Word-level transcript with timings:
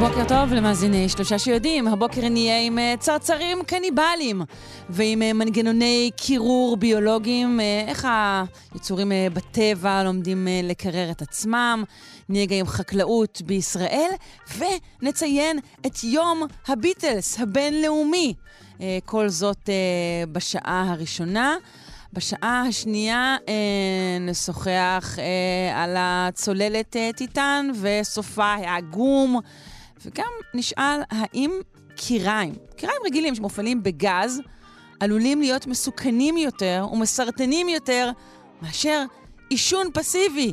בוקר 0.00 0.24
טוב 0.28 0.52
למאזיני 0.52 1.08
שלושה 1.08 1.38
שיודעים, 1.38 1.88
הבוקר 1.88 2.28
נהיה 2.28 2.60
עם 2.60 2.78
אה, 2.78 2.94
צרצרים 2.98 3.62
קניבליים 3.66 4.42
ועם 4.90 5.22
אה, 5.22 5.32
מנגנוני 5.32 6.10
קירור 6.16 6.76
ביולוגיים, 6.76 7.60
אה, 7.60 7.84
איך 7.88 8.08
היצורים 8.72 9.12
בטבע 9.32 10.04
לומדים 10.04 10.48
לקרר 10.62 11.10
את 11.10 11.22
עצמם, 11.22 11.84
נהיה 12.28 12.46
גם 12.46 12.56
עם 12.56 12.66
חקלאות 12.66 13.42
בישראל, 13.46 14.10
ונציין 14.58 15.58
את 15.86 16.04
יום 16.04 16.42
הביטלס 16.68 17.40
הבינלאומי. 17.40 18.34
כל 19.04 19.28
זאת 19.28 19.68
בשעה 20.32 20.90
הראשונה. 20.90 21.56
בשעה 22.12 22.64
השנייה 22.68 23.36
אה, 23.48 24.18
נשוחח 24.20 25.18
אה, 25.18 25.82
על 25.82 25.96
הצוללת 25.98 26.96
אה, 26.96 27.10
טיטן 27.16 27.70
וסופה 27.80 28.44
העגום, 28.44 29.40
וגם 30.04 30.30
נשאל 30.54 31.00
האם 31.10 31.50
קיריים, 31.96 32.54
קיריים 32.76 32.98
רגילים 33.06 33.34
שמופעלים 33.34 33.82
בגז, 33.82 34.40
עלולים 35.00 35.40
להיות 35.40 35.66
מסוכנים 35.66 36.36
יותר 36.36 36.86
ומסרטנים 36.92 37.68
יותר 37.68 38.10
מאשר 38.62 39.04
עישון 39.50 39.86
פסיבי. 39.94 40.52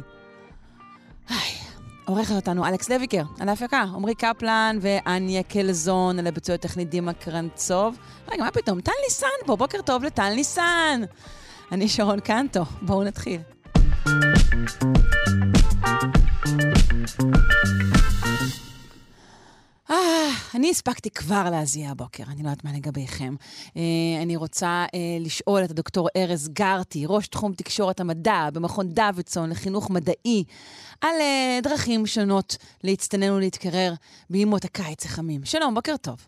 עורכת 2.05 2.35
אותנו 2.35 2.65
אלכס 2.65 2.89
לויקר, 2.89 3.23
על 3.39 3.49
ההפקה, 3.49 3.81
עמרי 3.81 4.15
קפלן 4.15 4.77
ואניה 4.81 5.43
קלזון, 5.43 6.19
על 6.19 6.27
הביצוע 6.27 6.55
הטכני 6.55 6.85
דימה 6.85 7.13
קרנצוב. 7.13 7.97
רגע, 8.27 8.43
מה 8.43 8.51
פתאום? 8.51 8.81
טל 8.81 8.91
ניסן 9.03 9.27
פה, 9.45 9.55
בוקר 9.55 9.81
טוב 9.81 10.03
לטל 10.03 10.33
ניסן. 10.35 11.01
אני 11.71 11.87
שרון 11.87 12.19
קנטו, 12.19 12.63
בואו 12.81 13.03
נתחיל. 13.03 13.41
אה, 19.89 20.29
אני 20.55 20.69
הספקתי 20.69 21.09
כבר 21.09 21.49
להזיע 21.51 21.89
הבוקר, 21.89 22.23
אני 22.27 22.43
לא 22.43 22.49
יודעת 22.49 22.63
מה 22.63 22.73
לגביכם. 22.73 23.35
אה, 23.77 23.81
אני 24.21 24.35
רוצה 24.35 24.85
אה, 24.93 24.99
לשאול 25.19 25.63
את 25.63 25.71
הדוקטור 25.71 26.09
ארז 26.17 26.47
גרטי, 26.47 27.03
ראש 27.07 27.27
תחום 27.27 27.53
תקשורת 27.53 27.99
המדע 27.99 28.49
במכון 28.53 28.89
דוידסון 28.89 29.49
לחינוך 29.49 29.89
מדעי, 29.89 30.43
על 31.01 31.15
דרכים 31.63 32.07
שונות 32.07 32.57
להצטנן 32.83 33.31
ולהתקרר 33.31 33.93
בימות 34.29 34.65
הקיץ 34.65 35.05
החמים. 35.05 35.45
שלום, 35.45 35.75
בוקר 35.75 35.97
טוב. 35.97 36.27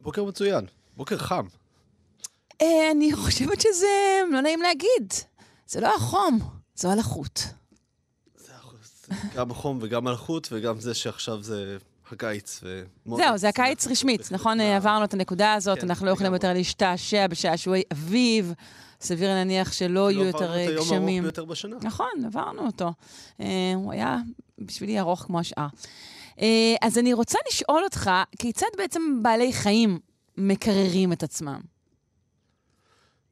בוקר 0.00 0.24
מצוין, 0.24 0.66
בוקר 0.96 1.18
חם. 1.18 1.46
אני 2.62 3.12
חושבת 3.12 3.60
שזה 3.60 4.20
לא 4.32 4.40
נעים 4.40 4.62
להגיד. 4.62 5.12
זה 5.66 5.80
לא 5.80 5.94
החום, 5.96 6.38
זו 6.74 6.90
הלחות. 6.90 7.44
זה 8.36 8.52
גם 9.34 9.50
החום 9.50 9.78
וגם 9.82 10.06
הלחות, 10.06 10.48
וגם 10.52 10.80
זה 10.80 10.94
שעכשיו 10.94 11.42
זה 11.42 11.78
הקיץ. 12.12 12.60
זהו, 13.06 13.38
זה 13.38 13.48
הקיץ 13.48 13.86
רשמית, 13.86 14.32
נכון? 14.32 14.60
עברנו 14.60 15.04
את 15.04 15.14
הנקודה 15.14 15.54
הזאת, 15.54 15.78
כן, 15.78 15.90
אנחנו 15.90 16.06
לא 16.06 16.10
יכולים 16.10 16.32
יותר 16.32 16.52
להשתעשע 16.52 17.26
בשעשועי 17.26 17.82
אביב. 17.92 18.54
סביר 19.00 19.28
להניח 19.28 19.72
שלא 19.72 20.10
יהיו 20.10 20.24
יותר 20.24 20.36
גשמים. 20.38 20.74
לא 20.74 20.78
עברנו 20.78 20.78
את 20.78 20.90
היום 20.90 21.08
הארוך 21.08 21.22
ביותר 21.22 21.44
בשנה. 21.44 21.76
נכון, 21.82 22.24
עברנו 22.26 22.66
אותו. 22.66 22.92
אה, 23.40 23.46
הוא 23.74 23.92
היה 23.92 24.18
בשבילי 24.58 25.00
ארוך 25.00 25.22
כמו 25.22 25.40
השאר. 25.40 25.66
אה, 26.40 26.74
אז 26.82 26.98
אני 26.98 27.12
רוצה 27.12 27.38
לשאול 27.48 27.84
אותך, 27.84 28.10
כיצד 28.38 28.66
בעצם 28.76 29.02
בעלי 29.22 29.52
חיים 29.52 29.98
מקררים 30.36 31.12
את 31.12 31.22
עצמם? 31.22 31.60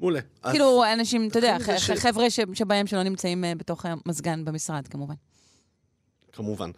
מעולה. 0.01 0.21
כאילו, 0.51 0.85
אנשים, 0.93 1.29
אתה 1.29 1.39
יודע, 1.39 1.57
חבר'ה 1.97 2.31
שבהם 2.31 2.87
שלא 2.87 3.03
נמצאים 3.03 3.45
אה, 3.45 3.55
בתוך 3.55 3.87
המזגן 3.87 4.45
במשרד, 4.45 4.89
כמובן. 4.89 5.15
כמובן. 6.33 6.71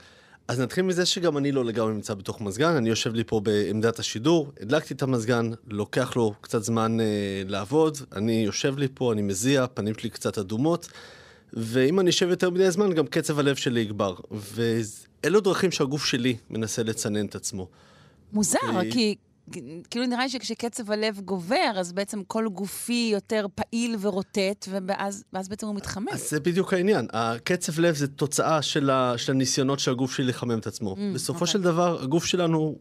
אז 0.52 0.60
נתחיל 0.60 0.84
מזה 0.84 1.06
שגם 1.06 1.36
אני 1.36 1.52
לא 1.52 1.64
לגמרי 1.64 1.92
נמצא 1.94 2.14
בתוך 2.14 2.40
מזגן, 2.40 2.76
אני 2.76 2.88
יושב 2.88 3.14
לי 3.14 3.24
פה 3.24 3.40
בעמדת 3.40 3.98
השידור, 3.98 4.52
הדלקתי 4.60 4.94
את 4.94 5.02
המזגן, 5.02 5.50
לוקח 5.68 6.16
לו 6.16 6.34
קצת 6.40 6.62
זמן 6.62 7.00
אה, 7.00 7.06
לעבוד, 7.46 7.98
אני 8.16 8.32
יושב 8.32 8.78
לי 8.78 8.88
פה, 8.94 9.12
אני 9.12 9.22
מזיע, 9.22 9.66
פנים 9.74 9.94
שלי 9.98 10.10
קצת 10.10 10.38
אדומות, 10.38 10.88
ואם 11.52 12.00
אני 12.00 12.10
אשב 12.10 12.28
יותר 12.28 12.50
מדי 12.50 12.70
זמן, 12.70 12.92
גם 12.92 13.06
קצב 13.06 13.38
הלב 13.38 13.56
שלי 13.56 13.80
יגבר. 13.80 14.14
ואלו 14.30 15.40
דרכים 15.40 15.70
שהגוף 15.70 16.04
שלי 16.04 16.36
מנסה 16.50 16.82
לצנן 16.82 17.26
את 17.26 17.34
עצמו. 17.34 17.68
מוזר, 18.32 18.58
ו... 18.74 18.92
כי 18.92 19.16
כאילו 19.90 20.06
נראה 20.06 20.22
לי 20.22 20.28
שכשקצב 20.28 20.90
הלב 20.90 21.20
גובר, 21.20 21.72
אז 21.76 21.92
בעצם 21.92 22.22
כל 22.24 22.48
גופי 22.48 23.10
יותר 23.12 23.46
פעיל 23.54 23.96
ורוטט, 24.00 24.68
ואז, 24.86 25.24
ואז 25.32 25.48
בעצם 25.48 25.66
הוא 25.66 25.74
מתחמם. 25.74 26.08
אז 26.12 26.30
זה 26.30 26.40
בדיוק 26.40 26.72
העניין. 26.72 27.06
הקצב 27.12 27.80
לב 27.80 27.94
זה 27.94 28.08
תוצאה 28.08 28.62
של, 28.62 28.90
ה, 28.90 29.18
של 29.18 29.32
הניסיונות 29.32 29.78
של 29.78 29.90
הגוף 29.90 30.12
שלי 30.12 30.24
לחמם 30.24 30.58
את 30.58 30.66
עצמו. 30.66 30.94
Mm, 30.94 31.14
בסופו 31.14 31.38
okay. 31.38 31.40
אוקיי. 31.40 31.52
של 31.52 31.62
דבר, 31.62 32.02
הגוף 32.02 32.24
שלנו, 32.24 32.76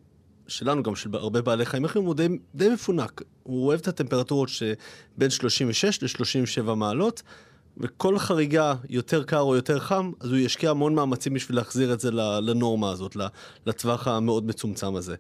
שלנו 0.47 0.83
גם 0.83 0.95
של 0.95 1.09
הרבה 1.13 1.41
בעלי 1.41 1.65
חיים 1.65 1.85
אחרים, 1.85 2.05
הוא 2.05 2.15
די, 2.15 2.27
די 2.55 2.69
מפונק. 2.69 3.21
הוא 3.43 3.67
אוהב 3.67 3.79
את 3.79 3.87
הטמפרטורות 3.87 4.49
שבין 4.49 5.29
36 5.29 6.03
ל-37 6.03 6.73
מעלות. 6.73 7.21
וכל 7.77 8.19
חריגה 8.19 8.75
יותר 8.89 9.23
קר 9.23 9.39
או 9.39 9.55
יותר 9.55 9.79
חם, 9.79 10.11
אז 10.19 10.29
הוא 10.29 10.37
ישקיע 10.37 10.69
המון 10.69 10.95
מאמצים 10.95 11.33
בשביל 11.33 11.57
להחזיר 11.57 11.93
את 11.93 11.99
זה 11.99 12.11
לנורמה 12.41 12.91
הזאת, 12.91 13.17
לטווח 13.65 14.07
המאוד 14.07 14.45
מצומצם 14.45 14.95
הזה. 14.95 15.15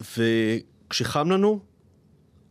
וכשחם 0.00 1.30
לנו, 1.30 1.60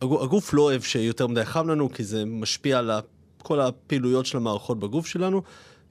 הגוף 0.00 0.54
לא 0.54 0.62
אוהב 0.62 0.82
שיותר 0.82 1.26
מדי 1.26 1.44
חם 1.44 1.68
לנו, 1.68 1.92
כי 1.92 2.04
זה 2.04 2.24
משפיע 2.24 2.78
על 2.78 2.90
כל 3.42 3.60
הפעילויות 3.60 4.26
של 4.26 4.36
המערכות 4.36 4.78
בגוף 4.78 5.06
שלנו, 5.06 5.42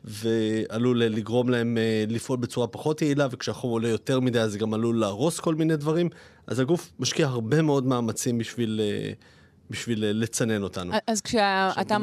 ועלול 0.03 0.99
לגרום 0.99 1.49
להם 1.49 1.77
אה, 1.77 2.05
לפעול 2.07 2.39
בצורה 2.39 2.67
פחות 2.67 3.01
יעילה, 3.01 3.27
וכשהחום 3.31 3.71
עולה 3.71 3.89
יותר 3.89 4.19
מדי, 4.19 4.39
אז 4.39 4.51
זה 4.51 4.57
גם 4.59 4.73
עלול 4.73 4.99
להרוס 4.99 5.39
כל 5.39 5.55
מיני 5.55 5.77
דברים. 5.77 6.09
אז 6.47 6.59
הגוף 6.59 6.91
משקיע 6.99 7.27
הרבה 7.27 7.61
מאוד 7.61 7.85
מאמצים 7.85 8.37
בשביל... 8.37 8.81
אה, 8.83 9.13
בשביל 9.71 10.03
אה, 10.03 10.13
לצנן 10.13 10.63
אותנו. 10.63 10.93
אז 11.07 11.21
כשאתה, 11.21 11.97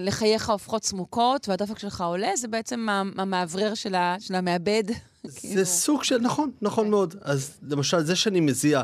לחייך 0.00 0.50
הופכות 0.50 0.82
צמוקות 0.82 1.48
והדופק 1.48 1.78
שלך 1.78 2.00
עולה, 2.00 2.36
זה 2.36 2.48
בעצם 2.48 2.86
המאוורר 3.16 3.74
של 3.74 4.34
המעבד 4.34 4.84
זה 5.24 5.40
כאילו... 5.40 5.64
סוג 5.64 6.04
של, 6.04 6.18
נכון, 6.18 6.50
נכון. 6.62 6.90
מאוד. 6.90 7.14
אז 7.22 7.58
למשל, 7.70 8.00
זה 8.00 8.16
שאני 8.16 8.40
מזיע, 8.40 8.82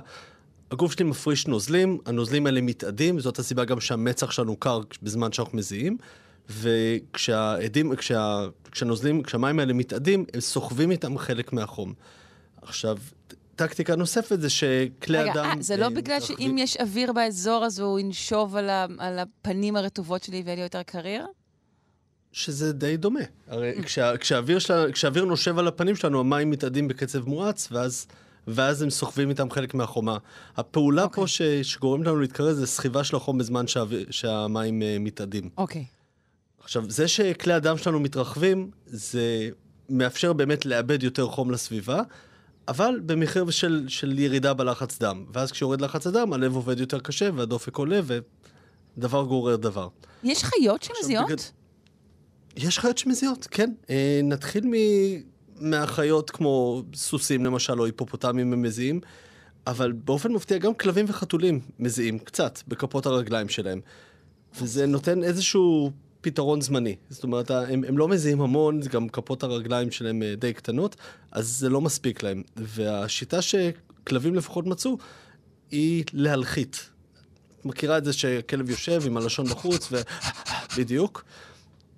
הגוף 0.71 0.93
שלי 0.93 1.05
מפריש 1.05 1.47
נוזלים, 1.47 1.99
הנוזלים 2.07 2.47
האלה 2.47 2.61
מתאדים, 2.61 3.21
זאת 3.21 3.39
הסיבה 3.39 3.65
גם 3.65 3.81
שהמצח 3.81 4.31
שלנו 4.31 4.57
קר 4.57 4.81
בזמן 5.03 5.33
שאנחנו 5.33 5.59
מזיעים, 5.59 5.97
וכשהעדים, 6.51 7.97
כשה, 7.97 8.47
כשהנוזלים, 8.73 9.23
כשהמים 9.23 9.59
האלה 9.59 9.73
מתאדים, 9.73 10.25
הם 10.35 10.41
סוחבים 10.41 10.91
איתם 10.91 11.19
חלק 11.19 11.53
מהחום. 11.53 11.95
עכשיו, 12.63 12.99
טקטיקה 13.61 13.97
נוספת 13.97 14.41
זה 14.41 14.51
שכלי 14.51 15.19
רגע, 15.19 15.33
אדם... 15.33 15.51
רגע, 15.53 15.63
זה 15.63 15.77
לא 15.77 15.85
אה, 15.85 15.91
בגלל 15.91 16.21
שאם 16.21 16.57
יש 16.59 16.77
אוויר 16.77 17.13
באזור 17.13 17.65
אז 17.65 17.79
הוא 17.79 17.99
ינשוב 17.99 18.57
על, 18.57 18.71
ה, 18.71 18.87
על 18.99 19.19
הפנים 19.19 19.77
הרטובות 19.77 20.23
שלי 20.23 20.43
ויהיה 20.45 20.57
לי 20.57 20.63
יותר 20.63 20.83
קריר? 20.83 21.27
שזה 22.33 22.73
די 22.73 22.97
דומה. 22.97 23.21
הרי 23.49 23.73
mm. 23.77 23.83
כשה, 23.83 24.17
כשהאוויר, 24.17 24.59
שלה, 24.59 24.93
כשהאוויר 24.93 25.25
נושב 25.25 25.59
על 25.59 25.69
הפנים 25.69 25.97
שלנו, 25.97 26.21
המים 26.21 26.51
מתאדים 26.51 26.89
בקצב 26.89 27.29
מואץ, 27.29 27.69
ואז, 27.73 28.07
ואז 28.47 28.83
הם 28.83 28.91
סוחבים 28.91 29.31
איתם 29.31 29.51
חלק 29.51 29.75
מהחומה. 29.75 30.17
הפעולה 30.57 31.05
okay. 31.05 31.09
פה 31.09 31.23
אוקיי. 31.23 31.65
ש, 31.65 31.73
שגורמת 31.73 32.07
לנו 32.07 32.21
להתקרר 32.21 32.53
זה 32.53 32.67
סחיבה 32.67 33.05
של 33.05 33.17
החום 33.17 33.39
בזמן 33.39 33.67
שהאוויר, 33.67 34.07
שהמים 34.11 34.83
uh, 34.83 34.85
מתאדים. 35.01 35.49
אוקיי. 35.57 35.83
Okay. 35.83 36.65
עכשיו, 36.65 36.91
זה 36.91 37.09
שכלי 37.09 37.53
הדם 37.53 37.79
שלנו 37.79 38.01
מתרחבים, 38.01 38.71
זה 38.87 39.51
מאפשר 39.89 40.33
באמת 40.33 40.67
לאבד 40.67 41.03
יותר 41.03 41.27
חום 41.27 41.51
לסביבה, 41.51 42.03
אבל 42.69 43.01
במחיר 43.07 43.51
של, 43.51 43.85
של 43.89 44.19
ירידה 44.19 44.55
בלחץ 44.55 44.99
דם. 44.99 45.25
ואז 45.33 45.53
כשיורד 45.53 45.81
לחץ 45.81 46.07
הדם, 46.07 46.33
הלב 46.33 46.55
עובד 46.55 46.81
יותר 46.81 47.01
קשה 47.01 47.31
והדופק 47.35 47.77
עולה, 47.77 48.01
ודבר 48.05 49.23
גורר 49.25 49.57
דבר. 49.57 49.89
יש 50.23 50.45
חיות 50.45 50.83
שמזיעות? 50.83 51.27
בגד... 51.27 51.37
יש 52.57 52.79
חיות 52.79 52.99
שמזיעות, 52.99 53.49
כן. 53.51 53.73
אה, 53.91 54.21
נתחיל 54.25 54.67
מ... 54.67 54.73
מהחיות 55.61 56.31
כמו 56.31 56.83
סוסים 56.95 57.45
למשל, 57.45 57.81
או 57.81 57.85
היפופוטמים 57.85 58.53
הם 58.53 58.63
מזיעים, 58.63 59.01
אבל 59.67 59.93
באופן 59.93 60.33
מפתיע 60.33 60.59
גם 60.59 60.75
כלבים 60.75 61.05
וחתולים 61.09 61.61
מזיעים 61.79 62.19
קצת 62.19 62.59
בכפות 62.69 63.07
הרגליים 63.07 63.49
שלהם. 63.49 63.81
וזה 64.61 64.87
נותן 64.87 65.23
איזשהו 65.23 65.91
פתרון 66.21 66.61
זמני. 66.61 66.97
זאת 67.11 67.25
אומרת, 67.25 67.51
הם, 67.51 67.85
הם 67.89 67.99
לא 67.99 68.09
מזיעים 68.09 68.41
המון, 68.41 68.81
גם 68.81 69.09
כפות 69.09 69.43
הרגליים 69.43 69.91
שלהם 69.91 70.23
אה, 70.23 70.35
די 70.37 70.53
קטנות, 70.53 70.97
אז 71.33 71.49
זה 71.49 71.69
לא 71.69 71.81
מספיק 71.81 72.23
להם. 72.23 72.43
והשיטה 72.57 73.43
שכלבים 73.43 74.35
לפחות 74.35 74.67
מצאו, 74.67 74.99
היא 75.71 76.05
להלחית. 76.13 76.91
את 77.61 77.65
מכירה 77.65 77.99
את 77.99 78.05
זה 78.05 78.13
שכלב 78.13 78.71
יושב 78.71 79.03
עם 79.07 79.17
הלשון 79.17 79.47
בחוץ, 79.47 79.89
ו... 79.93 80.01
בדיוק. 80.79 81.25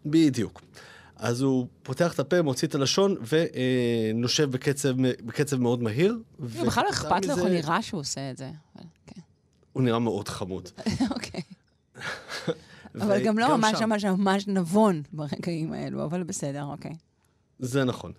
בדיוק. 0.07 0.63
אז 1.17 1.41
הוא 1.41 1.67
פותח 1.83 2.15
את 2.15 2.19
הפה, 2.19 2.43
מוציא 2.43 2.69
את 2.69 2.75
הלשון 2.75 3.17
ונושב 3.29 4.51
בקצב, 4.51 4.89
בקצב 5.25 5.57
מאוד 5.57 5.83
מהיר. 5.83 6.19
בכלל 6.39 6.85
לא 6.85 6.91
אכפת 6.91 7.25
לו 7.25 7.31
איך 7.31 7.41
הוא 7.41 7.49
נראה 7.49 7.83
שהוא 7.83 8.01
עושה 8.01 8.31
את 8.31 8.37
זה. 8.37 8.51
כן. 9.07 9.21
הוא 9.73 9.83
נראה 9.83 9.99
מאוד 9.99 10.29
חמוד. 10.29 10.69
אוקיי. 11.15 11.43
אבל 13.01 13.25
גם 13.25 13.39
לא 13.39 13.57
ממש 13.57 13.83
ממש 13.83 14.05
ממש 14.05 14.49
נבון 14.49 15.03
ברגעים 15.13 15.73
האלו, 15.73 16.05
אבל 16.05 16.23
בסדר, 16.23 16.65
אוקיי. 16.65 16.93
זה 17.59 17.85
נכון. 17.85 18.13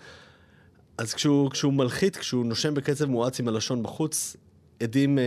אז 0.97 1.13
כשהוא, 1.13 1.51
כשהוא 1.51 1.73
מלחית, 1.73 2.15
כשהוא 2.15 2.45
נושם 2.45 2.73
בקצב 2.73 3.05
מואץ 3.05 3.39
עם 3.39 3.47
הלשון 3.47 3.83
בחוץ, 3.83 4.35
עדים, 4.83 5.19
אה, 5.19 5.23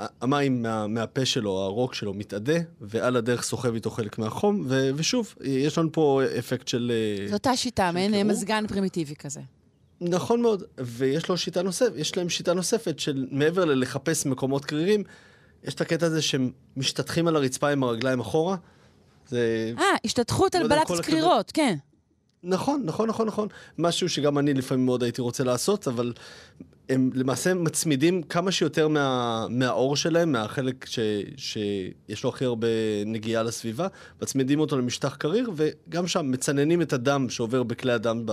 אה, 0.00 0.06
המים 0.20 0.62
מה, 0.62 0.86
מהפה 0.86 1.24
שלו, 1.24 1.58
הרוק 1.58 1.94
שלו, 1.94 2.14
מתאדה, 2.14 2.58
ועל 2.80 3.16
הדרך 3.16 3.42
סוחב 3.42 3.74
איתו 3.74 3.90
חלק 3.90 4.18
מהחום, 4.18 4.64
ו, 4.68 4.90
ושוב, 4.96 5.34
יש 5.40 5.78
לנו 5.78 5.92
פה 5.92 6.22
אפקט 6.38 6.68
של... 6.68 6.92
אה, 7.20 7.28
זו 7.28 7.34
אותה 7.34 7.56
שיטה, 7.56 7.92
מעין 7.92 8.26
מזגן 8.26 8.66
פרימיטיבי 8.66 9.14
כזה. 9.16 9.40
נכון 10.00 10.42
מאוד, 10.42 10.62
ויש 10.78 11.28
לו 11.28 11.36
שיטה 11.36 11.62
נוספת, 11.62 11.92
יש 11.96 12.16
להם 12.16 12.28
שיטה 12.28 12.54
נוספת 12.54 12.98
של 12.98 13.26
מעבר 13.30 13.64
ללחפש 13.64 14.26
מקומות 14.26 14.64
קרירים, 14.64 15.04
יש 15.64 15.74
את 15.74 15.80
הקטע 15.80 16.06
הזה 16.06 16.22
שהם 16.22 16.50
משתטחים 16.76 17.28
על 17.28 17.36
הרצפה 17.36 17.68
עם 17.68 17.82
הרגליים 17.82 18.20
אחורה. 18.20 18.56
זה... 19.28 19.72
אה, 19.78 19.84
השתתחות 20.04 20.54
לא 20.54 20.60
על 20.60 20.68
בלט 20.68 21.00
קרירות, 21.02 21.50
כן. 21.52 21.76
נכון, 22.42 22.82
נכון, 22.84 23.08
נכון, 23.08 23.26
נכון. 23.26 23.48
משהו 23.78 24.08
שגם 24.08 24.38
אני 24.38 24.54
לפעמים 24.54 24.86
מאוד 24.86 25.02
הייתי 25.02 25.20
רוצה 25.20 25.44
לעשות, 25.44 25.88
אבל 25.88 26.12
הם 26.88 27.10
למעשה 27.14 27.54
מצמידים 27.54 28.22
כמה 28.22 28.52
שיותר 28.52 28.88
מה, 28.88 29.46
מהאור 29.50 29.96
שלהם, 29.96 30.32
מהחלק 30.32 30.86
ש, 30.86 30.98
שיש 31.36 32.24
לו 32.24 32.30
הכי 32.30 32.44
הרבה 32.44 32.68
נגיעה 33.06 33.42
לסביבה, 33.42 33.86
מצמידים 34.22 34.60
אותו 34.60 34.78
למשטח 34.78 35.16
קריר, 35.16 35.50
וגם 35.56 36.06
שם 36.06 36.30
מצננים 36.30 36.82
את 36.82 36.92
הדם 36.92 37.26
שעובר 37.28 37.62
בכלי 37.62 37.92
הדם 37.92 38.26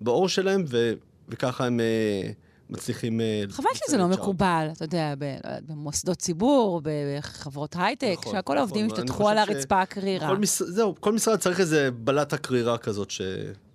בעור 0.00 0.28
שלהם, 0.28 0.64
ו, 0.68 0.92
וככה 1.28 1.66
הם... 1.66 1.80
אה, 1.80 2.30
מצליחים... 2.70 3.20
אה, 3.20 3.44
חבל 3.50 3.70
שזה 3.74 3.96
לא 3.96 4.08
מקובל, 4.08 4.68
אתה 4.72 4.84
יודע, 4.84 5.14
לא 5.18 5.50
במוסדות 5.66 6.18
ציבור, 6.18 6.80
בחברות 6.84 7.76
הייטק, 7.78 8.16
נכון, 8.18 8.32
שהכל 8.32 8.38
נכון, 8.40 8.56
העובדים 8.56 8.86
ישתתחו 8.86 9.28
על 9.28 9.38
הרצפה 9.38 9.80
הקרירה. 9.82 10.34
זהו, 10.44 10.94
כל 11.00 11.12
משרד 11.12 11.38
צריך 11.38 11.60
איזה 11.60 11.90
בלט 11.90 12.32
הקרירה 12.32 12.78
כזאת 12.78 13.12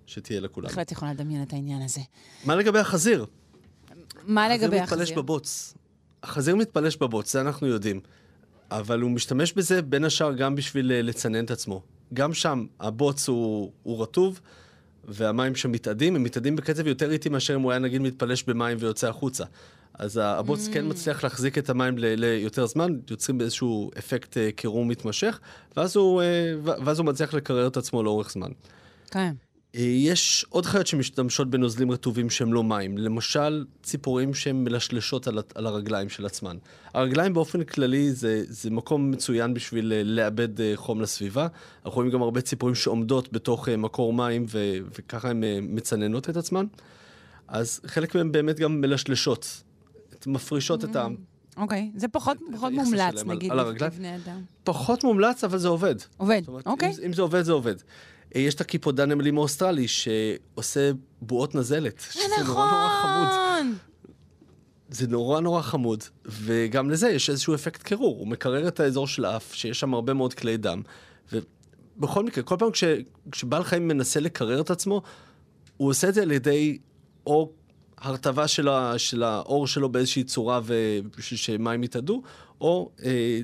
שתהיה 0.06 0.40
לכולם. 0.40 0.68
בהחלט 0.68 0.92
יכולה 0.92 1.12
לדמיין 1.12 1.42
את 1.42 1.52
העניין 1.52 1.82
הזה. 1.82 2.00
מה 2.44 2.56
לגבי 2.56 2.78
החזיר? 2.78 3.26
מה 4.24 4.48
לגבי 4.48 4.66
החזיר? 4.66 4.82
החזיר 4.82 4.98
מתפלש 4.98 5.12
בבוץ. 5.12 5.74
החזיר 6.22 6.56
מתפלש 6.56 6.96
בבוץ, 6.96 7.32
זה 7.32 7.40
אנחנו 7.40 7.66
יודעים. 7.66 8.00
אבל 8.70 9.00
הוא 9.00 9.10
משתמש 9.10 9.52
בזה 9.52 9.82
בין 9.82 10.04
השאר 10.04 10.32
גם 10.32 10.54
בשביל 10.54 10.92
אה, 10.92 11.02
לצנן 11.02 11.44
את 11.44 11.50
עצמו. 11.50 11.82
גם 12.14 12.34
שם 12.34 12.66
הבוץ 12.80 13.28
הוא, 13.28 13.72
הוא 13.82 14.02
רטוב, 14.02 14.40
והמים 15.08 15.54
שם 15.54 15.72
מתאדים, 15.72 16.16
הם 16.16 16.22
מתאדים 16.22 16.56
בקצב 16.56 16.86
יותר 16.86 17.10
איטי 17.10 17.28
מאשר 17.28 17.54
אם 17.54 17.60
הוא 17.60 17.70
היה 17.70 17.78
נגיד 17.78 18.02
מתפלש 18.02 18.42
במים 18.42 18.76
ויוצא 18.80 19.08
החוצה. 19.08 19.44
אז 19.98 20.20
הבוץ 20.22 20.68
mm. 20.68 20.72
כן 20.72 20.84
מצליח 20.88 21.24
להחזיק 21.24 21.58
את 21.58 21.70
המים 21.70 21.94
ליותר 21.98 22.66
זמן, 22.66 22.92
יוצרים 23.10 23.38
באיזשהו 23.38 23.90
אפקט 23.98 24.36
אה, 24.36 24.52
קירום 24.56 24.88
מתמשך, 24.88 25.40
ואז 25.76 25.96
הוא, 25.96 26.22
אה, 26.22 26.54
ואז 26.64 26.98
הוא 26.98 27.06
מצליח 27.06 27.34
לקרר 27.34 27.66
את 27.66 27.76
עצמו 27.76 28.02
לאורך 28.02 28.30
זמן. 28.30 28.50
כן. 29.10 29.32
אה, 29.76 29.82
יש 29.82 30.46
עוד 30.48 30.66
חיות 30.66 30.86
שמשתמשות 30.86 31.50
בנוזלים 31.50 31.90
רטובים 31.90 32.30
שהם 32.30 32.52
לא 32.52 32.64
מים. 32.64 32.98
למשל, 32.98 33.64
ציפורים 33.82 34.34
שהן 34.34 34.64
מלשלשות 34.64 35.26
על, 35.26 35.38
על 35.54 35.66
הרגליים 35.66 36.08
של 36.08 36.26
עצמן. 36.26 36.56
הרגליים 36.94 37.32
באופן 37.32 37.64
כללי 37.64 38.12
זה, 38.12 38.44
זה 38.48 38.70
מקום 38.70 39.10
מצוין 39.10 39.54
בשביל 39.54 39.92
אה, 39.92 40.02
לאבד 40.04 40.60
אה, 40.60 40.72
חום 40.74 41.00
לסביבה. 41.00 41.46
אנחנו 41.84 41.96
רואים 41.96 42.10
גם 42.10 42.22
הרבה 42.22 42.40
ציפורים 42.40 42.74
שעומדות 42.74 43.32
בתוך 43.32 43.68
מקור 43.68 44.12
מים 44.12 44.46
ו, 44.48 44.58
וככה 44.98 45.30
הן 45.30 45.42
מצננות 45.60 46.30
את 46.30 46.36
עצמן. 46.36 46.66
אז 47.48 47.80
חלק 47.86 48.14
מהן 48.14 48.32
באמת 48.32 48.60
גם 48.60 48.80
מלשלשות, 48.80 49.62
מפרישות 50.26 50.84
mm-hmm. 50.84 50.90
את 50.90 50.96
ה... 50.96 51.06
אוקיי, 51.56 51.90
אוקיי. 51.94 51.98
זה 52.00 52.08
פחות, 52.08 52.38
פחות 52.52 52.72
מומלץ, 52.72 53.24
נגיד, 53.24 53.52
לבני 53.52 54.16
אדם. 54.16 54.42
פחות 54.64 55.04
מומלץ, 55.04 55.44
אבל 55.44 55.58
זה 55.58 55.68
עובד. 55.68 55.94
עובד, 56.16 56.42
אוקיי. 56.66 56.90
אוקיי. 56.90 56.98
אם, 56.98 57.04
אם 57.04 57.12
זה 57.12 57.22
עובד, 57.22 57.42
זה 57.42 57.52
עובד. 57.52 57.76
אה, 58.34 58.40
יש 58.40 58.54
את 58.54 58.60
הקיפודן 58.60 59.08
נמלים 59.12 59.38
האוסטרלי 59.38 59.88
שעושה 59.88 60.90
בועות 61.20 61.54
נזלת. 61.54 62.04
זה 62.12 62.20
נכון! 62.40 62.46
נורא 62.46 62.70
נורא 62.70 63.02
חמוד. 63.02 63.76
זה 64.88 65.06
נורא 65.06 65.40
נורא 65.40 65.62
חמוד, 65.62 66.04
וגם 66.24 66.90
לזה 66.90 67.08
יש 67.08 67.30
איזשהו 67.30 67.54
אפקט 67.54 67.82
קירור. 67.82 68.18
הוא 68.18 68.28
מקרר 68.28 68.68
את 68.68 68.80
האזור 68.80 69.06
של 69.06 69.24
האף, 69.24 69.54
שיש 69.54 69.80
שם 69.80 69.94
הרבה 69.94 70.14
מאוד 70.14 70.34
כלי 70.34 70.56
דם. 70.56 70.82
ובכל 71.32 72.24
מקרה, 72.24 72.44
כל 72.44 72.56
פעם 72.58 72.70
כש, 72.70 72.84
כשבעל 73.32 73.64
חיים 73.64 73.88
מנסה 73.88 74.20
לקרר 74.20 74.60
את 74.60 74.70
עצמו, 74.70 75.02
הוא 75.76 75.90
עושה 75.90 76.08
את 76.08 76.14
זה 76.14 76.22
על 76.22 76.32
ידי 76.32 76.78
או 77.26 77.52
הרטבה 77.98 78.48
של, 78.48 78.68
ה, 78.68 78.98
של 78.98 79.22
האור 79.22 79.66
שלו 79.66 79.88
באיזושהי 79.88 80.24
צורה 80.24 80.60
בשביל 81.16 81.38
שמים 81.38 81.84
יתאדו, 81.84 82.22
או 82.60 82.90
אה, 83.04 83.40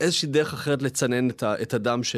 איזושהי 0.00 0.28
דרך 0.28 0.54
אחרת 0.54 0.82
לצנן 0.82 1.30
את, 1.30 1.42
ה, 1.42 1.62
את 1.62 1.74
הדם 1.74 2.02
ש... 2.02 2.16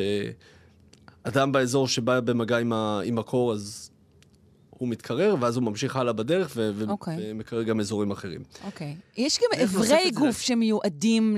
אדם 1.29 1.53
באזור 1.53 1.89
שבא 1.89 2.21
במגע 2.21 2.59
עם, 2.59 2.73
ה, 2.73 3.01
עם 3.05 3.19
הקור, 3.19 3.53
אז 3.53 3.91
הוא 4.71 4.89
מתקרר, 4.89 5.35
ואז 5.41 5.57
הוא 5.57 5.65
ממשיך 5.65 5.97
הלאה 5.97 6.13
בדרך, 6.13 6.53
ו- 6.57 6.73
okay. 6.87 6.89
אוקיי. 6.89 7.17
ומקרר 7.19 7.63
גם 7.63 7.81
אזורים 7.81 8.11
אחרים. 8.11 8.43
אוקיי. 8.65 8.97
Okay. 8.99 9.21
יש 9.21 9.39
גם 9.39 9.61
אברי 9.63 10.11
גוף 10.15 10.37
זה... 10.37 10.43
שמיועדים 10.43 11.37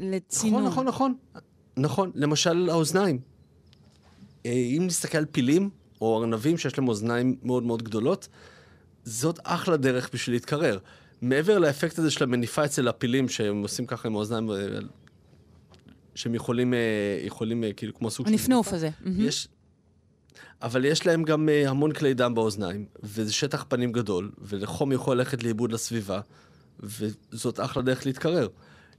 לצינון. 0.00 0.64
נכון, 0.64 0.86
נכון, 0.86 1.14
נכון. 1.34 1.42
נכון, 1.76 2.10
למשל 2.14 2.68
האוזניים. 2.70 3.18
אה, 4.46 4.52
אם 4.52 4.82
נסתכל 4.86 5.18
על 5.18 5.24
פילים, 5.24 5.70
או 6.00 6.20
ארנבים 6.20 6.58
שיש 6.58 6.78
להם 6.78 6.88
אוזניים 6.88 7.36
מאוד 7.42 7.62
מאוד 7.62 7.82
גדולות, 7.82 8.28
זאת 9.04 9.38
אחלה 9.44 9.76
דרך 9.76 10.10
בשביל 10.12 10.36
להתקרר. 10.36 10.78
מעבר 11.22 11.58
לאפקט 11.58 11.98
הזה 11.98 12.10
של 12.10 12.24
המניפה 12.24 12.64
אצל 12.64 12.88
הפילים, 12.88 13.28
שהם 13.28 13.62
עושים 13.62 13.86
ככה 13.86 14.08
עם 14.08 14.14
האוזניים 14.14 14.50
אה, 14.50 14.56
שהם 16.14 16.34
יכולים, 16.34 16.74
אה, 16.74 16.78
יכולים 17.26 17.64
אה, 17.64 17.72
כאילו 17.72 17.94
כמו 17.94 18.10
סוג 18.10 18.26
של... 18.26 18.32
הנפנוף 18.32 18.72
הזה. 18.72 18.90
יש, 19.18 19.48
אבל 20.62 20.84
יש 20.84 21.06
להם 21.06 21.22
גם 21.22 21.48
אה, 21.48 21.70
המון 21.70 21.92
כלי 21.92 22.14
דם 22.14 22.34
באוזניים, 22.34 22.84
וזה 23.02 23.32
שטח 23.32 23.64
פנים 23.68 23.92
גדול, 23.92 24.30
ולחום 24.38 24.92
יכול 24.92 25.16
ללכת 25.16 25.42
לאיבוד 25.42 25.72
לסביבה, 25.72 26.20
וזאת 26.80 27.60
אחלה 27.60 27.82
דרך 27.82 28.06
להתקרר. 28.06 28.48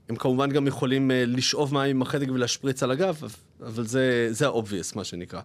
הם 0.08 0.16
כמובן 0.16 0.50
גם 0.50 0.66
יכולים 0.66 1.10
לשאוב 1.14 1.74
מים 1.74 1.96
עם 1.96 2.02
החדק 2.02 2.26
ולהשפריץ 2.34 2.82
על 2.82 2.90
הגב, 2.90 3.22
אבל 3.60 3.86
זה, 3.86 4.28
זה 4.30 4.46
ה-obvious, 4.46 4.96
מה 4.96 5.04
שנקרא. 5.04 5.40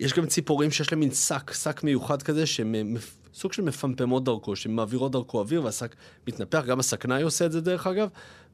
יש 0.00 0.12
גם 0.12 0.26
ציפורים 0.26 0.70
שיש 0.70 0.92
להם 0.92 1.00
מין 1.00 1.10
שק, 1.10 1.52
שק 1.52 1.80
מיוחד 1.84 2.22
כזה, 2.22 2.46
שהם 2.46 2.96
סוג 3.34 3.52
של 3.52 3.62
מפמפמות 3.62 4.24
דרכו, 4.24 4.56
שמעבירות 4.56 5.12
דרכו 5.12 5.38
אוויר, 5.38 5.64
והשק 5.64 5.96
מתנפח, 6.28 6.64
גם 6.66 6.80
הסכנאי 6.80 7.22
עושה 7.22 7.46
את 7.46 7.52
זה 7.52 7.60
דרך 7.60 7.86
אגב, 7.86 8.08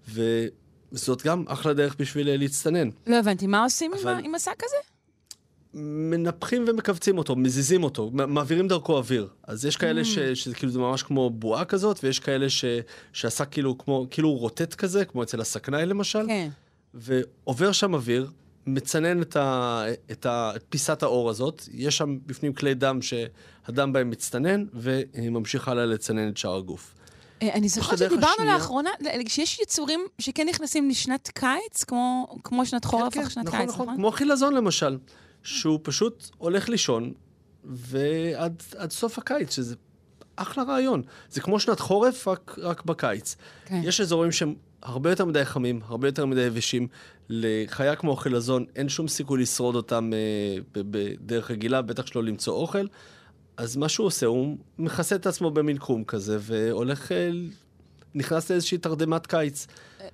ו... 0.08 0.46
זאת 0.92 1.22
גם 1.22 1.44
אחלה 1.48 1.74
דרך 1.74 1.96
בשביל 1.98 2.28
אה, 2.28 2.36
להצטנן. 2.36 2.88
לא 3.06 3.18
הבנתי, 3.18 3.46
מה 3.46 3.64
עושים 3.64 3.92
אבל... 4.02 4.12
עם, 4.12 4.24
עם 4.24 4.34
השק 4.34 4.62
הזה? 4.64 4.76
מנפחים 5.74 6.64
ומכווצים 6.68 7.18
אותו, 7.18 7.36
מזיזים 7.36 7.84
אותו, 7.84 8.10
מעבירים 8.12 8.68
דרכו 8.68 8.96
אוויר. 8.96 9.28
אז 9.46 9.64
יש 9.64 9.76
כאלה 9.76 10.00
mm. 10.00 10.04
ש, 10.04 10.18
שזה 10.18 10.54
כאילו 10.54 10.72
זה 10.72 10.78
ממש 10.78 11.02
כמו 11.02 11.30
בועה 11.30 11.64
כזאת, 11.64 12.04
ויש 12.04 12.18
כאלה 12.18 12.50
ש, 12.50 12.64
שהשק 13.12 13.48
כאילו 13.50 13.78
כמו, 13.78 14.06
כאילו 14.10 14.28
הוא 14.28 14.38
רוטט 14.38 14.74
כזה, 14.74 15.04
כמו 15.04 15.22
אצל 15.22 15.40
הסכנאי 15.40 15.86
למשל, 15.86 16.26
כן. 16.26 16.48
ועובר 16.94 17.72
שם 17.72 17.94
אוויר, 17.94 18.30
מצנן 18.66 19.22
את, 19.22 19.36
ה, 19.36 19.84
את, 20.10 20.26
ה, 20.26 20.52
את 20.56 20.64
פיסת 20.68 21.02
האור 21.02 21.30
הזאת, 21.30 21.62
יש 21.72 21.96
שם 21.96 22.18
בפנים 22.26 22.52
כלי 22.52 22.74
דם 22.74 22.98
שהדם 23.02 23.92
בהם 23.92 24.10
מצטנן, 24.10 24.64
וממשיך 24.74 25.68
הלאה 25.68 25.86
לצנן 25.86 26.28
את 26.28 26.36
שאר 26.36 26.56
הגוף. 26.56 26.94
אה, 27.42 27.54
אני 27.54 27.68
זוכרת 27.68 27.98
שדיברנו 27.98 28.44
לאחרונה, 28.44 28.90
שיש 29.28 29.60
יצורים 29.60 30.00
שכן 30.18 30.48
נכנסים 30.48 30.90
לשנת 30.90 31.28
קיץ, 31.28 31.84
כמו, 31.84 32.36
כמו 32.44 32.66
שנת 32.66 32.84
חורף, 32.84 33.14
כן, 33.14 33.22
כן, 33.22 33.30
שנת 33.30 33.46
נכון, 33.46 33.58
קיץ, 33.60 33.68
נכון? 33.68 33.86
נכון, 33.86 33.96
כמו 33.96 34.10
חילזון 34.10 34.54
למשל, 34.54 34.98
שהוא 35.42 35.78
פשוט 35.82 36.30
הולך 36.38 36.68
לישון, 36.68 37.12
ועד 37.64 38.62
סוף 38.90 39.18
הקיץ, 39.18 39.56
שזה 39.56 39.74
אחלה 40.36 40.62
רעיון. 40.62 41.02
זה 41.30 41.40
כמו 41.40 41.60
שנת 41.60 41.80
חורף, 41.80 42.28
רק, 42.28 42.56
רק 42.58 42.84
בקיץ. 42.84 43.36
כן. 43.64 43.80
יש 43.84 44.00
אזורים 44.00 44.32
שהם 44.32 44.54
הרבה 44.82 45.10
יותר 45.10 45.24
מדי 45.24 45.44
חמים, 45.44 45.80
הרבה 45.86 46.08
יותר 46.08 46.26
מדי 46.26 46.40
יבשים. 46.40 46.88
לחיה 47.28 47.96
כמו 47.96 48.16
חילזון 48.16 48.64
אין 48.76 48.88
שום 48.88 49.08
סיכוי 49.08 49.42
לשרוד 49.42 49.76
אותם 49.76 50.10
אה, 50.12 50.58
בדרך 50.72 51.50
רגילה, 51.50 51.82
בטח 51.82 52.06
שלא 52.06 52.24
למצוא 52.24 52.54
אוכל. 52.54 52.86
אז 53.56 53.76
מה 53.76 53.88
שהוא 53.88 54.06
עושה, 54.06 54.26
הוא 54.26 54.56
מכסה 54.78 55.16
את 55.16 55.26
עצמו 55.26 55.50
במין 55.50 55.76
כזה, 56.06 56.38
והולך, 56.40 57.12
אה, 57.12 57.30
נכנס 58.14 58.50
לאיזושהי 58.50 58.78
תרדמת 58.78 59.26
קיץ. 59.26 59.66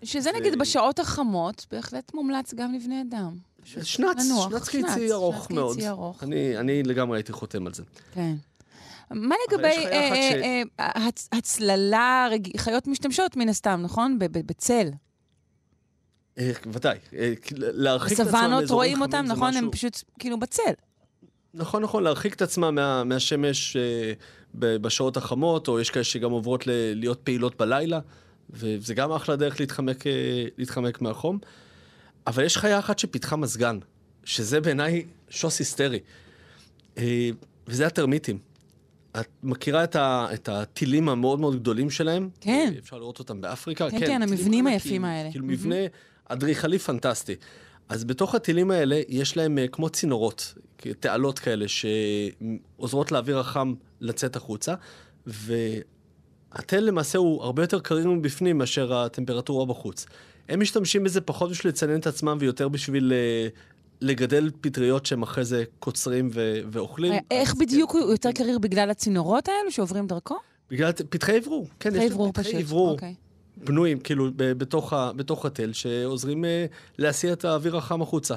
שזה 0.03 0.31
ו... 0.35 0.41
נגיד 0.41 0.59
בשעות 0.59 0.99
החמות, 0.99 1.67
בהחלט 1.71 2.15
מומלץ 2.15 2.55
גם 2.55 2.75
לבני 2.75 3.03
אדם. 3.09 3.37
שנץ, 3.65 4.17
לנוח, 4.25 4.51
שנץ 4.51 4.69
קיצי 4.69 5.13
ארוך 5.13 5.37
שנץ 5.45 5.51
מאוד. 5.51 5.75
קיצי 5.77 5.89
ארוך. 5.89 6.23
אני, 6.23 6.59
אני 6.59 6.83
לגמרי 6.83 7.19
הייתי 7.19 7.33
חותם 7.33 7.67
על 7.67 7.75
זה. 7.75 7.83
כן. 8.13 8.35
מה 9.11 9.35
לגבי 9.49 9.67
אה, 9.67 9.83
אה, 9.91 10.63
אה, 10.81 11.09
הצללה, 11.33 12.29
רג... 12.31 12.57
חיות 12.57 12.87
משתמשות 12.87 13.37
מן 13.37 13.49
הסתם, 13.49 13.81
נכון? 13.83 14.19
בצל. 14.19 14.89
אה, 16.39 16.51
ודאי, 16.73 16.99
אה, 17.17 17.33
להרחיק 17.53 18.13
את 18.13 18.21
עצמם 18.21 18.33
בסוונות 18.33 18.61
מאזורים 18.61 18.77
רואים 18.77 18.97
חמים 18.97 19.03
אותם, 19.03 19.27
זה 19.27 19.33
נכון? 19.33 19.49
משהו- 19.49 19.65
הם 19.65 19.71
פשוט 19.71 20.03
כאילו 20.19 20.39
בצל. 20.39 20.73
נכון, 21.55 21.83
נכון, 21.83 22.03
להרחיק 22.03 22.35
את 22.35 22.43
עצמם 22.43 22.75
מה, 22.75 23.05
מהשמש 23.05 23.77
אה, 23.77 24.13
ב- 24.55 24.77
בשעות 24.77 25.17
החמות, 25.17 25.69
או 25.69 25.81
יש 25.81 25.91
כאלה 25.91 26.05
שגם 26.05 26.31
עוברות 26.31 26.67
ל- 26.67 26.71
להיות 26.95 27.21
פעילות 27.25 27.57
בלילה, 27.57 28.01
וזה 28.51 28.95
גם 28.95 29.13
אחלה 29.13 29.37
דרך 29.37 29.61
להתחמק, 29.61 30.07
אה, 30.07 30.13
להתחמק 30.59 31.01
מהחום. 31.01 31.39
אבל 32.27 32.45
יש 32.45 32.57
חיה 32.57 32.79
אחת 32.79 32.99
שפיתחה 32.99 33.37
מזגן, 33.37 33.79
שזה 34.25 34.61
בעיניי 34.61 35.05
שוס 35.31 35.59
היסטרי, 35.59 35.99
אה, 36.99 37.31
וזה 37.67 37.87
הטרמיטים. 37.87 38.39
את 39.21 39.29
מכירה 39.43 39.85
את, 39.85 39.97
ה, 39.97 40.27
את 40.35 40.49
הטילים 40.49 41.09
המאוד 41.09 41.41
מאוד 41.41 41.57
גדולים 41.61 41.91
שלהם? 41.91 42.29
כן. 42.41 42.73
אפשר 42.79 42.99
לראות 42.99 43.19
אותם 43.19 43.41
באפריקה? 43.41 43.91
כן, 43.91 43.99
כן, 43.99 44.07
טילים 44.07 44.23
המבנים 44.23 44.67
היפים 44.67 45.05
האלה. 45.05 45.31
כאילו 45.31 45.45
מהמם. 45.45 45.59
מבנה 45.59 45.77
אדריכלי 46.29 46.79
פנטסטי. 46.79 47.35
אז 47.89 48.05
בתוך 48.05 48.35
הטילים 48.35 48.71
האלה 48.71 49.01
יש 49.09 49.37
להם 49.37 49.59
אה, 49.59 49.69
כמו 49.69 49.89
צינורות, 49.91 50.55
תעלות 51.01 51.39
כאלה, 51.39 51.67
שעוזרות 51.69 53.13
לאוויר 53.13 53.39
החם 53.39 53.75
לצאת 54.01 54.37
החוצה, 54.37 54.75
והתל 55.27 56.81
למעשה 56.81 57.19
הוא 57.19 57.43
הרבה 57.43 57.63
יותר 57.63 57.81
קריר 57.81 58.09
מבפנים 58.09 58.59
מאשר 58.59 58.95
הטמפרטורה 58.95 59.67
בחוץ. 59.67 60.07
הם 60.49 60.61
משתמשים 60.61 61.05
בזה 61.05 61.21
פחות 61.21 61.51
בשביל 61.51 61.73
לצנן 61.73 61.99
את 61.99 62.07
עצמם 62.07 62.37
ויותר 62.41 62.69
בשביל 62.69 63.13
אה, 63.13 63.49
לגדל 64.01 64.51
פטריות 64.61 65.07
שהם 65.07 65.23
אחרי 65.23 65.45
זה 65.45 65.65
קוצרים 65.79 66.31
ו- 66.33 66.61
ואוכלים. 66.73 67.13
אה, 67.13 67.19
איך 67.31 67.53
אז 67.53 67.59
בדיוק 67.59 67.93
כן, 67.93 67.99
הוא 67.99 68.11
יותר 68.11 68.33
קריר 68.33 68.59
בגלל 68.59 68.91
הצינורות 68.91 69.49
האלו 69.49 69.73
שעוברים 69.73 70.07
דרכו? 70.07 70.37
בגלל 70.71 70.93
פתחי 70.93 71.39
אוורור. 71.39 71.69
כן, 71.81 71.91
פתחי 71.91 72.09
אוורור 72.09 72.33
פתחי 72.33 72.49
פשוט. 72.49 72.63
אוורור 72.63 72.91
אוקיי. 72.91 73.15
בנויים, 73.57 73.99
כאילו, 74.01 74.29
ב- 74.37 74.53
בתוך, 74.53 74.93
ה, 74.93 75.13
בתוך 75.13 75.47
התל, 75.47 75.73
שעוזרים 75.73 76.45
אה, 76.45 76.67
להסיע 76.99 77.33
את 77.33 77.45
האוויר 77.45 77.77
החם 77.77 78.03
החוצה. 78.03 78.35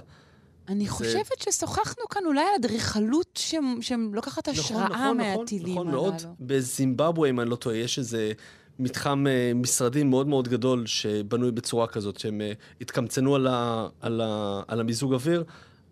אני 0.70 0.88
חושבת 0.88 1.42
ששוחחנו 1.52 2.04
כאן 2.10 2.22
אולי 2.26 2.42
על 2.42 2.56
אדריכלות 2.60 3.40
שלוקחת 3.82 4.48
השראה 4.48 5.14
מהטילים 5.14 5.74
נכון 5.74 5.92
מאוד. 5.92 6.14
הללו. 6.14 6.36
בזימבבואה, 6.40 7.30
אם 7.30 7.40
אני 7.40 7.50
לא 7.50 7.56
טועה, 7.56 7.78
יש 7.78 8.00
איזה 8.00 8.32
מתחם 8.80 9.26
אה, 9.30 9.52
משרדים 9.56 10.10
מאוד 10.10 10.28
מאוד 10.28 10.48
גדול 10.48 10.86
שבנוי 10.86 11.52
בצורה 11.52 11.88
כזאת, 11.88 12.20
שהם 12.20 12.42
אה, 12.42 12.52
התקמצנו 12.82 13.36
על, 13.36 13.48
ה, 13.48 13.88
על, 14.02 14.22
ה, 14.22 14.62
על 14.68 14.80
המיזוג 14.80 15.14
אוויר, 15.14 15.44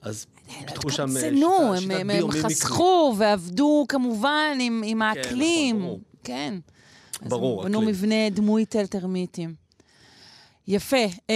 אז 0.01 0.25
פיתחו 0.67 0.89
שם 0.89 1.03
אה, 1.17 1.21
שיטה- 1.21 1.27
הם- 1.27 1.77
שיטת 1.79 1.91
הם- 1.91 2.01
הם 2.01 2.07
ביומימיקרי. 2.07 2.41
חסכו 2.43 3.15
ועבדו 3.17 3.85
כמובן 3.89 4.57
עם 4.61 4.81
עם 4.85 5.01
האקלים. 5.01 5.75
נכון, 5.75 5.87
ברור. 5.87 5.99
כן. 6.23 6.53
ברור, 7.27 7.59
אז 7.61 7.65
הם 7.65 7.71
בנו 7.71 7.79
אקלים. 7.81 7.95
מבנה 7.95 8.29
דמוי 8.29 8.65
תל 8.65 8.85
טרמיטים. 8.87 9.53
יפה. 10.67 10.97
אמ, 11.29 11.33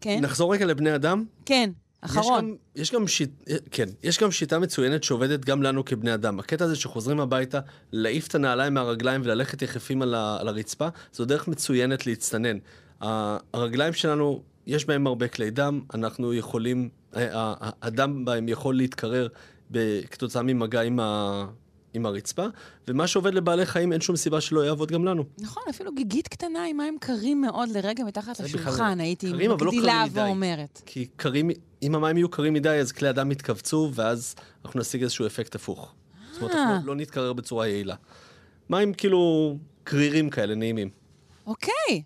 כן, 0.00 0.18
נחזור 0.22 0.52
רגע 0.54 0.66
לבני 0.66 0.94
אדם. 0.94 1.24
כן, 1.44 1.70
אחרון. 2.00 2.44
יש 2.44 2.50
גם, 2.50 2.82
יש 2.82 2.92
גם 2.92 3.06
שיט, 3.08 3.30
כן, 3.70 3.88
יש 4.02 4.18
גם 4.18 4.30
שיטה 4.30 4.58
מצוינת 4.58 5.04
שעובדת 5.04 5.44
גם 5.44 5.62
לנו 5.62 5.84
כבני 5.84 6.14
אדם. 6.14 6.38
הקטע 6.38 6.64
הזה 6.64 6.76
שחוזרים 6.76 7.20
הביתה, 7.20 7.60
להעיף 7.92 8.26
את 8.26 8.34
הנעליים 8.34 8.74
מהרגליים 8.74 9.20
וללכת 9.24 9.62
יחפים 9.62 10.02
על, 10.02 10.14
ה, 10.14 10.36
על 10.40 10.48
הרצפה, 10.48 10.88
זו 11.12 11.24
דרך 11.24 11.48
מצוינת 11.48 12.06
להצטנן. 12.06 12.58
הרגליים 13.00 13.92
שלנו, 13.92 14.42
יש 14.66 14.84
בהם 14.84 15.06
הרבה 15.06 15.28
כלי 15.28 15.50
דם, 15.50 15.80
אנחנו 15.94 16.34
יכולים, 16.34 16.88
הדם 17.82 18.24
בהם 18.24 18.48
יכול 18.48 18.76
להתקרר 18.76 19.28
כתוצאה 20.10 20.42
ממגע 20.42 20.80
עם, 20.80 21.00
ה, 21.00 21.46
עם 21.94 22.06
הרצפה, 22.06 22.46
ומה 22.88 23.06
שעובד 23.06 23.34
לבעלי 23.34 23.66
חיים, 23.66 23.92
אין 23.92 24.00
שום 24.00 24.16
סיבה 24.16 24.40
שלא 24.40 24.60
יעבוד 24.60 24.90
גם 24.90 25.04
לנו. 25.04 25.24
נכון, 25.38 25.62
אפילו 25.70 25.92
גיגית 25.92 26.28
קטנה 26.28 26.64
עם 26.64 26.76
מים 26.76 26.96
קרים 27.00 27.40
מאוד 27.40 27.68
לרגע 27.68 28.04
מתחת 28.04 28.40
לשולחן, 28.40 29.00
הייתי 29.00 29.30
קרים, 29.30 29.50
לא 29.50 29.56
מגדילה 29.56 30.04
מדי. 30.04 30.20
ואומרת. 30.20 30.82
כי 30.86 31.06
קרים, 31.16 31.50
אם 31.82 31.94
המים 31.94 32.16
יהיו 32.16 32.28
קרים 32.28 32.54
מדי, 32.54 32.68
אז 32.68 32.92
כלי 32.92 33.08
הדם 33.08 33.30
יתכווצו, 33.30 33.90
ואז 33.94 34.34
אנחנו 34.64 34.80
נשיג 34.80 35.02
איזשהו 35.02 35.26
אפקט 35.26 35.54
הפוך. 35.54 35.94
זאת 36.32 36.42
אומרת, 36.42 36.54
אה. 36.54 36.72
אנחנו 36.74 36.86
לא 36.86 36.94
נתקרר 36.94 37.32
בצורה 37.32 37.66
יעילה. 37.66 37.94
מים 38.70 38.94
כאילו 38.94 39.56
קרירים 39.84 40.30
כאלה, 40.30 40.54
נעימים. 40.54 40.90
אוקיי. 41.46 42.02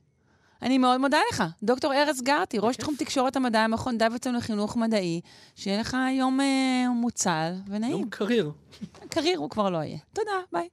אני 0.62 0.78
מאוד 0.78 1.00
מודה 1.00 1.18
לך. 1.32 1.44
דוקטור 1.62 1.94
ארז 1.94 2.22
גרטי, 2.22 2.58
ראש 2.60 2.76
תחום 2.76 2.94
תקשורת 2.98 3.36
המדע, 3.36 3.66
מכון 3.66 3.98
דוידסון 3.98 4.34
לחינוך 4.34 4.76
מדעי. 4.76 5.20
שיהיה 5.56 5.80
לך 5.80 5.96
יום 6.18 6.40
אה, 6.40 6.88
מוצל 6.88 7.52
ונעים. 7.68 7.92
יום 7.92 8.10
קריר. 8.10 8.52
קריר 9.08 9.38
הוא 9.38 9.50
כבר 9.50 9.70
לא 9.70 9.78
יהיה. 9.78 9.98
תודה, 10.12 10.30
ביי. 10.52 10.68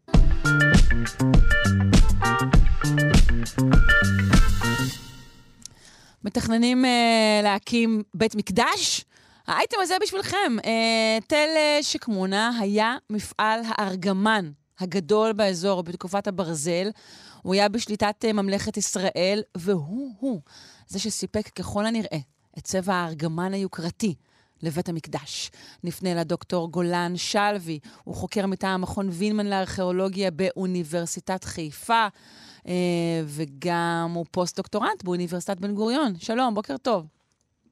מתכננים 6.23 6.85
אה, 6.85 7.39
להקים 7.43 8.03
בית 8.13 8.35
מקדש? 8.35 9.05
האייטם 9.47 9.77
הזה 9.81 9.95
בשבילכם. 10.01 10.57
אה, 10.65 11.17
תל 11.27 11.49
אה, 11.55 11.77
שקמונה 11.81 12.51
היה 12.59 12.97
מפעל 13.09 13.61
הארגמן 13.65 14.51
הגדול 14.79 15.33
באזור 15.33 15.83
בתקופת 15.83 16.27
הברזל. 16.27 16.89
הוא 17.41 17.53
היה 17.53 17.69
בשליטת 17.69 18.25
אה, 18.25 18.33
ממלכת 18.33 18.77
ישראל, 18.77 19.41
והוא-הוא 19.57 20.41
זה 20.87 20.99
שסיפק 20.99 21.47
ככל 21.47 21.85
הנראה 21.85 22.17
את 22.57 22.63
צבע 22.63 22.93
הארגמן 22.93 23.53
היוקרתי 23.53 24.15
לבית 24.63 24.89
המקדש. 24.89 25.51
נפנה 25.83 26.15
לדוקטור 26.15 26.71
גולן 26.71 27.13
שלוי, 27.15 27.79
הוא 28.03 28.15
חוקר 28.15 28.47
מטעם 28.47 28.81
מכון 28.81 29.09
זינמן 29.09 29.47
לארכיאולוגיה 29.47 30.31
באוניברסיטת 30.31 31.43
חיפה, 31.43 32.07
אה, 32.67 32.73
וגם 33.25 34.11
הוא 34.13 34.25
פוסט-דוקטורנט 34.31 35.03
באוניברסיטת 35.03 35.59
בן 35.59 35.75
גוריון. 35.75 36.15
שלום, 36.19 36.53
בוקר 36.53 36.77
טוב. 36.77 37.05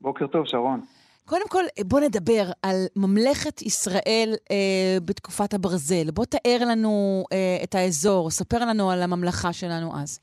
בוקר 0.02 0.28
טוב, 0.28 0.46
שרון. 0.46 0.82
קודם 1.28 1.48
כל, 1.50 1.64
בוא 1.88 2.00
נדבר 2.00 2.44
על 2.64 2.76
ממלכת 2.96 3.62
ישראל 3.62 4.30
אה, 4.52 4.98
בתקופת 5.08 5.54
הברזל. 5.54 6.12
בוא 6.14 6.26
תאר 6.26 6.68
לנו 6.70 7.24
אה, 7.34 7.58
את 7.64 7.76
האזור, 7.76 8.30
ספר 8.30 8.66
לנו 8.70 8.92
על 8.92 9.02
הממלכה 9.04 9.54
שלנו 9.54 9.90
אז. 10.02 10.20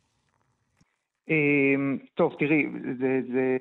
אמ, 1.29 1.99
טוב, 2.15 2.35
תראי, 2.39 2.67
זה, 2.99 3.21
זה... 3.33 3.57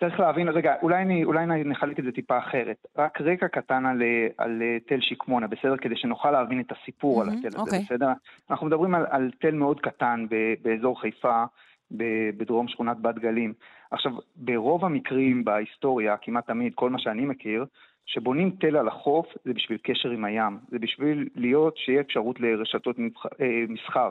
צריך 0.00 0.20
להבין, 0.20 0.48
רגע, 0.48 0.74
אולי, 0.82 1.02
אני, 1.02 1.24
אולי 1.24 1.46
נחלק 1.46 1.98
את 1.98 2.04
זה 2.04 2.12
טיפה 2.12 2.38
אחרת. 2.38 2.86
רק 2.98 3.20
רקע 3.20 3.48
קטן 3.48 3.86
על, 3.86 4.02
על 4.38 4.62
תל 4.86 5.00
שקמונה, 5.00 5.46
בסדר? 5.46 5.76
כדי 5.76 5.96
שנוכל 5.96 6.30
להבין 6.30 6.60
את 6.60 6.72
הסיפור 6.72 7.20
על 7.20 7.26
מהמם, 7.26 7.38
התל 7.38 7.48
הזה, 7.48 7.58
אוקיי. 7.58 7.80
בסדר? 7.84 8.08
אנחנו 8.50 8.66
מדברים 8.66 8.94
על, 8.94 9.06
על 9.10 9.30
תל 9.40 9.54
מאוד 9.54 9.80
קטן 9.80 10.26
ב, 10.30 10.54
באזור 10.62 11.00
חיפה, 11.00 11.44
בדרום 12.36 12.68
שכונת 12.68 13.00
בת 13.00 13.18
גלים. 13.18 13.52
עכשיו, 13.90 14.12
ברוב 14.36 14.84
המקרים 14.84 15.44
בהיסטוריה, 15.44 16.16
כמעט 16.16 16.46
תמיד, 16.46 16.72
כל 16.74 16.90
מה 16.90 16.98
שאני 16.98 17.26
מכיר, 17.26 17.64
שבונים 18.06 18.50
תל 18.50 18.76
על 18.76 18.88
החוף 18.88 19.26
זה 19.44 19.52
בשביל 19.52 19.78
קשר 19.82 20.10
עם 20.10 20.24
הים, 20.24 20.58
זה 20.70 20.78
בשביל 20.78 21.28
להיות, 21.34 21.76
שיהיה 21.76 22.00
אפשרות 22.00 22.40
לרשתות 22.40 22.96
אה, 23.40 23.64
מסחר. 23.68 24.10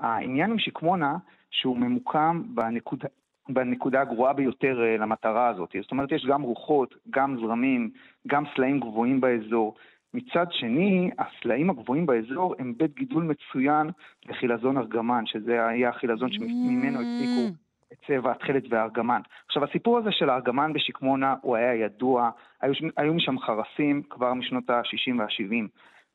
העניין 0.00 0.50
עם 0.50 0.58
שקמונה, 0.58 1.16
שהוא 1.50 1.76
ממוקם 1.76 2.42
בנקודה, 2.46 3.08
בנקודה 3.48 4.00
הגרועה 4.00 4.32
ביותר 4.32 4.82
אה, 4.82 4.96
למטרה 4.96 5.48
הזאת. 5.48 5.76
זאת 5.82 5.90
אומרת, 5.90 6.12
יש 6.12 6.26
גם 6.26 6.42
רוחות, 6.42 6.94
גם 7.10 7.36
זרמים, 7.40 7.90
גם 8.26 8.44
סלעים 8.54 8.80
גבוהים 8.80 9.20
באזור. 9.20 9.74
מצד 10.14 10.46
שני, 10.50 11.10
הסלעים 11.18 11.70
הגבוהים 11.70 12.06
באזור 12.06 12.54
הם 12.58 12.74
בית 12.76 12.94
גידול 12.94 13.22
מצוין 13.22 13.90
לחילזון 14.28 14.78
ארגמן, 14.78 15.26
שזה 15.26 15.66
היה 15.66 15.88
החילזון 15.88 16.32
שממנו 16.32 16.98
הפיקו 16.98 17.56
את 17.92 17.96
צבע 18.06 18.30
התכלת 18.30 18.62
והארגמן. 18.70 19.20
עכשיו, 19.46 19.64
הסיפור 19.64 19.98
הזה 19.98 20.12
של 20.12 20.30
הארגמן 20.30 20.72
בשקמונה 20.72 21.34
הוא 21.42 21.56
היה 21.56 21.74
ידוע, 21.74 22.30
היו, 22.60 22.72
היו 22.96 23.14
משם 23.14 23.38
חרסים 23.38 24.02
כבר 24.10 24.34
משנות 24.34 24.70
ה-60 24.70 25.18
וה-70. 25.18 25.66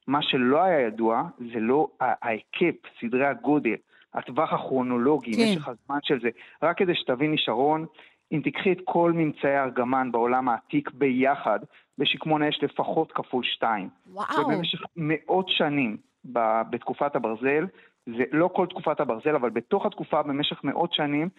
מה 0.08 0.22
שלא 0.22 0.63
היה 0.63 0.80
ידוע 0.80 1.24
זה 1.54 1.60
לא 1.60 1.88
ההיקף, 2.01 2.75
סדרי 3.01 3.25
הגודל, 3.25 3.75
הטווח 4.13 4.54
הכרונולוגי, 4.54 5.34
כן. 5.34 5.44
משך 5.51 5.68
הזמן 5.68 6.00
של 6.04 6.20
זה. 6.22 6.30
רק 6.63 6.77
כדי 6.77 6.96
שתביני, 6.96 7.38
שרון, 7.38 7.86
אם 8.32 8.42
תיקחי 8.44 8.72
את 8.72 8.82
כל 8.84 9.12
ממצאי 9.16 9.56
הארגמן 9.56 10.12
בעולם 10.12 10.50
העתיק 10.50 10.92
ביחד, 10.94 11.60
בשקמונה 11.98 12.48
יש 12.48 12.60
לפחות 12.63 13.12
כפול 13.12 13.44
שתיים. 13.44 13.89
וואו. 14.13 14.39
ובמשך 14.46 14.80
מאות 14.96 15.46
שנים 15.50 15.98
ב- 16.34 16.62
בתקופת 16.70 17.16
הברזל, 17.16 17.66
זה 18.06 18.24
לא 18.32 18.50
כל 18.56 18.66
תקופת 18.70 19.00
הברזל, 19.00 19.36
אבל 19.36 19.50
בתוך 19.50 19.86
התקופה 19.86 20.24
במשך 20.24 20.63
מאות 20.63 20.94
שנים, 20.94 21.30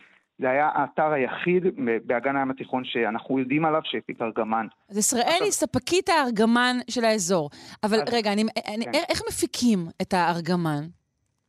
זה 0.40 0.50
היה 0.50 0.68
האתר 0.74 1.10
היחיד 1.12 1.62
באגן 2.06 2.36
הים 2.36 2.50
התיכון 2.50 2.84
שאנחנו 2.84 3.38
יודעים 3.38 3.64
עליו 3.64 3.80
שהפיק 3.84 4.22
ארגמן. 4.22 4.66
אז 4.90 4.98
ישראל 4.98 5.22
עכשיו- 5.22 5.42
היא 5.42 5.52
ספקית 5.52 6.08
הארגמן 6.08 6.76
של 6.90 7.04
האזור. 7.04 7.50
אבל 7.84 8.00
אז- 8.02 8.14
רגע, 8.14 8.32
אני, 8.32 8.44
אני, 8.74 8.84
כן. 8.84 8.92
איך 9.08 9.20
מפיקים 9.28 9.78
את 10.02 10.14
הארגמן? 10.14 10.82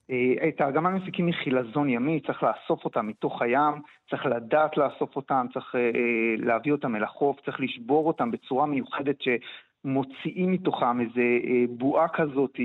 אה, 0.10 0.48
את 0.48 0.62
הארגמן 0.62 0.96
מפיקים 0.96 1.25
מחילזון 1.25 1.89
ימי, 1.89 2.20
צריך 2.28 2.44
לאסוף 2.44 2.86
אותם 2.86 3.08
מתוך 3.08 3.42
הים, 3.42 3.74
צריך 4.10 4.25
לדעת 4.25 4.78
לאסוף 4.78 5.16
אותם, 5.16 5.46
צריך 5.54 5.75
אה, 5.75 5.80
אה, 5.80 6.36
להביא 6.38 6.72
אותם 6.72 6.96
אל 6.96 7.04
החוף, 7.04 7.39
צריך 7.46 7.60
לשבור 7.60 8.08
אותם 8.08 8.32
בצורה 8.32 8.66
מיוחדת 8.66 9.18
שמוציאים 9.22 10.51
מתוכם 10.51 11.01
איזה 11.01 11.22
בועה 11.70 12.08
כזאת 12.08 12.60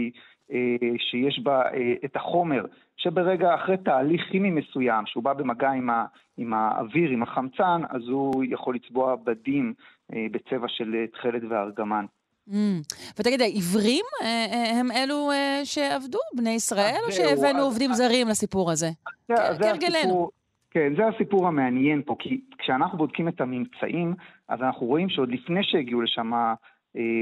שיש 0.98 1.38
בה 1.38 1.62
את 2.04 2.16
החומר 2.16 2.64
שברגע 2.96 3.54
אחרי 3.54 3.76
תהליך 3.76 4.22
כימי 4.30 4.50
מסוים, 4.50 5.06
שהוא 5.06 5.24
בא 5.24 5.32
במגע 5.32 5.70
עם, 5.70 5.90
ה, 5.90 6.04
עם 6.36 6.54
האוויר, 6.54 7.10
עם 7.10 7.22
החמצן, 7.22 7.82
אז 7.88 8.08
הוא 8.08 8.44
יכול 8.48 8.74
לצבוע 8.74 9.16
בדים 9.16 9.74
בצבע 10.10 10.68
של 10.68 11.04
תכלת 11.12 11.42
וארגמן. 11.48 12.04
Mm. 12.48 12.54
ותגיד, 13.18 13.40
העברים 13.40 14.04
אה, 14.22 14.26
אה, 14.52 14.80
הם 14.80 14.90
אלו 14.90 15.30
אה, 15.30 15.60
שעבדו, 15.64 16.18
בני 16.34 16.50
ישראל, 16.50 17.00
או 17.06 17.12
שהבאנו 17.12 17.62
עובדים 17.62 17.92
זרים 17.92 18.28
לסיפור 18.28 18.70
הזה? 18.70 18.90
כהרגלנו. 19.28 20.30
כן, 20.70 20.92
זה 20.96 21.02
הסיפור 21.06 21.46
המעניין 21.46 22.02
פה, 22.06 22.16
כי 22.18 22.40
כשאנחנו 22.58 22.98
בודקים 22.98 23.28
את 23.28 23.40
הממצאים, 23.40 24.14
אז 24.48 24.62
אנחנו 24.62 24.86
רואים 24.86 25.08
שעוד 25.08 25.28
לפני 25.32 25.60
שהגיעו 25.62 26.00
לשם 26.00 26.32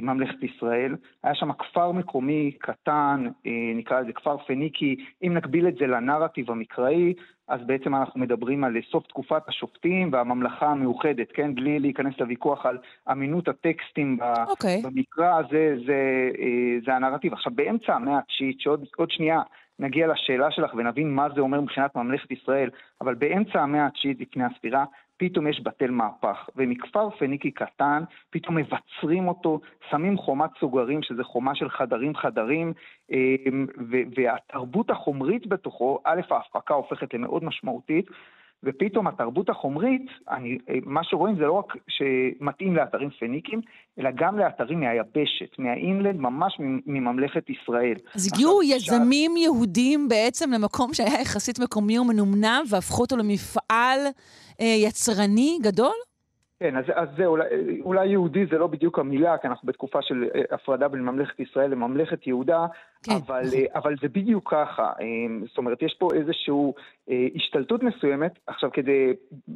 ממלכת 0.02 0.42
ישראל, 0.42 0.96
היה 1.22 1.34
שם 1.34 1.52
כפר 1.52 1.92
מקומי 1.92 2.52
קטן, 2.58 3.26
נקרא 3.74 4.00
לזה 4.00 4.12
כפר 4.12 4.36
פניקי, 4.38 4.96
אם 5.22 5.34
נקביל 5.34 5.68
את 5.68 5.74
זה 5.74 5.86
לנרטיב 5.86 6.50
המקראי, 6.50 7.14
אז 7.48 7.60
בעצם 7.66 7.94
אנחנו 7.94 8.20
מדברים 8.20 8.64
על 8.64 8.76
סוף 8.90 9.06
תקופת 9.06 9.48
השופטים 9.48 10.12
והממלכה 10.12 10.66
המאוחדת, 10.66 11.32
כן? 11.34 11.54
בלי 11.54 11.78
להיכנס 11.78 12.14
לוויכוח 12.20 12.66
על 12.66 12.78
אמינות 13.12 13.48
הטקסטים 13.48 14.18
okay. 14.20 14.50
אוקיי. 14.50 14.82
במקרא, 14.84 15.42
זה, 15.50 15.74
זה, 15.86 16.30
אה, 16.38 16.78
זה 16.86 16.94
הנרטיב. 16.94 17.32
עכשיו, 17.32 17.52
באמצע 17.54 17.94
המאה 17.94 18.18
התשיעית, 18.18 18.60
שעוד 18.60 19.10
שנייה 19.10 19.40
נגיע 19.78 20.06
לשאלה 20.06 20.50
שלך 20.50 20.74
ונבין 20.74 21.14
מה 21.14 21.28
זה 21.34 21.40
אומר 21.40 21.60
מבחינת 21.60 21.96
ממלכת 21.96 22.30
ישראל, 22.30 22.70
אבל 23.00 23.14
באמצע 23.14 23.60
המאה 23.60 23.86
התשיעית 23.86 24.20
לפני 24.20 24.44
הספירה, 24.44 24.84
פתאום 25.16 25.46
יש 25.46 25.60
בתל 25.62 25.90
מהפך, 25.90 26.48
ומכפר 26.56 27.10
פניקי 27.10 27.50
קטן, 27.50 28.02
פתאום 28.30 28.56
מבצרים 28.56 29.28
אותו, 29.28 29.60
שמים 29.90 30.18
חומת 30.18 30.50
סוגרים, 30.60 31.02
שזה 31.02 31.24
חומה 31.24 31.54
של 31.54 31.70
חדרים 31.70 32.14
חדרים, 32.14 32.72
אמ, 33.10 33.66
והתרבות 34.16 34.90
החומרית 34.90 35.46
בתוכו, 35.46 35.98
א', 36.04 36.20
ההפקה 36.30 36.74
הופכת 36.74 37.14
למאוד 37.14 37.44
משמעותית, 37.44 38.06
ופתאום 38.64 39.06
התרבות 39.06 39.48
החומרית, 39.48 40.06
אני, 40.30 40.58
מה 40.84 41.04
שרואים 41.04 41.36
זה 41.36 41.42
לא 41.42 41.52
רק 41.52 41.72
שמתאים 41.88 42.76
לאתרים 42.76 43.10
פניקים, 43.10 43.60
אלא 43.98 44.10
גם 44.14 44.38
לאתרים 44.38 44.80
מהיבשת, 44.80 45.58
מהאינלנד, 45.58 46.20
ממש 46.20 46.56
מממלכת 46.86 47.50
ישראל. 47.50 47.94
אז 48.14 48.32
הגיעו 48.32 48.62
יזמים 48.62 49.32
ש... 49.36 49.40
יהודים 49.40 50.08
בעצם 50.08 50.50
למקום 50.52 50.94
שהיה 50.94 51.20
יחסית 51.20 51.58
מקומי 51.58 51.98
ומנומנם, 51.98 52.62
והפכו 52.70 53.02
אותו 53.02 53.16
למפעל 53.16 53.98
אה, 54.60 54.74
יצרני 54.86 55.58
גדול? 55.62 55.94
כן, 56.60 56.76
אז, 56.76 56.84
אז 56.94 57.08
זה 57.16 57.26
אולי, 57.26 57.44
אולי 57.80 58.06
יהודי 58.06 58.46
זה 58.50 58.58
לא 58.58 58.66
בדיוק 58.66 58.98
המילה, 58.98 59.38
כי 59.38 59.46
אנחנו 59.46 59.68
בתקופה 59.68 60.02
של 60.02 60.24
אה, 60.34 60.40
הפרדה 60.50 60.88
בין 60.88 61.00
ממלכת 61.00 61.40
ישראל 61.40 61.70
לממלכת 61.70 62.26
יהודה, 62.26 62.66
כן. 63.02 63.12
אבל. 63.26 63.42
אה, 63.54 63.64
אבל 63.74 63.94
זה 64.02 64.08
בדיוק 64.08 64.50
ככה. 64.50 64.82
אה, 64.82 65.46
זאת 65.48 65.58
אומרת, 65.58 65.82
יש 65.82 65.96
פה 65.98 66.08
איזושהי 66.14 66.52
השתלטות 67.36 67.82
מסוימת. 67.82 68.32
עכשיו, 68.46 68.70
כדי, 68.72 69.12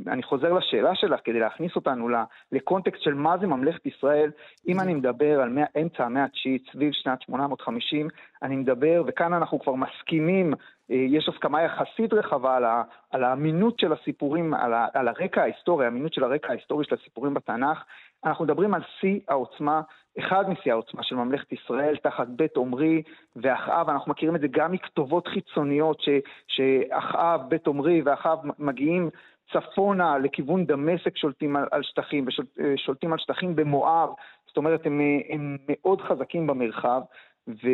אני 0.07 0.23
חוזר 0.23 0.53
לשאלה 0.53 0.95
שלך, 0.95 1.21
כדי 1.25 1.39
להכניס 1.39 1.77
אותנו 1.77 2.09
לקונטקסט 2.53 3.03
של 3.03 3.15
מה 3.15 3.39
זה 3.41 3.47
ממלכת 3.47 3.87
ישראל, 3.87 4.31
אם 4.69 4.81
אני 4.81 4.95
מדבר 4.95 5.41
על 5.41 5.59
אמצע 5.83 6.05
המאה 6.05 6.25
התשיעית, 6.25 6.63
סביב 6.73 6.93
שנת 6.93 7.23
850, 7.23 8.09
אני 8.43 8.57
מדבר, 8.57 9.03
וכאן 9.07 9.33
אנחנו 9.33 9.59
כבר 9.59 9.75
מסכימים 9.75 10.55
אה, 10.91 10.97
יש 10.97 11.29
הסכמה 11.29 11.63
יחסית 11.63 12.13
רחבה 12.13 12.57
על, 12.57 12.65
ה, 12.65 12.83
על 13.11 13.25
האמינות 13.25 13.81
של 13.81 13.93
הסיפורים, 13.93 14.55
על, 14.55 14.75
ה, 14.75 14.87
על 14.95 15.09
הרקע 15.09 15.43
ההיסטורי, 15.43 15.85
האמינות 15.85 16.13
של 16.13 16.25
הרקע 16.25 16.49
ההיסטורי 16.49 16.85
של 16.85 16.95
הסיפורים 16.95 17.35
בתנ"ך. 17.35 17.85
אנחנו 18.25 18.45
מדברים 18.45 18.75
על 18.75 18.83
שיא 19.01 19.21
העוצמה, 19.29 19.81
אחד 20.19 20.51
משיא 20.51 20.73
העוצמה 20.73 21.03
של 21.03 21.17
ממלכת 21.17 21.53
ישראל 21.53 21.97
תחת 21.97 22.29
בית 22.29 22.57
עומרי 22.57 23.03
ואחאב, 23.37 23.91
אנחנו 23.91 24.11
מכירים 24.11 24.37
את 24.37 24.41
זה 24.41 24.47
גם 24.51 24.73
מכתובות 24.73 25.27
חיצוניות 25.27 26.01
ש, 26.01 26.09
שאחאב, 26.49 27.41
בית 27.49 27.67
עומרי 27.67 28.03
ואחאב 28.05 28.39
מגיעים 28.59 29.11
צפונה 29.53 30.19
לכיוון 30.19 30.67
דמשק 30.67 31.17
שולטים 31.17 31.57
על, 31.57 31.67
על 31.71 31.83
שטחים, 31.83 32.27
ושולטים 32.57 33.13
על 33.13 33.19
שטחים 33.19 33.57
במואב, 33.57 34.09
זאת 34.47 34.57
אומרת 34.57 34.87
הם, 34.87 35.01
הם 35.29 35.57
מאוד 35.69 36.01
חזקים 36.01 36.47
במרחב. 36.47 37.01
ו... 37.49 37.69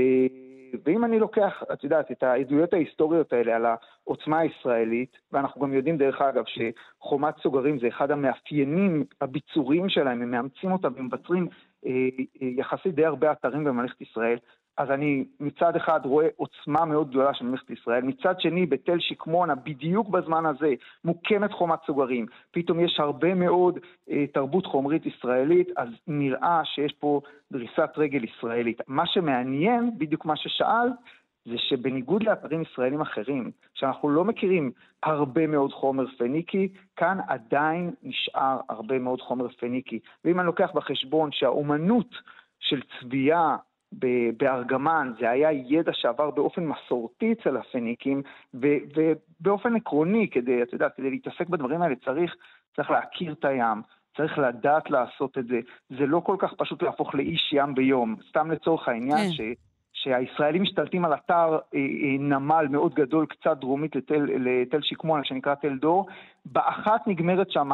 ואם 0.85 1.05
אני 1.05 1.19
לוקח, 1.19 1.63
את 1.73 1.85
יודעת, 1.85 2.11
את 2.11 2.23
העדויות 2.23 2.73
ההיסטוריות 2.73 3.33
האלה 3.33 3.57
על 3.57 3.67
העוצמה 3.67 4.39
הישראלית, 4.39 5.19
ואנחנו 5.33 5.61
גם 5.61 5.73
יודעים 5.73 5.97
דרך 5.97 6.21
אגב 6.21 6.45
שחומת 6.47 7.35
סוגרים 7.43 7.79
זה 7.79 7.89
אחד 7.89 8.11
המאפיינים 8.11 9.05
הביצוריים 9.21 9.89
שלהם, 9.89 10.23
הם 10.23 10.31
מאמצים 10.31 10.73
אותה 10.73 10.89
ומבצרים 10.97 11.43
אה, 11.43 11.49
אה, 11.49 11.72
יחסית 12.41 12.95
די 12.95 13.05
הרבה 13.05 13.33
אתרים 13.33 13.65
בממלכת 13.65 14.01
ישראל, 14.01 14.39
אז 14.77 14.91
אני 14.91 15.25
מצד 15.41 15.77
אחד 15.77 16.01
רואה 16.05 16.29
עוצמה 16.37 16.85
מאוד 16.85 17.11
גדולה 17.11 17.35
של 17.35 17.45
ממלכת 17.45 17.71
ישראל, 17.71 18.03
מצד 18.03 18.41
שני 18.41 18.67
בתל 18.67 18.99
שקמונה, 19.01 19.55
בדיוק 19.55 20.09
בזמן 20.09 20.47
הזה, 20.47 20.75
מוקמת 21.05 21.53
חומת 21.53 21.79
סוגרים, 21.87 22.27
פתאום 22.51 22.81
יש 22.81 23.01
הרבה 23.01 23.35
מאוד 23.35 23.79
אה, 24.11 24.25
תרבות 24.27 24.67
חומרית 24.67 25.07
ישראלית, 25.07 25.69
אז 25.77 25.89
נראה 26.07 26.61
שיש 26.65 26.93
פה 26.93 27.21
דריסת 27.53 27.91
רגל 27.97 28.25
ישראלית. 28.25 28.81
מה 28.89 29.07
שמעניין, 29.07 29.91
בדיוק 29.99 30.25
מה 30.25 30.37
ששאלת, 30.37 30.93
זה 31.45 31.59
שבניגוד 31.59 32.23
לאתרים 32.23 32.63
ישראלים 32.63 33.01
אחרים, 33.01 33.51
שאנחנו 33.75 34.11
לא 34.11 34.25
מכירים 34.25 34.73
הרבה 35.03 35.47
מאוד 35.47 35.73
חומר 35.73 36.05
פניקי, 36.19 36.69
כאן 36.97 37.19
עדיין 37.29 37.91
נשאר 38.03 38.61
הרבה 38.69 38.99
מאוד 38.99 39.21
חומר 39.21 39.49
פניקי. 39.49 39.99
ואם 40.25 40.41
אני 40.41 40.47
לוקח 40.47 40.71
בחשבון 40.75 41.33
שהאומנות 41.33 42.09
של 42.61 42.81
צביעה 43.01 43.57
בארגמן, 44.37 45.13
זה 45.21 45.31
היה 45.31 45.53
ידע 45.53 45.93
שעבר 45.95 46.31
באופן 46.31 46.67
מסורתי 46.67 47.33
אצל 47.33 47.57
הפניקים, 47.57 48.23
ובאופן 48.55 49.77
עקרוני, 49.77 50.31
כדי, 50.31 50.63
את 50.63 50.73
יודעת, 50.73 50.97
כדי 50.97 51.11
להתעסק 51.11 51.49
בדברים 51.49 51.83
האלה 51.83 51.95
צריך, 52.05 52.37
צריך 52.77 52.91
להכיר 52.91 53.33
את 53.33 53.45
הים, 53.45 53.83
צריך 54.17 54.39
לדעת 54.39 54.91
לעשות 54.91 55.39
את 55.39 55.47
זה. 55.47 55.61
זה 55.91 56.07
לא 56.07 56.21
כל 56.21 56.37
כך 56.39 56.55
פשוט 56.55 56.83
להפוך 56.83 57.15
לאיש 57.15 57.53
ים 57.53 57.75
ביום. 57.75 58.17
סתם 58.29 58.51
לצורך 58.51 58.89
העניין, 58.89 59.19
כן. 59.19 59.33
ש... 59.33 59.41
שהישראלים 60.03 60.63
משתלטים 60.63 61.05
על 61.05 61.15
אתר 61.15 61.59
אה, 61.75 61.79
אה, 61.79 62.17
נמל 62.19 62.67
מאוד 62.71 62.95
גדול, 62.95 63.27
קצת 63.27 63.57
דרומית 63.61 63.97
לתל, 63.97 64.27
לתל 64.39 64.81
שקמונה, 64.83 65.25
שנקרא 65.25 65.55
תל 65.55 65.79
דור, 65.79 66.07
באחת 66.47 67.07
נגמרת 67.07 67.51
שם, 67.51 67.71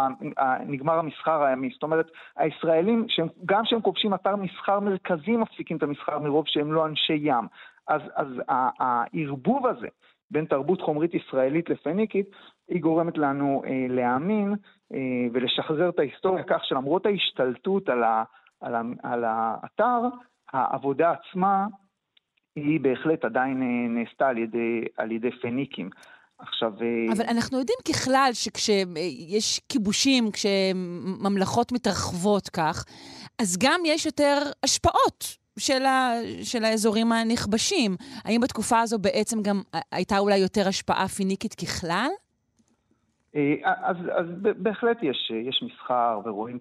נגמר 0.67 0.99
המסחר 0.99 1.43
הימי. 1.43 1.71
זאת 1.73 1.83
אומרת, 1.83 2.11
הישראלים, 2.37 3.07
שהם, 3.09 3.27
גם 3.47 3.65
כשהם 3.65 3.81
כובשים 3.81 4.15
אתר 4.15 4.37
מסחר 4.37 4.81
מרכזי, 4.81 5.37
מפסיקים 5.37 5.77
את 5.77 5.83
המסחר 5.83 6.19
מרוב 6.19 6.45
שהם 6.47 6.73
לא 6.73 6.87
אנשי 6.87 7.19
ים. 7.23 7.47
אז, 7.89 8.01
אז 8.15 8.27
הערבוב 8.79 9.67
הזה 9.67 9.89
בין 10.31 10.45
תרבות 10.45 10.81
חומרית 10.81 11.15
ישראלית 11.15 11.71
לפניקית, 11.71 12.27
היא 12.69 12.83
גורמת 12.83 13.19
לנו 13.19 13.63
אה, 13.67 13.87
להאמין 13.89 14.55
אה, 14.93 14.99
ולשחזר 15.33 15.89
את 15.89 15.99
ההיסטוריה 15.99 16.45
כך 16.47 16.65
שלמרות 16.65 17.07
ההשתלטות 17.07 17.89
על, 17.89 18.05
ה, 18.05 18.25
על, 18.61 18.75
ה, 18.75 18.83
על 19.03 19.25
האתר, 19.25 20.01
העבודה 20.53 21.13
עצמה 21.13 21.67
היא 22.65 22.81
בהחלט 22.81 23.25
עדיין 23.25 23.63
אה, 23.63 23.89
נעשתה 23.89 24.29
על 24.29 24.39
ידי, 24.39 24.85
על 24.97 25.13
ידי 25.13 25.31
פניקים. 25.43 25.91
עכשיו... 26.39 26.73
אה, 26.83 27.13
אבל 27.13 27.25
אנחנו 27.29 27.59
יודעים 27.59 27.79
ככלל 27.89 28.31
שכשיש 28.33 29.61
כיבושים, 29.69 30.31
כשממלכות 30.31 31.73
מתרחבות 31.73 32.49
כך, 32.49 32.85
אז 33.39 33.57
גם 33.61 33.81
יש 33.87 34.07
יותר 34.07 34.39
השפעות 34.63 35.37
של, 35.59 35.85
ה, 35.85 36.13
של 36.43 36.65
האזורים 36.65 37.13
הנכבשים. 37.13 37.97
האם 38.25 38.41
בתקופה 38.41 38.81
הזו 38.81 38.99
בעצם 38.99 39.43
גם 39.43 39.63
הייתה 39.93 40.19
אולי 40.19 40.37
יותר 40.37 40.69
השפעה 40.69 41.09
פיניקית 41.09 41.55
ככלל? 41.55 42.09
אה, 43.39 43.73
אז, 43.83 43.97
אז 44.17 44.27
בהחלט 44.41 44.99
יש, 45.03 45.31
יש 45.31 45.63
מסחר 45.63 46.21
ורואים 46.25 46.59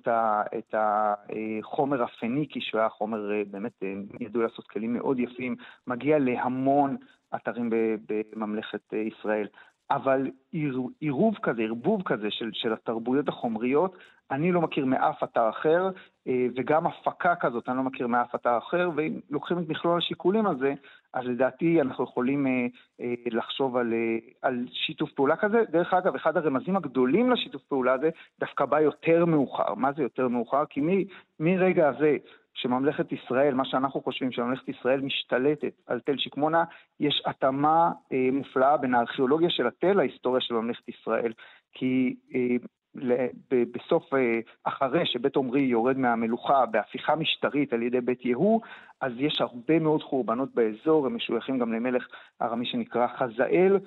את 0.57 0.73
החומר 0.73 2.03
הפניקי, 2.03 2.61
שהוא 2.61 2.79
היה 2.79 2.89
חומר 2.89 3.31
אה, 3.31 3.41
באמת, 3.51 3.71
אה, 3.83 3.93
ידעו 4.19 4.41
לעשות 4.41 4.67
כלים 4.67 4.93
מאוד 4.93 5.19
יפים, 5.19 5.55
מגיע 5.87 6.19
להמון 6.19 6.97
אתרים 7.35 7.69
בממלכת 8.09 8.93
ישראל. 8.93 9.47
אבל 9.91 10.31
עירוב 10.99 11.35
כזה, 11.43 11.61
ערבוב 11.61 12.01
כזה 12.05 12.31
של, 12.31 12.49
של 12.53 12.73
התרבויות 12.73 13.27
החומריות, 13.27 13.97
אני 14.31 14.51
לא 14.51 14.61
מכיר 14.61 14.85
מאף 14.85 15.23
אתר 15.23 15.49
אחר, 15.49 15.89
וגם 16.55 16.87
הפקה 16.87 17.35
כזאת 17.35 17.69
אני 17.69 17.77
לא 17.77 17.83
מכיר 17.83 18.07
מאף 18.07 18.35
אתר 18.35 18.57
אחר, 18.57 18.89
ואם 18.95 19.19
לוקחים 19.29 19.57
את 19.59 19.69
מכלול 19.69 19.97
השיקולים 19.97 20.47
הזה, 20.47 20.73
אז 21.13 21.25
לדעתי 21.25 21.81
אנחנו 21.81 22.03
יכולים 22.03 22.47
אה, 22.47 22.67
אה, 23.01 23.13
לחשוב 23.25 23.77
על, 23.77 23.93
על 24.41 24.65
שיתוף 24.71 25.11
פעולה 25.11 25.35
כזה. 25.35 25.63
דרך 25.69 25.93
אגב, 25.93 26.15
אחד 26.15 26.37
הרמזים 26.37 26.77
הגדולים 26.77 27.31
לשיתוף 27.31 27.63
פעולה 27.63 27.93
הזה 27.93 28.09
דווקא 28.39 28.65
בא 28.65 28.79
יותר 28.79 29.25
מאוחר. 29.25 29.73
מה 29.73 29.91
זה 29.93 30.03
יותר 30.03 30.27
מאוחר? 30.27 30.63
כי 30.69 30.81
מרגע 31.39 31.89
הזה 31.89 32.17
שממלכת 32.53 33.11
ישראל, 33.11 33.53
מה 33.53 33.65
שאנחנו 33.65 34.01
חושבים 34.01 34.31
שממלכת 34.31 34.69
ישראל 34.69 35.01
משתלטת 35.01 35.73
על 35.87 35.99
תל 35.99 36.17
שקמונה, 36.17 36.63
יש 36.99 37.23
התאמה 37.25 37.91
אה, 38.13 38.29
מופלאה 38.31 38.77
בין 38.77 38.93
הארכיאולוגיה 38.93 39.49
של 39.49 39.67
התל 39.67 39.93
להיסטוריה 39.93 40.41
של 40.41 40.53
ממלכת 40.53 40.89
ישראל. 40.89 41.33
כי 41.73 42.15
אה, 42.35 42.55
בסוף, 43.51 44.13
אה, 44.13 44.39
אחרי 44.63 45.05
שבית 45.05 45.35
עומרי 45.35 45.61
יורד 45.61 45.97
מהמלוכה 45.97 46.65
בהפיכה 46.65 47.15
משטרית 47.15 47.73
על 47.73 47.81
ידי 47.81 48.01
בית 48.01 48.25
יהוא, 48.25 48.61
אז 49.01 49.11
יש 49.17 49.41
הרבה 49.41 49.79
מאוד 49.79 50.03
חורבנות 50.03 50.55
באזור, 50.55 51.05
הם 51.05 51.15
משויכים 51.15 51.59
גם 51.59 51.73
למלך 51.73 52.07
ארמי 52.41 52.65
שנקרא 52.65 53.07
חזאל, 53.07 53.79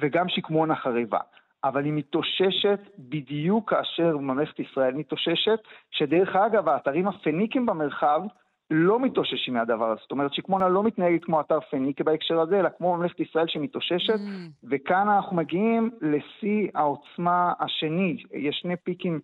וגם 0.00 0.28
שקמונה 0.28 0.76
חרבה. 0.76 1.18
אבל 1.64 1.84
היא 1.84 1.92
מתאוששת 1.92 2.80
בדיוק 2.98 3.70
כאשר 3.70 4.16
ממלכת 4.16 4.58
ישראל 4.58 4.94
מתאוששת, 4.94 5.58
שדרך 5.90 6.36
אגב, 6.36 6.68
האתרים 6.68 7.08
הפניקים 7.08 7.66
במרחב 7.66 8.22
לא 8.70 9.00
מתאוששים 9.00 9.54
מהדבר 9.54 9.90
הזה. 9.90 10.00
זאת 10.02 10.10
אומרת, 10.10 10.34
שקמונה 10.34 10.68
לא 10.68 10.82
מתנהגת 10.82 11.24
כמו 11.24 11.40
אתר 11.40 11.60
פניקי 11.60 12.02
בהקשר 12.02 12.40
הזה, 12.40 12.60
אלא 12.60 12.68
כמו 12.78 12.96
ממלכת 12.96 13.20
ישראל 13.20 13.46
שמתאוששת, 13.48 14.14
mm. 14.14 14.68
וכאן 14.70 15.08
אנחנו 15.08 15.36
מגיעים 15.36 15.90
לשיא 16.00 16.68
העוצמה 16.74 17.52
השני. 17.60 18.16
יש 18.32 18.58
שני 18.62 18.76
פיקים 18.76 19.20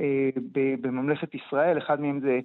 אה, 0.00 0.28
בממלכת 0.80 1.34
ישראל, 1.34 1.78
אחד 1.78 2.00
מהם 2.00 2.20
זה 2.20 2.40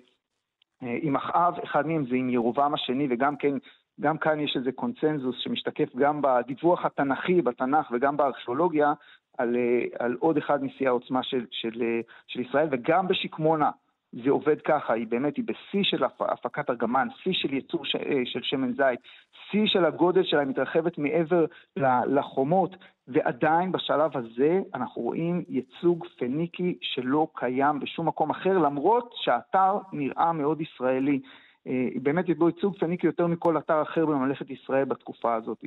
אה, 0.84 0.98
עם 1.02 1.16
אחאב, 1.16 1.60
אחד 1.64 1.88
מהם 1.88 2.06
זה 2.10 2.16
עם 2.16 2.30
ירובעם 2.30 2.74
השני, 2.74 3.08
וגם 3.10 3.36
כן, 3.36 3.54
גם 4.02 4.18
כאן 4.18 4.40
יש 4.40 4.58
איזה 4.58 4.72
קונצנזוס 4.72 5.36
שמשתקף 5.40 5.96
גם 5.96 6.22
בדיווח 6.22 6.86
התנ"כי, 6.86 7.42
בתנ"ך 7.42 7.92
וגם 7.92 8.18
בארכיאולוגיה, 8.18 8.94
על, 9.38 9.56
אה, 9.56 10.06
על 10.06 10.18
עוד 10.20 10.38
אחד 10.38 10.64
משיאי 10.64 10.88
העוצמה 10.88 11.24
של, 11.24 11.46
של, 11.52 11.82
אה, 11.82 12.00
של 12.28 12.40
ישראל, 12.40 12.68
וגם 12.72 13.08
בשקמונה. 13.08 13.70
זה 14.14 14.30
עובד 14.30 14.62
ככה, 14.62 14.94
היא 14.94 15.08
באמת, 15.08 15.38
היא 15.38 15.46
בשיא 15.46 15.84
של 15.84 16.04
הפקת 16.20 16.70
ארגמן, 16.70 17.08
שיא 17.24 17.34
של 17.34 17.54
ייצור 17.54 17.86
ש, 17.86 17.96
אה, 17.96 18.22
של 18.26 18.40
שמן 18.44 18.74
זית, 18.74 19.00
שיא 19.52 19.68
של 19.68 19.86
הגודל 19.86 20.24
שלה 20.24 20.46
מתרחבת 20.46 20.98
מעבר 20.98 21.46
לחומות, 22.08 22.76
ועדיין 23.08 23.72
בשלב 23.72 24.18
הזה 24.18 24.60
אנחנו 24.76 25.02
רואים 25.02 25.44
ייצוג 25.50 26.06
פניקי 26.18 26.78
שלא 26.82 27.28
קיים 27.36 27.80
בשום 27.80 28.08
מקום 28.08 28.30
אחר, 28.30 28.58
למרות 28.58 29.14
שהאתר 29.16 29.78
נראה 29.94 30.32
מאוד 30.34 30.62
ישראלי. 30.62 31.20
אה, 31.68 31.88
באמת 31.96 32.30
יש 32.30 32.38
בו 32.38 32.50
ייצוג 32.50 32.78
פניקי 32.80 33.08
יותר 33.08 33.28
מכל 33.28 33.58
אתר 33.58 33.82
אחר 33.82 34.06
בממלכת 34.06 34.50
ישראל 34.50 34.86
בתקופה 34.86 35.36
הזאת. 35.36 35.66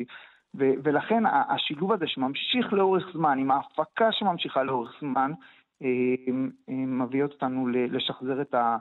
ו- 0.54 0.72
ולכן 0.82 1.22
השילוב 1.26 1.92
הזה 1.92 2.06
שממשיך 2.06 2.72
לאורך 2.72 3.06
זמן, 3.12 3.38
עם 3.38 3.50
ההפקה 3.50 4.12
שממשיכה 4.12 4.62
לאורך 4.62 4.96
זמן, 5.00 5.32
מביאות 6.68 7.32
אותנו 7.32 7.68
לשחזר 7.68 8.40
את, 8.40 8.54
ה, 8.54 8.76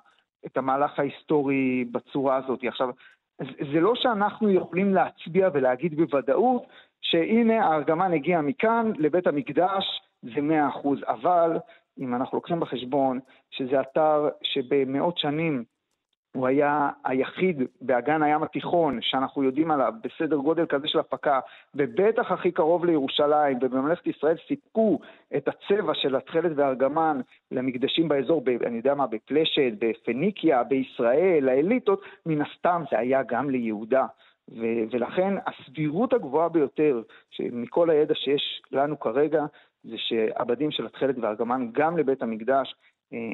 את 0.45 0.57
המהלך 0.57 0.99
ההיסטורי 0.99 1.85
בצורה 1.91 2.35
הזאת. 2.35 2.59
עכשיו, 2.67 2.89
זה 3.73 3.79
לא 3.79 3.93
שאנחנו 3.95 4.49
יכולים 4.49 4.93
להצביע 4.93 5.49
ולהגיד 5.53 5.95
בוודאות 5.95 6.63
שהנה 7.01 7.65
הארגמן 7.65 8.13
הגיע 8.13 8.41
מכאן 8.41 8.91
לבית 8.97 9.27
המקדש, 9.27 10.01
זה 10.21 10.41
מאה 10.41 10.69
אחוז, 10.69 10.99
אבל 11.07 11.57
אם 11.99 12.15
אנחנו 12.15 12.37
לוקחים 12.37 12.59
בחשבון 12.59 13.19
שזה 13.51 13.81
אתר 13.81 14.29
שבמאות 14.43 15.17
שנים 15.17 15.63
הוא 16.35 16.47
היה 16.47 16.89
היחיד 17.05 17.61
באגן 17.81 18.23
הים 18.23 18.43
התיכון 18.43 18.99
שאנחנו 19.01 19.43
יודעים 19.43 19.71
עליו 19.71 19.93
בסדר 20.03 20.35
גודל 20.35 20.65
כזה 20.65 20.87
של 20.87 20.99
הפקה, 20.99 21.39
ובטח 21.75 22.31
הכי 22.31 22.51
קרוב 22.51 22.85
לירושלים, 22.85 23.57
ובממלכת 23.61 24.07
ישראל 24.07 24.35
סיפקו 24.47 24.99
את 25.37 25.47
הצבע 25.47 25.93
של 25.93 26.15
התכלת 26.15 26.51
והארגמן 26.55 27.21
למקדשים 27.51 28.07
באזור, 28.07 28.41
ב, 28.45 28.49
אני 28.49 28.77
יודע 28.77 28.95
מה, 28.95 29.07
בפלשת, 29.07 29.71
בפניקיה, 29.79 30.63
בישראל, 30.63 31.49
האליטות, 31.49 32.01
מן 32.25 32.41
הסתם 32.41 32.83
זה 32.91 32.99
היה 32.99 33.23
גם 33.23 33.49
ליהודה. 33.49 34.05
ו- 34.51 34.83
ולכן 34.91 35.33
הסבירות 35.47 36.13
הגבוהה 36.13 36.49
ביותר 36.49 37.01
מכל 37.39 37.89
הידע 37.89 38.15
שיש 38.15 38.61
לנו 38.71 38.99
כרגע 38.99 39.45
זה 39.83 39.95
שהבדים 39.97 40.71
של 40.71 40.85
התכלת 40.85 41.15
והארגמן 41.17 41.69
גם 41.71 41.97
לבית 41.97 42.21
המקדש 42.21 42.75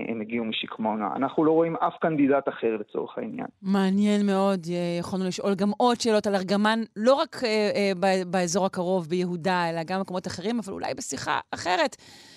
הם 0.08 0.22
הגיעו 0.22 0.46
משקמונה. 0.46 1.10
אנחנו 1.16 1.44
לא 1.44 1.52
רואים 1.52 1.76
אף 1.76 1.94
קנדידט 2.02 2.48
אחר 2.48 2.78
לצורך 2.80 3.18
העניין. 3.18 3.48
מעניין 3.62 4.26
מאוד. 4.26 4.68
אה, 4.70 4.98
יכולנו 5.00 5.26
לשאול 5.26 5.56
גם 5.56 5.72
עוד 5.78 6.02
שאלות 6.02 6.28
על 6.28 6.36
ארגמן, 6.36 6.80
לא 6.96 7.14
רק 7.14 7.42
אה, 7.44 7.72
אה, 7.76 8.22
באזור 8.28 8.66
הקרוב 8.66 9.08
ביהודה, 9.08 9.70
אלא 9.70 9.84
גם 9.84 10.00
במקומות 10.00 10.28
אחרים, 10.28 10.60
אבל 10.60 10.74
אולי 10.74 10.94
בשיחה 10.94 11.40
אחרת. 11.52 11.96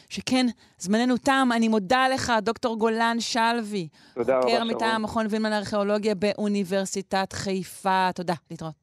שכן, 0.08 0.46
זמננו 0.78 1.16
תם. 1.16 1.48
אני 1.56 1.68
מודה 1.68 2.08
לך, 2.08 2.32
דוקטור 2.42 2.78
גולן 2.78 3.16
שלוי. 3.20 3.88
תודה 4.14 4.38
רבה, 4.38 4.48
שרון. 4.48 4.60
חוקר 4.60 4.74
מטעם 4.76 5.02
מכון 5.02 5.26
וילמן 5.30 5.50
לארכיאולוגיה 5.50 6.14
באוניברסיטת 6.14 7.32
חיפה. 7.32 8.08
תודה, 8.14 8.34
להתראות. 8.50 8.74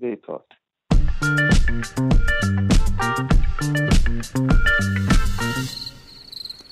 להתראות. 0.00 0.54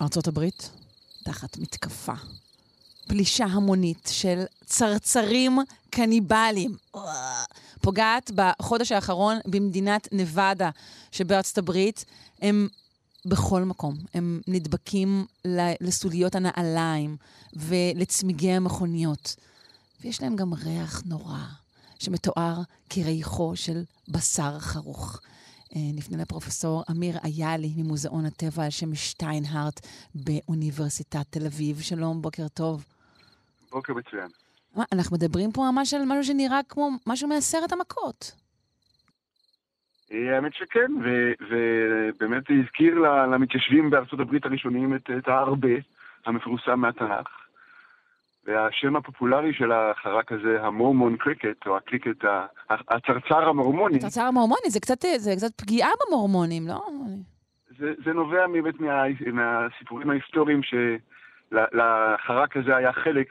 ארצות 0.02 0.28
הברית, 0.28 0.83
תחת 1.24 1.58
מתקפה. 1.58 2.12
פלישה 3.08 3.44
המונית 3.44 4.10
של 4.12 4.44
צרצרים 4.64 5.58
קניבלים. 5.90 6.76
פוגעת 7.80 8.30
בחודש 8.34 8.92
האחרון 8.92 9.38
במדינת 9.46 10.08
נבדה 10.12 10.70
שבארצות 11.12 11.58
הברית. 11.58 12.04
הם 12.42 12.68
בכל 13.26 13.62
מקום. 13.62 13.94
הם 14.14 14.40
נדבקים 14.48 15.26
לסוליות 15.80 16.34
הנעליים 16.34 17.16
ולצמיגי 17.56 18.52
המכוניות. 18.52 19.37
ויש 20.00 20.22
להם 20.22 20.37
גם 20.37 20.54
ריח 20.54 21.02
נורא, 21.06 21.38
שמתואר 21.98 22.60
כריחו 22.90 23.52
של 23.56 23.82
בשר 24.08 24.58
חרוך. 24.58 25.20
אה, 25.76 25.80
נפנה 25.98 26.22
לפרופסור 26.22 26.82
אמיר 26.90 27.14
איילי 27.24 27.72
ממוזיאון 27.76 28.24
הטבע 28.26 28.64
על 28.64 28.70
שם 28.70 28.94
שטיינהארט 28.94 29.80
באוניברסיטת 30.14 31.26
תל 31.30 31.46
אביב. 31.46 31.76
שלום, 31.80 32.22
בוקר 32.22 32.48
טוב. 32.48 32.84
בוקר 33.70 33.94
מצוין. 33.94 34.28
מה, 34.76 34.84
אנחנו 34.92 35.16
מדברים 35.16 35.52
פה 35.52 35.70
ממש 35.72 35.94
על 35.94 36.02
משהו 36.06 36.24
שנראה 36.24 36.60
כמו 36.68 36.88
משהו 37.06 37.28
מעשרת 37.28 37.72
המכות. 37.72 38.32
אה, 40.12 40.37
האמת 40.37 40.54
שכן, 40.54 40.92
ובאמת 41.40 42.42
זה 42.48 42.54
הזכיר 42.62 42.94
למתיישבים 43.32 43.90
בארצות 43.90 44.20
הברית 44.20 44.44
הראשונים 44.44 44.96
את, 44.96 45.10
את 45.18 45.28
הארבה 45.28 45.76
המפורסם 46.26 46.80
מהתנ"ך. 46.80 47.43
והשם 48.46 48.96
הפופולרי 48.96 49.52
של 49.54 49.72
החרק 49.72 50.33
הזה, 50.33 50.62
המורמון 50.62 51.16
קריקט, 51.16 51.66
או 51.66 51.76
הקריקט, 51.76 52.24
הצרצר 52.70 53.48
המורמוני. 53.48 53.96
הצרצר 53.96 54.22
המורמוני, 54.22 54.70
זה 54.70 54.80
קצת, 54.80 55.04
זה 55.16 55.33
קצת 55.37 55.61
פגיעה 55.61 55.90
במורמונים, 56.07 56.66
לא? 56.68 56.87
זה, 57.78 57.92
זה 58.04 58.12
נובע 58.12 58.46
באמת 58.46 58.80
מה, 58.80 59.04
מהסיפורים 59.33 60.11
ההיסטוריים 60.11 60.61
שלחרק 61.52 62.57
הזה 62.57 62.76
היה 62.76 62.92
חלק 62.92 63.28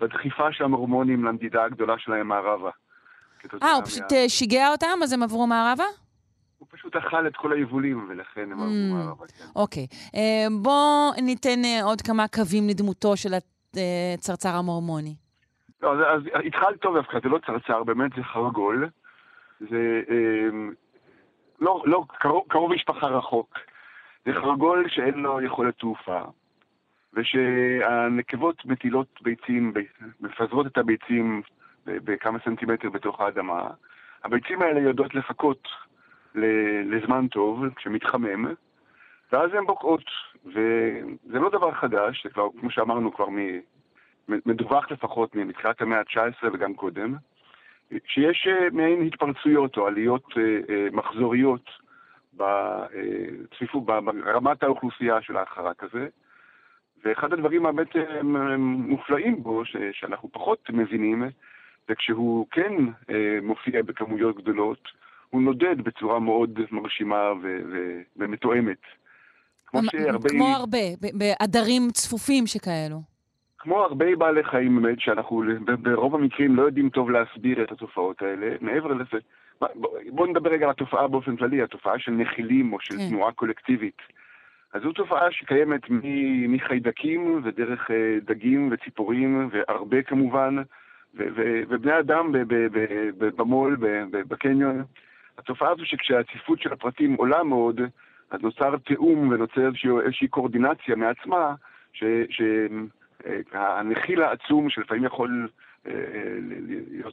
בדחיפה 0.00 0.52
של 0.52 0.64
המורמונים 0.64 1.24
למדידה 1.24 1.64
הגדולה 1.64 1.94
שלהם 1.98 2.28
מערבה. 2.28 2.70
אה, 3.62 3.72
הוא 3.72 3.84
פשוט 3.84 4.12
מה... 4.12 4.28
שיגע 4.28 4.68
אותם, 4.68 4.98
אז 5.02 5.12
הם 5.12 5.22
עברו 5.22 5.46
מערבה? 5.46 5.84
הוא 6.58 6.68
פשוט 6.70 6.96
אכל 6.96 7.26
את 7.26 7.36
כל 7.36 7.52
היבולים, 7.52 8.06
ולכן 8.08 8.52
הם 8.52 8.52
עברו 8.52 8.66
mm, 8.66 8.94
מערבה, 8.94 9.26
כן. 9.26 9.44
אוקיי. 9.56 9.86
אה, 10.14 10.46
בואו 10.62 11.10
ניתן 11.22 11.64
אה, 11.64 11.82
עוד 11.84 12.00
כמה 12.00 12.28
קווים 12.28 12.68
לדמותו 12.68 13.16
של 13.16 13.34
אה, 13.76 14.14
המורמוני? 14.58 15.14
לא, 15.82 15.92
אז, 15.92 15.98
אז 16.00 16.22
התחלת 16.46 16.80
טוב 16.80 16.96
דווקא, 16.96 17.18
זה 17.22 17.28
לא 17.28 17.38
צרצר, 17.46 17.84
באמת 17.84 18.10
זה 18.16 18.22
חרגול. 18.22 18.88
זה 19.60 20.02
אה, 20.10 20.48
לא, 21.60 21.82
לא 21.86 22.04
קרוב, 22.08 22.44
קרוב 22.48 22.72
משפחה 22.72 23.06
רחוק. 23.06 23.58
זה 24.26 24.32
חרגול 24.32 24.88
שאין 24.88 25.14
לו 25.14 25.40
יכולת 25.40 25.78
תעופה, 25.78 26.20
ושהנקבות 27.14 28.64
מטילות 28.64 29.22
ביצים, 29.22 29.72
מפזרות 30.20 30.66
את 30.66 30.78
הביצים 30.78 31.42
בכמה 31.86 32.38
סנטימטר 32.44 32.90
בתוך 32.90 33.20
האדמה. 33.20 33.70
הביצים 34.24 34.62
האלה 34.62 34.80
יודעות 34.80 35.14
לחכות 35.14 35.68
לזמן 36.84 37.28
טוב, 37.28 37.64
כשמתחמם, 37.76 38.54
ואז 39.32 39.50
הן 39.54 39.66
בוקעות. 39.66 40.04
וזה 40.46 41.38
לא 41.38 41.50
דבר 41.50 41.72
חדש, 41.72 42.24
זה 42.24 42.30
כבר, 42.30 42.48
כמו 42.60 42.70
שאמרנו, 42.70 43.14
כבר 43.14 43.28
מ... 43.28 43.38
מדווח 44.28 44.90
לפחות 44.90 45.34
מתחילת 45.34 45.82
המאה 45.82 45.98
ה-19 45.98 46.48
וגם 46.52 46.74
קודם, 46.74 47.14
שיש 48.06 48.46
אה, 48.46 48.68
מעין 48.72 49.02
התפרצויות 49.02 49.76
או 49.76 49.86
עליות 49.86 50.24
אה, 50.36 50.42
אה, 50.74 50.86
מחזוריות 50.92 51.70
בצפיפות, 52.34 53.86
ברמת 53.86 54.62
האוכלוסייה 54.62 55.22
של 55.22 55.36
החרק 55.36 55.84
הזה. 55.84 56.08
ואחד 57.04 57.32
הדברים 57.32 57.62
באמת 57.62 57.96
מופלאים 58.58 59.42
בו, 59.42 59.62
שאנחנו 59.92 60.28
פחות 60.32 60.70
מבינים, 60.70 61.24
זה 61.88 61.94
כשהוא 61.94 62.46
כן 62.50 62.72
מופיע 63.42 63.82
בכמויות 63.82 64.36
גדולות, 64.36 64.88
הוא 65.30 65.42
נודד 65.42 65.80
בצורה 65.80 66.18
מאוד 66.18 66.60
מרשימה 66.70 67.32
ו- 67.42 67.60
ו- 67.72 68.00
ומתואמת. 68.16 68.80
כמו 69.72 69.82
שהרבה... 69.90 70.28
כמו 70.28 70.48
הרבה, 70.48 70.78
בעדרים 71.12 71.90
צפופים 71.90 72.46
שכאלו. 72.46 73.02
כמו 73.58 73.82
הרבה 73.82 74.16
בעלי 74.16 74.44
חיים 74.44 74.82
באמת, 74.82 75.00
שאנחנו 75.00 75.42
ברוב 75.82 76.14
המקרים 76.14 76.56
לא 76.56 76.62
יודעים 76.62 76.90
טוב 76.90 77.10
להסביר 77.10 77.62
את 77.62 77.72
התופעות 77.72 78.22
האלה. 78.22 78.56
מעבר 78.60 78.92
לזה, 78.92 79.18
בואו 80.10 80.26
נדבר 80.26 80.50
רגע 80.50 80.64
על 80.64 80.70
התופעה 80.70 81.08
באופן 81.08 81.36
כללי, 81.36 81.62
התופעה 81.62 81.98
של 81.98 82.12
נחילים 82.12 82.72
או 82.72 82.80
של 82.80 82.96
כן. 82.96 83.08
תנועה 83.08 83.32
קולקטיבית. 83.32 83.98
אז 84.72 84.82
זו 84.82 84.92
תופעה 84.92 85.32
שקיימת 85.32 85.80
מחיידקים 86.48 87.40
ודרך 87.44 87.90
אה, 87.90 88.18
דגים 88.24 88.68
וציפורים, 88.72 89.48
והרבה 89.52 90.02
כמובן, 90.02 90.56
ובני 91.14 91.98
אדם 91.98 92.32
במו"ל, 93.18 93.76
בקניון. 94.10 94.84
התופעה 95.38 95.70
הזו 95.70 95.86
שכשהצפיפות 95.86 96.60
של 96.60 96.72
הפרטים 96.72 97.14
עולה 97.14 97.42
מאוד, 97.42 97.80
אז 98.32 98.40
נוצר 98.42 98.76
תיאום 98.76 99.28
ונוצר 99.28 99.66
איזושהי, 99.66 99.90
איזושהי 100.04 100.28
קואורדינציה 100.28 100.96
מעצמה, 100.96 101.54
שהנחיל 102.30 104.22
העצום, 104.22 104.70
שלפעמים 104.70 105.04
יכול 105.04 105.48
אה, 105.86 105.92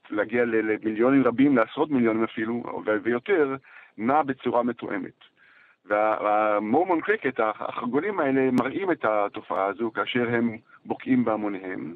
להגיע 0.10 0.45
למיליונים 0.45 1.23
רבים, 1.23 1.58
לעשרות 1.58 1.89
מיליונים 1.91 2.23
אפילו, 2.23 2.63
ויותר, 3.03 3.55
נע 3.97 4.21
בצורה 4.21 4.63
מתואמת. 4.63 5.19
והמורמון 5.86 7.01
קריקט, 7.01 7.39
החרגולים 7.39 8.19
האלה, 8.19 8.51
מראים 8.51 8.91
את 8.91 9.05
התופעה 9.05 9.65
הזו 9.65 9.91
כאשר 9.91 10.29
הם 10.29 10.58
בוקעים 10.86 11.25
בהמוניהם. 11.25 11.95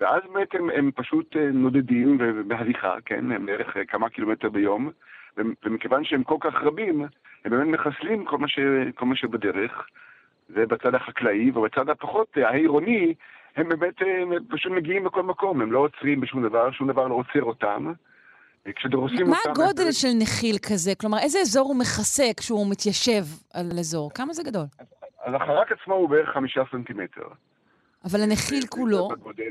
ואז 0.00 0.22
באמת 0.32 0.54
הם, 0.54 0.70
הם 0.70 0.90
פשוט 0.94 1.36
אה, 1.36 1.50
נודדים 1.52 2.18
בהליכה, 2.46 2.94
כן? 3.04 3.32
הם 3.32 3.46
בערך 3.46 3.76
אה, 3.76 3.84
כמה 3.84 4.08
קילומטר 4.08 4.48
ביום, 4.48 4.90
ומכיוון 5.36 6.04
שהם 6.04 6.22
כל 6.22 6.36
כך 6.40 6.54
רבים, 6.62 7.04
הם 7.44 7.50
באמת 7.50 7.66
מחסלים 7.66 8.24
כל 8.24 8.38
מה, 8.38 8.48
ש, 8.48 8.58
כל 8.94 9.06
מה 9.06 9.16
שבדרך. 9.16 9.86
זה 10.48 10.66
בצד 10.66 10.94
החקלאי, 10.94 11.50
ובצד 11.50 11.88
הפחות 11.88 12.28
אה, 12.38 12.48
העירוני, 12.48 13.14
הם 13.56 13.68
באמת 13.68 13.94
הם 14.00 14.32
פשוט 14.48 14.72
מגיעים 14.72 15.06
לכל 15.06 15.22
מקום, 15.22 15.60
הם 15.60 15.72
לא 15.72 15.78
עוצרים 15.78 16.20
בשום 16.20 16.48
דבר, 16.48 16.70
שום 16.70 16.90
דבר 16.90 17.06
לא 17.08 17.14
עוצר 17.14 17.42
אותם. 17.42 17.92
כשדורסים 18.76 19.18
אותם... 19.20 19.30
מה 19.30 19.36
הגודל 19.46 19.92
של 19.92 20.08
נחיל 20.18 20.56
כזה? 20.70 20.92
כלומר, 21.00 21.18
איזה 21.18 21.38
אזור 21.38 21.68
הוא 21.68 21.76
מכסה 21.76 22.24
כשהוא 22.36 22.70
מתיישב 22.70 23.22
על 23.54 23.66
אזור? 23.78 24.10
כמה 24.14 24.32
זה 24.32 24.42
גדול? 24.42 24.64
אז 25.24 25.34
החרק 25.34 25.72
עצמו 25.72 25.94
הוא 25.94 26.08
בערך 26.08 26.28
חמישה 26.28 26.62
סנטימטר. 26.72 27.22
אבל 28.04 28.20
הנחיל 28.20 28.66
כולו, 28.66 29.08
פחות 29.08 29.18
או 29.24 29.28
יותר. 29.30 29.44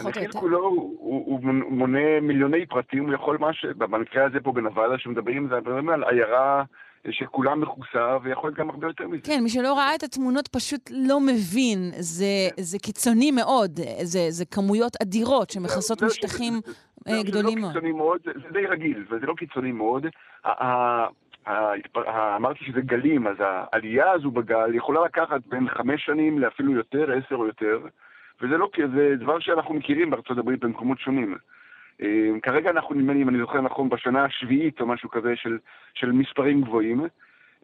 הנחיל 0.00 0.32
כולו 0.32 0.58
הוא, 0.58 0.96
הוא, 0.98 1.40
הוא 1.42 1.54
מונה 1.70 2.20
מיליוני 2.22 2.66
פרטים, 2.66 3.06
הוא 3.06 3.14
יכול 3.14 3.38
מה 3.40 3.52
ש... 3.52 3.64
במקרה 3.64 4.26
הזה 4.26 4.40
פה 4.40 4.52
בנבלה 4.52 4.98
שמדברים, 4.98 5.48
זה 5.48 5.56
מדברים 5.56 5.88
על 5.88 6.04
עיירה 6.04 6.64
שכולם 7.10 7.60
מכוסה, 7.60 8.16
ויכול 8.22 8.50
להיות 8.50 8.58
גם 8.58 8.70
הרבה 8.70 8.86
יותר 8.86 9.08
מזה. 9.08 9.22
כן, 9.24 9.40
מי 9.42 9.48
שלא 9.48 9.74
ראה 9.78 9.94
את 9.94 10.02
התמונות 10.02 10.48
פשוט 10.48 10.90
לא 10.90 11.20
מבין. 11.20 11.90
זה, 11.98 12.24
כן. 12.56 12.62
זה 12.62 12.78
קיצוני 12.78 13.30
מאוד, 13.30 13.80
זה, 14.02 14.26
זה 14.28 14.44
כמויות 14.44 14.96
אדירות 15.02 15.50
שמכסות 15.50 16.02
משטחים 16.02 16.60
אה, 17.08 17.22
גדולים 17.22 17.58
מאוד. 17.58 17.72
זה 17.72 17.78
לא 17.78 17.80
קיצוני 17.80 17.92
מאוד, 17.92 18.20
זה, 18.24 18.30
זה 18.34 18.52
די 18.52 18.66
רגיל, 18.66 19.04
וזה 19.10 19.26
לא 19.26 19.34
קיצוני 19.34 19.72
מאוד. 19.72 20.06
אמרתי 22.36 22.64
שזה 22.64 22.80
גלים, 22.80 23.26
אז 23.26 23.36
העלייה 23.38 24.10
הזו 24.10 24.30
בגל 24.30 24.74
יכולה 24.74 25.04
לקחת 25.04 25.40
בין 25.46 25.68
חמש 25.68 26.04
שנים 26.04 26.38
לאפילו 26.38 26.72
יותר, 26.72 27.12
עשר 27.12 27.34
או 27.34 27.46
יותר, 27.46 27.80
וזה 28.40 28.56
לא, 28.56 28.70
זה 28.94 29.14
דבר 29.16 29.38
שאנחנו 29.38 29.74
מכירים 29.74 30.10
בארצות 30.10 30.38
הברית 30.38 30.60
במקומות 30.60 30.98
שונים. 30.98 31.36
אה, 32.02 32.30
כרגע 32.42 32.70
אנחנו, 32.70 32.94
נדמה 32.94 33.12
לי, 33.12 33.22
אם 33.22 33.28
אני 33.28 33.38
זוכר 33.38 33.60
נכון, 33.60 33.88
בשנה 33.88 34.24
השביעית 34.24 34.80
או 34.80 34.86
משהו 34.86 35.10
כזה 35.10 35.36
של, 35.36 35.58
של 35.94 36.12
מספרים 36.12 36.60
גבוהים. 36.60 37.04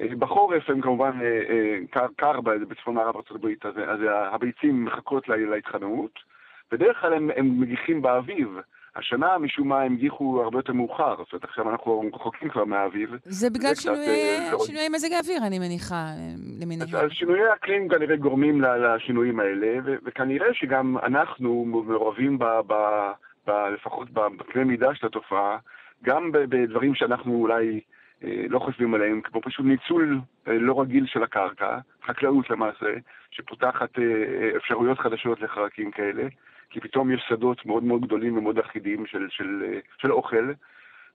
אה, 0.00 0.06
בחורף 0.18 0.70
הם 0.70 0.80
כמובן 0.80 1.20
אה, 1.22 1.78
קר, 1.90 2.06
קר 2.16 2.40
בצפון 2.40 2.94
מערב 2.94 3.14
הברית, 3.30 3.66
אז, 3.66 3.74
אז 3.78 4.00
הביצים 4.32 4.84
מחכות 4.84 5.28
להתחממות. 5.28 6.18
בדרך 6.72 7.00
כלל 7.00 7.12
הם, 7.12 7.30
הם 7.36 7.60
מגיחים 7.60 8.02
באביב. 8.02 8.48
השנה, 8.96 9.38
משום 9.38 9.68
מה, 9.68 9.82
הם 9.82 9.92
הגיחו 9.92 10.42
הרבה 10.42 10.58
יותר 10.58 10.72
מאוחר. 10.72 11.14
זאת 11.18 11.32
אומרת, 11.32 11.44
עכשיו 11.44 11.70
אנחנו 11.70 12.10
רחוקים 12.14 12.48
כבר 12.48 12.64
מהאביב. 12.64 13.10
זה 13.24 13.50
בגלל 13.50 13.74
שינויי, 13.74 14.48
קצת, 14.48 14.66
שינויי 14.66 14.88
מזג 14.88 15.12
האוויר, 15.12 15.46
אני 15.46 15.58
מניחה, 15.58 16.04
למיניהם. 16.60 16.96
אז 16.96 17.10
שינויי 17.10 17.48
האקלים 17.48 17.88
כנראה 17.88 18.16
גורמים 18.16 18.60
לשינויים 18.60 19.40
האלה, 19.40 19.78
וכנראה 20.04 20.54
שגם 20.54 20.96
אנחנו 20.98 21.64
מעורבים 21.64 22.38
ב... 22.38 22.44
ב 22.66 22.74
ב, 23.46 23.50
לפחות 23.50 24.10
בקנה 24.10 24.64
מידה 24.64 24.94
של 24.94 25.06
התופעה, 25.06 25.58
גם 26.04 26.32
בדברים 26.32 26.94
שאנחנו 26.94 27.34
אולי 27.34 27.80
אה, 28.24 28.44
לא 28.48 28.58
חושבים 28.58 28.94
עליהם, 28.94 29.20
כמו 29.20 29.40
פשוט 29.42 29.66
ניצול 29.66 30.20
אה, 30.48 30.58
לא 30.58 30.80
רגיל 30.80 31.06
של 31.06 31.22
הקרקע, 31.22 31.78
חקלאות 32.06 32.50
למעשה, 32.50 32.94
שפותחת 33.30 33.98
אה, 33.98 34.56
אפשרויות 34.56 34.98
חדשות 34.98 35.40
לחרקים 35.40 35.90
כאלה, 35.90 36.22
כי 36.70 36.80
פתאום 36.80 37.10
יש 37.10 37.24
שדות 37.28 37.66
מאוד 37.66 37.84
מאוד 37.84 38.06
גדולים 38.06 38.38
ומאוד 38.38 38.58
אחידים 38.58 39.06
של, 39.06 39.26
של, 39.30 39.78
של 39.98 40.12
אוכל. 40.12 40.52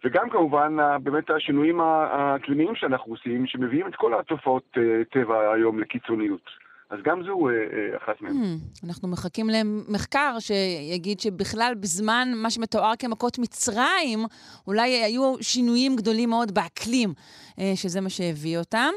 וגם 0.04 0.30
כמובן 0.30 0.78
באמת 1.04 1.30
השינויים 1.30 1.82
האקלימיים 1.82 2.76
שאנחנו 2.76 3.14
עושים, 3.14 3.48
שמביאים 3.48 3.88
את 3.88 3.96
כל 3.96 4.20
התופעות 4.20 4.78
טבע 5.12 5.52
היום 5.54 5.80
לקיצוניות. 5.80 6.50
אז 6.92 7.00
גם 7.04 7.24
זו 7.24 7.48
אה, 7.48 7.54
אה, 7.54 7.98
אחת 7.98 8.22
מהן. 8.22 8.32
Hmm, 8.32 8.86
אנחנו 8.88 9.08
מחכים 9.08 9.50
למחקר 9.50 10.36
שיגיד 10.40 11.20
שבכלל 11.20 11.74
בזמן 11.80 12.28
מה 12.36 12.52
שמתואר 12.52 12.94
כמכות 13.00 13.40
מצרים, 13.40 14.26
אולי 14.68 15.04
היו 15.04 15.36
שינויים 15.42 15.96
גדולים 15.96 16.30
מאוד 16.30 16.52
באקלים, 16.52 17.14
אה, 17.60 17.72
שזה 17.76 18.02
מה 18.02 18.10
שהביא 18.10 18.58
אותם. 18.58 18.92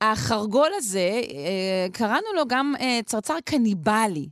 החרגול 0.00 0.68
הזה, 0.76 1.10
קראנו 1.92 2.26
לו 2.36 2.42
גם 2.48 2.74
צרצר 3.04 3.34
קניבלי. 3.44 4.28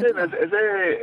כן, 0.00 0.18
אז 0.18 0.30
זה, 0.50 0.94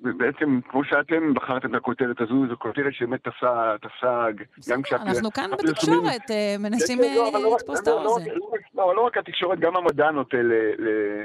בעצם, 0.00 0.60
כמו 0.68 0.84
שאתם 0.84 1.34
בחרתם 1.34 1.70
את 1.70 1.74
הכותרת 1.74 2.20
הזו, 2.20 2.46
זו 2.48 2.56
כותרת 2.58 2.94
שבאמת 2.94 3.24
תפסה, 3.24 3.74
תפסה 3.80 4.26
גם 4.70 4.82
כשאת... 4.82 5.00
אנחנו 5.00 5.30
כאן 5.30 5.50
בתקשורת 5.50 6.30
אה, 6.30 6.56
מנסים 6.58 6.98
כן, 6.98 7.04
כן, 7.04 7.14
לא, 7.14 7.42
לא 7.42 7.54
לתפוס 7.56 7.82
את 7.82 7.86
לא, 7.86 8.00
האוזן. 8.00 8.30
לא 8.74 9.00
רק 9.06 9.18
התקשורת, 9.18 9.58
גם 9.58 9.76
המדע 9.76 10.10
נוטה 10.10 10.36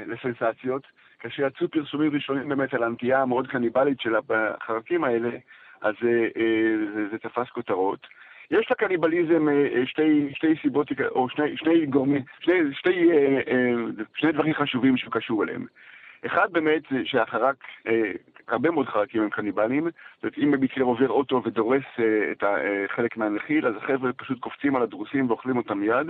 לסנסציות. 0.06 0.82
כאשר 1.20 1.46
יצאו 1.46 1.68
פרסומים 1.68 2.14
ראשונים 2.14 2.48
באמת 2.48 2.74
על 2.74 2.82
הנטייה 2.82 3.22
המאוד 3.22 3.46
קניבלית 3.46 4.00
של 4.00 4.14
החרקים 4.30 5.04
האלה, 5.04 5.30
אז 5.80 5.94
אה, 6.04 6.28
זה 7.10 7.18
תפס 7.18 7.50
כותרות. 7.54 8.06
יש 8.50 8.70
לקניבליזם 8.70 9.48
אה, 9.48 9.86
שתי, 9.86 10.28
שתי 10.34 10.54
סיבות, 10.62 10.88
או 11.08 11.28
שני, 11.28 11.56
שני 11.56 11.86
גורמים, 11.86 12.22
שני, 12.40 12.54
שני, 12.72 13.08
שני 14.14 14.32
דברים 14.32 14.54
חשובים 14.54 14.96
שהוא 14.96 15.12
קשור 15.12 15.44
אליהם. 15.44 15.66
אחד 16.26 16.52
באמת 16.52 16.82
זה 16.90 16.96
שהחרק, 17.04 17.56
אה, 17.86 18.12
הרבה 18.48 18.70
מאוד 18.70 18.86
חרקים 18.86 19.22
הם 19.22 19.30
קניבלים, 19.30 19.84
זאת 19.84 20.22
אומרת 20.22 20.38
אם 20.38 20.50
במקרה 20.50 20.84
עובר 20.84 21.08
אוטו 21.08 21.42
ודורס 21.44 21.82
אה, 21.98 22.32
את 22.32 22.44
אה, 22.44 22.84
חלק 22.96 23.16
מהנחיל, 23.16 23.66
אז 23.66 23.74
החבר'ה 23.76 24.12
פשוט 24.12 24.38
קופצים 24.40 24.76
על 24.76 24.82
הדרוסים 24.82 25.30
ואוכלים 25.30 25.56
אותם 25.56 25.78
מיד, 25.78 26.06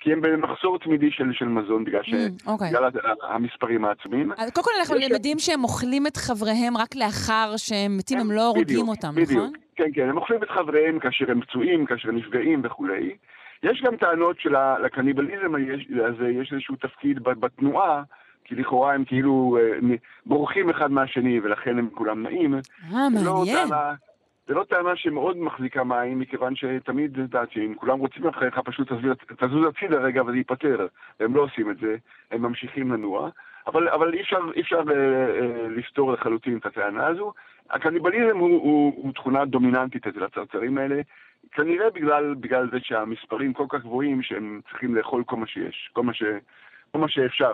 כי 0.00 0.12
הם 0.12 0.20
במחסור 0.20 0.78
תמידי 0.78 1.10
של, 1.10 1.32
של 1.32 1.44
מזון 1.44 1.84
בגלל, 1.84 2.02
ש... 2.02 2.08
mm, 2.08 2.14
okay. 2.14 2.46
אוקיי. 2.46 2.68
בגלל 2.68 2.90
המספרים 3.22 3.84
העצומים. 3.84 4.32
קודם 4.32 4.64
כל 4.64 4.70
אנחנו 4.80 4.96
למדים 4.96 5.38
ש... 5.38 5.46
שהם 5.46 5.64
אוכלים 5.64 6.06
את 6.06 6.16
חבריהם 6.16 6.76
רק 6.76 6.96
לאחר 6.96 7.56
שהם 7.56 7.96
מתים, 7.96 8.18
הם, 8.18 8.30
הם 8.30 8.36
לא 8.36 8.46
הורגים 8.46 8.88
אותם, 8.88 9.12
בדיוק. 9.14 9.30
נכון? 9.30 9.52
כן, 9.76 9.90
כן, 9.94 10.08
הם 10.08 10.16
אוכלים 10.16 10.42
את 10.42 10.50
חבריהם 10.50 10.98
כאשר 10.98 11.30
הם 11.30 11.40
פצועים, 11.40 11.86
כאשר 11.86 12.08
הם 12.08 12.16
נפגעים 12.16 12.60
וכולי. 12.64 13.16
יש 13.62 13.82
גם 13.82 13.96
טענות 13.96 14.40
שלקניבליזם 14.40 15.54
הזה 16.04 16.28
יש 16.28 16.52
איזשהו 16.52 16.76
תפקיד 16.76 17.22
בתנועה, 17.22 18.02
כי 18.44 18.54
לכאורה 18.54 18.94
הם 18.94 19.04
כאילו 19.04 19.58
אה, 19.60 19.96
בורחים 20.26 20.70
אחד 20.70 20.92
מהשני 20.92 21.40
ולכן 21.40 21.78
הם 21.78 21.88
כולם 21.94 22.22
נעים. 22.22 22.54
אה, 22.54 23.08
מעניין. 23.08 23.68
זה 24.48 24.54
לא 24.54 24.64
טענה 24.64 24.96
שמאוד 24.96 25.36
מחזיקה 25.36 25.84
מים, 25.84 26.18
מכיוון 26.18 26.56
שתמיד, 26.56 27.16
יודעת, 27.16 27.52
שאם 27.52 27.74
כולם 27.76 27.98
רוצים 27.98 28.26
אחריך, 28.26 28.58
פשוט 28.58 28.92
תזוז 29.38 29.66
הצידה 29.68 29.96
רגע 29.96 30.22
וזה 30.22 30.36
ייפתר. 30.36 30.86
והם 31.20 31.36
לא 31.36 31.42
עושים 31.42 31.70
את 31.70 31.76
זה, 31.78 31.96
הם 32.30 32.42
ממשיכים 32.42 32.92
לנוע. 32.92 33.30
אבל, 33.66 33.88
אבל 33.88 34.14
אי 34.14 34.20
אפשר, 34.20 34.38
אי 34.56 34.60
אפשר 34.60 34.82
אה, 34.90 34.94
אה, 34.94 35.68
לפתור 35.68 36.12
לחלוטין 36.12 36.58
את 36.58 36.66
הטענה 36.66 37.06
הזו. 37.06 37.32
הקניבליזם 37.70 38.38
הוא, 38.38 38.48
הוא, 38.48 38.92
הוא 38.96 39.12
תכונה 39.12 39.44
דומיננטית 39.44 40.06
אצל 40.06 40.24
הצרצרים 40.24 40.78
האלה, 40.78 41.00
כנראה 41.52 41.90
בגלל, 41.90 42.34
בגלל 42.34 42.70
זה 42.70 42.78
שהמספרים 42.82 43.52
כל 43.52 43.66
כך 43.68 43.80
גבוהים 43.80 44.22
שהם 44.22 44.60
צריכים 44.68 44.94
לאכול 44.94 45.24
כל 45.24 45.36
מה 45.36 45.46
שיש, 45.46 45.90
כל 45.92 46.02
מה, 46.02 46.14
ש, 46.14 46.22
כל 46.92 46.98
מה 46.98 47.08
שאפשר. 47.08 47.52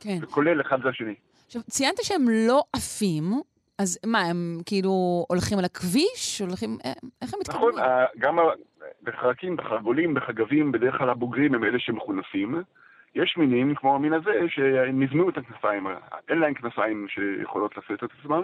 כן. 0.00 0.18
כולל 0.30 0.60
אחד 0.60 0.82
זה 0.82 0.88
השני. 0.88 1.14
עכשיו, 1.46 1.62
ציינת 1.62 1.96
שהם 2.02 2.22
לא 2.48 2.62
עפים, 2.72 3.24
אז 3.78 3.98
מה, 4.06 4.20
הם 4.20 4.58
כאילו 4.66 5.24
הולכים 5.28 5.58
על 5.58 5.64
הכביש? 5.64 6.40
הולכים... 6.40 6.78
אה, 6.84 6.92
איך 7.22 7.34
הם 7.34 7.40
מתקדמים? 7.40 7.68
נכון, 7.68 7.82
גם 8.18 8.38
בחרקים, 9.02 9.56
בחרגולים, 9.56 10.14
בחגבים, 10.14 10.72
בדרך 10.72 10.98
כלל 10.98 11.10
הבוגרים 11.10 11.54
הם 11.54 11.64
אלה 11.64 11.78
שמכונפים. 11.78 12.62
יש 13.14 13.36
מינים, 13.36 13.74
כמו 13.74 13.94
המין 13.94 14.12
הזה, 14.12 14.30
שנבנו 14.48 15.28
את 15.28 15.36
הכנפיים, 15.38 15.86
אין 16.28 16.38
להם 16.38 16.54
כנפיים 16.54 17.06
שיכולות 17.08 17.76
לשאת 17.76 18.04
את 18.04 18.10
עצמם, 18.20 18.42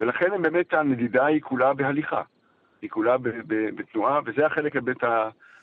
ולכן 0.00 0.32
הם 0.32 0.42
באמת, 0.42 0.74
הנדידה 0.74 1.26
היא 1.26 1.40
כולה 1.40 1.74
בהליכה. 1.74 2.22
היא 2.82 2.90
כולה 2.90 3.16
בתנועה, 3.48 4.20
וזה 4.26 4.46
החלק 4.46 4.74
באמת 4.74 5.04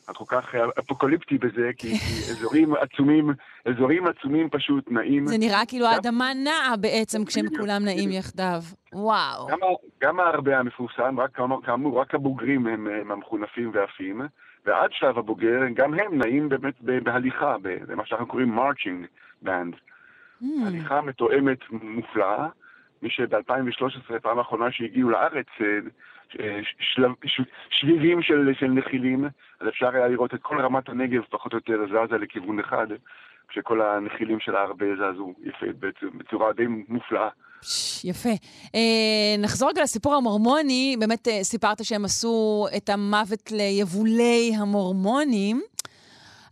הכל 0.07 0.23
כך 0.27 0.55
אפוקליפטי 0.79 1.37
בזה, 1.37 1.71
כי, 1.77 1.97
כי 1.97 2.31
אזורים 2.31 2.73
עצומים, 2.75 3.29
אזורים 3.65 4.07
עצומים 4.07 4.49
פשוט 4.49 4.91
נעים. 4.91 5.27
זה 5.27 5.37
נראה 5.37 5.65
כאילו 5.67 5.85
האדמה 5.85 6.33
נעה 6.43 6.77
בעצם 6.77 7.25
כשהם 7.25 7.45
כולם 7.57 7.85
נעים 7.85 8.11
יחדיו. 8.11 8.61
וואו. 8.93 9.47
גם, 9.47 9.57
גם 10.01 10.19
ההרבה 10.19 10.59
המפורסם, 10.59 11.19
רק, 11.19 11.39
כאמור, 11.65 12.01
רק 12.01 12.15
הבוגרים 12.15 12.67
הם, 12.67 12.87
הם 12.87 13.11
המחונפים 13.11 13.71
ועפים, 13.73 14.21
ועד 14.65 14.89
שלב 14.91 15.17
הבוגר, 15.17 15.59
גם 15.73 15.93
הם 15.93 16.17
נעים 16.17 16.49
באמת 16.49 16.81
בהליכה, 16.81 17.55
במה 17.61 18.05
שאנחנו 18.05 18.27
קוראים 18.27 18.49
מרצ'ינג 18.49 19.05
בנד. 19.41 19.73
Mm. 20.41 20.45
הליכה 20.67 21.01
מתואמת 21.01 21.59
מופלאה. 21.71 22.47
מי 23.01 23.09
שב-2013, 23.09 24.19
פעם 24.21 24.37
האחרונה 24.37 24.71
שהגיעו 24.71 25.09
לארץ, 25.09 25.47
אה, 25.61 25.65
של, 26.79 27.03
שביבים 27.69 28.21
של, 28.21 28.53
של 28.59 28.67
נחילים, 28.67 29.25
אז 29.59 29.67
אפשר 29.67 29.95
היה 29.95 30.07
לראות 30.07 30.33
את 30.33 30.39
כל 30.41 30.61
רמת 30.61 30.89
הנגב 30.89 31.21
פחות 31.29 31.53
או 31.53 31.57
יותר 31.57 31.85
זזה 31.87 32.17
לכיוון 32.17 32.59
אחד, 32.59 32.87
כשכל 33.47 33.81
הנחילים 33.81 34.39
של 34.39 34.55
הארבה 34.55 34.85
זזו 34.95 35.33
יפה, 35.43 35.65
בצורה 36.17 36.53
די 36.53 36.65
מופלאה. 36.87 37.29
יפה. 38.03 38.29
אה, 38.75 39.35
נחזור 39.39 39.69
רגע 39.69 39.83
לסיפור 39.83 40.15
המורמוני. 40.15 40.95
באמת 40.99 41.27
אה, 41.27 41.43
סיפרת 41.43 41.85
שהם 41.85 42.05
עשו 42.05 42.65
את 42.77 42.89
המוות 42.89 43.51
ליבולי 43.51 44.51
המורמונים. 44.59 45.61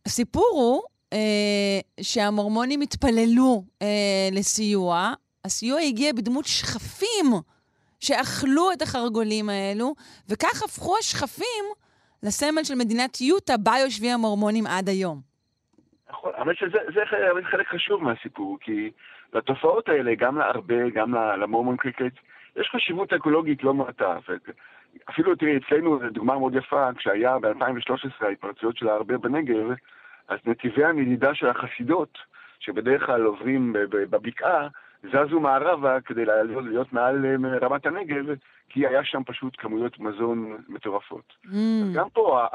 הסיפור 0.05 0.49
הוא 0.53 0.81
אה, 1.13 1.79
שהמורמונים 2.01 2.81
התפללו 2.81 3.63
אה, 3.81 4.29
לסיוע. 4.31 5.13
הסיוע 5.45 5.79
הגיע 5.79 6.13
בדמות 6.13 6.45
שכפים 6.45 7.25
שאכלו 8.03 8.71
את 8.73 8.81
החרגולים 8.81 9.49
האלו, 9.49 9.93
וכך 10.29 10.63
הפכו 10.65 10.97
השכפים 10.99 11.65
לסמל 12.23 12.63
של 12.63 12.75
מדינת 12.75 13.21
יוטה, 13.21 13.57
בה 13.57 13.73
יושבים 13.83 14.11
המורמונים 14.13 14.67
עד 14.67 14.89
היום. 14.89 15.21
נכון, 16.09 16.31
האמת 16.35 16.55
שזה 16.57 17.01
חלק 17.51 17.67
חשוב 17.67 18.03
מהסיפור, 18.03 18.57
כי 18.61 18.91
לתופעות 19.33 19.89
האלה, 19.89 20.15
גם 20.15 20.37
לארבה, 20.37 20.89
גם 20.89 21.15
למורמון 21.15 21.77
קריקט, 21.77 22.17
יש 22.55 22.69
חשיבות 22.75 23.13
אקולוגית 23.13 23.63
לא 23.63 23.73
מעטה. 23.73 24.17
אפילו 25.09 25.35
תראי, 25.35 25.57
אצלנו 25.57 25.99
זו 25.99 26.09
דוגמה 26.09 26.39
מאוד 26.39 26.55
יפה, 26.55 26.89
כשהיה 26.97 27.39
ב-2013 27.39 28.25
ההתפרצויות 28.25 28.77
של 28.77 28.89
הארבה 28.89 29.17
בנגב, 29.17 29.65
אז 30.27 30.39
נתיבי 30.45 30.85
המדידה 30.85 31.35
של 31.35 31.47
החסידות, 31.47 32.17
שבדרך 32.59 33.05
כלל 33.05 33.23
עוברים 33.23 33.73
בבקעה, 33.89 34.67
זזו 35.03 35.39
מערבה 35.39 36.01
כדי 36.01 36.25
להיות 36.63 36.93
מעל 36.93 37.25
אה, 37.25 37.57
רמת 37.57 37.85
הנגב, 37.85 38.25
כי 38.69 38.87
היה 38.87 39.03
שם 39.03 39.21
פשוט 39.25 39.55
כמויות 39.57 39.99
מזון 39.99 40.57
מטורפות. 40.69 41.33
Mm. 41.45 41.49
גם 41.93 42.09
פה, 42.13 42.45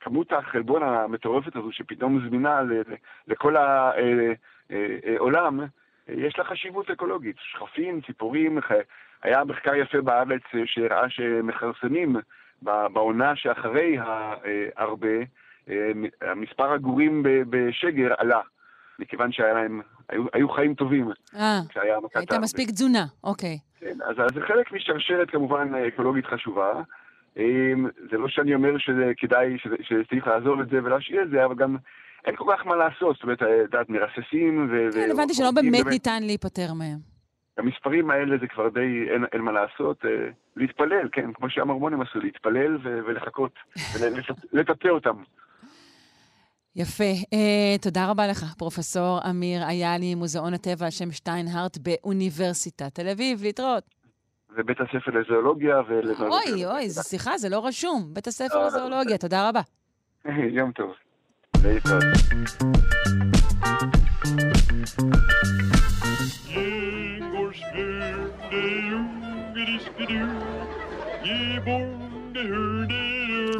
כמות 0.00 0.32
החלבון 0.32 0.82
המטורפת 0.82 1.56
הזו 1.56 1.72
שפתאום 1.72 2.28
זמינה 2.28 2.60
לכל 3.28 3.56
העולם, 3.56 5.60
אה, 5.60 5.66
אה, 6.08 6.14
יש 6.14 6.38
לה 6.38 6.44
חשיבות 6.44 6.90
אקולוגית. 6.90 7.36
שכפים, 7.38 8.00
ציפורים, 8.00 8.58
היה 9.22 9.44
מחקר 9.44 9.74
יפה 9.74 10.00
בארץ 10.00 10.42
שהראה 10.64 11.10
שמכרסמים 11.10 12.16
בעונה 12.62 13.36
שאחרי 13.36 13.98
הרבה, 14.76 15.08
מספר 16.36 16.72
הגורים 16.72 17.22
בשגר 17.24 18.14
עלה. 18.18 18.40
מכיוון 18.98 19.32
שהיה 19.32 19.54
להם, 19.54 19.80
היו, 20.08 20.24
היו 20.32 20.48
חיים 20.48 20.74
טובים. 20.74 21.10
אה, 21.36 21.60
הייתה 22.14 22.38
מספיק 22.38 22.70
תזונה, 22.70 23.04
אוקיי. 23.24 23.58
כן, 23.80 23.96
אז, 24.06 24.34
זה 24.34 24.40
חלק 24.40 24.72
משרשרת 24.72 25.30
כמובן 25.30 25.74
אקולוגית 25.74 26.26
חשובה. 26.26 26.82
אמ, 27.36 27.86
זה 28.10 28.18
לא 28.18 28.28
שאני 28.28 28.54
אומר 28.54 28.78
שזה 28.78 29.12
כדאי, 29.16 29.56
שצריך 29.80 30.26
לעזוב 30.26 30.60
את 30.60 30.68
זה 30.68 30.76
ולהשאיר 30.84 31.22
את 31.22 31.30
זה, 31.30 31.44
אבל 31.44 31.54
גם 31.54 31.76
אין 32.24 32.36
כל 32.36 32.44
כך 32.52 32.66
מה 32.66 32.76
לעשות. 32.76 33.14
זאת 33.14 33.22
אומרת, 33.22 33.42
את 33.42 33.48
יודעת, 33.62 33.88
מרססים 33.88 34.68
ו... 34.70 34.92
כן, 34.92 35.10
הבנתי 35.10 35.34
שלא 35.34 35.50
באמת 35.50 35.86
ניתן 35.86 36.22
להיפטר 36.22 36.72
מהם. 36.74 36.98
המספרים 37.58 38.10
האלה 38.10 38.38
זה 38.40 38.46
כבר 38.46 38.68
די, 38.68 39.06
אין, 39.10 39.24
אין 39.32 39.40
מה 39.40 39.52
לעשות. 39.52 40.04
אה, 40.04 40.10
להתפלל, 40.56 41.08
כן, 41.12 41.32
כמו 41.32 41.50
שהמורמונים 41.50 42.00
עשו, 42.00 42.18
להתפלל 42.20 42.76
ו- 42.76 43.00
ולחכות, 43.06 43.52
ולטאטא 44.52 44.88
אותם. 44.88 45.16
יפה. 46.76 47.12
Uh, 47.34 47.82
תודה 47.82 48.10
רבה 48.10 48.26
לך, 48.26 48.44
פרופסור 48.58 49.18
אמיר 49.30 49.62
איילי, 49.62 50.14
מוזיאון 50.14 50.54
הטבע 50.54 50.84
על 50.84 50.90
שם 50.90 51.12
שטיינהרט 51.12 51.78
באוניברסיטת 51.78 52.94
תל 52.94 53.08
אביב. 53.08 53.42
להתראות. 53.42 53.84
ובית 54.56 54.76
הספר 54.80 55.10
לזואולוגיה 55.10 55.76
ולזואולוגיה. 55.88 56.52
אוי, 56.54 56.66
אוי, 56.66 56.90
זו 56.90 57.02
שיחה, 57.02 57.38
זה 57.38 57.48
לא 57.48 57.66
רשום. 57.66 58.14
בית 58.14 58.26
הספר 58.26 58.60
אה, 58.62 58.66
לזואולוגיה, 58.66 59.18
תודה 59.18 59.48
רבה. 59.48 59.60
יום 60.58 60.72
טוב. 60.72 60.92
להתראות. 61.64 62.04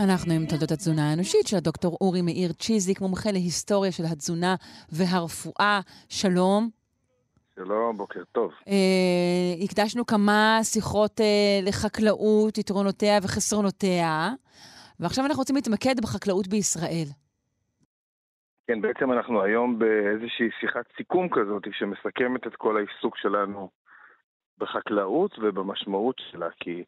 אנחנו 0.01 0.33
עם 0.33 0.47
תולדות 0.47 0.71
התזונה 0.71 1.11
האנושית 1.11 1.47
של 1.47 1.57
הדוקטור 1.57 1.99
אורי 2.01 2.23
מאיר 2.23 2.53
צ'יזיק, 2.53 3.01
מומחה 3.01 3.31
להיסטוריה 3.33 3.93
של 3.93 4.03
התזונה 4.13 4.55
והרפואה. 4.93 5.81
שלום. 6.09 6.69
שלום, 7.55 7.97
בוקר 7.97 8.25
טוב. 8.33 8.53
אה, 8.69 9.65
הקדשנו 9.65 10.07
כמה 10.07 10.59
שיחות 10.63 11.21
אה, 11.21 11.61
לחקלאות, 11.63 12.59
יתרונותיה 12.59 13.19
וחסרונותיה, 13.23 14.31
ועכשיו 15.01 15.25
אנחנו 15.25 15.41
רוצים 15.41 15.57
להתמקד 15.57 15.95
בחקלאות 16.03 16.47
בישראל. 16.49 17.09
כן, 18.67 18.81
בעצם 18.81 19.13
אנחנו 19.13 19.43
היום 19.43 19.79
באיזושהי 19.79 20.49
שיחת 20.61 20.85
סיכום 20.97 21.29
כזאת 21.29 21.63
שמסכמת 21.73 22.47
את 22.47 22.57
כל 22.57 22.77
העיסוק 22.77 23.17
שלנו 23.17 23.71
בחקלאות 24.59 25.39
ובמשמעות 25.39 26.17
שלה, 26.31 26.49
כי 26.61 26.85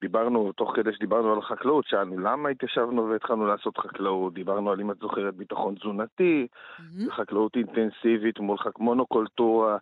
דיברנו, 0.00 0.52
תוך 0.52 0.72
כדי 0.74 0.92
שדיברנו 0.92 1.32
על 1.32 1.38
החקלאות, 1.38 1.84
שאלנו 1.86 2.18
למה 2.18 2.48
התיישבנו 2.48 3.08
והתחלנו 3.08 3.46
לעשות 3.46 3.78
חקלאות, 3.78 4.34
דיברנו 4.34 4.70
על 4.70 4.80
אם 4.80 4.90
את 4.90 4.98
זוכרת 4.98 5.34
ביטחון 5.34 5.74
תזונתי, 5.74 6.46
mm-hmm. 6.50 7.10
חקלאות 7.10 7.56
אינטנסיבית 7.56 8.38
מול 8.38 8.58
חק... 8.58 8.78
מונוקולטורה, 8.78 9.76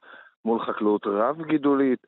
מול 0.44 0.60
חקלאות 0.60 1.06
רב-גידולית. 1.06 2.06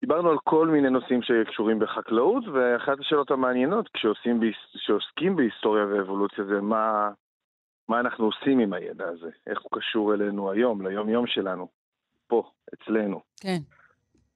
דיברנו 0.00 0.30
על 0.30 0.38
כל 0.44 0.68
מיני 0.68 0.90
נושאים 0.90 1.22
שקשורים 1.22 1.78
בחקלאות, 1.78 2.44
ואחת 2.52 3.00
השאלות 3.00 3.30
המעניינות 3.30 3.88
כשעושים, 3.88 4.40
כשעוסקים 4.74 5.36
בהיסטוריה 5.36 5.86
ואבולוציה 5.86 6.44
זה 6.44 6.60
מה, 6.60 7.10
מה 7.88 8.00
אנחנו 8.00 8.24
עושים 8.24 8.58
עם 8.58 8.72
הידע 8.72 9.08
הזה, 9.08 9.30
איך 9.46 9.60
הוא 9.62 9.78
קשור 9.80 10.14
אלינו 10.14 10.50
היום, 10.50 10.86
ליום-יום 10.86 11.26
שלנו, 11.26 11.68
פה, 12.26 12.50
אצלנו. 12.74 13.20
כן. 13.40 13.58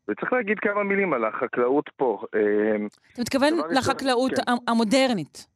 וצריך 0.09 0.33
להגיד 0.33 0.59
כמה 0.59 0.83
מילים 0.83 1.13
על 1.13 1.25
החקלאות 1.25 1.91
פה. 1.97 2.25
אה, 2.35 2.77
אתה 3.13 3.23
מתכוון 3.23 3.53
לחקלאות 3.71 4.33
כן. 4.33 4.53
המודרנית. 4.69 5.47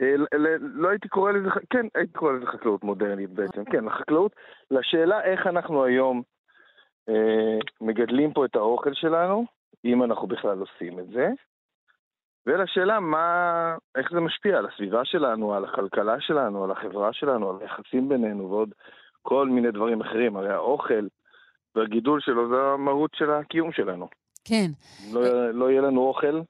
אה, 0.00 0.14
לא 0.60 0.88
הייתי 0.88 1.08
קורא 1.08 1.32
לזה, 1.32 1.48
כן, 1.70 1.86
הייתי 1.94 2.12
קורא 2.12 2.32
לזה 2.32 2.46
חקלאות 2.46 2.84
מודרנית 2.84 3.30
בעצם, 3.30 3.64
כן, 3.64 3.84
לחקלאות, 3.84 4.32
לשאלה 4.70 5.22
איך 5.22 5.46
אנחנו 5.46 5.84
היום 5.84 6.22
אה, 7.08 7.58
מגדלים 7.80 8.32
פה 8.32 8.44
את 8.44 8.56
האוכל 8.56 8.94
שלנו, 8.94 9.46
אם 9.84 10.02
אנחנו 10.02 10.26
בכלל 10.26 10.58
עושים 10.58 10.98
את 10.98 11.08
זה, 11.08 11.28
ולשאלה 12.46 13.00
מה, 13.00 13.76
איך 13.96 14.10
זה 14.12 14.20
משפיע 14.20 14.58
על 14.58 14.66
הסביבה 14.66 15.04
שלנו, 15.04 15.54
על 15.54 15.64
הכלכלה 15.64 16.20
שלנו, 16.20 16.64
על 16.64 16.70
החברה 16.70 17.12
שלנו, 17.12 17.50
על 17.50 17.56
היחסים 17.60 18.08
בינינו 18.08 18.50
ועוד 18.50 18.74
כל 19.22 19.48
מיני 19.48 19.70
דברים 19.70 20.00
אחרים. 20.00 20.36
הרי 20.36 20.52
האוכל 20.52 21.06
והגידול 21.76 22.20
שלו 22.20 22.48
זה 22.48 22.56
המהות 22.74 23.10
של 23.14 23.30
הקיום 23.30 23.72
שלנו. 23.72 24.08
כן. 24.44 24.70
לא, 25.12 25.50
לא 25.50 25.70
יהיה 25.70 25.80
לנו 25.80 26.00
אוכל, 26.00 26.40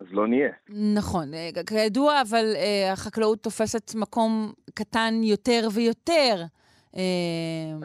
אז 0.00 0.06
לא 0.10 0.26
נהיה. 0.26 0.52
נכון. 0.94 1.34
אה, 1.34 1.50
כידוע, 1.66 2.20
אבל 2.28 2.44
uh, 2.54 2.92
החקלאות 2.92 3.38
תופסת 3.38 3.94
מקום 3.94 4.52
קטן 4.74 5.14
יותר 5.22 5.60
ויותר. 5.74 6.34
uh, 6.92 6.98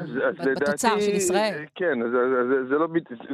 אז, 0.02 0.10
אז 0.10 0.48
בתוצר 0.48 0.88
לדעתי, 0.88 1.06
של 1.06 1.16
ישראל. 1.16 1.66
כן, 1.76 2.00
זה, 2.12 2.44
זה, 2.50 2.66
זה 2.70 2.76
לא, 2.76 2.88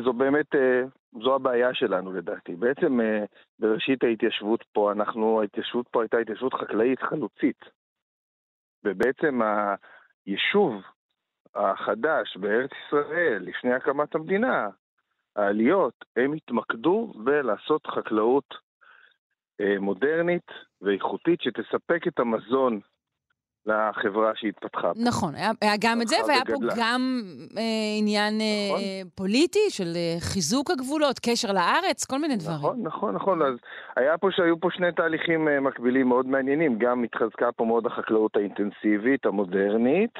זו 0.03 0.13
באמת, 0.13 0.55
uh, 0.55 1.19
זו 1.23 1.35
הבעיה 1.35 1.73
שלנו 1.73 2.13
לדעתי. 2.13 2.55
בעצם 2.55 2.99
uh, 2.99 3.25
בראשית 3.59 4.03
ההתיישבות 4.03 4.63
פה, 4.73 4.91
אנחנו, 4.91 5.41
ההתיישבות 5.41 5.87
פה 5.91 6.01
הייתה 6.01 6.17
התיישבות 6.17 6.53
חקלאית 6.53 6.99
חלוצית. 7.01 7.59
ובעצם 8.83 9.41
היישוב 10.25 10.73
החדש 11.55 12.37
בארץ 12.37 12.71
ישראל, 12.87 13.43
לפני 13.43 13.73
הקמת 13.73 14.15
המדינה, 14.15 14.67
העליות, 15.35 16.05
הם 16.15 16.33
התמקדו 16.33 17.13
בלעשות 17.15 17.87
חקלאות 17.87 18.55
אה, 19.61 19.79
מודרנית 19.79 20.51
ואיכותית 20.81 21.41
שתספק 21.41 22.07
את 22.07 22.19
המזון 22.19 22.79
לחברה 23.65 24.31
שהתפתחה. 24.35 24.91
נכון, 25.05 25.35
היה, 25.35 25.51
היה 25.61 25.73
גם 25.81 26.01
את 26.01 26.07
זה, 26.07 26.15
והיה 26.27 26.41
וגדלה. 26.41 26.75
פה 26.75 26.81
גם 26.81 27.21
אה, 27.57 27.63
עניין 27.99 28.41
אה, 28.41 28.67
נכון. 28.69 28.81
אה, 28.81 29.01
פוליטי 29.15 29.69
של 29.69 29.91
אה, 29.95 30.15
חיזוק 30.19 30.71
הגבולות, 30.71 31.19
קשר 31.19 31.51
לארץ, 31.53 32.05
כל 32.05 32.19
מיני 32.19 32.35
דברים. 32.35 32.57
נכון, 32.57 32.83
נכון, 32.83 33.15
נכון. 33.15 33.41
אז 33.41 33.53
היה 33.95 34.17
פה 34.17 34.27
שהיו 34.31 34.59
פה 34.59 34.67
שני 34.71 34.91
תהליכים 34.91 35.47
אה, 35.47 35.59
מקבילים 35.59 36.07
מאוד 36.07 36.25
מעניינים. 36.25 36.77
גם 36.77 37.03
התחזקה 37.03 37.51
פה 37.51 37.65
מאוד 37.65 37.85
החקלאות 37.85 38.35
האינטנסיבית, 38.35 39.25
המודרנית, 39.25 40.13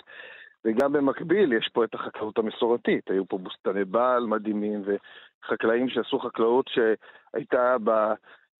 וגם 0.66 0.94
במקביל 0.94 1.54
יש 1.54 1.70
פה 1.74 1.84
את 1.84 1.94
החקלאות 1.94 2.38
המסורתית. 2.38 3.10
היו 3.10 3.26
פה 3.28 3.38
בוסתני 3.38 3.86
בעל 3.86 4.26
מדהימים 4.26 4.84
וחקלאים 4.86 5.90
שעשו 5.90 6.20
חקלאות 6.20 6.70
שהייתה 6.70 7.76
ב, 7.84 7.90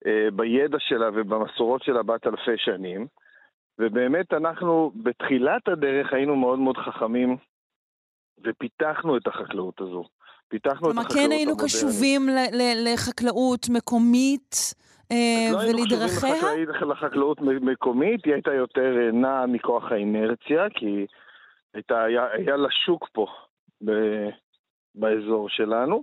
אה, 0.06 0.28
בידע 0.32 0.78
שלה 0.80 1.08
ובמסורות 1.14 1.82
שלה 1.82 2.02
בת 2.02 2.26
אלפי 2.26 2.56
שנים. 2.56 3.06
ובאמת 3.78 4.32
אנחנו 4.32 4.92
בתחילת 5.02 5.68
הדרך 5.68 6.12
היינו 6.12 6.36
מאוד 6.36 6.58
מאוד 6.58 6.76
חכמים 6.76 7.36
ופיתחנו 8.44 9.16
את 9.16 9.26
החקלאות 9.26 9.80
הזו. 9.80 10.04
פיתחנו 10.48 10.76
את 10.76 10.80
כלומר, 10.80 11.00
החקלאות 11.00 11.16
המודרנית. 11.16 11.30
כן 11.30 11.36
היינו 11.36 11.56
קשובים 11.56 12.28
ל- 12.28 12.56
ל- 12.56 12.92
לחקלאות 12.94 13.66
מקומית 13.68 14.74
אה, 15.12 15.52
לא 15.52 15.60
היינו 15.60 15.78
ולדרכיה? 15.78 16.36
קשובים 16.36 16.68
לחקלאות 16.90 17.40
מקומית, 17.40 18.24
היא 18.24 18.34
הייתה 18.34 18.54
יותר 18.54 18.96
אה, 18.98 19.12
נעה 19.12 19.46
מכוח 19.46 19.92
האינרציה, 19.92 20.66
כי 20.74 21.06
הייתה, 21.74 22.02
היה, 22.02 22.26
היה 22.32 22.56
לה 22.56 22.68
שוק 22.70 23.08
פה 23.12 23.26
ב, 23.84 23.90
באזור 24.94 25.48
שלנו, 25.48 26.02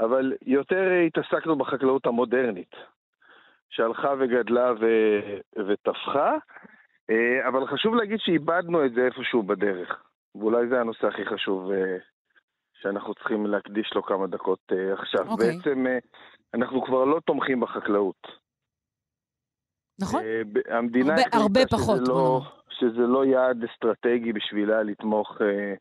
אבל 0.00 0.32
יותר 0.42 0.90
התעסקנו 1.06 1.56
בחקלאות 1.58 2.06
המודרנית, 2.06 2.74
שהלכה 3.70 4.14
וגדלה 4.18 4.72
ו, 4.80 4.86
ותפחה, 5.68 6.36
אה, 7.10 7.48
אבל 7.48 7.66
חשוב 7.66 7.94
להגיד 7.94 8.18
שאיבדנו 8.20 8.84
את 8.86 8.92
זה 8.92 9.00
איפשהו 9.06 9.42
בדרך, 9.42 10.02
ואולי 10.34 10.68
זה 10.68 10.80
הנושא 10.80 11.06
הכי 11.06 11.26
חשוב 11.26 11.70
אה, 11.70 11.96
שאנחנו 12.80 13.14
צריכים 13.14 13.46
להקדיש 13.46 13.92
לו 13.94 14.02
כמה 14.02 14.26
דקות 14.26 14.60
אה, 14.72 14.92
עכשיו. 14.92 15.28
אוקיי. 15.30 15.56
בעצם 15.56 15.86
אנחנו 16.54 16.82
כבר 16.82 17.04
לא 17.04 17.20
תומכים 17.20 17.60
בחקלאות. 17.60 18.44
נכון? 20.00 20.22
המדינה 20.68 21.14
הרבה- 21.14 21.36
הרבה 21.42 21.60
פחות, 21.70 22.00
לא. 22.08 22.40
שזה 22.80 23.06
לא 23.06 23.24
יעד 23.24 23.64
אסטרטגי 23.64 24.32
בשבילה 24.32 24.82
לתמוך 24.82 25.42
אה, 25.42 25.74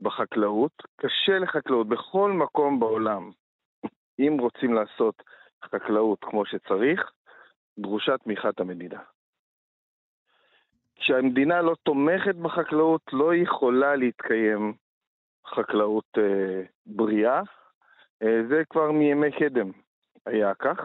בחקלאות. 0.00 0.72
קשה 0.96 1.38
לחקלאות 1.38 1.88
בכל 1.88 2.32
מקום 2.32 2.80
בעולם. 2.80 3.30
אם 4.18 4.36
רוצים 4.40 4.74
לעשות 4.74 5.22
חקלאות 5.64 6.18
כמו 6.24 6.46
שצריך, 6.46 7.12
דרושה 7.78 8.18
תמיכת 8.18 8.60
המדינה. 8.60 9.00
כשהמדינה 10.96 11.62
לא 11.62 11.74
תומכת 11.82 12.34
בחקלאות, 12.34 13.02
לא 13.12 13.34
יכולה 13.34 13.96
להתקיים 13.96 14.74
חקלאות 15.46 16.18
אה, 16.18 16.62
בריאה. 16.86 17.42
אה, 18.22 18.40
זה 18.48 18.62
כבר 18.70 18.92
מימי 18.92 19.32
קדם 19.32 19.70
היה 20.26 20.54
כך. 20.54 20.78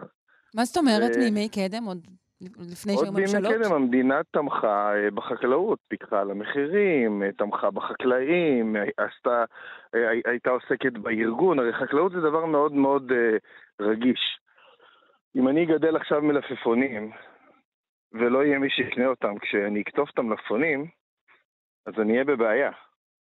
מה 0.54 0.64
זאת 0.64 0.76
אומרת 0.76 1.16
אה, 1.16 1.20
מימי 1.24 1.48
קדם? 1.48 1.84
עוד 1.84 2.06
לפני 2.40 2.92
עוד 2.94 3.04
שהיו 3.04 3.12
בימי 3.12 3.26
ממשלות? 3.26 3.52
קדם 3.62 3.72
המדינה 3.72 4.20
תמכה 4.30 4.94
אה, 4.96 5.10
בחקלאות, 5.10 5.78
פיקחה 5.88 6.20
על 6.20 6.30
המחירים, 6.30 7.22
אה, 7.22 7.32
תמכה 7.32 7.70
בחקלאים, 7.70 8.76
אה, 8.76 8.82
עשתה, 8.96 9.44
הי- 9.92 10.22
הייתה 10.24 10.50
עוסקת 10.50 10.92
בארגון, 10.92 11.58
הרי 11.58 11.72
חקלאות 11.72 12.12
זה 12.12 12.20
דבר 12.20 12.44
מאוד 12.46 12.72
מאוד 12.72 13.12
רגיש. 13.80 14.40
אם 15.36 15.48
אני 15.48 15.64
אגדל 15.64 15.96
עכשיו 15.96 16.22
מלפפונים, 16.22 17.10
ולא 18.12 18.44
יהיה 18.44 18.58
מי 18.58 18.70
שיקנה 18.70 19.06
אותם 19.06 19.38
כשאני 19.38 19.80
אקטוף 19.80 20.10
את 20.10 20.18
המלפפונים, 20.18 20.86
אז 21.86 21.94
אני 22.00 22.12
אהיה 22.12 22.24
בבעיה. 22.24 22.70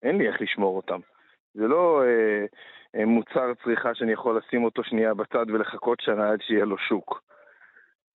אין 0.02 0.18
לי 0.18 0.28
איך 0.28 0.40
לשמור 0.40 0.76
אותם. 0.76 1.00
זה 1.54 1.66
לא 1.68 2.02
אה, 2.04 3.06
מוצר 3.06 3.54
צריכה 3.64 3.94
שאני 3.94 4.12
יכול 4.12 4.38
לשים 4.38 4.64
אותו 4.64 4.84
שנייה 4.84 5.14
בצד 5.14 5.46
ולחכות 5.50 6.00
שנה 6.00 6.30
עד 6.30 6.40
שיהיה 6.42 6.64
לו 6.64 6.78
שוק. 6.78 7.29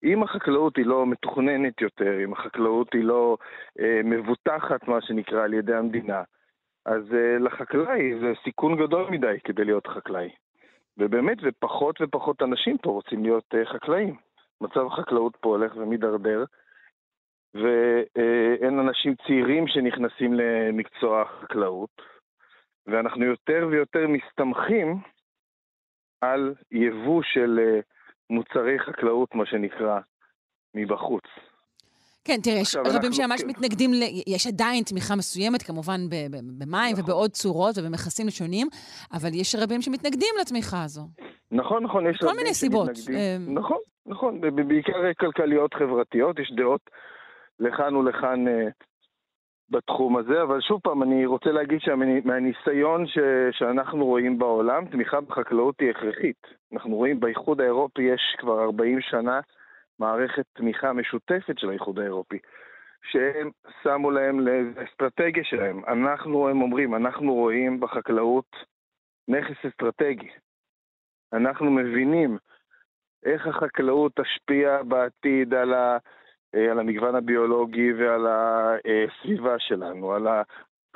אם 0.04 0.22
החקלאות 0.22 0.76
היא 0.76 0.86
לא 0.86 1.06
מתוכננת 1.06 1.80
יותר, 1.80 2.24
אם 2.24 2.32
החקלאות 2.32 2.94
היא 2.94 3.04
לא 3.04 3.36
אה, 3.80 4.00
מבוטחת, 4.04 4.88
מה 4.88 5.00
שנקרא, 5.00 5.44
על 5.44 5.54
ידי 5.54 5.74
המדינה, 5.74 6.22
אז 6.86 7.14
אה, 7.14 7.38
לחקלאי 7.38 8.18
זה 8.20 8.32
סיכון 8.44 8.76
גדול 8.76 9.10
מדי 9.10 9.36
כדי 9.44 9.64
להיות 9.64 9.86
חקלאי. 9.86 10.30
ובאמת, 10.98 11.38
ופחות 11.42 12.00
ופחות 12.00 12.42
אנשים 12.42 12.78
פה 12.78 12.90
רוצים 12.90 13.22
להיות 13.22 13.54
אה, 13.54 13.64
חקלאים. 13.64 14.16
מצב 14.60 14.86
החקלאות 14.86 15.36
פה 15.40 15.48
הולך 15.48 15.76
ומידרדר, 15.76 16.44
ואין 17.54 18.78
אנשים 18.78 19.14
צעירים 19.26 19.68
שנכנסים 19.68 20.34
למקצוע 20.34 21.22
החקלאות, 21.22 22.02
ואנחנו 22.86 23.24
יותר 23.24 23.66
ויותר 23.70 24.06
מסתמכים 24.08 24.98
על 26.20 26.54
יבוא 26.70 27.22
של 27.22 27.60
אה, 27.62 27.80
מוצרי 28.30 28.78
חקלאות, 28.78 29.34
מה 29.34 29.46
שנקרא, 29.46 30.00
מבחוץ. 30.74 31.24
כן, 32.24 32.40
תראה, 32.42 32.56
יש 32.56 32.76
רבים 32.76 33.12
שממש 33.12 33.42
כן. 33.42 33.48
מתנגדים, 33.48 33.90
ל... 33.92 34.02
יש 34.26 34.46
עדיין 34.46 34.84
תמיכה 34.84 35.16
מסוימת, 35.16 35.62
כמובן 35.62 36.00
במים 36.58 36.92
נכון. 36.92 37.04
ובעוד 37.04 37.30
צורות 37.30 37.78
ובמכסים 37.78 38.30
שונים, 38.30 38.66
אבל 39.12 39.28
יש 39.34 39.56
רבים 39.62 39.82
שמתנגדים 39.82 40.34
לתמיכה 40.40 40.82
הזו. 40.84 41.02
נכון, 41.52 41.82
נכון, 41.82 42.06
יש 42.06 42.16
כל 42.18 42.26
רבים 42.26 42.36
מיני 42.36 42.54
סיבות, 42.54 42.96
שמתנגדים. 42.96 43.16
אה, 43.16 43.36
נכון, 43.60 43.78
נכון, 44.06 44.40
בעיקר 44.68 45.12
כלכליות 45.20 45.74
חברתיות, 45.74 46.38
יש 46.38 46.52
דעות 46.56 46.90
לכאן 47.60 47.96
ולכאן 47.96 48.48
אה, 48.48 48.68
בתחום 49.74 50.16
הזה, 50.16 50.42
אבל 50.42 50.60
שוב 50.60 50.80
פעם, 50.82 51.02
אני 51.02 51.26
רוצה 51.26 51.52
להגיד 51.52 51.80
שמהניסיון 51.80 53.06
ש... 53.06 53.18
שאנחנו 53.50 54.04
רואים 54.06 54.38
בעולם, 54.38 54.86
תמיכה 54.86 55.20
בחקלאות 55.20 55.80
היא 55.80 55.90
הכרחית. 55.90 56.46
אנחנו 56.72 56.96
רואים 56.96 57.20
באיחוד 57.20 57.60
האירופי 57.60 58.02
יש 58.02 58.36
כבר 58.38 58.62
40 58.62 59.00
שנה 59.00 59.40
מערכת 59.98 60.44
תמיכה 60.52 60.92
משותפת 60.92 61.58
של 61.58 61.70
האיחוד 61.70 61.98
האירופי, 61.98 62.38
שהם 63.02 63.50
שמו 63.82 64.10
להם 64.10 64.40
לאסטרטגיה 64.40 65.44
שלהם. 65.44 65.84
אנחנו, 65.84 66.48
הם 66.48 66.62
אומרים, 66.62 66.94
אנחנו 66.94 67.34
רואים 67.34 67.80
בחקלאות 67.80 68.56
נכס 69.28 69.64
אסטרטגי. 69.66 70.28
אנחנו 71.32 71.70
מבינים 71.70 72.38
איך 73.24 73.46
החקלאות 73.46 74.12
תשפיע 74.20 74.82
בעתיד 74.82 75.54
על, 75.54 75.74
ה, 75.74 75.98
על 76.70 76.78
המגוון 76.78 77.14
הביולוגי 77.14 77.92
ועל 77.92 78.26
הסביבה 78.26 79.58
שלנו, 79.58 80.12
על 80.12 80.26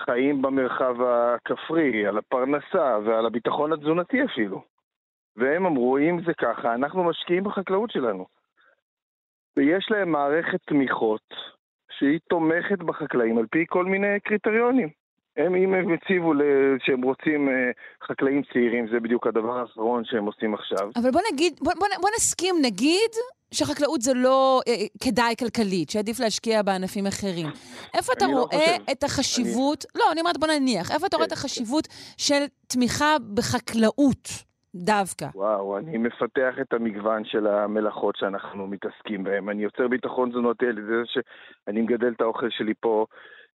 החיים 0.00 0.42
במרחב 0.42 0.96
הכפרי, 1.02 2.06
על 2.06 2.18
הפרנסה 2.18 2.98
ועל 3.04 3.26
הביטחון 3.26 3.72
התזונתי 3.72 4.24
אפילו. 4.24 4.62
והם 5.36 5.66
אמרו, 5.66 5.98
אם 5.98 6.20
זה 6.26 6.34
ככה, 6.34 6.74
אנחנו 6.74 7.04
משקיעים 7.04 7.44
בחקלאות 7.44 7.90
שלנו. 7.90 8.26
ויש 9.56 9.90
להם 9.90 10.12
מערכת 10.12 10.60
תמיכות 10.66 11.34
שהיא 11.90 12.20
תומכת 12.28 12.78
בחקלאים 12.78 13.38
על 13.38 13.46
פי 13.46 13.64
כל 13.68 13.84
מיני 13.84 14.20
קריטריונים. 14.20 14.88
הם, 15.38 15.54
אם 15.54 15.74
הם 15.74 15.92
הציבו 15.92 16.32
שהם 16.78 17.02
רוצים 17.02 17.48
אה, 17.48 17.70
חקלאים 18.06 18.42
צעירים, 18.52 18.88
זה 18.92 19.00
בדיוק 19.00 19.26
הדבר 19.26 19.58
האחרון 19.58 20.04
שהם 20.04 20.24
עושים 20.24 20.54
עכשיו. 20.54 20.90
אבל 20.96 21.10
בוא 21.10 21.20
נגיד, 21.32 21.52
בוא, 21.62 21.72
בוא, 21.78 21.86
בוא 22.00 22.10
נסכים, 22.16 22.54
נגיד 22.62 23.10
שחקלאות 23.54 24.00
זה 24.00 24.14
לא 24.14 24.60
אה, 24.68 24.74
כדאי 25.04 25.34
כלכלית, 25.38 25.90
שעדיף 25.90 26.20
להשקיע 26.20 26.62
בענפים 26.62 27.06
אחרים. 27.06 27.46
איפה 27.94 28.12
אתה 28.12 28.26
לא 28.26 28.32
רואה 28.32 28.46
חושב. 28.46 28.90
את 28.92 29.02
החשיבות, 29.02 29.84
אני... 29.94 30.00
לא, 30.00 30.12
אני 30.12 30.20
אומרת, 30.20 30.36
בוא 30.38 30.48
נניח, 30.48 30.90
איפה 30.90 31.06
אתה 31.06 31.16
רואה 31.16 31.26
את 31.26 31.32
כן, 31.32 31.38
החשיבות 31.38 31.88
של 32.16 32.42
תמיכה 32.66 33.16
בחקלאות 33.34 34.28
דווקא? 34.74 35.26
וואו, 35.34 35.78
אני 35.78 35.98
מפתח 35.98 36.54
את 36.60 36.72
המגוון 36.72 37.24
של 37.24 37.46
המלאכות 37.46 38.16
שאנחנו 38.16 38.66
מתעסקים 38.66 39.24
בהן. 39.24 39.48
אני 39.48 39.62
יוצר 39.62 39.88
ביטחון 39.88 40.30
תזונתי 40.30 40.66
על 40.66 40.78
ידי 40.78 40.86
זה 40.86 41.02
שאני 41.04 41.80
מגדל 41.80 42.12
את 42.16 42.20
האוכל 42.20 42.50
שלי 42.50 42.72
פה 42.80 43.06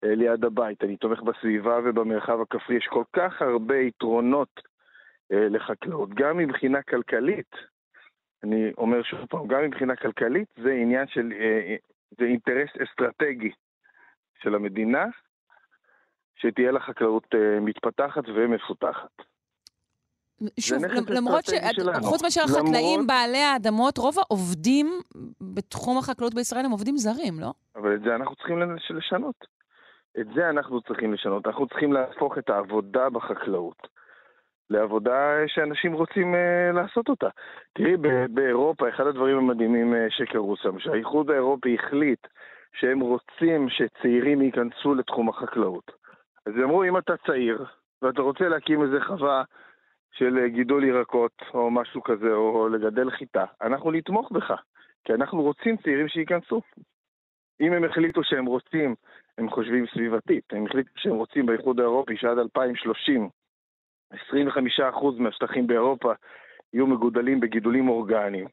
ליד 0.02 0.44
הבית. 0.44 0.84
אני 0.84 0.96
תומך 0.96 1.22
בסביבה 1.22 1.78
ובמרחב 1.84 2.40
הכפרי. 2.40 2.76
יש 2.76 2.86
כל 2.90 3.04
כך 3.16 3.42
הרבה 3.42 3.76
יתרונות 3.76 4.60
אה, 5.32 5.48
לחקלאות, 5.48 6.08
גם 6.14 6.36
מבחינה 6.36 6.82
כלכלית. 6.82 7.50
אני 8.44 8.72
אומר 8.78 9.02
שוב 9.02 9.20
פעם, 9.30 9.46
גם 9.46 9.62
מבחינה 9.64 9.96
כלכלית 9.96 10.48
זה 10.62 10.72
עניין 10.72 11.06
של, 11.06 11.32
אה, 11.40 11.76
זה 12.18 12.24
אינטרס 12.24 12.70
אסטרטגי 12.82 13.50
של 14.42 14.54
המדינה, 14.54 15.04
שתהיה 16.36 16.72
לה 16.72 16.80
חקלאות 16.80 17.26
אה, 17.34 17.60
מתפתחת 17.60 18.22
ומפותחת. 18.34 19.10
שוב, 20.60 20.78
למרות 21.08 21.44
ש... 21.44 21.50
חוץ 22.02 22.22
מאשר 22.22 22.40
החקלאים 22.44 23.00
למרות- 23.00 23.06
בעלי 23.06 23.38
האדמות, 23.38 23.98
רוב 23.98 24.14
העובדים 24.18 24.86
בתחום 25.54 25.98
החקלאות 25.98 26.34
בישראל 26.34 26.64
הם 26.64 26.70
עובדים 26.70 26.96
זרים, 26.96 27.40
לא? 27.40 27.52
אבל 27.76 27.94
את 27.94 28.00
זה 28.00 28.14
אנחנו 28.14 28.36
צריכים 28.36 28.58
לש- 28.58 28.90
לשנות. 28.90 29.61
את 30.20 30.26
זה 30.34 30.50
אנחנו 30.50 30.80
צריכים 30.80 31.12
לשנות. 31.12 31.46
אנחנו 31.46 31.66
צריכים 31.66 31.92
להפוך 31.92 32.38
את 32.38 32.50
העבודה 32.50 33.10
בחקלאות 33.10 33.88
לעבודה 34.70 35.34
שאנשים 35.46 35.92
רוצים 35.92 36.34
uh, 36.34 36.76
לעשות 36.76 37.08
אותה. 37.08 37.28
תראי, 37.72 37.96
באירופה, 38.30 38.88
אחד 38.88 39.06
הדברים 39.06 39.38
המדהימים 39.38 39.94
uh, 39.94 39.96
שקרו 40.10 40.56
שם, 40.56 40.78
שהאיחוד 40.78 41.30
האירופי 41.30 41.74
החליט 41.74 42.26
שהם 42.72 43.00
רוצים 43.00 43.68
שצעירים 43.68 44.42
ייכנסו 44.42 44.94
לתחום 44.94 45.28
החקלאות. 45.28 45.90
אז 46.46 46.52
הם 46.56 46.62
אמרו, 46.62 46.84
אם 46.84 46.98
אתה 46.98 47.16
צעיר, 47.26 47.64
ואתה 48.02 48.22
רוצה 48.22 48.48
להקים 48.48 48.82
איזה 48.82 49.00
חווה 49.00 49.42
של 50.12 50.38
אה, 50.38 50.48
גידול 50.48 50.84
ירקות, 50.84 51.42
או 51.54 51.70
משהו 51.70 52.02
כזה, 52.02 52.32
או 52.32 52.68
לגדל 52.68 53.10
חיטה, 53.10 53.44
אנחנו 53.62 53.90
נתמוך 53.90 54.32
בך, 54.32 54.52
כי 55.04 55.14
אנחנו 55.14 55.42
רוצים 55.42 55.76
צעירים 55.76 56.08
שייכנסו. 56.08 56.62
אם 57.60 57.72
הם 57.72 57.84
החליטו 57.84 58.24
שהם 58.24 58.46
רוצים, 58.46 58.94
הם 59.38 59.50
חושבים 59.50 59.86
סביבתית, 59.94 60.44
הם 60.52 60.66
החליטו 60.66 60.90
שהם 60.96 61.14
רוצים 61.14 61.46
באיחוד 61.46 61.80
האירופי 61.80 62.16
שעד 62.16 62.38
2030 62.38 63.28
25% 64.12 64.16
מהשטחים 65.18 65.66
באירופה 65.66 66.12
יהיו 66.72 66.86
מגודלים 66.86 67.40
בגידולים 67.40 67.88
אורגניים. 67.88 68.46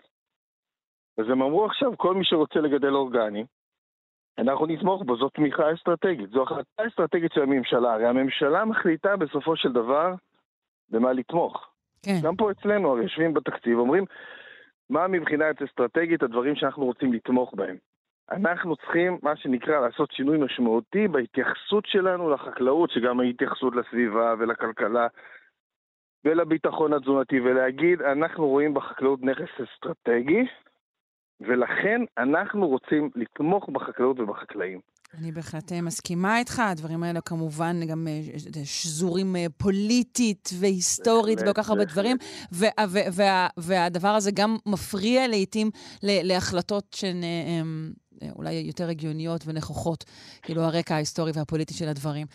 אז 1.17 1.25
הם 1.29 1.41
אמרו 1.41 1.65
עכשיו, 1.65 1.97
כל 1.97 2.15
מי 2.15 2.25
שרוצה 2.25 2.59
לגדל 2.59 2.93
אורגני, 2.93 3.45
אנחנו 4.37 4.65
נתמוך 4.65 5.03
בו, 5.03 5.17
זו 5.17 5.29
תמיכה 5.29 5.73
אסטרטגית, 5.73 6.29
זו 6.29 6.43
החלטה 6.43 6.87
אסטרטגית 6.87 7.31
של 7.31 7.41
הממשלה. 7.41 7.93
הרי 7.93 8.07
הממשלה 8.07 8.65
מחליטה 8.65 9.17
בסופו 9.17 9.57
של 9.57 9.71
דבר 9.71 10.13
במה 10.89 11.13
לתמוך. 11.13 11.69
כן. 12.05 12.19
גם 12.23 12.35
פה 12.35 12.51
אצלנו, 12.51 12.91
הרי 12.91 13.03
יושבים 13.03 13.33
בתקציב, 13.33 13.77
אומרים, 13.77 14.05
מה 14.89 15.07
מבחינת 15.07 15.61
אסטרטגית 15.61 16.23
הדברים 16.23 16.55
שאנחנו 16.55 16.85
רוצים 16.85 17.13
לתמוך 17.13 17.53
בהם. 17.53 17.77
אנחנו 18.31 18.75
צריכים, 18.75 19.17
מה 19.23 19.35
שנקרא, 19.35 19.79
לעשות 19.79 20.11
שינוי 20.11 20.37
משמעותי 20.37 21.07
בהתייחסות 21.07 21.85
שלנו 21.87 22.29
לחקלאות, 22.29 22.91
שגם 22.91 23.19
ההתייחסות 23.19 23.73
לסביבה 23.75 24.33
ולכלכלה 24.39 25.07
ולביטחון 26.25 26.93
התזונתי, 26.93 27.39
ולהגיד, 27.39 28.01
אנחנו 28.01 28.47
רואים 28.47 28.73
בחקלאות 28.73 29.19
נכס 29.21 29.61
אסטרטגי, 29.63 30.45
ולכן 31.41 32.01
אנחנו 32.17 32.67
רוצים 32.67 33.09
לתמוך 33.15 33.69
בחקלאות 33.69 34.19
ובחקלאים. 34.19 34.79
אני 35.17 35.31
בהחלט 35.31 35.71
אה, 35.71 35.81
מסכימה 35.81 36.39
איתך, 36.39 36.59
הדברים 36.59 37.03
האלה 37.03 37.21
כמובן 37.21 37.75
גם 37.87 38.07
אה, 38.07 38.21
שזורים 38.63 39.35
אה, 39.35 39.45
פוליטית 39.57 40.49
והיסטורית 40.59 41.39
וכל 41.41 41.53
כך 41.53 41.69
הרבה 41.69 41.85
דברים, 41.85 42.17
וה, 42.51 42.69
וה, 42.89 43.01
וה, 43.13 43.47
והדבר 43.57 44.07
הזה 44.07 44.31
גם 44.33 44.57
מפריע 44.65 45.27
לעיתים 45.27 45.69
להחלטות 46.03 46.93
שהן 46.93 47.23
אולי 48.35 48.53
יותר 48.53 48.89
הגיוניות 48.89 49.41
ונכוחות, 49.45 50.03
כאילו 50.41 50.61
הרקע 50.61 50.95
ההיסטורי 50.95 51.31
והפוליטי 51.35 51.73
של 51.73 51.87
הדברים. 51.87 52.27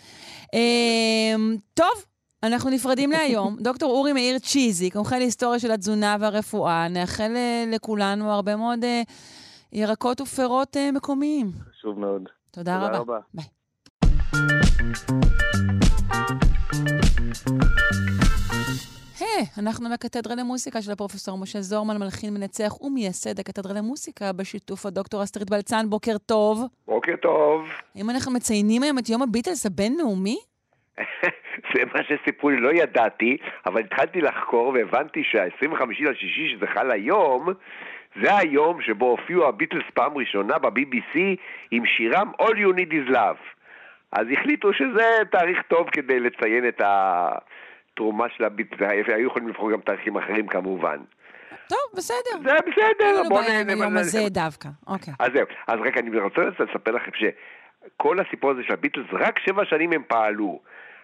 טוב, 1.75 2.05
אנחנו 2.43 2.71
נפרדים 2.71 3.11
להיום. 3.11 3.57
דוקטור 3.67 3.93
אורי 3.93 4.13
מאיר 4.13 4.39
צ'יזיק, 4.39 4.97
מומחה 4.97 5.19
להיסטוריה 5.19 5.59
של 5.59 5.71
התזונה 5.71 6.17
והרפואה, 6.21 6.89
נאחל 6.89 7.33
לכולנו 7.73 8.33
הרבה 8.33 8.57
מאוד 8.57 8.79
ירקות 9.73 10.21
ופירות 10.21 10.77
מקומיים. 10.93 11.51
חשוב 11.71 11.99
מאוד. 11.99 12.23
תודה, 12.51 12.75
תודה 12.75 12.99
רבה. 12.99 12.99
רבה. 12.99 13.19
ביי. 13.35 13.45
היי, 19.21 19.29
hey, 19.29 19.61
אנחנו 19.63 19.89
בקתדרה 19.95 20.35
למוסיקה 20.35 20.83
של 20.83 20.93
הפרופסור 20.93 21.39
משה 21.39 21.61
זורמן, 21.61 21.97
מלחין 21.99 22.35
מנצח 22.35 22.83
ומייסד 22.83 23.41
הקתדרה 23.41 23.73
למוסיקה, 23.79 24.33
בשיתוף 24.33 24.87
הדוקטור 24.87 25.23
אסטרית 25.23 25.51
בלצן. 25.51 25.85
בוקר 25.89 26.19
טוב. 26.19 26.63
בוקר 26.87 27.17
טוב. 27.17 27.69
האם 27.97 28.11
אנחנו 28.11 28.33
מציינים 28.33 28.83
היום 28.83 28.99
את 28.99 29.09
יום 29.09 29.23
הביטלס 29.23 29.67
הבינלאומי? 29.67 30.37
זה 31.75 31.81
מה 31.95 32.01
שסיפרו 32.03 32.51
לי, 32.51 32.57
לא 32.57 32.71
ידעתי, 32.73 33.37
אבל 33.67 33.81
התחלתי 33.81 34.21
לחקור 34.21 34.69
והבנתי 34.69 35.23
שה-25 35.25 35.85
לשישי, 36.11 36.57
שזה 36.57 36.67
חל 36.67 36.91
היום, 36.91 37.49
זה 38.23 38.37
היום 38.37 38.83
שבו 38.83 39.07
הופיעו 39.07 39.49
הביטלס 39.49 39.85
פעם 39.95 40.13
ראשונה 40.17 40.59
ב-BBC 40.59 41.19
עם 41.71 41.87
שירם 41.87 42.31
All 42.41 42.55
You 42.55 42.77
Need 42.77 42.93
Is 42.93 43.15
Love. 43.15 43.45
אז 44.13 44.27
החליטו 44.33 44.73
שזה 44.73 45.19
תאריך 45.31 45.59
טוב 45.69 45.91
כדי 45.91 46.21
לציין 46.21 46.69
את 46.69 46.81
התרומה 47.95 48.27
של 48.37 48.45
הביטלס, 48.45 48.81
היו 49.09 49.27
יכולים 49.27 49.49
לבחור 49.49 49.73
גם 49.73 49.81
תאריכים 49.81 50.17
אחרים 50.17 50.47
כמובן. 50.47 50.99
טוב, 51.69 51.79
בסדר. 51.97 52.43
זה 52.43 52.55
בסדר, 52.71 53.29
בוא 53.29 53.43
נהנה. 53.43 53.73
אין 53.73 53.79
לנו 53.79 53.99
הזה 53.99 54.19
דווקא, 54.31 54.69
אוקיי. 54.87 55.15
אז 55.19 55.29
זהו, 55.35 55.47
אז 55.67 55.79
רק 55.85 55.99
אני 55.99 56.19
רוצה 56.19 56.41
לספר 56.41 56.91
לכם 56.91 57.11
שכל 57.15 58.21
הסיפור 58.21 58.51
הזה 58.51 58.63
של 58.67 58.73
הביטלס, 58.73 59.07
רק 59.13 59.39
שבע 59.39 59.65
שנים 59.65 59.93
הם 59.93 60.03
פעלו. 60.09 60.61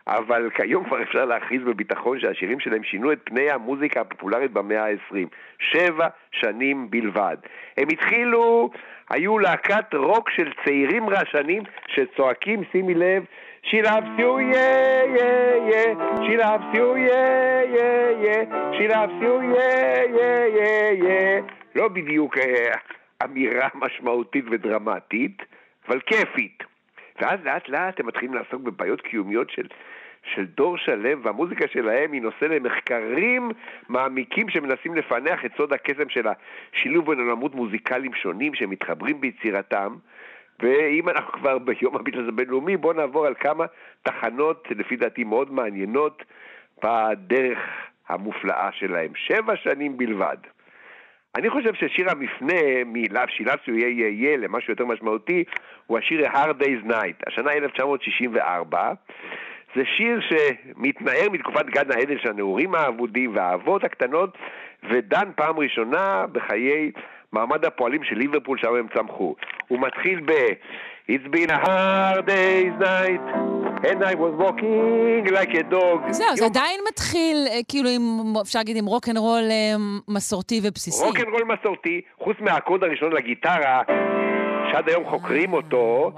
אבל 0.06 0.50
כיום 0.54 0.84
כבר 0.84 1.02
אפשר 1.02 1.24
להכריז 1.24 1.62
בביטחון 1.62 2.20
שהשירים 2.20 2.60
שלהם 2.60 2.84
שינו 2.84 3.12
את 3.12 3.18
פני 3.24 3.50
המוזיקה 3.50 4.00
הפופולרית 4.00 4.50
במאה 4.52 4.84
ה-20. 4.84 5.26
שבע 5.58 6.08
שנים 6.32 6.90
בלבד. 6.90 7.36
הם 7.76 7.88
התחילו, 7.92 8.70
היו 9.10 9.38
להקת 9.38 9.94
רוק 9.94 10.30
של 10.30 10.52
צעירים 10.64 11.10
רעשנים 11.10 11.62
שצועקים, 11.86 12.62
שימי 12.72 12.94
לב, 12.94 13.24
She 13.68 13.82
loves 13.82 14.06
you, 14.18 14.38
yeah, 14.38 15.04
yeah, 15.16 15.70
yeah. 15.70 15.90
She 16.24 16.34
loves 16.44 16.68
you, 16.74 16.88
yeah, 17.08 17.64
yeah, 17.76 18.24
yeah. 18.24 18.44
She. 18.76 18.84
לא 21.74 21.88
בדיוק 21.88 22.38
אה, 22.38 22.74
אמירה 23.24 23.68
משמעותית 23.82 24.44
ודרמטית, 24.50 25.42
אבל 25.88 26.00
כיפית. 26.00 26.62
ואז 27.20 27.40
לאט 27.44 27.68
לאט 27.68 28.00
הם 28.00 28.06
מתחילים 28.06 28.34
לעסוק 28.34 28.62
בבעיות 28.62 29.00
קיומיות 29.00 29.50
של 29.50 29.66
של 30.34 30.44
דור 30.44 30.78
שלם, 30.78 31.20
והמוזיקה 31.22 31.68
שלהם 31.68 32.12
היא 32.12 32.22
נושא 32.22 32.44
למחקרים 32.44 33.50
מעמיקים 33.88 34.48
שמנסים 34.48 34.94
לפענח 34.94 35.44
את 35.44 35.50
סוד 35.56 35.72
הקסם 35.72 36.08
של 36.08 36.26
השילוב 36.28 37.10
בין 37.10 37.20
עולמות 37.20 37.54
מוזיקליים 37.54 38.14
שונים 38.14 38.54
שמתחברים 38.54 39.20
ביצירתם. 39.20 39.96
ואם 40.62 41.08
אנחנו 41.08 41.32
כבר 41.32 41.58
ביום 41.58 41.96
הביטלס 41.96 42.28
הבינלאומי, 42.28 42.76
בואו 42.76 42.92
נעבור 42.92 43.26
על 43.26 43.34
כמה 43.40 43.64
תחנות, 44.02 44.68
לפי 44.70 44.96
דעתי 44.96 45.24
מאוד 45.24 45.52
מעניינות, 45.52 46.22
בדרך 46.84 47.58
המופלאה 48.08 48.68
שלהם. 48.72 49.12
שבע 49.14 49.56
שנים 49.56 49.98
בלבד. 49.98 50.36
אני 51.36 51.50
חושב 51.50 51.74
ששיר 51.74 52.10
המפנה 52.10 52.84
מלאו 52.86 53.22
שילצו 53.28 53.70
יהיה 53.70 53.88
יהיה 53.88 54.08
יהיה 54.08 54.36
למשהו 54.36 54.72
יותר 54.72 54.86
משמעותי 54.86 55.44
הוא 55.86 55.98
השיר 55.98 56.26
A 56.26 56.34
Hard 56.34 56.62
Day's 56.62 56.90
Night, 56.90 57.22
השנה 57.26 57.52
1964, 57.52 58.92
זה 59.76 59.82
שיר 59.96 60.20
שמתנער 60.20 61.30
מתקופת 61.32 61.66
גן 61.66 61.92
העדן 61.92 62.18
של 62.18 62.30
הנעורים 62.30 62.74
האבודים 62.74 63.34
והאהבות 63.34 63.84
הקטנות, 63.84 64.38
ודן 64.90 65.30
פעם 65.36 65.58
ראשונה 65.58 66.24
בחיי 66.32 66.92
מעמד 67.32 67.64
הפועלים 67.64 68.04
של 68.04 68.16
ליברפול, 68.16 68.58
שם 68.58 68.74
הם 68.74 68.86
צמחו. 68.94 69.34
הוא 69.68 69.78
מתחיל 69.80 70.20
ב... 70.26 70.32
It's 71.08 71.28
been 71.36 71.50
a 71.50 71.58
hard 71.66 72.26
day's 72.26 72.76
night, 72.78 73.24
and 73.90 73.98
I 74.04 74.14
was 74.14 74.32
walking 74.44 75.24
like 75.38 75.52
a 75.54 75.64
dog. 75.72 76.12
זהו, 76.12 76.36
זה 76.36 76.44
עדיין 76.44 76.80
מתחיל, 76.88 77.36
אה, 77.50 77.60
כאילו, 77.68 77.88
עם, 77.88 78.36
אפשר 78.42 78.58
להגיד, 78.58 78.76
עם 78.76 78.86
רוקנרול 78.86 79.42
אה, 79.50 79.74
מסורתי 80.08 80.60
ובסיסי. 80.62 81.04
רוקנרול 81.04 81.44
מסורתי, 81.44 82.00
חוץ 82.18 82.36
מהקוד 82.40 82.84
הראשון 82.84 83.12
לגיטרה. 83.12 83.82
שעד 84.70 84.88
היום 84.88 85.04
חוקרים 85.04 85.52
אותו, 85.52 86.12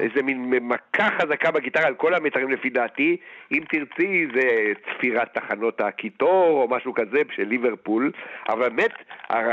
איזה 0.00 0.22
מין 0.22 0.50
מכה 0.50 1.10
חזקה 1.10 1.50
בגיטרה 1.50 1.86
על 1.86 1.94
כל 1.94 2.14
המיתרים 2.14 2.50
לפי 2.50 2.70
דעתי, 2.70 3.16
אם 3.52 3.62
תרצי 3.68 4.26
זה 4.34 4.72
צפירת 4.88 5.34
תחנות 5.34 5.80
הקיטור 5.80 6.62
או 6.62 6.68
משהו 6.76 6.94
כזה 6.94 7.22
של 7.36 7.42
ליברפול, 7.42 8.12
אבל 8.48 8.68
באמת, 8.68 8.92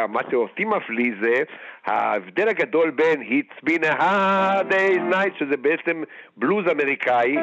מה 0.10 0.22
שאותי 0.32 0.66
מפליא 0.66 1.12
זה 1.22 1.44
ההבדל 1.86 2.48
הגדול 2.48 2.90
בין 2.90 3.22
It's 3.22 3.70
been 3.70 3.84
a 3.84 4.02
hard 4.02 4.72
day's 4.72 5.14
night, 5.14 5.40
שזה 5.40 5.58
בעצם 5.58 6.04
בלוז 6.38 6.66
אמריקאי, 6.72 7.38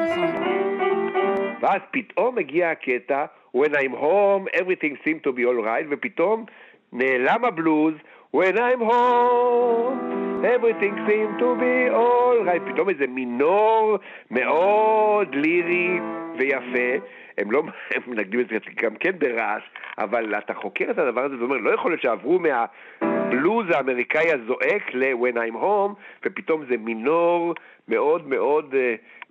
ואז 1.61 1.81
פתאום 1.91 2.35
מגיע 2.35 2.69
הקטע 2.69 3.25
When 3.57 3.69
I'm 3.75 3.93
home, 3.93 4.47
everything 4.53 4.97
seems 5.05 5.21
to 5.23 5.31
be 5.31 5.43
alright, 5.45 5.87
ופתאום 5.91 6.45
נעלם 6.93 7.45
הבלוז 7.45 7.93
When 8.35 8.57
I'm 8.57 8.81
home, 8.81 10.22
everything 10.43 10.95
seems 11.07 11.33
to 11.39 11.55
be 11.63 11.89
all 11.89 12.45
right. 12.47 12.73
פתאום 12.73 12.89
איזה 12.89 13.07
מינור 13.07 13.97
מאוד 14.31 15.35
לירי 15.35 15.99
ויפה. 16.37 17.05
הם 17.37 17.51
לא, 17.51 17.63
הם 17.95 18.01
מנגדים 18.07 18.39
את 18.39 18.47
זה 18.49 18.55
גם 18.81 18.95
כן 18.95 19.11
ברעש, 19.19 19.63
אבל 19.97 20.35
אתה 20.37 20.53
חוקר 20.53 20.85
את 20.91 20.97
הדבר 20.97 21.21
הזה 21.25 21.35
ואומר, 21.39 21.57
לא 21.57 21.73
יכול 21.73 21.91
להיות 21.91 22.01
שעברו 22.01 22.39
מהבלוז 22.39 23.65
האמריקאי 23.69 24.31
הזועק 24.31 24.93
ל-When 24.93 25.35
I'm 25.35 25.55
home, 25.55 25.93
ופתאום 26.25 26.65
זה 26.69 26.77
מינור 26.77 27.53
מאוד 27.87 28.27
מאוד 28.27 28.73
uh, 28.73 28.77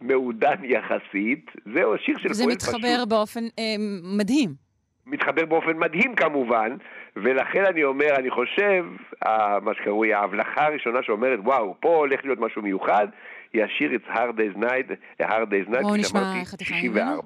מעודן 0.01 0.65
יחסית. 0.65 1.51
זהו 1.75 1.95
השיר 1.95 2.19
של 2.19 2.23
פועל 2.23 2.35
פשוט. 2.35 2.37
זה 2.37 2.47
מתחבר 2.47 3.05
באופן 3.09 3.45
uh, 3.47 3.61
מדהים. 4.19 4.72
מתחבר 5.07 5.45
באופן 5.45 5.79
מדהים 5.79 6.15
כמובן, 6.15 6.77
ולכן 7.17 7.65
אני 7.65 7.85
אומר, 7.85 8.17
אני 8.17 8.31
חושב, 8.31 8.85
מה 9.63 9.75
שקרוי 9.75 10.15
ההבלחה 10.15 10.67
הראשונה 10.67 11.03
שאומרת, 11.03 11.39
וואו, 11.43 11.77
פה 11.81 11.89
הולך 11.89 12.21
להיות 12.25 12.39
משהו 12.39 12.63
מיוחד, 12.63 13.07
היא 13.53 13.65
השיר 13.65 13.91
It's 13.91 14.15
Hard 14.17 14.37
Day's 14.37 14.63
Night, 14.63 15.21
A 15.23 15.25
Hard 15.25 15.51
Day's 15.51 15.71
Night, 15.71 15.83
בואו 15.83 15.97
נשמע 15.97 16.33
חתיכה 16.45 16.75
ממנו. 16.83 17.23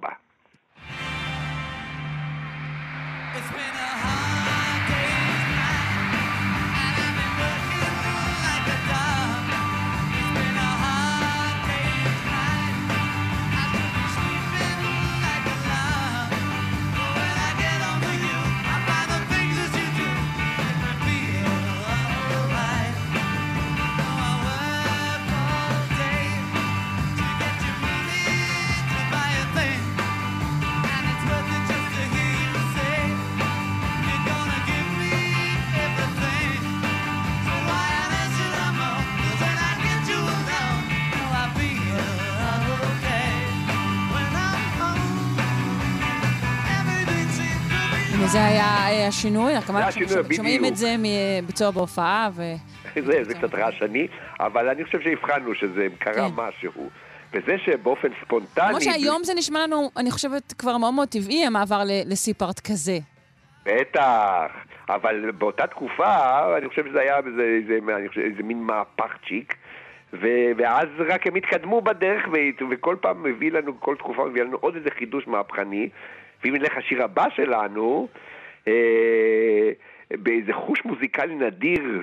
זה 48.36 48.44
היה 48.44 48.64
אה, 48.64 49.06
השינוי, 49.06 49.60
כמובן 49.60 49.82
השינוי, 49.82 50.34
שומעים. 50.36 50.64
את 50.64 50.76
זה 50.76 50.94
מביצוע 50.98 51.70
בהופעה, 51.70 52.28
ו... 52.32 52.42
זה, 53.06 53.24
זה 53.24 53.34
קצת 53.34 53.54
רעשני, 53.54 54.06
אבל 54.40 54.68
אני 54.68 54.84
חושב 54.84 55.00
שהבחנו 55.00 55.54
שזה 55.54 55.86
קרה 55.98 56.28
כן. 56.28 56.34
משהו. 56.36 56.90
וזה 57.32 57.58
שבאופן 57.58 58.08
ספונטני... 58.24 58.68
כמו 58.70 58.80
שהיום 58.80 59.24
זה 59.24 59.34
נשמע 59.34 59.62
לנו, 59.62 59.90
אני 59.96 60.10
חושבת, 60.10 60.52
כבר 60.58 60.76
מאוד 60.76 60.94
מאוד 60.94 61.08
טבעי, 61.08 61.46
המעבר 61.46 61.82
לסי-פארט 62.06 62.60
כזה. 62.60 62.98
בטח, 63.64 64.50
אבל 64.88 65.30
באותה 65.30 65.66
תקופה, 65.66 66.14
אני 66.58 66.68
חושב 66.68 66.86
שזה 66.88 67.00
היה 67.00 67.16
איזה, 67.16 67.42
איזה, 67.42 67.78
אני 67.96 68.08
חושב, 68.08 68.20
איזה 68.20 68.42
מין 68.42 68.62
מהפך 68.62 69.16
צ'יק, 69.28 69.54
ו, 70.12 70.26
ואז 70.56 70.88
רק 71.08 71.26
הם 71.26 71.34
התקדמו 71.34 71.80
בדרך, 71.80 72.28
ו, 72.32 72.36
וכל 72.70 72.96
פעם 73.00 73.22
מביא 73.22 73.52
לנו, 73.52 73.80
כל 73.80 73.96
תקופה 73.98 74.24
מביא 74.24 74.42
לנו 74.42 74.56
עוד 74.60 74.76
איזה 74.76 74.90
חידוש 74.98 75.26
מהפכני, 75.26 75.88
ואם 76.44 76.54
נלך 76.56 76.76
לשיר 76.76 77.04
הבא 77.04 77.26
שלנו, 77.36 78.08
אה, 78.68 79.70
באיזה 80.10 80.52
חוש 80.52 80.84
מוזיקלי 80.84 81.34
נדיר, 81.34 82.02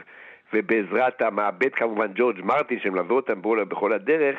ובעזרת 0.53 1.21
המעבד 1.21 1.73
כמובן 1.75 2.07
ג'ורג' 2.15 2.41
מרטין, 2.43 2.79
שמלווה 2.79 3.15
אותם 3.15 3.41
בכל- 3.41 3.63
בכל 3.63 3.93
הדרך, 3.93 4.37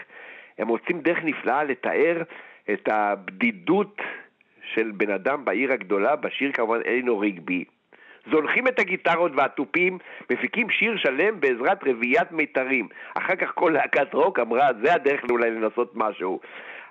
הם 0.58 0.66
מוצאים 0.66 1.00
דרך 1.00 1.18
נפלאה 1.24 1.64
לתאר 1.64 2.22
את 2.72 2.88
הבדידות 2.92 4.02
של 4.74 4.90
בן 4.94 5.10
אדם 5.10 5.44
בעיר 5.44 5.72
הגדולה, 5.72 6.16
בשיר 6.16 6.52
כמובן 6.52 6.80
אלינור 6.86 7.22
ריגבי. 7.22 7.64
זונחים 8.30 8.68
את 8.68 8.78
הגיטרות 8.78 9.32
והתופים, 9.34 9.98
מפיקים 10.32 10.70
שיר 10.70 10.96
שלם 10.96 11.40
בעזרת 11.40 11.78
רביעיית 11.86 12.32
מיתרים. 12.32 12.88
אחר 13.14 13.36
כך 13.36 13.52
כל 13.54 13.70
להקת 13.74 14.14
רוק 14.14 14.38
אמרה, 14.38 14.68
זה 14.82 14.94
הדרך 14.94 15.20
אולי 15.30 15.50
לנסות 15.50 15.92
משהו. 15.94 16.40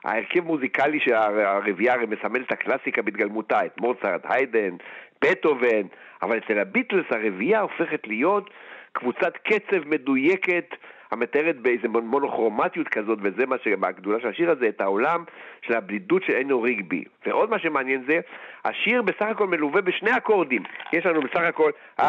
ההרכב 0.03 0.43
מוזיקלי 0.45 0.99
של 0.99 1.13
הר- 1.13 1.47
הרביעייה 1.47 1.93
הרי 1.93 2.05
מסמל 2.05 2.41
את 2.41 2.51
הקלאסיקה 2.51 3.01
בהתגלמותה, 3.01 3.65
את 3.65 3.81
מוצרט, 3.81 4.21
היידן, 4.29 4.75
בטהובן, 5.21 5.81
אבל 6.21 6.37
אצל 6.37 6.59
הביטלס 6.59 7.05
הרביעייה 7.09 7.59
הופכת 7.59 8.07
להיות 8.07 8.49
קבוצת 8.91 9.37
קצב 9.37 9.87
מדויקת 9.87 10.65
המתארת 11.11 11.57
באיזה 11.57 11.87
מונוכרומטיות 11.87 12.87
כזאת, 12.87 13.19
וזה 13.21 13.45
מה 13.45 13.55
שבגדולה 13.63 14.19
של 14.19 14.27
השיר 14.27 14.51
הזה, 14.51 14.67
את 14.67 14.81
העולם 14.81 15.23
של 15.61 15.73
הבדידות 15.73 16.23
של 16.23 16.33
אינו 16.33 16.61
ריגבי. 16.61 17.03
ועוד 17.25 17.49
מה 17.49 17.59
שמעניין 17.59 18.03
זה, 18.07 18.19
השיר 18.65 19.01
בסך 19.01 19.21
הכל 19.21 19.47
מלווה 19.47 19.81
בשני 19.81 20.17
אקורדים. 20.17 20.63
יש 20.93 21.05
לנו 21.05 21.21
בסך 21.21 21.41
הכל 21.41 21.71
I 21.99 22.03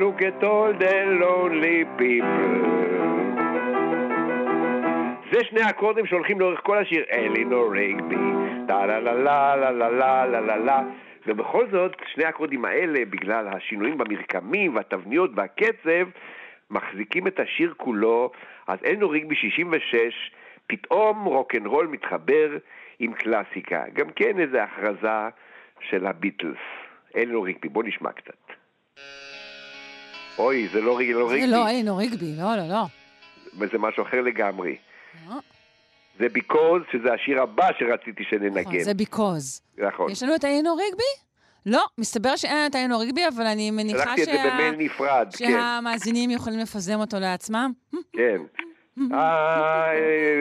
look 0.00 0.20
at 0.22 0.42
all 0.42 0.72
the 0.82 0.94
lonely 1.20 1.84
people. 1.98 3.21
זה 5.32 5.38
שני 5.44 5.62
האקורדים 5.62 6.06
שהולכים 6.06 6.40
לאורך 6.40 6.60
כל 6.62 6.78
השיר, 6.78 7.04
אלינור 7.12 7.72
ריגבי, 7.72 8.16
טה 8.68 8.86
לה 8.86 9.00
לה 9.00 9.14
לה 9.14 9.56
לה 9.56 9.70
לה 9.70 9.90
לה 9.90 10.26
לה 10.26 10.40
לה 10.40 10.56
לה 10.56 10.82
ובכל 11.26 11.66
זאת, 11.70 11.92
שני 12.14 12.24
האקורדים 12.24 12.64
האלה, 12.64 13.04
בגלל 13.04 13.48
השינויים 13.48 13.98
במרקמים 13.98 14.76
והתבניות 14.76 15.30
והקצב, 15.34 16.08
מחזיקים 16.70 17.26
את 17.26 17.40
השיר 17.40 17.74
כולו, 17.76 18.30
אז 18.66 18.78
אלינור 18.84 19.12
ריגבי 19.12 19.34
66, 19.34 20.32
פתאום 20.66 21.24
רוקנרול 21.24 21.86
מתחבר 21.86 22.48
עם 22.98 23.12
קלאסיקה. 23.12 23.84
גם 23.92 24.10
כן 24.16 24.40
איזו 24.40 24.58
הכרזה 24.58 25.28
של 25.80 26.06
הביטלס. 26.06 26.58
אלינור 27.16 27.44
ריגבי, 27.44 27.68
בוא 27.68 27.84
נשמע 27.84 28.12
קצת. 28.12 28.52
אוי, 30.38 30.68
זה 30.68 30.80
לא 30.80 30.98
ריגבי, 30.98 31.14
לא 31.14 31.28
זה. 31.28 31.36
לא, 31.48 31.68
אין, 31.68 31.88
ריגבי, 31.88 32.34
לא, 32.38 32.56
לא, 32.56 32.68
לא. 32.68 32.84
וזה 33.58 33.78
משהו 33.78 34.02
אחר 34.02 34.20
לגמרי. 34.20 34.76
לא. 35.28 35.34
זה 36.18 36.28
ביקוז, 36.28 36.82
שזה 36.92 37.12
השיר 37.12 37.42
הבא 37.42 37.68
שרציתי 37.78 38.22
נכון, 38.22 38.38
שננגן. 38.38 38.80
זה 38.80 38.94
ביקוז. 38.94 39.62
נכון. 39.78 40.10
יש 40.10 40.22
לנו 40.22 40.34
את 40.34 40.44
היינו 40.44 40.76
ריגבי? 40.76 41.12
לא, 41.66 41.84
מסתבר 41.98 42.36
שאין 42.36 42.66
את 42.66 42.74
היינו 42.74 42.98
ריגבי, 42.98 43.28
אבל 43.36 43.46
אני 43.46 43.70
מניחה 43.70 43.98
שלחתי 43.98 44.22
את 44.22 44.26
זה 44.26 44.50
במייל 44.52 44.74
נפרד, 44.78 45.28
כן, 45.38 45.44
שהמאזינים 45.44 46.30
יכולים 46.30 46.58
לפזם 46.58 47.00
אותו 47.00 47.16
לעצמם. 47.20 47.72
כן. 48.12 48.36
אה, 49.12 49.92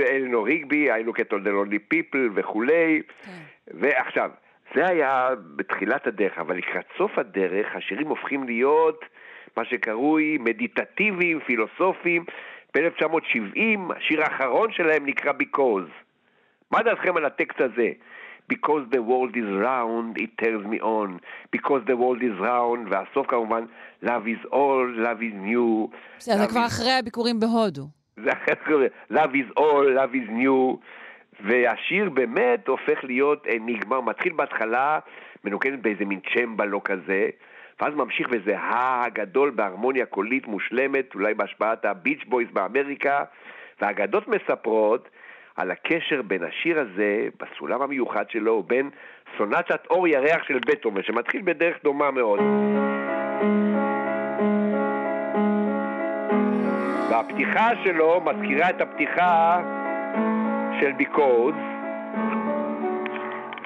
אלינור 0.09 0.45
ריגבי, 0.45 0.91
I 0.91 1.07
look 1.07 1.19
at 1.19 1.33
all 1.33 1.43
the 1.45 1.49
lonely 1.49 1.93
people 1.93 2.31
וכולי. 2.35 3.01
כן. 3.25 3.31
ועכשיו, 3.73 4.31
זה 4.75 4.87
היה 4.87 5.29
בתחילת 5.55 6.07
הדרך, 6.07 6.37
אבל 6.37 6.57
לקראת 6.57 6.85
סוף 6.97 7.17
הדרך 7.17 7.75
השירים 7.75 8.07
הופכים 8.07 8.43
להיות 8.43 9.05
מה 9.57 9.65
שקרוי 9.65 10.37
מדיטטיביים, 10.39 11.39
פילוסופיים. 11.39 12.25
ב-1970 12.75 13.59
השיר 13.97 14.23
האחרון 14.23 14.71
שלהם 14.71 15.05
נקרא 15.05 15.31
Because. 15.31 15.89
מה 16.71 16.83
דעתכם 16.83 17.17
על 17.17 17.25
הטקסט 17.25 17.61
הזה? 17.61 17.89
Because 18.53 18.93
the 18.93 18.99
world 19.09 19.35
is 19.35 19.49
round, 19.65 20.21
it 20.23 20.45
turns 20.45 20.65
me 20.73 20.79
on. 20.81 21.09
Because 21.55 21.81
the 21.87 21.95
world 21.95 22.21
is 22.21 22.39
round, 22.41 22.89
והסוף 22.89 23.27
כמובן, 23.27 23.65
love 24.03 24.07
is 24.25 24.45
all, 24.51 24.87
love 25.05 25.21
is 25.21 25.35
new. 25.51 25.95
בסדר, 26.17 26.37
זה 26.37 26.47
כבר 26.47 26.63
is- 26.63 26.67
אחרי 26.67 26.91
הביקורים 26.91 27.39
בהודו. 27.39 27.87
זה 28.17 28.29
אחרי 28.31 28.87
love 29.13 29.33
is 29.33 29.57
all, 29.59 29.97
love 29.97 30.13
is 30.15 30.29
new, 30.29 30.77
והשיר 31.39 32.09
באמת 32.09 32.67
הופך 32.67 33.03
להיות 33.03 33.47
אניגמה, 33.55 34.01
מתחיל 34.01 34.33
בהתחלה, 34.33 34.99
מנוקדת 35.43 35.79
באיזה 35.79 36.05
מין 36.05 36.19
צ'מבלו 36.33 36.83
כזה, 36.83 37.27
ואז 37.81 37.93
ממשיך 37.95 38.27
וזה 38.31 38.55
הגדול 38.59 39.49
בהרמוניה 39.49 40.05
קולית 40.05 40.47
מושלמת, 40.47 41.15
אולי 41.15 41.33
בהשפעת 41.33 41.85
הביץ' 41.85 42.23
בויז 42.27 42.47
באמריקה, 42.53 43.23
והאגדות 43.81 44.27
מספרות 44.27 45.09
על 45.55 45.71
הקשר 45.71 46.21
בין 46.21 46.43
השיר 46.43 46.79
הזה, 46.79 47.27
בסולם 47.39 47.81
המיוחד 47.81 48.29
שלו, 48.29 48.51
ובין 48.51 48.89
סונטת 49.37 49.85
אור 49.89 50.07
ירח 50.07 50.43
של 50.43 50.59
בטהובן, 50.67 51.03
שמתחיל 51.03 51.41
בדרך 51.41 51.83
דומה 51.83 52.11
מאוד. 52.11 52.39
והפתיחה 57.09 57.69
שלו 57.83 58.21
מזכירה 58.21 58.69
את 58.69 58.81
הפתיחה 58.81 59.61
של 60.79 60.91
ביקוז, 60.91 61.55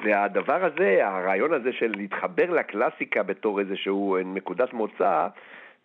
והדבר 0.06 0.64
הזה, 0.64 0.98
הרעיון 1.06 1.52
הזה 1.52 1.72
של 1.72 1.92
להתחבר 1.96 2.50
לקלאסיקה 2.50 3.22
בתור 3.22 3.60
איזשהו 3.60 4.16
נקודת 4.24 4.72
מוצא, 4.72 5.26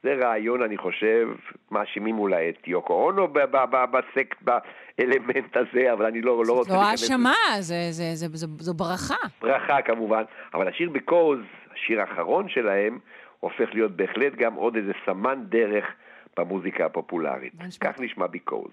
זה 0.03 0.13
רעיון, 0.13 0.61
אני 0.61 0.77
חושב, 0.77 1.27
מאשימים 1.71 2.19
אולי 2.19 2.49
את 2.49 2.67
יוקו 2.67 2.93
אונו 2.93 3.27
בסקט, 3.91 4.37
באלמנט 4.41 5.57
הזה, 5.57 5.93
אבל 5.93 6.05
אני 6.05 6.21
לא, 6.21 6.43
לא 6.47 6.53
רוצה 6.53 6.73
לא 6.73 6.79
להיכנס 6.79 7.03
האשמה, 7.03 7.33
זה- 7.59 7.91
זה- 7.91 8.15
זה- 8.15 8.27
זו- 8.37 8.47
זו 8.59 8.73
ברכה. 8.73 9.27
ברכה 9.41 9.81
כמובן, 9.81 10.23
אבל 10.53 10.67
השיר 10.67 10.89
בקוז, 10.89 11.39
השיר 11.73 12.01
האחרון 12.01 12.49
שלהם, 12.49 12.99
הופך 13.39 13.69
להיות 13.73 13.91
בהחלט 13.91 14.33
גם 14.35 14.53
עוד 14.53 14.75
איזה 14.75 14.91
סמן 15.05 15.39
דרך 15.49 15.85
במוזיקה 16.37 16.85
הפופולרית. 16.85 17.53
כך 17.81 17.99
נשמע 17.99 18.27
בקוז. 18.27 18.71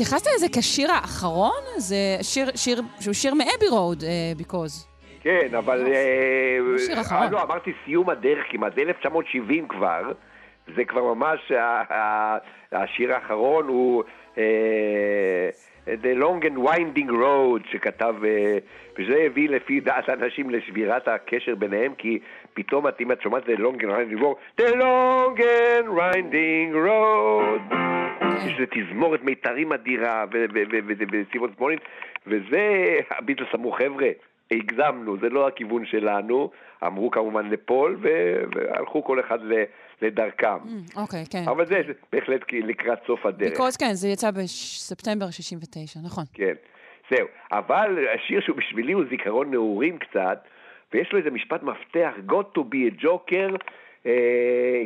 התייחסת 0.00 0.26
לזה 0.34 0.46
כשיר 0.52 0.92
האחרון? 0.92 1.62
זה 1.76 1.96
שיר, 2.22 2.50
שיר, 2.56 2.82
שהוא 3.00 3.14
שיר 3.14 3.34
מאבי 3.34 3.68
רוד, 3.70 4.04
ביקוז. 4.36 4.88
כן, 5.20 5.54
אבל... 5.58 5.84
שיר 6.86 7.00
אחרון. 7.00 7.30
לא, 7.30 7.42
אמרתי 7.42 7.72
סיום 7.84 8.10
הדרך 8.10 8.44
כמעט, 8.50 8.74
זה 8.74 8.80
1970 8.80 9.68
כבר. 9.68 10.12
זה 10.76 10.84
כבר 10.84 11.14
ממש, 11.14 11.52
השיר 12.72 13.14
האחרון 13.14 13.66
הוא 13.68 14.02
The 15.88 16.14
Long 16.14 16.42
and 16.42 16.58
Winding 16.58 17.10
Road 17.10 17.72
שכתב, 17.72 18.14
וזה 18.98 19.16
הביא 19.26 19.48
לפי 19.48 19.80
דעת 19.80 20.08
אנשים 20.08 20.50
לשבירת 20.50 21.08
הקשר 21.08 21.54
ביניהם, 21.54 21.94
כי 21.94 22.18
פתאום 22.54 22.86
אם 23.00 23.12
את 23.12 23.22
שומעת 23.22 23.46
The 23.46 23.58
Long 23.58 23.80
and 23.80 23.84
Winding 23.84 24.20
Road, 24.20 24.60
The 24.60 24.74
Long 24.74 25.38
and 25.38 25.88
Winding 25.88 26.74
Road, 26.86 27.74
יש 28.46 28.68
תזמורת 28.70 29.24
מיתרים 29.24 29.72
אדירה 29.72 30.24
וסיבות 31.12 31.50
שמאלית, 31.58 31.80
וזה, 32.26 32.96
הביטלס 33.10 33.48
אמרו, 33.54 33.72
חבר'ה, 33.72 34.08
הגזמנו, 34.50 35.16
זה 35.20 35.28
לא 35.28 35.48
הכיוון 35.48 35.86
שלנו, 35.86 36.50
אמרו 36.86 37.10
כמובן 37.10 37.50
לפול, 37.50 37.96
והלכו 38.02 39.04
כל 39.04 39.20
אחד 39.20 39.38
לדרכם. 40.02 40.58
אוקיי, 40.96 41.24
כן. 41.30 41.42
אבל 41.46 41.66
זה 41.66 41.80
בהחלט 42.12 42.40
לקראת 42.52 42.98
סוף 43.06 43.26
הדרך. 43.26 43.50
ביקוז, 43.50 43.76
כן, 43.76 43.92
זה 43.92 44.08
יצא 44.08 44.30
בספטמבר 44.30 45.30
69, 45.30 46.00
נכון. 46.04 46.24
כן, 46.34 46.54
זהו. 47.10 47.26
אבל 47.52 48.06
השיר 48.14 48.40
שהוא 48.40 48.56
בשבילי 48.56 48.92
הוא 48.92 49.04
זיכרון 49.10 49.50
נעורים 49.50 49.98
קצת, 49.98 50.44
ויש 50.92 51.12
לו 51.12 51.18
איזה 51.18 51.30
משפט 51.30 51.62
מפתח, 51.62 52.10
got 52.28 52.58
to 52.58 52.60
be 52.60 52.90
a 52.90 53.02
joker, 53.02 53.56
uh, 54.04 54.08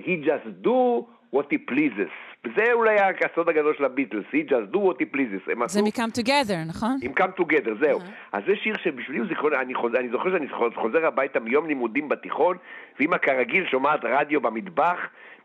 he 0.06 0.26
just 0.26 0.64
do 0.64 1.04
what 1.36 1.46
he 1.52 1.72
pleases. 1.72 2.12
וזה 2.44 2.72
אולי 2.72 2.96
הסוד 3.00 3.48
הגדול 3.48 3.74
של 3.78 3.84
הביטלס, 3.84 4.24
he 4.32 4.50
just 4.50 4.74
do 4.74 4.78
what 4.78 4.96
he 5.02 5.16
pleases. 5.16 5.66
זה 5.66 5.82
מ-come 5.82 6.18
together, 6.18 6.56
נכון? 6.66 6.98
עם 7.02 7.12
come 7.18 7.40
together, 7.40 7.70
זהו. 7.80 8.00
אז 8.32 8.42
זה 8.46 8.56
שיר 8.56 8.76
שבשבילי 8.78 9.18
הוא 9.18 9.28
זיכרון, 9.28 9.54
אני, 9.54 9.74
אני 9.98 10.08
זוכר 10.08 10.30
שאני 10.30 10.46
חוזר 10.74 11.06
הביתה 11.06 11.40
מיום 11.40 11.66
לימודים 11.66 12.08
בתיכון, 12.08 12.56
ואמא 13.00 13.18
כרגיל 13.18 13.66
שומעת 13.70 14.00
רדיו 14.04 14.40
במטבח, 14.40 14.98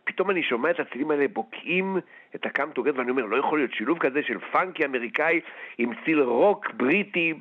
פתאום 0.04 0.32
אני 0.32 0.44
שומע 0.44 0.70
את 0.72 0.80
הצלילים 0.80 1.12
האלה 1.12 1.26
בוקעים 1.34 1.98
את 2.36 2.46
ה-come 2.46 2.80
together, 2.80 2.98
ואני 2.98 3.12
אומר, 3.12 3.26
לא 3.26 3.38
יכול 3.38 3.60
להיות 3.60 3.74
שילוב 3.74 3.98
כזה 3.98 4.20
של 4.28 4.40
פאנקי 4.52 4.86
אמריקאי 4.86 5.40
עם 5.78 5.92
ציל 6.06 6.22
רוק 6.22 6.68
בריטי. 6.74 7.34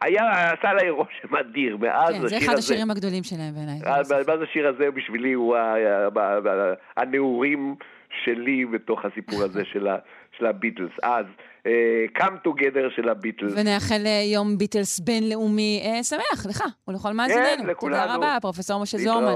היה, 0.00 0.52
עשה 0.52 0.70
עליי 0.70 0.90
רושם 0.90 1.36
אדיר, 1.36 1.76
מאז 1.76 2.14
כן, 2.14 2.26
זה 2.26 2.38
אחד 2.38 2.54
השירים 2.54 2.90
הגדולים 2.90 3.22
שלהם 3.22 3.54
בעיניי. 3.54 3.78
מאז 4.28 4.42
השיר 4.42 4.68
הזה 4.68 4.90
בשבילי 4.90 5.32
הוא 5.32 5.56
הנעורים 6.96 7.74
שלי 8.24 8.66
בתוך 8.66 9.04
הסיפור 9.04 9.42
הזה 9.42 9.64
של, 9.72 9.86
ה, 9.88 9.96
של 10.38 10.46
הביטלס. 10.46 10.92
אז, 11.02 11.26
uh, 11.62 12.18
come 12.18 12.48
together 12.48 12.96
של 12.96 13.08
הביטלס. 13.08 13.52
ונאחל 13.56 14.06
יום 14.32 14.58
ביטלס 14.58 15.00
בינלאומי 15.00 15.82
uh, 15.84 16.02
שמח 16.04 16.46
לך 16.46 16.62
ולכל 16.88 17.12
מאזיננו. 17.12 17.44
כן, 17.62 17.66
לכולנו. 17.66 18.02
תודה 18.02 18.14
רבה, 18.14 18.38
פרופסור 18.40 18.82
משה 18.82 18.98
זורמן. 18.98 19.32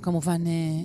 זו 0.00 0.04
כמובן, 0.04 0.42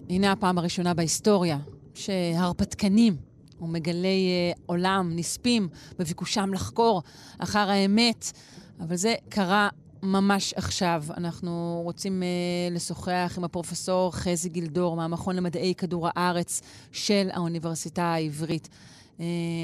הנה 0.09 0.31
הפעם 0.31 0.57
הראשונה 0.57 0.93
בהיסטוריה 0.93 1.57
שהרפתקנים 1.93 3.17
ומגלי 3.61 4.53
עולם 4.65 5.11
נספים 5.15 5.67
בביקושם 5.99 6.53
לחקור 6.53 7.01
אחר 7.39 7.69
האמת, 7.69 8.31
אבל 8.79 8.95
זה 8.95 9.15
קרה 9.29 9.69
ממש 10.03 10.53
עכשיו. 10.53 11.03
אנחנו 11.17 11.81
רוצים 11.83 12.23
uh, 12.23 12.75
לשוחח 12.75 13.33
עם 13.37 13.43
הפרופסור 13.43 14.15
חזי 14.15 14.49
גילדור 14.49 14.95
מהמכון 14.95 15.35
למדעי 15.35 15.75
כדור 15.75 16.07
הארץ 16.15 16.61
של 16.91 17.27
האוניברסיטה 17.33 18.03
העברית 18.03 18.69
uh, 19.17 19.21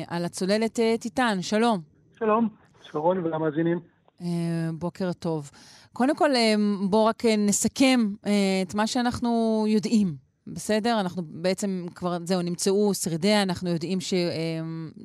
על 0.08 0.26
הצוללת 0.26 0.80
uh, 0.80 1.02
טיטן. 1.02 1.41
שלום. 1.41 1.82
שלום, 2.20 2.49
שרון 2.91 3.18
ולמאזינים. 3.18 3.80
Uh, 4.20 4.24
בוקר 4.74 5.14
טוב. 5.14 5.52
קודם 5.93 6.15
כל, 6.15 6.29
בואו 6.89 7.05
רק 7.05 7.25
נסכם 7.25 7.99
את 8.67 8.75
מה 8.75 8.87
שאנחנו 8.87 9.63
יודעים, 9.67 10.07
בסדר? 10.47 10.99
אנחנו 10.99 11.21
בעצם 11.25 11.85
כבר, 11.95 12.17
זהו, 12.23 12.41
נמצאו 12.41 12.93
שרידיה, 12.93 13.41
אנחנו 13.43 13.69
יודעים 13.69 13.99
ש, 13.99 14.13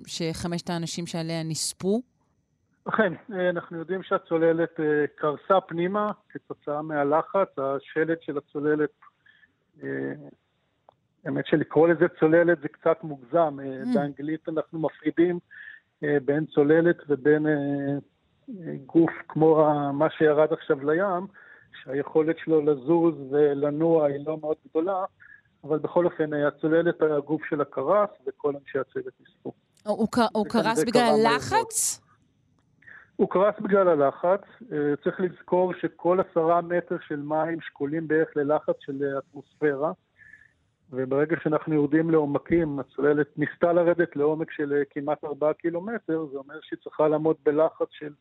שחמשת 0.07 0.71
האנשים 0.71 1.07
שעליה 1.07 1.43
נספו. 1.43 2.03
אכן, 2.85 3.13
אנחנו 3.51 3.79
יודעים 3.79 4.03
שהצוללת 4.03 4.81
קרסה 5.15 5.61
פנימה 5.61 6.13
כתוצאה 6.29 6.83
מהלחץ, 6.83 7.49
השלד 7.59 8.17
של 8.21 8.39
הצוללת, 8.39 8.91
האמת 11.25 11.47
שלקרוא 11.47 11.89
לזה 11.89 12.05
צוללת 12.21 12.59
זה 12.63 12.69
קצת 12.69 12.99
מוגזם, 13.03 13.59
mm. 13.59 13.95
באנגלית 13.95 14.49
אנחנו 14.49 14.79
מפרידים 14.79 15.39
בין 16.03 16.47
צוללת 16.47 16.97
ובין 17.09 17.47
גוף 18.87 19.11
כמו 19.29 19.73
מה 19.93 20.11
שירד 20.11 20.53
עכשיו 20.53 20.91
לים, 20.91 21.27
שהיכולת 21.83 22.37
שלו 22.39 22.61
לזוז 22.61 23.15
ולנוע 23.31 24.07
היא 24.07 24.27
לא 24.27 24.39
מאוד 24.41 24.57
גדולה, 24.71 25.05
אבל 25.65 25.79
בכל 25.79 26.05
אופן 26.05 26.33
הצוללת 26.33 27.03
היה 27.03 27.17
הגוף 27.17 27.43
של 27.49 27.61
הקרס 27.61 28.11
וכל 28.27 28.53
אנשי 28.57 28.79
הצוות 28.79 29.13
נספו. 29.21 29.53
הוא, 29.87 30.09
הוא 30.33 30.47
קרס 30.49 30.85
בגלל 30.85 31.03
הלחץ? 31.03 32.01
הוא 33.17 33.31
קרס 33.31 33.55
בגלל 33.61 33.89
הלחץ. 33.89 34.41
צריך 35.05 35.21
לזכור 35.21 35.73
שכל 35.75 36.19
עשרה 36.31 36.61
מטר 36.61 36.97
של 37.09 37.17
מים 37.17 37.61
שקולים 37.61 38.09
בערך 38.09 38.29
ללחץ 38.37 38.75
של 38.81 39.19
אטמוספירה, 39.19 39.93
וברגע 40.93 41.37
שאנחנו 41.43 41.75
יורדים 41.75 42.11
לעומקים, 42.11 42.79
הצוללת 42.79 43.39
ניסתה 43.39 43.73
לרדת 43.73 44.17
לעומק 44.17 44.51
של 44.51 44.83
כמעט 44.91 45.25
ארבעה 45.25 45.55
קילומטר, 45.55 46.27
זה 46.33 46.39
אומר 46.39 46.55
שהיא 46.63 46.79
צריכה 46.85 47.09
לעמוד 47.09 47.37
בלחץ 47.45 47.89
של 47.91 48.13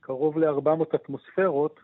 קרוב 0.00 0.38
ל-400 0.38 0.94
אטמוספירות, 0.94 1.80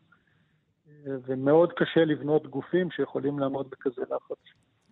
ומאוד 1.05 1.73
קשה 1.73 2.05
לבנות 2.05 2.47
גופים 2.47 2.91
שיכולים 2.91 3.39
לעמוד 3.39 3.71
בכזה 3.71 4.03
לחץ. 4.03 4.39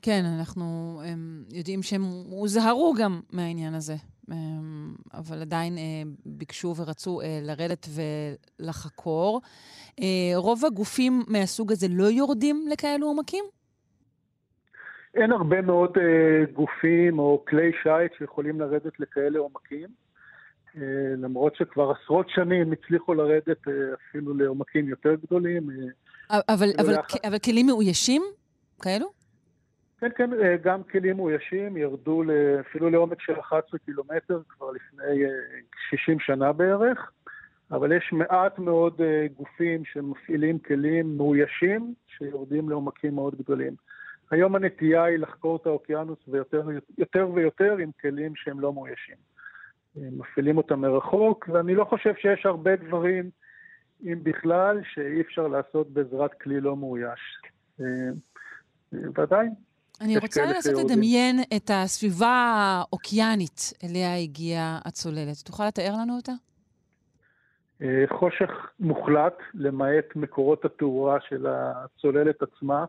כן, 0.03 0.23
אנחנו 0.39 1.01
הם, 1.05 1.45
יודעים 1.53 1.83
שהם 1.83 2.03
הוזהרו 2.31 2.95
גם 2.99 3.21
מהעניין 3.33 3.75
הזה, 3.75 3.95
אבל 5.15 5.41
עדיין 5.41 5.79
ביקשו 6.27 6.75
ורצו 6.77 7.21
לרדת 7.43 7.87
ולחקור. 8.61 9.41
רוב 10.37 10.65
הגופים 10.65 11.23
מהסוג 11.29 11.73
הזה 11.73 11.87
לא 11.91 12.05
יורדים 12.05 12.67
לכאלו 12.73 13.07
עומקים? 13.07 13.45
אין 15.15 15.33
הרבה 15.33 15.61
מאוד 15.61 15.99
גופים 16.53 17.19
או 17.19 17.45
כלי 17.49 17.73
שיט 17.83 18.13
שיכולים 18.19 18.61
לרדת 18.61 19.01
לכאלה 19.01 19.39
עומקים. 19.39 19.89
למרות 21.17 21.57
שכבר 21.57 21.91
עשרות 21.91 22.29
שנים 22.29 22.73
הצליחו 22.73 23.15
לרדת 23.15 23.59
אפילו 23.95 24.35
לעומקים 24.35 24.89
יותר 24.89 25.15
גדולים. 25.15 25.71
אבל, 26.31 26.71
אבל, 26.79 26.95
אבל 27.25 27.39
כלים 27.39 27.67
מאוישים 27.67 28.23
כאלו? 28.83 29.07
כן, 30.01 30.09
כן, 30.17 30.31
גם 30.63 30.83
כלים 30.83 31.17
מאוישים 31.17 31.77
ירדו 31.77 32.23
אפילו 32.61 32.91
לעומק 32.91 33.21
של 33.21 33.41
11 33.41 33.79
קילומטר 33.85 34.41
כבר 34.49 34.71
לפני 34.71 35.23
60 35.91 36.21
שנה 36.21 36.53
בערך, 36.53 37.11
אבל 37.71 37.93
יש 37.93 38.13
מעט 38.13 38.59
מאוד 38.59 39.01
גופים 39.37 39.85
שמפעילים 39.85 40.59
כלים 40.59 41.17
מאוישים 41.17 41.95
שיורדים 42.07 42.69
לעומקים 42.69 43.15
מאוד 43.15 43.35
גדולים. 43.35 43.73
היום 44.35 44.57
הנטייה 44.57 45.05
היא 45.05 45.19
לחקור 45.19 45.57
את 45.57 45.67
האוקיינוס 45.67 46.19
ויותר 46.29 47.29
ויותר 47.35 47.77
עם 47.77 47.91
כלים 48.01 48.33
שהם 48.37 48.61
לא 48.61 48.73
מאוישים. 48.73 49.17
מפעילים 49.97 50.57
אותם 50.57 50.81
מרחוק, 50.81 51.49
ואני 51.53 51.75
לא 51.75 51.85
חושב 51.85 52.15
שיש 52.15 52.47
הרבה 52.47 52.77
דברים, 52.77 53.31
אם 54.03 54.19
בכלל, 54.23 54.81
שאי 54.95 55.21
אפשר 55.21 55.49
לעשות 55.49 55.91
בעזרת 55.91 56.35
כלי 56.35 56.61
לא 56.61 56.77
מאויש. 56.77 57.21
ועדיין. 58.93 59.55
אני 60.01 60.19
רוצה 60.19 60.45
לנסות 60.47 60.85
לדמיין 60.85 61.41
את 61.57 61.71
הסביבה 61.75 62.55
האוקיינית 62.57 63.73
אליה 63.85 64.17
הגיעה 64.17 64.79
הצוללת. 64.85 65.37
תוכל 65.45 65.67
לתאר 65.67 65.93
לנו 66.01 66.17
אותה? 66.17 66.33
אה, 67.83 68.05
חושך 68.19 68.51
מוחלט, 68.81 69.35
למעט 69.55 70.17
מקורות 70.17 70.65
התאורה 70.65 71.19
של 71.29 71.47
הצוללת 71.47 72.43
עצמה. 72.43 72.85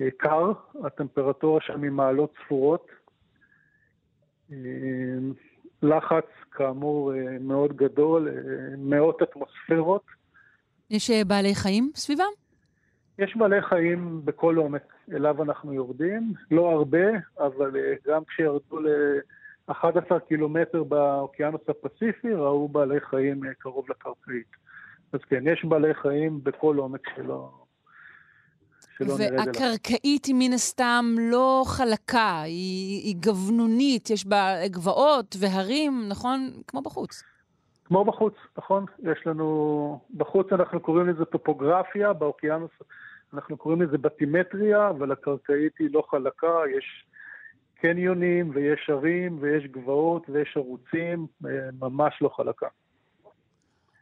אה, 0.00 0.10
קר, 0.16 0.52
הטמפרטורה 0.84 1.60
שם 1.60 1.82
היא 1.82 1.90
מעלות 1.90 2.32
ספורות. 2.44 2.86
לחץ, 5.82 6.26
כאמור, 6.50 7.12
מאוד 7.40 7.76
גדול, 7.76 8.28
מאות 8.78 9.22
אטמוספירות. 9.22 10.02
יש 10.90 11.10
בעלי 11.10 11.54
חיים 11.54 11.90
סביבם? 11.94 12.32
יש 13.18 13.36
בעלי 13.36 13.62
חיים 13.62 14.20
בכל 14.24 14.56
עומק 14.56 14.94
אליו 15.12 15.42
אנחנו 15.42 15.72
יורדים, 15.72 16.32
לא 16.50 16.70
הרבה, 16.70 17.06
אבל 17.38 17.70
גם 18.06 18.24
כשירדו 18.24 18.80
ל-11 18.80 20.18
קילומטר 20.28 20.84
באוקיינוס 20.84 21.62
הפסיפי, 21.68 22.34
ראו 22.34 22.68
בעלי 22.68 23.00
חיים 23.00 23.40
קרוב 23.58 23.90
לקרקעית. 23.90 24.56
אז 25.12 25.20
כן, 25.28 25.46
יש 25.46 25.64
בעלי 25.64 25.94
חיים 25.94 26.44
בכל 26.44 26.76
עומק 26.76 27.08
שלו. 27.16 27.59
והקרקעית 29.08 30.24
היא 30.24 30.34
מן 30.38 30.52
הסתם 30.52 31.14
לא 31.18 31.62
חלקה, 31.66 32.42
היא, 32.42 33.02
היא 33.04 33.16
גבנונית, 33.20 34.10
יש 34.10 34.26
בה 34.26 34.68
גבעות 34.68 35.36
והרים, 35.40 36.08
נכון? 36.08 36.50
כמו 36.66 36.82
בחוץ. 36.82 37.22
כמו 37.84 38.04
בחוץ, 38.04 38.34
נכון. 38.58 38.84
יש 39.02 39.26
לנו, 39.26 40.00
בחוץ 40.16 40.52
אנחנו 40.52 40.80
קוראים 40.80 41.08
לזה 41.08 41.24
טופוגרפיה, 41.24 42.12
באוקיינוס 42.12 42.70
אנחנו 43.34 43.56
קוראים 43.56 43.82
לזה 43.82 43.98
בטימטריה, 43.98 44.90
אבל 44.90 45.12
הקרקעית 45.12 45.72
היא 45.78 45.88
לא 45.92 46.04
חלקה, 46.10 46.56
יש 46.76 47.04
קניונים 47.80 48.50
ויש 48.54 48.90
ערים 48.90 49.38
ויש 49.40 49.64
גבעות 49.64 50.30
ויש 50.30 50.56
ערוצים, 50.56 51.26
אה, 51.46 51.50
ממש 51.80 52.14
לא 52.20 52.30
חלקה. 52.36 52.66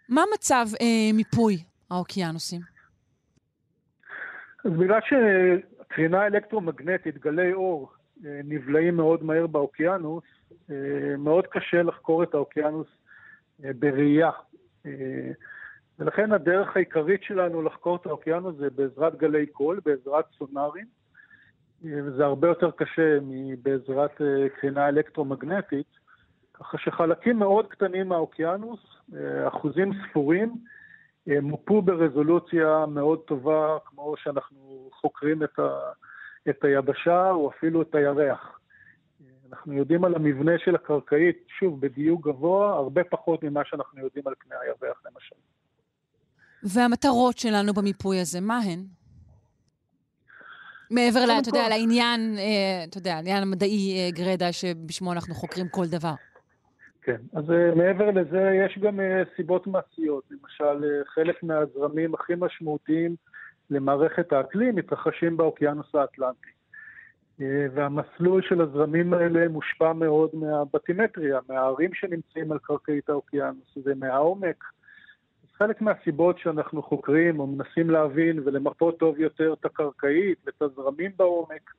מה 0.08 0.22
מצב 0.34 0.66
אה, 0.80 1.12
מיפוי 1.14 1.62
האוקיינוסים? 1.90 2.77
אז 4.64 4.72
בגלל 4.72 5.00
שקרינה 5.00 6.26
אלקטרומגנטית, 6.26 7.18
גלי 7.18 7.52
אור, 7.52 7.92
אה, 8.26 8.40
נבלעים 8.44 8.96
מאוד 8.96 9.24
מהר 9.24 9.46
באוקיינוס, 9.46 10.24
אה, 10.70 11.16
מאוד 11.18 11.46
קשה 11.46 11.82
לחקור 11.82 12.22
את 12.22 12.34
האוקיינוס 12.34 12.86
בראייה. 13.78 14.30
ולכן 15.98 16.32
הדרך 16.32 16.76
העיקרית 16.76 17.22
שלנו 17.22 17.62
לחקור 17.62 17.96
את 17.96 18.06
האוקיינוס 18.06 18.56
זה 18.56 18.70
בעזרת 18.70 19.18
גלי 19.18 19.46
קול, 19.46 19.80
בעזרת 19.84 20.24
סונארים, 20.38 20.86
וזה 21.82 22.24
הרבה 22.24 22.48
יותר 22.48 22.70
קשה 22.70 23.18
מבעזרת 23.22 24.20
קרינה 24.60 24.88
אלקטרומגנטית, 24.88 25.86
ככה 26.54 26.78
שחלקים 26.78 27.38
מאוד 27.38 27.66
קטנים 27.66 28.08
מהאוקיינוס, 28.08 28.80
אחוזים 29.48 29.92
ספורים, 30.10 30.54
מופו 31.42 31.82
ברזולוציה 31.82 32.86
מאוד 32.86 33.18
טובה, 33.18 33.78
כמו 33.84 34.14
שאנחנו 34.22 34.90
חוקרים 35.00 35.42
את, 35.42 35.58
ה, 35.58 35.68
את 36.50 36.64
היבשה 36.64 37.30
או 37.30 37.50
אפילו 37.50 37.82
את 37.82 37.94
הירח. 37.94 38.58
אנחנו 39.52 39.72
יודעים 39.72 40.04
על 40.04 40.14
המבנה 40.14 40.52
של 40.64 40.74
הקרקעית, 40.74 41.44
שוב, 41.58 41.80
בדיוק 41.80 42.26
גבוה, 42.26 42.74
הרבה 42.74 43.04
פחות 43.04 43.42
ממה 43.42 43.60
שאנחנו 43.64 44.00
יודעים 44.00 44.28
על 44.28 44.34
פני 44.38 44.56
הירח, 44.60 45.02
למשל. 45.06 45.36
והמטרות 46.62 47.38
שלנו 47.38 47.74
במיפוי 47.74 48.20
הזה, 48.20 48.40
מה 48.40 48.58
הן? 48.58 48.84
מעבר, 50.90 51.24
ל, 51.24 51.30
אתה 51.40 51.48
יודע, 51.48 51.68
לעניין, 51.68 52.38
אה, 52.38 52.84
אתה 52.84 52.98
יודע, 52.98 53.14
לעניין 53.14 53.42
המדעי 53.42 53.96
אה, 53.98 54.10
גרדה, 54.10 54.52
שבשמו 54.52 55.12
אנחנו 55.12 55.34
חוקרים 55.34 55.68
כל 55.68 55.86
דבר. 55.86 56.14
כן, 57.08 57.20
אז 57.32 57.50
אה, 57.50 57.74
מעבר 57.74 58.10
לזה 58.10 58.50
יש 58.66 58.78
גם 58.78 59.00
סיבות 59.36 59.66
מעשיות. 59.66 60.24
למשל, 60.30 61.02
חלק 61.06 61.42
מהזרמים 61.42 62.14
הכי 62.14 62.32
משמעותיים 62.36 63.16
למערכת 63.70 64.32
האקלים 64.32 64.74
מתרחשים 64.74 65.36
באוקיינוס 65.36 65.94
האטלנטי. 65.94 66.50
והמסלול 67.74 68.42
של 68.42 68.60
הזרמים 68.60 69.14
האלה 69.14 69.48
מושפע 69.48 69.92
מאוד 69.92 70.30
מהבטימטריה, 70.32 71.38
מהערים 71.48 71.94
שנמצאים 71.94 72.52
על 72.52 72.58
קרקעית 72.58 73.08
האוקיינוס 73.08 73.78
ומהעומק. 73.84 74.64
חלק 75.56 75.80
מהסיבות 75.80 76.38
שאנחנו 76.38 76.82
חוקרים 76.82 77.40
או 77.40 77.46
מנסים 77.46 77.90
להבין 77.90 78.40
ולמפות 78.44 78.98
טוב 78.98 79.18
יותר 79.18 79.52
את 79.52 79.64
הקרקעית 79.64 80.38
ואת 80.46 80.62
הזרמים 80.62 81.10
בעומק, 81.16 81.70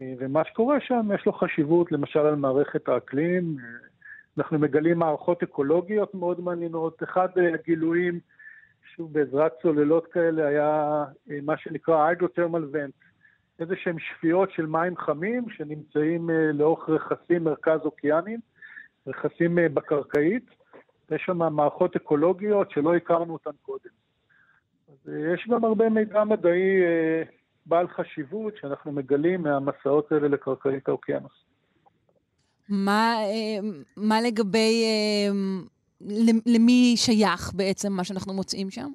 אה, 0.00 0.12
ומה 0.18 0.42
שקורה 0.44 0.80
שם 0.80 1.08
יש 1.14 1.26
לו 1.26 1.32
חשיבות 1.32 1.92
למשל 1.92 2.18
על 2.18 2.36
מערכת 2.36 2.88
האקלים. 2.88 3.56
אה, 4.38 4.42
אנחנו 4.42 4.58
מגלים 4.58 4.98
מערכות 4.98 5.42
אקולוגיות 5.42 6.14
מאוד 6.14 6.40
מעניינות. 6.40 7.02
אחד 7.02 7.28
הגילויים, 7.54 8.20
שוב 8.96 9.12
בעזרת 9.12 9.52
צוללות 9.62 10.06
כאלה, 10.06 10.46
היה 10.46 11.04
אה, 11.30 11.38
מה 11.42 11.56
שנקרא 11.56 12.06
היידרותרמל 12.06 12.64
ונט, 12.72 12.94
איזה 13.60 13.74
שהם 13.76 13.98
שפיות 13.98 14.50
של 14.50 14.66
מים 14.66 14.96
חמים 14.96 15.50
שנמצאים 15.50 16.30
לאורך 16.30 16.88
רכסים 16.88 17.44
מרכז 17.44 17.80
אוקיאנים, 17.84 18.40
רכסים 19.06 19.58
בקרקעית. 19.74 20.44
יש 21.14 21.22
שם 21.26 21.38
מערכות 21.38 21.96
אקולוגיות 21.96 22.70
שלא 22.70 22.94
הכרנו 22.96 23.32
אותן 23.32 23.50
קודם. 23.62 23.90
אז 24.88 25.12
אה, 25.12 25.34
יש 25.34 25.48
גם 25.50 25.64
הרבה 25.64 25.88
מידע 25.88 26.24
מדעי 26.24 26.82
אה, 26.82 27.22
בעל 27.66 27.88
חשיבות 27.88 28.56
שאנחנו 28.56 28.92
מגלים 28.92 29.42
מהמסעות 29.42 30.12
האלה 30.12 30.28
לקרקעית 30.28 30.88
האוקיינוס. 30.88 31.44
מה, 32.68 33.16
אה, 33.16 33.68
מה 33.96 34.20
לגבי, 34.20 34.84
למי 36.46 36.94
שייך 36.96 37.52
בעצם 37.54 37.92
מה 37.92 38.04
שאנחנו 38.04 38.32
מוצאים 38.32 38.70
שם? 38.70 38.90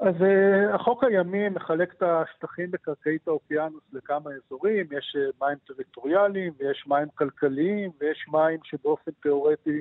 אז 0.00 0.14
uh, 0.14 0.74
החוק 0.74 1.04
הימי 1.04 1.48
מחלק 1.48 1.94
את 1.94 2.02
השטחים 2.02 2.70
בקרקעית 2.70 3.28
האוקיינוס 3.28 3.82
לכמה 3.92 4.30
אזורים, 4.30 4.86
יש 4.90 5.16
מים 5.40 5.58
טריטוריאליים 5.66 6.52
ויש 6.58 6.84
מים 6.86 7.08
כלכליים 7.14 7.90
ויש 8.00 8.26
מים 8.32 8.58
שבאופן 8.62 9.10
תיאורטי 9.22 9.80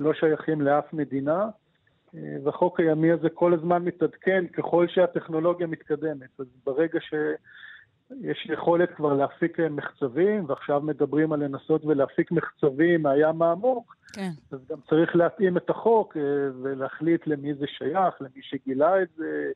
לא 0.00 0.14
שייכים 0.14 0.60
לאף 0.60 0.92
מדינה, 0.92 1.48
אה, 2.14 2.36
והחוק 2.44 2.80
הימי 2.80 3.12
הזה 3.12 3.28
כל 3.34 3.54
הזמן 3.54 3.84
מתעדכן 3.84 4.46
ככל 4.46 4.86
שהטכנולוגיה 4.88 5.66
מתקדמת. 5.66 6.40
אז 6.40 6.46
ברגע 6.66 6.98
שיש 8.10 8.46
יכולת 8.52 8.90
כבר 8.96 9.12
להפיק 9.12 9.60
מחצבים, 9.60 10.44
ועכשיו 10.46 10.80
מדברים 10.80 11.32
על 11.32 11.44
לנסות 11.44 11.84
ולהפיק 11.84 12.32
מחצבים 12.32 13.02
מהים 13.02 13.42
העמוק, 13.42 13.96
כן. 14.12 14.30
אז 14.52 14.58
גם 14.70 14.78
צריך 14.88 15.16
להתאים 15.16 15.56
את 15.56 15.70
החוק 15.70 16.16
אה, 16.16 16.22
ולהחליט 16.62 17.26
למי 17.26 17.54
זה 17.54 17.66
שייך, 17.66 18.14
למי 18.20 18.42
שגילה 18.42 19.02
את 19.02 19.08
זה, 19.16 19.50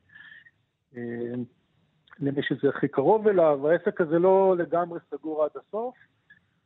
אה, 0.97 1.33
למי 2.19 2.43
שזה 2.43 2.69
הכי 2.69 2.87
קרוב 2.87 3.27
אליו. 3.27 3.67
העסק 3.67 4.01
הזה 4.01 4.19
לא 4.19 4.55
לגמרי 4.57 4.99
סגור 5.11 5.43
עד 5.43 5.51
הסוף. 5.55 5.95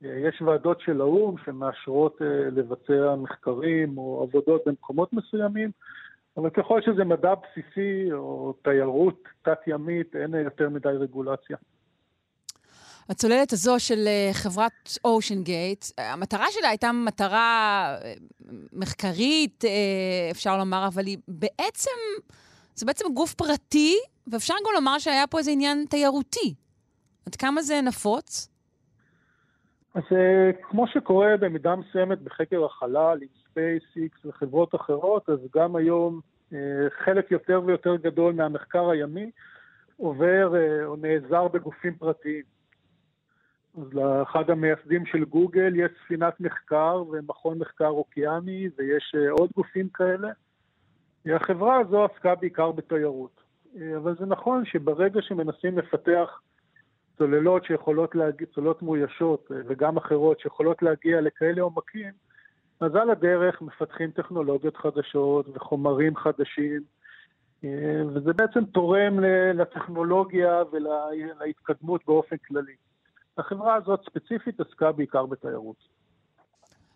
יש 0.01 0.41
ועדות 0.41 0.81
של 0.81 1.01
האו"ם 1.01 1.35
שמאשרות 1.45 2.21
אה, 2.21 2.49
לבצע 2.51 3.15
מחקרים 3.15 3.97
או 3.97 4.23
עבודות 4.23 4.61
במקומות 4.65 5.13
מסוימים, 5.13 5.71
אבל 6.37 6.49
ככל 6.49 6.81
שזה 6.81 7.03
מדע 7.03 7.33
בסיסי 7.35 8.11
או 8.11 8.53
תיירות 8.63 9.23
תת-ימית, 9.41 10.15
אין 10.15 10.33
יותר 10.33 10.69
מדי 10.69 10.89
רגולציה. 10.89 11.57
הצוללת 13.09 13.53
הזו 13.53 13.79
של 13.79 14.07
אה, 14.07 14.29
חברת 14.33 14.97
אושן 15.05 15.43
גייט, 15.43 15.85
המטרה 15.97 16.45
שלה 16.49 16.69
הייתה 16.69 16.91
מטרה 16.91 17.95
אה, 18.03 18.13
מחקרית, 18.73 19.63
אפשר 20.31 20.57
לומר, 20.57 20.87
אבל 20.87 21.05
היא 21.05 21.17
בעצם, 21.27 21.99
זה 22.75 22.85
בעצם 22.85 23.05
גוף 23.13 23.33
פרטי, 23.33 23.95
ואפשר 24.27 24.53
גם 24.65 24.73
לומר 24.75 24.99
שהיה 24.99 25.27
פה 25.27 25.37
איזה 25.37 25.51
עניין 25.51 25.85
תיירותי. 25.89 26.53
עד 27.25 27.35
כמה 27.35 27.61
זה 27.61 27.81
נפוץ? 27.81 28.49
אז 29.93 30.03
אה, 30.11 30.51
כמו 30.61 30.87
שקורה 30.87 31.37
במידה 31.39 31.75
מסוימת 31.75 32.21
בחקר 32.21 32.65
החלל 32.65 33.17
עם 33.21 33.27
ספייסיקס 33.43 34.25
וחברות 34.25 34.75
אחרות, 34.75 35.29
אז 35.29 35.39
גם 35.55 35.75
היום 35.75 36.19
אה, 36.53 36.57
חלק 37.05 37.31
יותר 37.31 37.61
ויותר 37.65 37.95
גדול 37.95 38.33
מהמחקר 38.33 38.89
הימי 38.89 39.31
עובר 39.97 40.55
אה, 40.55 40.85
או 40.85 40.95
נעזר 40.95 41.47
בגופים 41.47 41.95
פרטיים. 41.95 42.58
אז 43.77 43.93
לאחד 43.93 44.49
המייסדים 44.49 45.05
של 45.05 45.25
גוגל 45.25 45.75
יש 45.75 45.91
ספינת 46.05 46.39
מחקר 46.39 47.03
ומכון 47.11 47.59
מחקר 47.59 47.87
אוקיאני 47.87 48.69
ויש 48.77 49.15
עוד 49.29 49.49
גופים 49.55 49.89
כאלה. 49.89 50.29
החברה 51.25 51.79
הזו 51.79 52.05
עסקה 52.05 52.35
בעיקר 52.35 52.71
בתיירות. 52.71 53.41
אבל 53.97 54.15
זה 54.19 54.25
נכון 54.25 54.65
שברגע 54.65 55.21
שמנסים 55.21 55.77
לפתח 55.77 56.41
צוללות 57.19 57.65
שיכולות 57.65 58.15
להגיע, 58.15 58.47
צוללות 58.55 58.81
מאוישות 58.81 59.51
אה, 59.51 59.57
וגם 59.67 59.97
אחרות 59.97 60.39
שיכולות 60.39 60.81
להגיע 60.81 61.21
לכאלה 61.21 61.61
עומקים, 61.61 62.11
אז 62.79 62.95
על 62.95 63.09
הדרך 63.09 63.61
מפתחים 63.61 64.11
טכנולוגיות 64.11 64.77
חדשות 64.77 65.45
וחומרים 65.53 66.15
חדשים, 66.15 66.81
אה, 67.63 68.01
וזה 68.07 68.33
בעצם 68.33 68.65
תורם 68.65 69.19
לטכנולוגיה 69.53 70.63
ולהתקדמות 70.71 72.01
באופן 72.07 72.37
כללי. 72.37 72.75
החברה 73.39 73.75
הזאת 73.75 74.01
ספציפית 74.05 74.59
עסקה 74.59 74.91
בעיקר 74.91 75.25
בתיירות. 75.25 75.99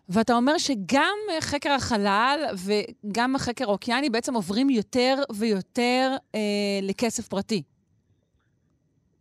ואתה 0.08 0.32
אומר 0.34 0.58
שגם 0.58 1.16
חקר 1.40 1.70
החלל 1.70 2.38
וגם 2.66 3.34
החקר 3.36 3.64
האוקיאני 3.64 4.10
בעצם 4.10 4.34
עוברים 4.34 4.70
יותר 4.70 5.14
ויותר 5.38 6.10
אה, 6.34 6.40
לכסף 6.82 7.28
פרטי. 7.28 7.62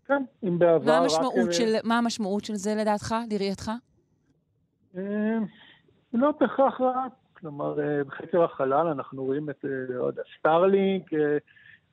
כן, 0.05 0.23
אם 0.43 0.59
בעבר... 0.59 0.85
מה 0.85 0.97
המשמעות, 0.97 1.47
רק... 1.47 1.51
של, 1.51 1.75
מה 1.83 1.97
המשמעות 1.97 2.45
של 2.45 2.55
זה 2.55 2.75
לדעתך, 2.75 3.15
לראייתך? 3.31 3.71
אה, 4.97 5.01
לא 6.13 6.31
בהכרח 6.39 6.81
רע. 6.81 7.05
כלומר, 7.33 7.79
אה, 7.79 8.03
בחקר 8.03 8.43
החלל 8.43 8.87
אנחנו 8.87 9.23
רואים 9.23 9.49
את, 9.49 9.65
לא 9.89 10.05
יודע, 10.05 10.21
סטארלינק, 10.39 11.09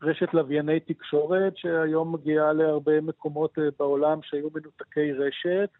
רשת 0.02 0.34
לווייני 0.34 0.80
תקשורת, 0.80 1.56
שהיום 1.56 2.12
מגיעה 2.12 2.52
להרבה 2.52 3.00
מקומות 3.00 3.58
בעולם 3.78 4.18
שהיו 4.22 4.48
מנותקי 4.54 5.12
רשת, 5.12 5.70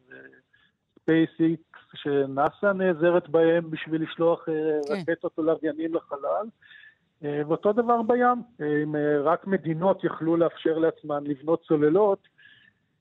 וספייסיקס 0.98 1.78
שנאס"א 1.94 2.72
נעזרת 2.72 3.28
בהם 3.28 3.70
בשביל 3.70 4.02
לשלוח 4.02 4.44
כן. 4.44 4.94
רקטות 5.10 5.32
או 5.38 5.42
לוויינים 5.42 5.94
לחלל. 5.94 6.46
ואותו 7.22 7.72
דבר 7.72 8.02
בים, 8.02 8.42
אם 8.60 8.94
רק 9.24 9.46
מדינות 9.46 10.04
יכלו 10.04 10.36
לאפשר 10.36 10.78
לעצמן 10.78 11.24
לבנות 11.24 11.62
צוללות, 11.68 12.28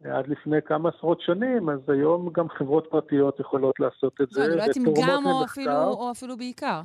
עד 0.03 0.27
לפני 0.27 0.61
כמה 0.61 0.89
עשרות 0.89 1.21
שנים, 1.21 1.69
אז 1.69 1.79
היום 1.87 2.29
גם 2.33 2.49
חברות 2.49 2.87
פרטיות 2.89 3.39
יכולות 3.39 3.79
לעשות 3.79 4.21
את 4.21 4.29
זה. 4.29 4.41
אני 4.41 4.49
לא 4.49 4.61
יודעת 4.61 4.77
אם 4.77 4.83
גם 5.07 5.25
או 5.25 5.43
אפילו, 5.43 5.83
או 5.83 6.11
אפילו 6.11 6.37
בעיקר. 6.37 6.81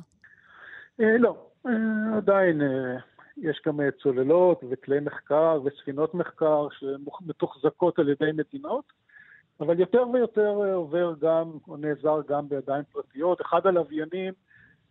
אה, 1.01 1.17
לא, 1.17 1.35
אה, 1.67 2.17
עדיין 2.17 2.61
אה, 2.61 2.97
יש 3.37 3.61
גם 3.67 3.79
צוללות 4.03 4.63
וכלי 4.69 4.99
מחקר 4.99 5.59
וספינות 5.63 6.13
מחקר 6.13 6.67
שמתוחזקות 6.71 7.99
על 7.99 8.09
ידי 8.09 8.31
מדינות, 8.33 8.85
אבל 9.59 9.79
יותר 9.79 10.03
ויותר 10.13 10.73
עובר 10.73 11.13
גם, 11.21 11.51
או 11.67 11.77
נעזר 11.77 12.21
גם 12.27 12.49
בידיים 12.49 12.83
פרטיות. 12.91 13.41
אחד 13.41 13.67
הלוויינים 13.67 14.33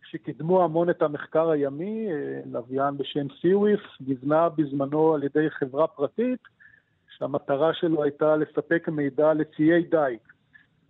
שקידמו 0.03 0.63
המון 0.63 0.89
את 0.89 1.01
המחקר 1.01 1.49
הימי, 1.49 2.07
לוויין 2.45 2.97
בשם 2.97 3.27
סיוויף, 3.41 3.81
נבנה 4.07 4.49
בזמנו 4.49 5.13
על 5.13 5.23
ידי 5.23 5.49
חברה 5.49 5.87
פרטית, 5.87 6.39
שהמטרה 7.17 7.73
שלו 7.73 8.03
הייתה 8.03 8.35
לספק 8.35 8.89
מידע 8.89 9.33
לציי 9.33 9.83
דייג. 9.83 10.19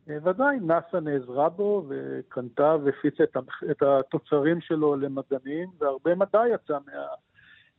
ועדיין 0.07 0.67
נאס"א 0.67 0.99
נעזרה 0.99 1.49
בו 1.49 1.85
וקנתה 1.87 2.75
והפיצה 2.83 3.23
את 3.71 3.83
התוצרים 3.83 4.61
שלו 4.61 4.95
למדענים, 4.95 5.69
והרבה 5.77 6.15
מדע 6.15 6.41
יצא 6.53 6.77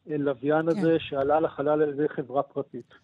מהלוויין 0.07 0.63
כן. 0.63 0.79
הזה 0.79 0.97
שעלה 0.99 1.41
לחלל 1.41 1.83
על 1.83 1.89
ידי 1.89 2.09
חברה 2.09 2.43
פרטית. 2.43 2.95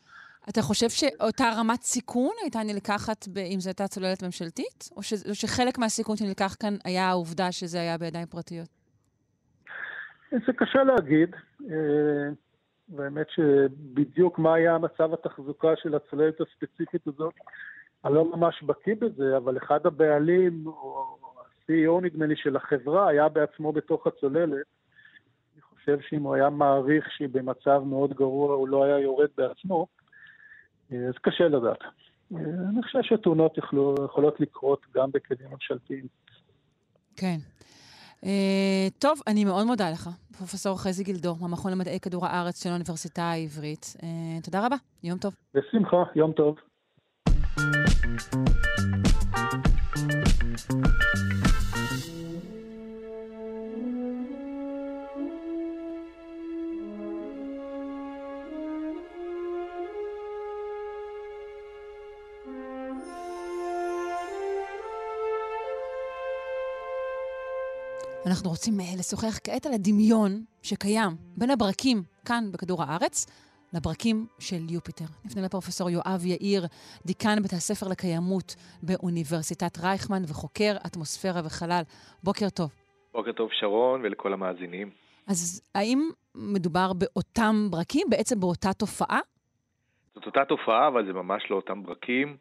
אתה 0.49 0.63
חושב 0.63 0.89
שאותה 0.89 1.45
רמת 1.59 1.83
סיכון 1.83 2.33
הייתה 2.43 2.59
נלקחת 2.67 3.29
ב, 3.29 3.39
אם 3.39 3.61
זו 3.61 3.71
הייתה 3.71 3.89
צוללת 3.89 4.23
ממשלתית? 4.23 4.89
או, 4.97 5.03
ש, 5.03 5.13
או 5.13 5.35
שחלק 5.35 5.79
מהסיכון 5.79 6.17
שנלקח 6.17 6.57
כאן 6.61 6.75
היה 6.85 7.09
העובדה 7.09 7.53
שזה 7.53 7.81
היה 7.81 7.99
בידיים 7.99 8.27
פרטיות? 8.27 8.69
זה 10.31 10.53
קשה 10.57 10.83
להגיד. 10.85 11.37
אה, 11.71 12.29
והאמת 12.89 13.27
שבדיוק 13.31 14.39
מה 14.39 14.55
היה 14.55 14.79
מצב 14.79 15.15
התחזוקה 15.15 15.69
של 15.77 15.95
הצוללת 15.95 16.41
הספציפית 16.41 17.07
הזאת, 17.07 17.35
אני 18.05 18.15
לא 18.15 18.37
ממש 18.37 18.63
בקיא 18.63 18.95
בזה, 19.01 19.37
אבל 19.37 19.57
אחד 19.57 19.87
הבעלים, 19.87 20.67
או 20.67 21.19
ה-CEO 21.39 22.01
נדמה 22.03 22.27
לי 22.27 22.37
של 22.37 22.57
החברה, 22.57 23.09
היה 23.09 23.29
בעצמו 23.29 23.73
בתוך 23.73 24.07
הצוללת. 24.07 24.67
חושב 25.85 25.99
שאם 26.09 26.23
הוא 26.23 26.35
היה 26.35 26.51
מעריך 26.51 27.09
שהיא 27.17 27.29
במצב 27.33 27.83
מאוד 27.87 28.13
גרוע, 28.15 28.55
הוא 28.55 28.69
לא 28.69 28.85
היה 28.85 28.99
יורד 28.99 29.29
בעצמו. 29.37 29.87
אז 30.91 31.15
קשה 31.23 31.45
לדעת. 31.49 31.79
אני 32.35 32.83
חושב 32.83 32.99
שתאונות 33.03 33.59
יכולות 33.59 34.41
לקרות 34.41 34.81
גם 34.95 35.11
בכלים 35.13 35.51
ממשלתיים. 35.51 36.07
כן. 37.17 37.37
Uh, 38.21 38.25
טוב, 38.99 39.21
אני 39.27 39.45
מאוד 39.45 39.67
מודה 39.67 39.91
לך, 39.91 40.09
פרופ' 40.39 40.77
חזי 40.77 41.05
גילדור, 41.05 41.37
מהמכון 41.41 41.73
למדעי 41.73 42.01
כדור 42.01 42.27
הארץ 42.27 42.63
של 42.63 42.71
האוניברסיטה 42.71 43.23
העברית. 43.23 43.97
Uh, 43.99 44.45
תודה 44.45 44.67
רבה, 44.67 44.77
יום 45.05 45.19
טוב. 45.19 45.35
בשמחה, 45.55 46.03
יום 46.15 46.33
טוב. 46.33 46.57
אנחנו 68.27 68.51
רוצים 68.51 68.75
uh, 68.81 68.99
לשוחח 68.99 69.39
כעת 69.45 69.67
על 69.67 69.73
הדמיון 69.73 70.31
שקיים 70.63 71.13
בין 71.39 71.51
הברקים 71.51 71.99
כאן 72.29 72.45
בכדור 72.53 72.83
הארץ 72.83 73.27
לברקים 73.75 74.27
של 74.39 74.63
יופיטר. 74.71 75.05
נפנה 75.25 75.43
לפרופסור 75.43 75.91
יואב 75.91 76.21
יאיר, 76.25 76.63
דיקן 77.07 77.37
בית 77.43 77.53
הספר 77.53 77.87
לקיימות 77.91 78.55
באוניברסיטת 78.83 79.79
רייכמן 79.85 80.23
וחוקר 80.29 80.73
אטמוספירה 80.87 81.41
וחלל. 81.47 81.83
בוקר 82.23 82.49
טוב. 82.49 82.71
בוקר 83.13 83.33
טוב 83.33 83.49
שרון 83.53 84.01
ולכל 84.05 84.33
המאזינים. 84.33 84.91
אז 85.29 85.63
האם 85.75 86.11
מדובר 86.35 86.93
באותם 86.93 87.55
ברקים, 87.71 88.07
בעצם 88.11 88.41
באותה 88.41 88.73
תופעה? 88.73 89.21
זאת 90.15 90.27
אותה 90.27 90.45
תופעה, 90.45 90.89
אבל 90.89 91.07
זה 91.07 91.13
ממש 91.13 91.43
לא 91.51 91.57
אותם 91.57 91.83
ברקים. 91.83 92.37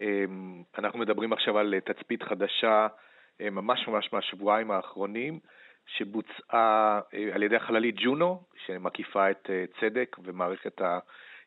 אמ, 0.00 0.62
אנחנו 0.78 0.98
מדברים 0.98 1.32
עכשיו 1.32 1.58
על 1.58 1.74
תצפית 1.84 2.22
חדשה 2.22 2.86
אה, 2.86 3.09
ממש 3.50 3.88
ממש 3.88 4.12
מהשבועיים 4.12 4.70
האחרונים, 4.70 5.38
שבוצעה 5.86 7.00
אה, 7.14 7.34
על 7.34 7.42
ידי 7.42 7.56
החללית 7.56 7.94
ג'ונו, 7.98 8.42
שמקיפה 8.66 9.30
את 9.30 9.50
אה, 9.50 9.64
צדק 9.80 10.16
ומערכת 10.24 10.80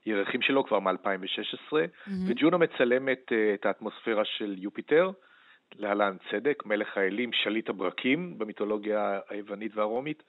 הירחים 0.06 0.42
שלו 0.42 0.64
כבר 0.64 0.80
מ-2016, 0.80 1.74
mm-hmm. 1.74 2.12
וג'ונו 2.28 2.60
מצלמת 2.60 3.32
את 3.54 3.66
האטמוספירה 3.66 4.26
של 4.26 4.56
יופיטר, 4.58 5.12
להלן 5.76 6.18
צדק, 6.32 6.64
מלך 6.66 6.98
האלים, 6.98 7.34
שליט 7.34 7.70
הברקים 7.70 8.38
במיתולוגיה 8.38 9.20
היוונית 9.30 9.72
והרומית, 9.76 10.24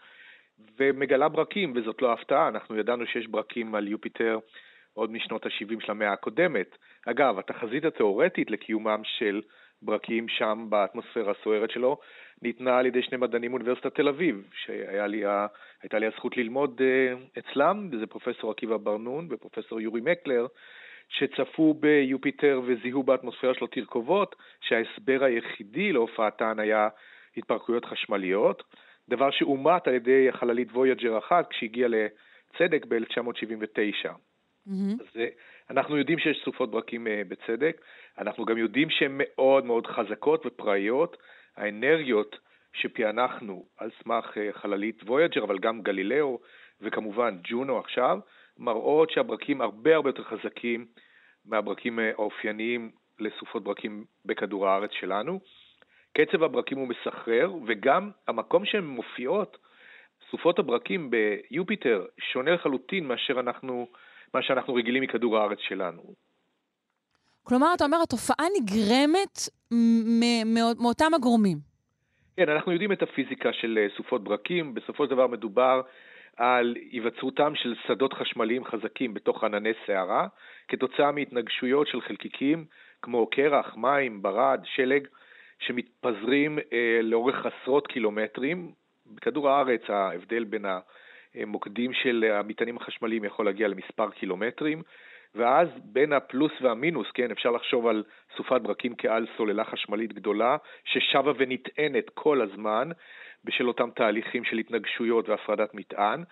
ומגלה 0.78 1.28
ברקים, 1.28 1.72
וזאת 1.76 2.02
לא 2.02 2.12
הפתעה, 2.12 2.48
אנחנו 2.48 2.76
ידענו 2.76 3.06
שיש 3.06 3.26
ברקים 3.26 3.74
על 3.74 3.88
יופיטר 3.88 4.38
עוד 4.92 5.10
משנות 5.10 5.46
ה-70 5.46 5.84
של 5.84 5.90
המאה 5.90 6.12
הקודמת. 6.12 6.76
אגב, 7.06 7.38
התחזית 7.38 7.84
התיאורטית 7.84 8.50
לקיומם 8.50 9.00
של 9.04 9.42
ברקים 9.84 10.28
שם 10.28 10.66
באטמוספירה 10.68 11.32
הסוערת 11.40 11.70
שלו, 11.70 11.98
ניתנה 12.42 12.78
על 12.78 12.86
ידי 12.86 13.02
שני 13.02 13.18
מדענים 13.18 13.50
מאוניברסיטת 13.50 13.94
תל 13.94 14.08
אביב, 14.08 14.48
שהייתה 14.64 15.06
לי, 15.06 15.24
לי 15.94 16.06
הזכות 16.06 16.36
ללמוד 16.36 16.80
uh, 16.80 17.38
אצלם, 17.38 17.88
וזה 17.92 18.06
פרופסור 18.06 18.50
עקיבא 18.50 18.76
בר-נון 18.76 19.28
ופרופסור 19.30 19.80
יורי 19.80 20.00
מקלר, 20.00 20.46
שצפו 21.08 21.74
ביופיטר 21.74 22.60
וזיהו 22.66 23.02
באטמוספירה 23.02 23.54
שלו 23.54 23.66
תרכובות, 23.66 24.36
שההסבר 24.60 25.24
היחידי 25.24 25.92
להופעתן 25.92 26.58
היה 26.58 26.88
התפרקויות 27.36 27.84
חשמליות, 27.84 28.62
דבר 29.08 29.30
שאומת 29.30 29.88
על 29.88 29.94
ידי 29.94 30.28
החללית 30.28 30.68
וויג'ר 30.72 31.18
אחת 31.18 31.50
כשהגיעה 31.50 31.88
לצדק 31.88 32.86
ב-1979. 32.86 34.08
Mm-hmm. 34.68 34.70
אז 35.00 35.16
אה, 35.16 35.26
אנחנו 35.70 35.96
יודעים 35.96 36.18
שיש 36.18 36.42
סופות 36.44 36.70
ברקים 36.70 37.06
אה, 37.06 37.22
בצדק, 37.28 37.80
אנחנו 38.18 38.44
גם 38.44 38.58
יודעים 38.58 38.90
שהן 38.90 39.12
מאוד 39.14 39.64
מאוד 39.64 39.86
חזקות 39.86 40.46
ופראיות. 40.46 41.16
האנרגיות 41.56 42.38
שפענחנו 42.72 43.66
על 43.78 43.90
סמך 44.02 44.38
אה, 44.38 44.52
חללית 44.52 45.02
וויג'ר, 45.02 45.44
אבל 45.44 45.58
גם 45.58 45.82
גלילאו 45.82 46.40
וכמובן 46.80 47.38
ג'ונו 47.44 47.78
עכשיו, 47.78 48.18
מראות 48.58 49.10
שהברקים 49.10 49.60
הרבה 49.60 49.94
הרבה 49.94 50.08
יותר 50.08 50.24
חזקים 50.24 50.86
מהברקים 51.44 51.98
האופייניים 51.98 52.90
לסופות 53.18 53.64
ברקים 53.64 54.04
בכדור 54.24 54.68
הארץ 54.68 54.90
שלנו. 55.00 55.40
קצב 56.18 56.42
הברקים 56.42 56.78
הוא 56.78 56.88
מסחרר, 56.88 57.52
וגם 57.66 58.10
המקום 58.28 58.64
שהן 58.64 58.84
מופיעות, 58.84 59.56
סופות 60.30 60.58
הברקים 60.58 61.10
ביופיטר, 61.10 62.04
שונה 62.20 62.50
לחלוטין 62.50 63.06
מאשר 63.08 63.40
אנחנו 63.40 63.88
מה 64.34 64.42
שאנחנו 64.42 64.74
רגילים 64.74 65.02
מכדור 65.02 65.38
הארץ 65.38 65.58
שלנו. 65.58 66.02
כלומר, 67.44 67.66
אתה 67.76 67.84
אומר, 67.84 67.98
התופעה 68.02 68.46
נגרמת 68.60 69.38
מאותם 70.78 71.14
הגורמים. 71.14 71.58
כן, 72.36 72.48
אנחנו 72.48 72.72
יודעים 72.72 72.92
את 72.92 73.02
הפיזיקה 73.02 73.52
של 73.52 73.78
אה, 73.82 73.86
סופות 73.96 74.24
ברקים. 74.24 74.74
בסופו 74.74 75.04
של 75.04 75.10
דבר 75.10 75.26
מדובר 75.26 75.80
על 76.36 76.76
היווצרותם 76.92 77.52
של 77.54 77.74
שדות 77.86 78.12
חשמליים 78.12 78.64
חזקים 78.64 79.14
בתוך 79.14 79.44
ענני 79.44 79.72
סערה, 79.86 80.26
כתוצאה 80.68 81.12
מהתנגשויות 81.12 81.86
של 81.86 82.00
חלקיקים 82.00 82.64
כמו 83.02 83.26
קרח, 83.26 83.76
מים, 83.76 84.22
ברד, 84.22 84.60
שלג, 84.64 85.06
שמתפזרים 85.58 86.58
אה, 86.58 87.00
לאורך 87.02 87.46
עשרות 87.46 87.86
קילומטרים. 87.86 88.72
בכדור 89.06 89.50
הארץ 89.50 89.82
ההבדל 89.88 90.44
בין 90.44 90.64
ה... 90.64 90.78
מוקדים 91.46 91.92
של 91.92 92.24
המטענים 92.32 92.76
החשמליים 92.76 93.24
יכול 93.24 93.44
להגיע 93.44 93.68
למספר 93.68 94.10
קילומטרים, 94.10 94.82
ואז 95.34 95.68
בין 95.84 96.12
הפלוס 96.12 96.52
והמינוס, 96.60 97.06
כן, 97.14 97.30
אפשר 97.30 97.50
לחשוב 97.50 97.86
על 97.86 98.02
סופת 98.36 98.60
ברקים 98.60 98.94
כעל 98.98 99.26
סוללה 99.36 99.64
חשמלית 99.64 100.12
גדולה, 100.12 100.56
ששבה 100.84 101.32
ונטענת 101.36 102.10
כל 102.14 102.40
הזמן 102.40 102.88
בשל 103.44 103.68
אותם 103.68 103.90
תהליכים 103.90 104.44
של 104.44 104.58
התנגשויות 104.58 105.28
והפרדת 105.28 105.74
מטען. 105.74 106.24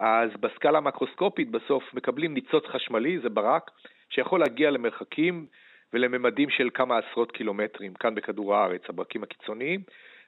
אז 0.00 0.30
בסקאלה 0.40 0.78
המקרוסקופית 0.78 1.50
בסוף 1.50 1.94
מקבלים 1.94 2.34
ניצוץ 2.34 2.64
חשמלי, 2.66 3.18
זה 3.18 3.28
ברק, 3.28 3.70
שיכול 4.10 4.40
להגיע 4.40 4.70
למרחקים 4.70 5.46
ולממדים 5.92 6.50
של 6.50 6.70
כמה 6.74 6.98
עשרות 6.98 7.32
קילומטרים 7.32 7.94
כאן 7.94 8.14
בכדור 8.14 8.54
הארץ, 8.54 8.82
הברקים 8.88 9.22
הקיצוניים, 9.22 9.80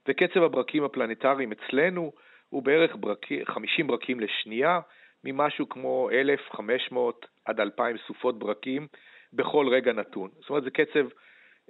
וקצב 0.08 0.42
הברקים 0.42 0.84
הפלנטריים 0.84 1.52
אצלנו 1.52 2.12
הוא 2.48 2.62
בערך 2.62 2.96
ברק, 3.00 3.26
50 3.44 3.86
ברקים 3.86 4.20
לשנייה, 4.20 4.80
ממשהו 5.24 5.68
כמו 5.68 6.10
1,500 6.12 7.26
עד 7.44 7.60
2,000 7.60 7.96
סופות 8.06 8.38
ברקים 8.38 8.86
בכל 9.32 9.68
רגע 9.70 9.92
נתון. 9.92 10.30
זאת 10.40 10.50
אומרת, 10.50 10.64
זה 10.64 10.70
קצב 10.70 11.06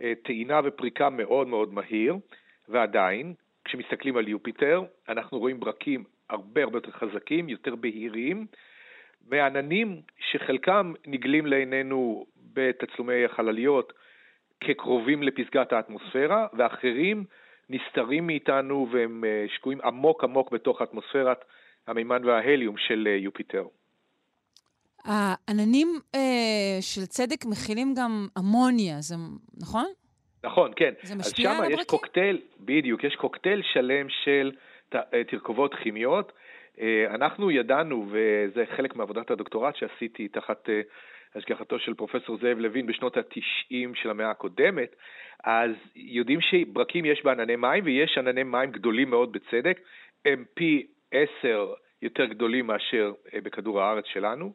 אה, 0.03 0.12
טעינה 0.24 0.61
ופריקה 0.64 1.11
מאוד 1.11 1.46
מאוד 1.46 1.72
מהיר, 1.74 2.16
ועדיין, 2.68 3.34
כשמסתכלים 3.64 4.16
על 4.16 4.28
יופיטר, 4.28 4.82
אנחנו 5.09 5.38
רואים 5.38 5.61
ברקים 5.61 6.05
הרבה 6.30 6.62
הרבה 6.62 6.76
יותר 6.76 6.90
חזקים, 6.90 7.48
יותר 7.48 7.74
בהירים, 7.74 8.46
ועננים 9.28 10.00
שחלקם 10.30 10.92
נגלים 11.07 11.46
לעינינו 11.46 12.26
בתצלומי 12.55 13.24
החלליות 13.24 13.92
כקרובים 14.61 15.22
לפסגת 15.22 15.72
האטמוספירה, 15.72 16.46
ואחרים 16.53 17.24
נסתרים 17.70 18.26
מאיתנו 18.26 18.88
והם 18.92 19.24
אה, 19.24 19.44
שקועים 19.48 19.80
עמוק 19.80 20.24
עמוק 20.24 20.50
בתוך 20.50 20.82
אטמוספירת 20.82 21.44
המימן 21.86 22.24
וההליום 22.24 22.76
של 22.78 23.08
אה, 23.10 23.16
יופיטר. 23.16 23.64
העננים 25.04 25.88
אה, 26.14 26.78
של 26.80 27.06
צדק 27.06 27.44
מכילים 27.46 27.94
גם 27.96 28.26
אמוניה, 28.38 29.00
זה 29.00 29.14
נכון? 29.60 29.86
נכון, 30.44 30.72
כן. 30.76 30.92
זה 31.02 31.14
משפיע 31.14 31.50
על 31.50 31.56
הברקים? 31.56 31.72
אז 31.72 31.78
שם 31.78 31.82
יש 31.82 31.86
קוקטייל, 31.86 32.40
בדיוק, 32.60 33.04
יש 33.04 33.14
קוקטייל 33.14 33.62
שלם 33.72 34.06
של 34.24 34.52
אה, 34.94 35.24
תרכובות 35.24 35.74
כימיות. 35.74 36.32
אנחנו 37.10 37.50
ידענו, 37.50 38.06
וזה 38.10 38.64
חלק 38.76 38.96
מעבודת 38.96 39.30
הדוקטורט 39.30 39.76
שעשיתי 39.76 40.28
תחת 40.28 40.68
השגחתו 41.34 41.78
של 41.78 41.94
פרופסור 41.94 42.38
זאב 42.38 42.58
לוין 42.58 42.86
בשנות 42.86 43.16
ה-90 43.16 43.94
של 43.94 44.10
המאה 44.10 44.30
הקודמת, 44.30 44.96
אז 45.44 45.70
יודעים 45.96 46.40
שברקים 46.40 47.04
יש 47.04 47.24
בענני 47.24 47.56
מים, 47.56 47.84
ויש 47.84 48.18
ענני 48.18 48.42
מים 48.42 48.70
גדולים 48.70 49.10
מאוד 49.10 49.32
בצדק, 49.32 49.80
הם 50.24 50.44
פי 50.54 50.86
עשר 51.12 51.74
יותר 52.02 52.24
גדולים 52.24 52.66
מאשר 52.66 53.12
אה, 53.34 53.40
בכדור 53.40 53.82
הארץ 53.82 54.04
שלנו, 54.06 54.54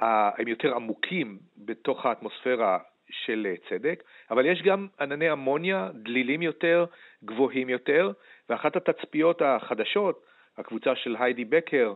הם 0.00 0.48
יותר 0.48 0.74
עמוקים 0.74 1.38
בתוך 1.56 2.06
האטמוספירה 2.06 2.78
של 3.10 3.46
אה, 3.50 3.54
צדק, 3.68 4.02
אבל 4.30 4.46
יש 4.46 4.62
גם 4.62 4.86
ענני 5.00 5.32
אמוניה 5.32 5.90
דלילים 5.94 6.42
יותר, 6.42 6.86
גבוהים 7.24 7.68
יותר, 7.68 8.10
ואחת 8.48 8.76
התצפיות 8.76 9.42
החדשות, 9.42 10.24
הקבוצה 10.58 10.96
של 10.96 11.16
היידי 11.18 11.44
בקר 11.44 11.92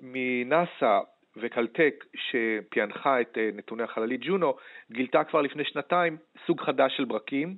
מנאסא 0.00 1.00
וקלטק, 1.36 2.04
שפענחה 2.16 3.20
את 3.20 3.38
אה, 3.38 3.50
נתוני 3.54 3.82
החללית 3.82 4.20
ג'ונו, 4.24 4.56
גילתה 4.90 5.24
כבר 5.24 5.40
לפני 5.42 5.64
שנתיים 5.64 6.16
סוג 6.46 6.60
חדש 6.60 6.96
של 6.96 7.04
ברקים, 7.04 7.56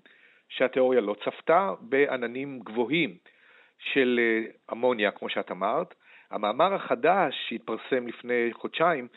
שהתיאוריה 0.49 1.01
לא 1.01 1.17
צפתה, 1.25 1.73
בעננים 1.81 2.61
גבוהים 2.61 3.17
של 3.81 4.21
אה, 4.23 4.51
אמוניה, 4.73 5.11
כמו 5.11 5.29
שאת 5.29 5.51
אמרת. 5.51 5.95
המאמר 6.31 6.75
החדש 6.75 7.35
שהתפרסם 7.49 8.07
לפני 8.07 8.51
חודשיים 8.53 9.09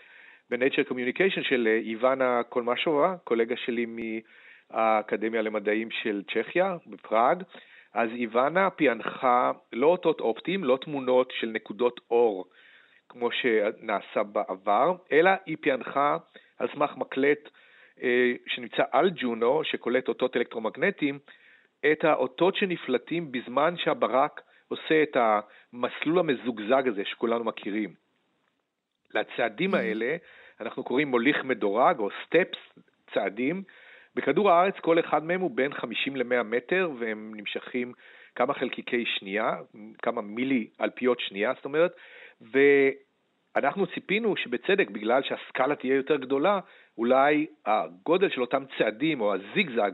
ב-Nature 0.50 0.90
Communication 0.90 1.44
של 1.44 1.68
אה, 1.68 1.78
איוונה 1.78 2.42
קולמשובה, 2.50 3.16
קולגה 3.24 3.56
שלי 3.58 3.86
מהאקדמיה 3.86 5.42
למדעים 5.42 5.92
של 5.92 6.24
צ'כיה 6.34 6.78
בפראג, 6.88 7.44
אז 7.94 8.10
איוונה 8.10 8.70
פענחה 8.70 9.52
לא 9.74 9.88
אותות 9.88 10.20
אופטיים, 10.20 10.64
לא 10.64 10.78
תמונות 10.82 11.34
של 11.40 11.48
נקודות 11.48 12.00
אור 12.12 12.46
כמו 13.10 13.30
שנעשה 13.32 14.24
בעבר, 14.24 14.96
אלא 15.12 15.32
היא 15.46 15.58
פענחה 15.62 16.18
על 16.60 16.68
סמך 16.74 16.98
מקלט 16.98 17.50
אה, 18.04 18.34
שנמצא 18.48 18.84
על 18.92 19.12
ג'ונו, 19.16 19.64
שקולט 19.64 20.08
אותות 20.08 20.38
אלקטרומגנטיים, 20.38 21.20
את 21.92 22.04
האותות 22.04 22.56
שנפלטים 22.56 23.32
בזמן 23.32 23.74
שהברק 23.78 24.42
עושה 24.74 25.04
את 25.04 25.18
המסלול 25.74 26.20
המזוגזג 26.20 26.88
הזה 26.88 27.02
שכולנו 27.06 27.44
מכירים. 27.44 27.94
לצעדים 29.14 29.74
mm-hmm. 29.74 29.78
האלה 29.78 30.16
אנחנו 30.62 30.84
קוראים 30.84 31.08
מוליך 31.08 31.44
מדורג 31.44 32.00
או 32.00 32.10
סטפס, 32.26 32.60
צעדים. 33.14 33.64
בכדור 34.16 34.52
הארץ 34.52 34.74
כל 34.82 35.00
אחד 35.00 35.24
מהם 35.24 35.42
הוא 35.42 35.52
בין 35.56 35.74
50 35.74 36.16
ל-100 36.16 36.44
מטר 36.44 36.92
והם 37.00 37.32
נמשכים 37.36 37.94
כמה 38.36 38.54
חלקיקי 38.54 39.06
שנייה, 39.06 39.56
כמה 40.02 40.22
מילי 40.22 40.68
אלפיות 40.82 41.20
שנייה, 41.20 41.54
זאת 41.56 41.66
אומרת, 41.66 41.96
ואנחנו 42.42 43.88
ציפינו 43.88 44.38
שבצדק, 44.38 44.90
בגלל 44.90 45.22
שהסקאלה 45.24 45.76
תהיה 45.76 45.96
יותר 45.96 46.16
גדולה, 46.16 46.60
אולי 46.98 47.46
הגודל 47.66 48.30
של 48.30 48.42
אותם 48.42 48.64
צעדים 48.78 49.22
או 49.22 49.34
הזיגזג 49.34 49.92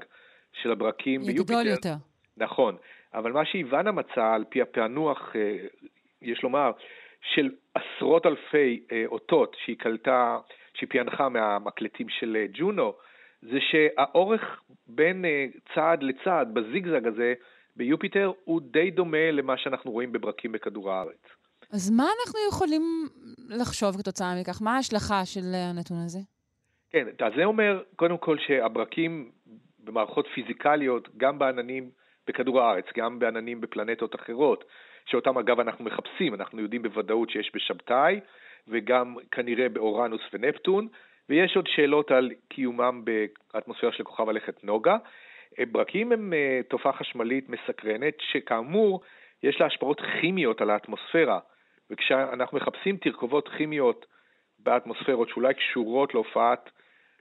של 0.53 0.71
הברקים 0.71 1.21
ביופיטר... 1.21 1.53
יגדול 1.53 1.67
יותר. 1.67 1.93
נכון, 2.37 2.77
אבל 3.13 3.31
מה 3.31 3.45
שאיוונה 3.45 3.91
מצאה 3.91 4.33
על 4.33 4.43
פי 4.49 4.61
הפענוח, 4.61 5.35
אה, 5.35 5.57
יש 6.21 6.43
לומר, 6.43 6.71
של 7.21 7.49
עשרות 7.75 8.25
אלפי 8.25 8.83
אה, 8.91 9.03
אותות 9.07 9.55
שהיא 9.65 9.77
קלטה, 9.77 10.37
שהיא 10.73 10.89
פענחה 10.89 11.29
מהמקלטים 11.29 12.09
של 12.09 12.37
אה, 12.39 12.45
ג'ונו, 12.53 12.93
זה 13.41 13.57
שהאורך 13.71 14.61
בין 14.87 15.25
צעד 15.75 16.03
לצעד 16.03 16.53
בזיגזג 16.53 17.07
הזה 17.07 17.33
ביופיטר 17.75 18.31
הוא 18.43 18.61
די 18.63 18.91
דומה 18.91 19.31
למה 19.31 19.57
שאנחנו 19.57 19.91
רואים 19.91 20.11
בברקים 20.11 20.51
בכדור 20.51 20.91
הארץ. 20.91 21.21
אז 21.73 21.91
מה 21.91 22.03
אנחנו 22.03 22.39
יכולים 22.49 22.81
לחשוב 23.49 23.97
כתוצאה 23.97 24.41
מכך? 24.41 24.61
מה 24.61 24.75
ההשלכה 24.75 25.25
של 25.25 25.41
הנתון 25.53 25.97
הזה? 26.05 26.19
כן, 26.89 27.07
אז 27.25 27.33
זה 27.37 27.45
אומר, 27.45 27.83
קודם 27.95 28.17
כל, 28.17 28.37
שהברקים 28.47 29.31
במערכות 29.83 30.27
פיזיקליות, 30.35 31.09
גם 31.17 31.39
בעננים 31.39 31.89
בכדור 32.29 32.61
הארץ, 32.61 32.85
גם 32.97 33.19
בעננים 33.19 33.61
בפלנטות 33.61 34.15
אחרות, 34.15 34.63
שאותם 35.05 35.37
אגב 35.37 35.59
אנחנו 35.59 35.85
מחפשים, 35.85 36.33
אנחנו 36.33 36.61
יודעים 36.61 36.81
בוודאות 36.81 37.29
שיש 37.29 37.51
בשבתאי, 37.55 38.19
וגם 38.67 39.15
כנראה 39.31 39.69
באורנוס 39.69 40.21
ונפטון, 40.33 40.87
ויש 41.29 41.55
עוד 41.55 41.67
שאלות 41.67 42.11
על 42.11 42.31
קיומם 42.47 43.01
באטמוספירה 43.53 43.91
של 43.91 44.03
כוכב 44.03 44.29
הלכת 44.29 44.63
נוגה. 44.63 44.97
ברקים 45.71 46.11
הם 46.11 46.33
אה, 46.33 46.59
תופעה 46.67 46.93
חשמלית 46.93 47.49
מסקרנת, 47.49 48.13
שכאמור, 48.19 49.01
יש 49.43 49.59
לה 49.59 49.65
השפעות 49.65 50.01
כימיות 50.21 50.61
על 50.61 50.69
האטמוספירה, 50.69 51.39
וכשאנחנו 51.89 52.57
מחפשים 52.57 52.97
תרכובות 52.97 53.49
כימיות 53.57 54.05
באטמוספירות 54.59 55.29
שאולי 55.29 55.53
קשורות 55.53 56.13
להופעת, 56.13 56.69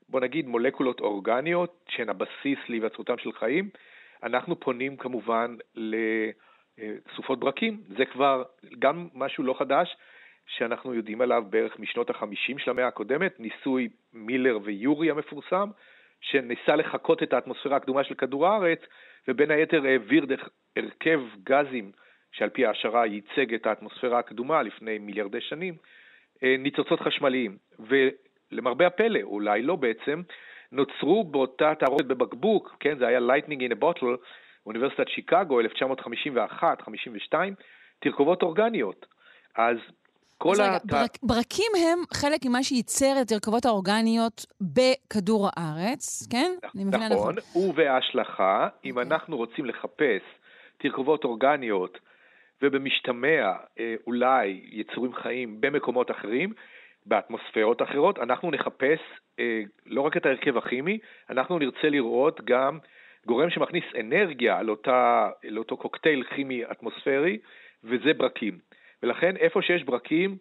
בוא 0.08 0.20
נגיד, 0.20 0.46
מולקולות 0.46 1.00
אורגניות, 1.00 1.84
שהן 1.88 2.08
הבסיס 2.08 2.58
להיווצרותם 2.68 3.18
של 3.18 3.32
חיים, 3.32 3.68
אנחנו 4.22 4.60
פונים 4.60 4.96
כמובן 4.96 5.56
לסופות 5.74 7.40
ברקים. 7.40 7.82
זה 7.96 8.04
כבר 8.04 8.42
גם 8.78 9.08
משהו 9.14 9.44
לא 9.44 9.54
חדש, 9.58 9.96
שאנחנו 10.46 10.94
יודעים 10.94 11.20
עליו 11.20 11.44
בערך 11.50 11.78
משנות 11.78 12.10
החמישים 12.10 12.58
של 12.58 12.70
המאה 12.70 12.86
הקודמת, 12.86 13.40
ניסוי 13.40 13.88
מילר 14.12 14.58
ויורי 14.62 15.10
המפורסם, 15.10 15.70
שניסה 16.20 16.76
לחקות 16.76 17.22
את 17.22 17.32
האטמוספירה 17.32 17.76
הקדומה 17.76 18.04
של 18.04 18.14
כדור 18.14 18.46
הארץ, 18.46 18.78
ובין 19.28 19.50
היתר 19.50 19.84
העביר 19.84 20.24
דרך 20.24 20.48
הרכב 20.76 21.20
גזים 21.44 21.92
שעל 22.32 22.48
פי 22.48 22.66
ההשערה 22.66 23.06
ייצג 23.06 23.54
את 23.54 23.66
האטמוספירה 23.66 24.18
הקדומה 24.18 24.62
לפני 24.62 24.98
מיליארדי 24.98 25.40
שנים, 25.40 25.74
אה, 26.42 26.56
ניצוצות 26.58 27.00
חשמליים. 27.00 27.56
ולמרבה 27.78 28.86
הפלא, 28.86 29.20
אולי 29.22 29.62
לא 29.62 29.76
בעצם, 29.76 30.22
נוצרו 30.72 31.24
באותה 31.24 31.72
תערובת 31.78 32.04
בבקבוק, 32.04 32.76
כן, 32.80 32.98
זה 32.98 33.06
היה 33.06 33.18
Lightning 33.18 33.60
in 33.60 33.72
a 33.72 33.84
Bottle, 33.84 34.16
אוניברסיטת 34.66 35.08
שיקגו, 35.08 35.60
1951-52, 35.60 37.34
תרכובות 37.98 38.42
אורגניות. 38.42 39.06
אז 39.56 39.76
כל 40.38 40.52
אז 40.52 40.60
ה... 40.60 40.62
רגע, 40.64 40.78
ברק, 40.84 41.18
ברקים 41.22 41.72
הם 41.76 41.98
חלק 42.14 42.46
ממה 42.46 42.62
שייצר 42.62 43.12
את 43.16 43.22
התרכובות 43.22 43.64
האורגניות 43.66 44.46
בכדור 44.60 45.48
הארץ, 45.56 46.26
כן? 46.30 46.52
נכון, 46.74 47.12
נכון, 47.12 47.34
ובהשלכה, 47.54 48.68
אם 48.84 48.98
אנחנו 48.98 49.36
רוצים 49.36 49.64
לחפש 49.64 50.22
תרכובות 50.78 51.24
אורגניות 51.24 51.98
ובמשתמע 52.62 53.52
אה, 53.78 53.94
אולי 54.06 54.60
יצורים 54.72 55.14
חיים 55.14 55.60
במקומות 55.60 56.10
אחרים, 56.10 56.52
באטמוספירות 57.08 57.82
אחרות, 57.82 58.18
אנחנו 58.18 58.50
נחפש 58.50 58.98
אה, 59.38 59.62
לא 59.86 60.00
רק 60.00 60.16
את 60.16 60.26
ההרכב 60.26 60.56
הכימי, 60.56 60.98
אנחנו 61.30 61.58
נרצה 61.58 61.88
לראות 61.88 62.40
גם 62.44 62.78
גורם 63.26 63.50
שמכניס 63.50 63.84
אנרגיה 64.00 64.62
לאותה, 64.62 65.30
לאותו 65.44 65.76
קוקטייל 65.76 66.24
כימי 66.24 66.64
אטמוספרי, 66.64 67.38
וזה 67.84 68.12
ברקים. 68.14 68.58
ולכן 69.02 69.36
איפה 69.36 69.62
שיש 69.62 69.82
ברקים, 69.82 70.36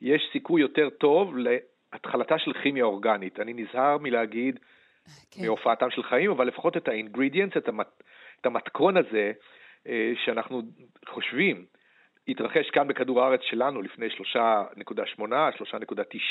יש 0.00 0.28
סיכוי 0.32 0.60
יותר 0.60 0.90
טוב 0.90 1.34
התחלתה 1.92 2.38
של 2.38 2.52
כימיה 2.52 2.84
אורגנית. 2.84 3.40
אני 3.40 3.52
נזהר 3.52 3.98
מלהגיד 3.98 4.58
כן. 5.30 5.46
מהופעתם 5.46 5.90
של 5.90 6.02
חיים, 6.02 6.30
אבל 6.30 6.46
לפחות 6.46 6.76
את 6.76 6.88
ה-ingredients, 6.88 7.58
את, 7.58 7.68
המת, 7.68 8.02
את 8.40 8.46
המתכון 8.46 8.96
הזה, 8.96 9.32
אה, 9.88 10.12
שאנחנו 10.24 10.62
חושבים, 11.08 11.64
התרחש 12.28 12.70
כאן 12.70 12.88
בכדור 12.88 13.22
הארץ 13.22 13.40
שלנו 13.42 13.82
לפני 13.82 14.06
3.8, 14.06 15.22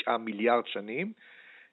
3.9 0.06 0.16
מיליארד 0.18 0.66
שנים. 0.66 1.12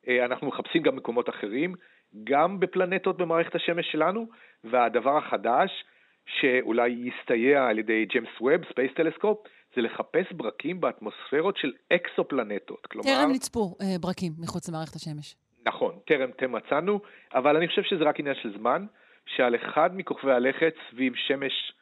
אה, 0.07 0.25
אנחנו 0.25 0.47
מחפשים 0.47 0.83
גם 0.83 0.95
מקומות 0.95 1.29
אחרים, 1.29 1.75
גם 2.23 2.59
בפלנטות 2.59 3.17
במערכת 3.17 3.55
השמש 3.55 3.91
שלנו, 3.91 4.27
והדבר 4.63 5.17
החדש, 5.17 5.83
שאולי 6.25 6.89
יסתייע 6.89 7.67
על 7.67 7.79
ידי 7.79 8.05
ג'יימס 8.05 8.29
ווב, 8.41 8.61
ספייס 8.69 8.91
טלסקופ, 8.95 9.47
זה 9.75 9.81
לחפש 9.81 10.31
ברקים 10.31 10.81
באטמוספירות 10.81 11.57
של 11.57 11.71
אקסופלנטות. 11.93 12.87
כלומר... 12.87 13.07
טרם 13.07 13.31
נצפו 13.31 13.75
אה, 13.81 13.99
ברקים 14.01 14.31
מחוץ 14.39 14.69
למערכת 14.69 14.95
השמש. 14.95 15.35
נכון, 15.65 15.99
טרם 16.07 16.31
טרם 16.31 16.51
מצאנו, 16.51 16.99
אבל 17.33 17.57
אני 17.57 17.67
חושב 17.67 17.83
שזה 17.83 18.03
רק 18.03 18.19
עניין 18.19 18.35
של 18.35 18.57
זמן, 18.57 18.85
שעל 19.25 19.55
אחד 19.55 19.89
מכוכבי 19.93 20.31
הלכת 20.31 20.73
סביב 20.89 21.13
שמש 21.15 21.73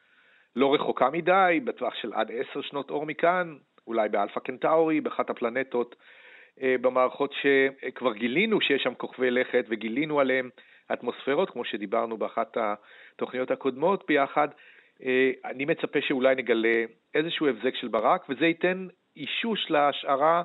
לא 0.60 0.74
רחוקה 0.74 1.10
מדי, 1.10 1.60
בטווח 1.64 1.96
של 1.96 2.14
עד 2.14 2.32
עשר 2.32 2.62
שנות 2.62 2.90
אור 2.90 3.06
מכאן, 3.06 3.58
אולי 3.88 4.10
באלפא 4.10 4.40
קנטאורי, 4.40 5.02
באחת 5.02 5.30
הפלנטות 5.30 5.96
אה, 6.62 6.76
במערכות 6.82 7.34
שכבר 7.42 8.14
גילינו 8.14 8.62
שיש 8.62 8.84
שם 8.84 8.94
כוכבי 8.94 9.32
לכת 9.32 9.66
וגילינו 9.70 10.20
עליהם 10.20 10.50
אטמוספירות, 10.94 11.50
כמו 11.50 11.66
שדיברנו 11.66 12.18
באחת 12.18 12.58
התוכניות 12.58 13.52
הקודמות 13.52 14.04
ביחד, 14.08 14.48
אה, 15.04 15.32
אני 15.46 15.66
מצפה 15.66 16.00
שאולי 16.02 16.36
נגלה 16.36 16.84
איזשהו 17.14 17.48
הבזק 17.48 17.76
של 17.76 17.88
ברק, 17.88 18.26
וזה 18.30 18.46
ייתן 18.46 18.88
אישוש 19.16 19.72
להשערה 19.72 20.44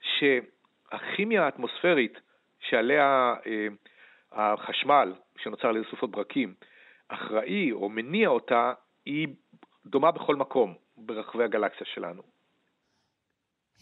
שהכימיה 0.00 1.44
האטמוספרית 1.44 2.20
שעליה 2.60 3.34
אה, 3.46 3.66
החשמל 4.32 5.12
שנוצר 5.38 5.72
סופות 5.90 6.10
ברקים 6.10 6.54
אחראי 7.08 7.72
או 7.72 7.88
מניע 7.88 8.28
אותה, 8.28 8.72
היא 9.06 9.28
דומה 9.86 10.10
בכל 10.10 10.36
מקום 10.36 10.74
ברחבי 10.96 11.44
הגלקסיה 11.44 11.86
שלנו. 11.94 12.22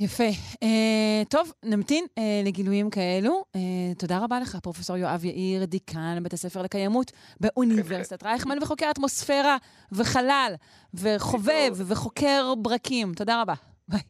יפה. 0.01 0.29
אה, 0.55 1.29
טוב, 1.29 1.53
נמתין 1.63 2.05
אה, 2.05 2.21
לגילויים 2.47 2.91
כאלו. 2.91 3.45
אה, 3.57 3.59
תודה 3.99 4.19
רבה 4.25 4.41
לך, 4.41 4.57
פרופ' 4.63 4.77
יואב 4.97 5.25
יאיר, 5.25 5.65
דיקן 5.65 6.23
בית 6.23 6.33
הספר 6.33 6.63
לקיימות 6.63 7.13
באוניברסיטת 7.41 8.23
רייכמן, 8.23 8.59
וחוקר 8.63 8.91
אטמוספירה 8.91 9.57
וחלל, 9.93 10.55
וחובב 10.95 11.73
וחוקר 11.77 12.55
ברקים. 12.59 13.15
תודה 13.15 13.43
רבה. 13.43 13.55
ביי. 13.89 14.01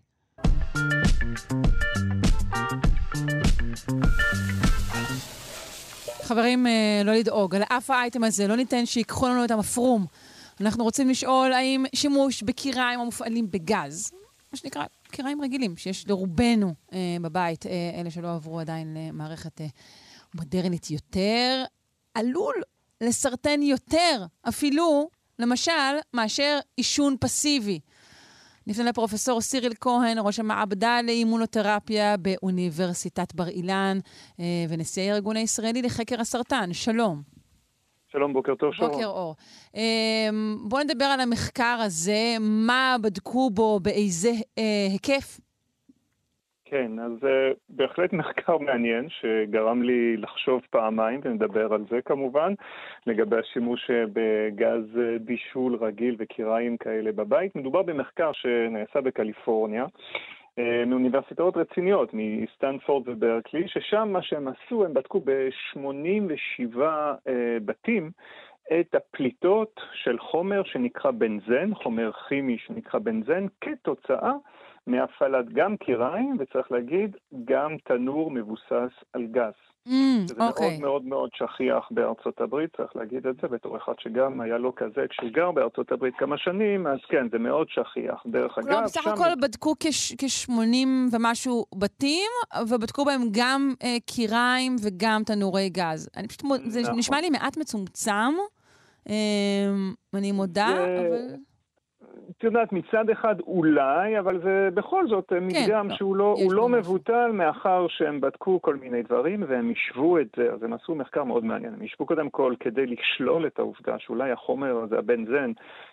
חברים, 6.23 6.67
לא 7.05 7.13
לדאוג, 7.13 7.55
על 7.55 7.63
אף 7.63 7.91
האייטם 7.91 8.25
הזה 8.25 8.49
לא 8.49 8.57
ניתן 8.57 8.87
שיקחו 8.87 9.29
לנו 9.29 9.45
את 9.45 9.51
המפרום. 9.51 10.07
אנחנו 10.61 10.85
רוצים 10.85 11.09
לשאול 11.09 11.53
האם 11.53 11.85
שימוש 11.95 12.43
בקיריים 12.43 13.01
המופעלים 13.01 13.51
בגז, 13.51 14.11
מה 14.53 14.59
שנקרא 14.59 14.85
קיריים 15.11 15.43
רגילים 15.43 15.77
שיש 15.77 16.09
לרובנו 16.09 16.75
אה, 16.93 17.17
בבית, 17.21 17.67
אה, 17.67 18.01
אלה 18.01 18.11
שלא 18.11 18.35
עברו 18.35 18.61
עדיין 18.61 18.97
למערכת 18.97 19.61
אה, 19.61 19.67
מודרנית 20.35 20.91
יותר, 20.91 21.65
עלול 22.15 22.55
לסרטן 23.01 23.63
יותר, 23.63 24.27
אפילו, 24.49 25.09
למשל, 25.39 25.73
מאשר 26.15 26.59
עישון 26.77 27.17
פסיבי. 27.21 27.81
נפנה 28.67 28.85
לפרופסור 28.85 29.41
סיריל 29.41 29.73
כהן, 29.81 30.19
ראש 30.21 30.39
המעבדה 30.39 31.03
לאימונותרפיה 31.03 32.17
באוניברסיטת 32.17 33.35
בר 33.35 33.49
אילן 33.49 33.99
אה, 34.41 34.45
ונשיא 34.69 35.13
הארגון 35.13 35.37
הישראלי 35.37 35.83
לחקר 35.83 36.21
הסרטן. 36.21 36.73
שלום. 36.73 37.40
שלום, 38.13 38.33
בוקר 38.33 38.55
טוב, 38.55 38.75
שלום. 38.75 38.91
בוקר 38.91 39.07
אור. 39.07 39.35
אמ, 39.75 40.57
בואו 40.69 40.83
נדבר 40.83 41.05
על 41.05 41.21
המחקר 41.21 41.77
הזה, 41.87 42.35
מה 42.41 42.97
בדקו 43.03 43.51
בו, 43.51 43.81
באיזה 43.81 44.29
אה, 44.59 44.87
היקף? 44.93 45.41
כן, 46.65 46.99
אז 46.99 47.13
uh, 47.23 47.57
בהחלט 47.69 48.13
מחקר 48.13 48.59
מעניין 48.59 49.09
שגרם 49.09 49.83
לי 49.83 50.17
לחשוב 50.17 50.61
פעמיים, 50.71 51.21
ונדבר 51.25 51.73
על 51.73 51.85
זה 51.91 51.99
כמובן, 52.05 52.55
לגבי 53.07 53.37
השימוש 53.37 53.91
uh, 53.91 54.11
בגז 54.13 55.01
בישול 55.21 55.79
רגיל 55.81 56.17
וקיריים 56.19 56.77
כאלה 56.77 57.13
בבית. 57.13 57.57
מדובר 57.57 57.83
במחקר 57.83 58.31
שנעשה 58.33 59.01
בקליפורניה. 59.01 59.87
אה, 60.59 60.85
מאוניברסיטאות 60.87 61.57
רציניות, 61.57 62.11
מסטנפורד 62.13 63.09
וברקלי, 63.09 63.69
ששם 63.69 64.09
מה 64.13 64.23
שהם 64.23 64.49
עשו, 64.49 64.85
הם 64.85 64.95
בדקו 64.95 65.21
ב-87 65.25 66.81
אה, 66.81 67.57
בתים 67.65 68.11
את 68.81 68.95
הפליטות 68.95 69.81
של 69.95 70.19
חומר 70.19 70.63
שנקרא 70.65 71.11
בנזן, 71.11 71.75
חומר 71.75 72.11
כימי 72.29 72.59
שנקרא 72.59 73.01
בנזן, 73.01 73.47
כתוצאה 73.61 74.33
מהפעלת 74.87 75.53
גם 75.53 75.77
קיריים, 75.77 76.37
וצריך 76.39 76.73
להגיד, 76.73 77.17
גם 77.45 77.77
תנור 77.85 78.31
מבוסס 78.31 78.93
על 79.13 79.27
גז. 79.27 79.70
Mm, 79.89 79.93
זה 80.27 80.35
okay. 80.35 80.39
מאוד 80.41 80.81
מאוד 80.81 81.05
מאוד 81.05 81.31
שכיח 81.35 81.89
בארצות 81.91 82.41
הברית, 82.41 82.77
צריך 82.77 82.97
להגיד 82.97 83.27
את 83.27 83.37
זה, 83.43 83.49
בתור 83.49 83.77
אחד 83.77 83.93
שגם 83.99 84.41
היה 84.41 84.59
לו 84.59 84.75
כזה 84.75 85.07
כשהוא 85.11 85.31
גר 85.31 85.51
בארצות 85.51 85.93
הברית 85.93 86.15
כמה 86.19 86.39
שנים, 86.39 86.87
אז 86.87 86.99
כן, 87.09 87.27
זה 87.33 87.39
מאוד 87.39 87.67
שכיח. 87.69 88.23
דרך 88.27 88.59
אגב, 88.59 88.69
לא, 88.69 88.81
בסך 88.81 89.07
הכל 89.07 89.35
בדקו 89.43 89.75
כ-80 89.81 90.53
ומשהו 91.13 91.65
בתים, 91.75 92.31
ובדקו 92.69 93.05
בהם 93.05 93.23
גם 93.31 93.75
אה, 93.83 93.97
קיריים 94.07 94.77
וגם 94.83 95.23
תנורי 95.27 95.69
גז. 95.69 96.09
אני 96.17 96.29
פשוט, 96.29 96.43
זה 96.65 96.81
נכון. 96.81 96.99
נשמע 96.99 97.21
לי 97.21 97.31
מעט 97.31 97.57
מצומצם, 97.57 98.35
אה, 99.09 99.15
אני 100.15 100.33
מודה, 100.33 100.69
זה... 100.77 101.07
אבל... 101.09 101.50
את 102.31 102.45
יודעת, 102.45 102.73
מצד 102.73 103.11
אחד 103.11 103.41
אולי, 103.41 104.19
אבל 104.19 104.41
זה 104.43 104.69
בכל 104.75 105.09
זאת 105.09 105.29
כן, 105.29 105.47
מדגם 105.47 105.89
לא, 105.89 105.97
שהוא 105.97 106.17
לא, 106.17 106.37
לא 106.51 106.69
מבוטל, 106.69 107.31
מאחר 107.33 107.87
שהם 107.89 108.21
בדקו 108.21 108.63
כל 108.63 108.77
מיני 108.77 109.03
דברים 109.03 109.45
והם 109.49 109.73
השוו 109.73 110.19
את 110.21 110.29
זה, 110.37 110.53
אז 110.53 110.63
הם 110.63 110.73
עשו 110.73 110.95
מחקר 110.95 111.25
מאוד 111.25 111.45
מעניין. 111.45 111.75
הם 111.75 111.83
השוו 111.83 112.07
קודם 112.07 112.31
כל 112.31 112.55
כדי 112.61 112.87
לשלול 112.87 113.47
את 113.47 113.59
העובדה 113.59 113.99
שאולי 113.99 114.31
החומר 114.31 114.77
הזה, 114.77 114.99
הבנזן, 114.99 115.53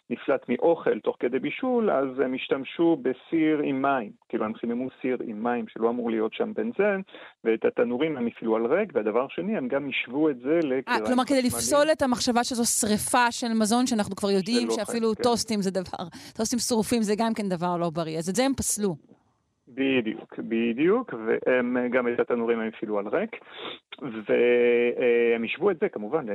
נפלט 0.09 0.49
מאוכל 0.49 0.99
תוך 0.99 1.15
כדי 1.19 1.39
בישול, 1.39 1.91
אז 1.91 2.19
הם 2.19 2.33
השתמשו 2.33 2.97
בסיר 3.01 3.59
עם 3.63 3.81
מים. 3.81 4.11
כאילו 4.29 4.45
הם 4.45 4.53
חיממו 4.53 4.87
סיר 5.01 5.17
עם 5.25 5.43
מים 5.43 5.65
שלא 5.67 5.89
אמור 5.89 6.11
להיות 6.11 6.33
שם 6.33 6.53
בנזן, 6.53 7.01
ואת 7.43 7.65
התנורים 7.65 8.17
הם 8.17 8.27
הפעילו 8.27 8.55
על 8.55 8.65
ריק, 8.65 8.89
והדבר 8.93 9.27
שני, 9.29 9.57
הם 9.57 9.67
גם 9.67 9.89
השוו 9.89 10.29
את 10.29 10.39
זה 10.39 10.55
לקיריים 10.57 10.83
חשמליים. 10.83 11.05
כלומר, 11.05 11.25
כדי 11.25 11.41
לפסול 11.41 11.87
את 11.91 12.01
המחשבה 12.01 12.43
שזו 12.43 12.65
שריפה 12.65 13.31
של 13.31 13.53
מזון, 13.53 13.87
שאנחנו 13.87 14.15
כבר 14.15 14.31
יודעים 14.31 14.67
שאפילו 14.71 15.15
כן. 15.15 15.23
טוסטים 15.23 15.61
זה 15.61 15.71
דבר, 15.71 16.03
טוסטים 16.37 16.59
שרופים 16.59 17.01
זה 17.01 17.13
גם 17.17 17.33
כן 17.33 17.49
דבר 17.49 17.77
לא 17.77 17.89
בריא, 17.89 18.17
אז 18.17 18.29
את 18.29 18.35
זה 18.35 18.43
הם 18.45 18.53
פסלו. 18.53 18.95
בדיוק, 19.67 20.39
בדיוק, 20.39 21.13
והם 21.13 21.77
גם 21.91 22.07
את 22.07 22.19
התנורים 22.19 22.59
הם 22.59 22.67
הפעילו 22.67 22.99
על 22.99 23.07
ריק, 23.07 23.31
והם 24.01 25.43
השוו 25.43 25.71
את 25.71 25.79
זה 25.79 25.89
כמובן, 25.89 26.25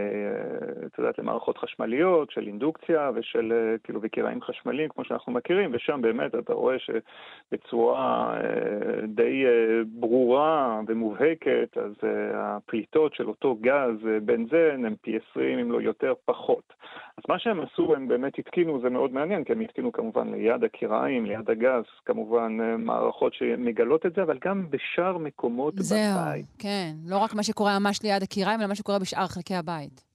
את 0.87 0.99
יודעת, 0.99 1.19
למערכות 1.19 1.59
חשמליות 1.59 2.31
של 2.31 2.47
אינדוקציה 2.47 3.11
ושל 3.15 3.53
כאילו 3.85 4.01
וקיריים 4.03 4.43
חשמליים 4.43 4.89
כמו 4.89 5.05
שאנחנו 5.05 5.33
מכירים, 5.33 5.71
ושם 5.75 6.01
באמת 6.03 6.35
אתה 6.35 6.53
רואה 6.53 6.77
שבצורה 6.79 8.35
אה, 8.35 9.07
די 9.07 9.47
אה, 9.47 9.83
ברורה 10.01 10.81
ומובהקת, 10.89 11.77
אז 11.77 11.93
אה, 12.05 12.57
הפליטות 12.57 13.15
של 13.15 13.29
אותו 13.29 13.57
גז 13.61 13.97
בנזן 14.25 14.85
הם 14.85 14.95
פי 15.03 15.19
20 15.31 15.59
אם 15.59 15.73
לא 15.73 15.81
יותר 15.81 16.13
פחות. 16.25 16.73
אז 17.17 17.25
מה 17.29 17.39
שהם 17.39 17.61
עשו, 17.61 17.95
הם 17.95 18.09
באמת 18.09 18.39
התקינו, 18.39 18.81
זה 18.81 18.91
מאוד 18.91 19.13
מעניין, 19.13 19.45
כי 19.45 19.53
הם 19.53 19.61
התקינו 19.61 19.93
כמובן 19.93 20.35
ליד 20.35 20.65
הקיריים, 20.65 21.27
ליד 21.27 21.51
הגז, 21.51 21.85
כמובן 22.05 22.59
מערכות 22.79 23.35
שמגלות 23.35 24.07
את 24.07 24.15
זה, 24.15 24.23
אבל 24.23 24.39
גם 24.45 24.67
בשאר 24.71 25.19
מקומות 25.19 25.75
זהו, 25.77 25.99
בבית. 25.99 26.45
זהו, 26.45 26.59
כן. 26.59 26.93
לא 27.07 27.19
רק 27.19 27.35
מה 27.35 27.43
שקורה 27.53 27.79
ממש 27.79 28.03
ליד 28.03 28.23
הקיריים, 28.23 28.61
אלא 28.61 28.69
מה 28.69 28.74
שקורה 28.74 28.99
בשאר 28.99 29.27
חלקי 29.27 29.55
הבית. 29.55 30.12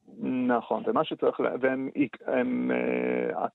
נכון, 0.47 0.84
ומה 0.88 1.03
שצריך, 1.03 1.39
והם 1.61 1.89
הם, 2.27 2.72
אה, 2.72 3.45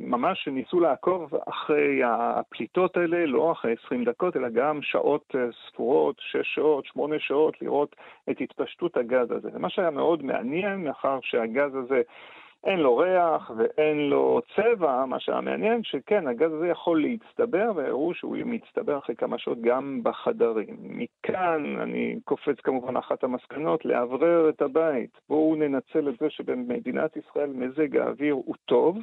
ממש 0.00 0.48
ניסו 0.48 0.80
לעקוב 0.80 1.34
אחרי 1.48 2.00
הפליטות 2.04 2.96
האלה, 2.96 3.26
לא 3.26 3.52
אחרי 3.52 3.74
20 3.86 4.04
דקות, 4.04 4.36
אלא 4.36 4.48
גם 4.48 4.82
שעות 4.82 5.34
אה, 5.34 5.40
ספורות, 5.68 6.16
6 6.18 6.54
שעות, 6.54 6.86
8 6.86 7.16
שעות, 7.18 7.62
לראות 7.62 7.96
את 8.30 8.36
התפשטות 8.40 8.96
הגז 8.96 9.30
הזה. 9.30 9.48
ומה 9.54 9.70
שהיה 9.70 9.90
מאוד 9.90 10.22
מעניין, 10.22 10.84
מאחר 10.84 11.18
שהגז 11.22 11.74
הזה 11.74 12.02
אין 12.64 12.80
לו 12.80 12.96
ריח 12.96 13.50
ואין 13.56 14.10
לו 14.10 14.40
צבע, 14.56 15.04
מה 15.04 15.20
שהיה 15.20 15.40
מעניין, 15.40 15.82
שכן, 15.82 16.26
הגז 16.26 16.52
הזה 16.52 16.68
יכול 16.68 17.02
להצטבר, 17.02 17.72
והראו 17.74 18.14
שהוא 18.14 18.36
מצטבר 18.44 18.98
אחרי 18.98 19.16
כמה 19.16 19.38
שעות 19.38 19.60
גם 19.60 20.00
בחדרים. 20.02 20.76
מכאן 20.80 21.76
אני 21.80 22.16
קופץ 22.24 22.60
כמובן 22.60 22.96
אחת 22.96 23.24
המסקנות, 23.24 23.84
לאוורר 23.84 24.48
את 24.48 24.62
הבית. 24.62 25.20
בואו 25.28 25.56
ננצל 25.56 26.08
את 26.08 26.14
זה 26.20 26.30
שבמדינת 26.30 27.16
ישראל 27.16 27.50
מזג 27.54 27.96
האוויר 27.96 28.34
הוא 28.34 28.54
טוב. 28.64 28.98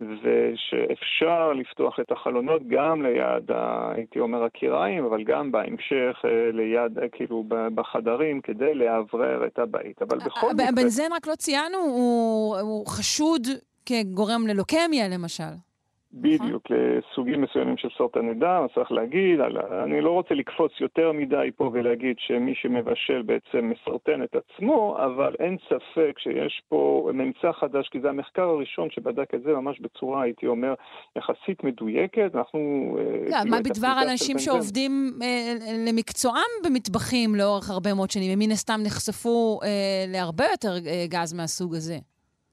ושאפשר 0.00 1.52
לפתוח 1.52 2.00
את 2.00 2.12
החלונות 2.12 2.62
גם 2.68 3.02
ליד, 3.02 3.50
הייתי 3.94 4.20
אומר, 4.20 4.44
הקיריים, 4.44 5.04
אבל 5.04 5.24
גם 5.24 5.52
בהמשך 5.52 6.24
אה, 6.24 6.50
ליד, 6.52 6.98
אה, 6.98 7.08
כאילו, 7.08 7.44
בחדרים, 7.74 8.40
כדי 8.40 8.74
לאוורר 8.74 9.46
את 9.46 9.58
הבית. 9.58 10.02
אבל 10.02 10.18
בכל 10.18 10.52
מקרה... 10.54 10.68
הבנזן, 10.68 11.12
רק 11.12 11.26
לא 11.26 11.34
ציינו, 11.34 11.78
הוא, 11.78 12.56
הוא 12.58 12.86
חשוד 12.86 13.42
כגורם 13.86 14.46
ללוקמיה, 14.46 15.08
למשל. 15.08 15.67
בדיוק, 16.12 16.66
לסוגים 16.70 17.40
מסוימים 17.40 17.76
של 17.76 17.88
סרטני 17.98 18.34
דם, 18.34 18.66
צריך 18.74 18.92
להגיד, 18.92 19.40
אני 19.84 20.00
לא 20.00 20.10
רוצה 20.10 20.34
לקפוץ 20.34 20.72
יותר 20.80 21.12
מדי 21.12 21.50
פה 21.56 21.70
ולהגיד 21.72 22.16
שמי 22.18 22.54
שמבשל 22.54 23.22
בעצם 23.22 23.70
מסרטן 23.70 24.22
את 24.22 24.36
עצמו, 24.36 24.96
אבל 25.04 25.34
אין 25.38 25.56
ספק 25.64 26.18
שיש 26.18 26.62
פה 26.68 27.10
ממצא 27.14 27.52
חדש, 27.52 27.88
כי 27.88 28.00
זה 28.00 28.08
המחקר 28.08 28.42
הראשון 28.42 28.90
שבדק 28.90 29.34
את 29.34 29.42
זה 29.42 29.52
ממש 29.52 29.80
בצורה, 29.80 30.22
הייתי 30.22 30.46
אומר, 30.46 30.74
יחסית 31.16 31.64
מדויקת. 31.64 32.30
אנחנו... 32.34 32.96
לא, 33.30 33.36
מה 33.50 33.60
בדבר 33.60 33.94
אנשים 34.10 34.38
שעובדים 34.38 35.12
אה, 35.22 35.54
למקצועם 35.86 36.50
במטבחים 36.64 37.34
לאורך 37.34 37.70
הרבה 37.70 37.94
מאוד 37.94 38.10
שנים, 38.10 38.32
הם 38.32 38.38
מן 38.38 38.50
הסתם 38.50 38.80
נחשפו 38.86 39.60
אה, 39.62 39.68
להרבה 40.08 40.44
יותר 40.50 40.72
אה, 40.86 41.04
גז 41.08 41.32
מהסוג 41.32 41.74
הזה. 41.74 41.98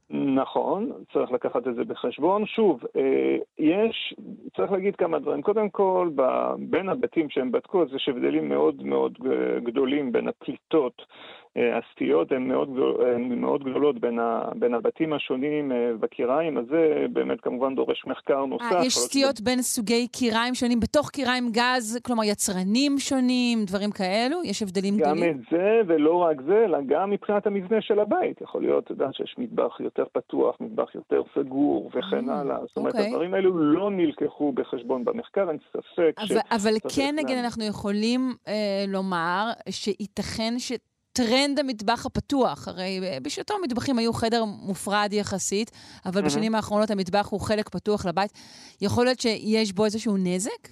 נכון, 0.09 0.91
צריך 1.13 1.31
לקחת 1.31 1.67
את 1.67 1.75
זה 1.75 1.83
בחשבון. 1.83 2.45
שוב, 2.45 2.83
אה, 2.95 3.37
יש, 3.59 4.13
צריך 4.55 4.71
להגיד 4.71 4.95
כמה 4.95 5.19
דברים. 5.19 5.41
קודם 5.41 5.69
כל, 5.69 6.09
בין 6.59 6.89
הבתים 6.89 7.29
שהם 7.29 7.51
בדקו, 7.51 7.81
אז 7.81 7.93
יש 7.93 8.09
הבדלים 8.09 8.49
מאוד 8.49 8.83
מאוד 8.83 9.17
גדולים 9.63 10.11
בין 10.11 10.27
הפליטות 10.27 11.01
הסטיות 11.55 12.31
הן 12.31 12.47
מאוד, 12.47 12.69
הן 13.15 13.39
מאוד 13.41 13.63
גדולות 13.63 13.99
בין, 13.99 14.19
ה, 14.19 14.41
בין 14.55 14.73
הבתים 14.73 15.13
השונים 15.13 15.71
אה, 15.71 15.91
בקיריים, 15.99 16.57
אז 16.57 16.65
זה 16.69 17.05
באמת 17.13 17.41
כמובן 17.41 17.75
דורש 17.75 18.05
מחקר 18.05 18.39
אה, 18.39 18.45
נוסף. 18.45 18.71
아, 18.71 18.85
יש 18.85 18.97
סטיות 18.97 19.41
בין 19.41 19.61
סוגי 19.61 20.07
קיריים 20.07 20.55
שונים, 20.55 20.79
בתוך 20.79 21.09
קיריים 21.09 21.51
גז, 21.51 21.99
כלומר 22.05 22.23
יצרנים 22.23 22.97
שונים, 22.97 23.65
דברים 23.65 23.91
כאלו? 23.91 24.37
יש 24.43 24.63
הבדלים 24.63 24.97
גם 24.97 24.99
גדולים? 24.99 25.33
גם 25.33 25.39
את 25.39 25.45
זה, 25.51 25.81
ולא 25.87 26.15
רק 26.15 26.41
זה, 26.41 26.65
אלא 26.65 26.77
גם 26.87 27.09
מבחינת 27.09 27.47
המבנה 27.47 27.81
של 27.81 27.99
הבית. 27.99 28.41
יכול 28.41 28.61
להיות, 28.61 28.83
אתה 28.83 28.91
יודע, 28.91 29.07
שיש 29.13 29.35
מטבח 29.37 29.79
יותר 29.79 30.03
פתוח, 30.13 30.55
מטבח 30.59 30.95
יותר 30.95 31.21
סגור 31.35 31.91
וכן 31.93 32.29
אה, 32.29 32.39
הלאה. 32.39 32.57
זאת 32.67 32.77
אומרת, 32.77 32.93
אוקיי. 32.93 33.07
הדברים 33.07 33.33
האלו 33.33 33.57
לא 33.57 33.91
נלקחו 33.91 34.51
בחשבון 34.51 35.05
במחקר, 35.05 35.49
אין 35.49 35.57
ספק 35.73 36.13
אבל, 36.17 36.27
ש... 36.27 36.31
אבל 36.51 36.73
כן, 36.95 37.15
נגיד, 37.17 37.37
אנחנו 37.37 37.63
יכולים 37.63 38.21
אה, 38.47 38.85
לומר 38.87 39.51
שייתכן 39.69 40.53
ש... 40.57 40.71
טרנד 41.15 41.59
המטבח 41.59 42.05
הפתוח. 42.05 42.67
הרי 42.67 42.99
בשעתו 43.21 43.53
המטבחים 43.61 43.99
היו 43.99 44.13
חדר 44.13 44.45
מופרד 44.45 45.09
יחסית, 45.13 45.71
אבל 46.05 46.21
mm-hmm. 46.21 46.25
בשנים 46.25 46.55
האחרונות 46.55 46.91
המטבח 46.91 47.27
הוא 47.31 47.41
חלק 47.41 47.69
פתוח 47.69 48.05
לבית. 48.05 48.31
יכול 48.81 49.05
להיות 49.05 49.19
שיש 49.19 49.73
בו 49.73 49.85
איזשהו 49.85 50.17
נזק? 50.17 50.67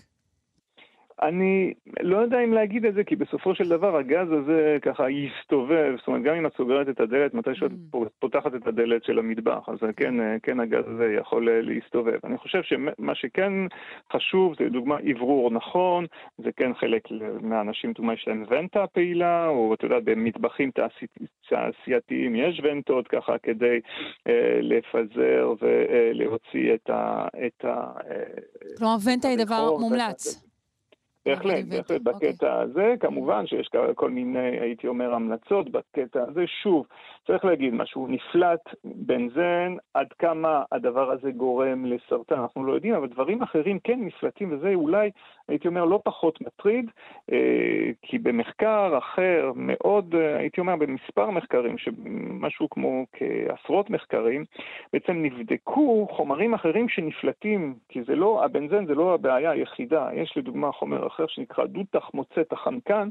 אני 1.22 1.73
לא 2.02 2.18
יודע 2.18 2.40
אם 2.44 2.53
להגיד 2.53 2.85
את 2.85 2.94
זה, 2.94 3.03
כי 3.03 3.15
בסופו 3.15 3.56
של 3.56 3.69
דבר 3.69 3.98
הגז 3.98 4.31
הזה 4.31 4.77
ככה 4.81 5.10
יסתובב, 5.10 5.95
זאת 5.98 6.07
אומרת, 6.07 6.23
גם 6.23 6.35
אם 6.35 6.45
את 6.45 6.52
סוגרת 6.57 6.90
את 6.90 6.99
הדלת, 6.99 7.34
מתי 7.34 7.56
שאת 7.56 7.72
mm. 7.72 7.98
פותחת 8.19 8.56
את 8.56 8.68
הדלת 8.68 9.03
של 9.03 9.19
המטבח, 9.19 9.69
אז 9.69 9.77
כן, 9.98 10.14
כן 10.44 10.60
הגז 10.60 10.84
הזה 10.88 11.15
יכול 11.19 11.49
אה, 11.49 11.61
להסתובב. 11.61 12.18
אני 12.23 12.38
חושב 12.38 12.64
שמה 12.64 13.15
שכן 13.15 13.53
חשוב 14.14 14.56
זה 14.60 14.65
לדוגמה 14.65 14.98
אוורור 15.11 15.52
נכון, 15.52 16.06
זה 16.38 16.49
כן 16.57 16.73
חלק 16.73 17.02
מהאנשים, 17.41 17.94
דוגמה 17.94 18.14
יש 18.14 18.27
להם 18.27 18.44
ונטה 18.49 18.88
פעילה, 18.88 19.48
או 19.48 19.73
אתה 19.73 19.85
יודע, 19.85 19.99
במטבחים 20.03 20.72
תעשייתיים 21.49 22.35
יש 22.35 22.61
ונטות 22.64 23.07
ככה 23.07 23.38
כדי 23.38 23.80
אה, 24.27 24.60
לפזר 24.61 25.53
ולהוציא 25.61 26.73
את 26.73 26.90
ה... 26.90 27.27
את 27.45 27.65
ה 27.65 27.91
אה, 28.10 28.23
כלומר, 28.77 28.95
ונטה 29.06 29.27
היא 29.27 29.38
דבר 29.38 29.77
מומלץ. 29.80 30.52
בהחלט, 31.25 31.65
בהחלט 31.65 32.01
בקטע 32.01 32.59
הזה. 32.59 32.93
כמובן 32.99 33.47
שיש 33.47 33.69
כל 33.95 34.09
מיני, 34.09 34.59
הייתי 34.59 34.87
אומר, 34.87 35.13
המלצות 35.13 35.69
בקטע 35.69 36.23
הזה. 36.27 36.43
שוב, 36.63 36.87
צריך 37.27 37.45
להגיד 37.45 37.73
משהו, 37.73 38.07
נפלט 38.07 38.59
בנזן, 38.83 39.75
עד 39.93 40.13
כמה 40.19 40.63
הדבר 40.71 41.11
הזה 41.11 41.31
גורם 41.31 41.85
לסרטן, 41.85 42.39
אנחנו 42.39 42.63
לא 42.65 42.73
יודעים, 42.73 42.93
אבל 42.93 43.07
דברים 43.07 43.41
אחרים 43.41 43.79
כן 43.83 43.99
נפלטים, 44.01 44.53
וזה 44.53 44.71
אולי, 44.73 45.09
הייתי 45.47 45.67
אומר, 45.67 45.85
לא 45.85 45.99
פחות 46.03 46.41
מטריד, 46.41 46.91
אה, 47.31 47.91
כי 48.01 48.17
במחקר 48.17 48.97
אחר, 48.97 49.51
מאוד, 49.55 50.15
אה, 50.15 50.37
הייתי 50.37 50.61
אומר, 50.61 50.75
במספר 50.75 51.29
מחקרים, 51.29 51.75
משהו 52.29 52.69
כמו 52.69 53.05
כעשרות 53.13 53.89
מחקרים, 53.89 54.45
בעצם 54.93 55.13
נבדקו 55.13 56.07
חומרים 56.11 56.53
אחרים 56.53 56.89
שנפלטים, 56.89 57.75
כי 57.89 58.03
זה 58.03 58.15
לא, 58.15 58.45
הבנזן 58.45 58.85
זה 58.85 58.95
לא 58.95 59.13
הבעיה 59.13 59.51
היחידה, 59.51 60.09
יש 60.13 60.33
לדוגמה 60.37 60.71
חומר 60.71 61.07
אחר 61.07 61.27
שנקרא 61.27 61.65
דו-תח 61.65 62.09
מוצאת 62.13 62.53
החנקן, 62.53 63.09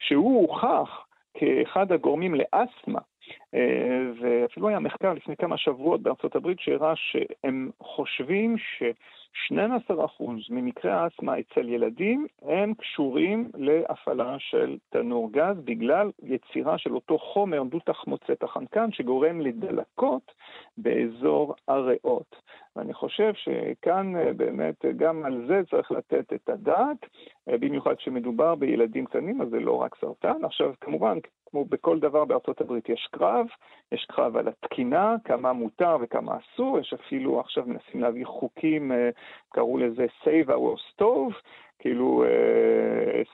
שהוא 0.00 0.40
הוכח 0.40 1.06
כאחד 1.34 1.92
הגורמים 1.92 2.34
לאסתמה. 2.34 3.09
אה, 3.54 4.10
ואפילו 4.20 4.68
היה 4.68 4.78
מחקר 4.78 5.12
לפני 5.12 5.36
כמה 5.36 5.58
שבועות 5.58 6.02
בארצות 6.02 6.36
הברית 6.36 6.60
שהראה 6.60 6.92
שהם 6.96 7.70
חושבים 7.80 8.56
ש-12% 8.58 10.24
ממקרי 10.50 10.90
האסתמה 10.90 11.38
אצל 11.38 11.68
ילדים 11.68 12.26
הם 12.42 12.74
קשורים 12.74 13.50
להפעלה 13.54 14.36
של 14.38 14.78
תנור 14.90 15.32
גז 15.32 15.56
בגלל 15.64 16.10
יצירה 16.22 16.78
של 16.78 16.94
אותו 16.94 17.18
חומר 17.18 17.62
דו-תחמוצת 17.62 18.42
החנקן 18.42 18.92
שגורם 18.92 19.40
לדלקות 19.40 20.32
באזור 20.78 21.54
הריאות. 21.68 22.36
ואני 22.76 22.94
חושב 22.94 23.32
שכאן 23.34 24.16
אה, 24.16 24.32
באמת 24.32 24.84
גם 24.96 25.24
על 25.24 25.46
זה 25.46 25.60
צריך 25.70 25.92
לתת 25.92 26.32
את 26.32 26.48
הדעת, 26.48 27.06
אה, 27.48 27.58
במיוחד 27.58 27.94
כשמדובר 27.94 28.54
בילדים 28.54 29.06
קטנים, 29.06 29.42
אז 29.42 29.48
זה 29.48 29.60
לא 29.60 29.72
רק 29.82 29.96
סרטן. 30.00 30.44
עכשיו, 30.44 30.72
כמובן, 30.80 31.18
כמו 31.50 31.64
בכל 31.64 31.98
דבר 32.00 32.24
בארצות 32.24 32.60
הברית 32.60 32.88
יש 32.88 33.08
קרב, 33.12 33.46
יש 33.92 34.04
קרב 34.04 34.36
על 34.36 34.48
התקינה, 34.48 35.16
כמה 35.24 35.52
מותר 35.52 35.96
וכמה 36.00 36.36
אסור, 36.36 36.78
יש 36.78 36.92
אפילו 36.92 37.40
עכשיו 37.40 37.64
מנסים 37.66 38.00
להביא 38.00 38.26
חוקים, 38.26 38.92
אה, 38.92 39.10
קראו 39.48 39.78
לזה 39.78 40.06
Save 40.24 40.48
Our 40.48 41.00
Stove, 41.00 41.34
כאילו 41.80 42.24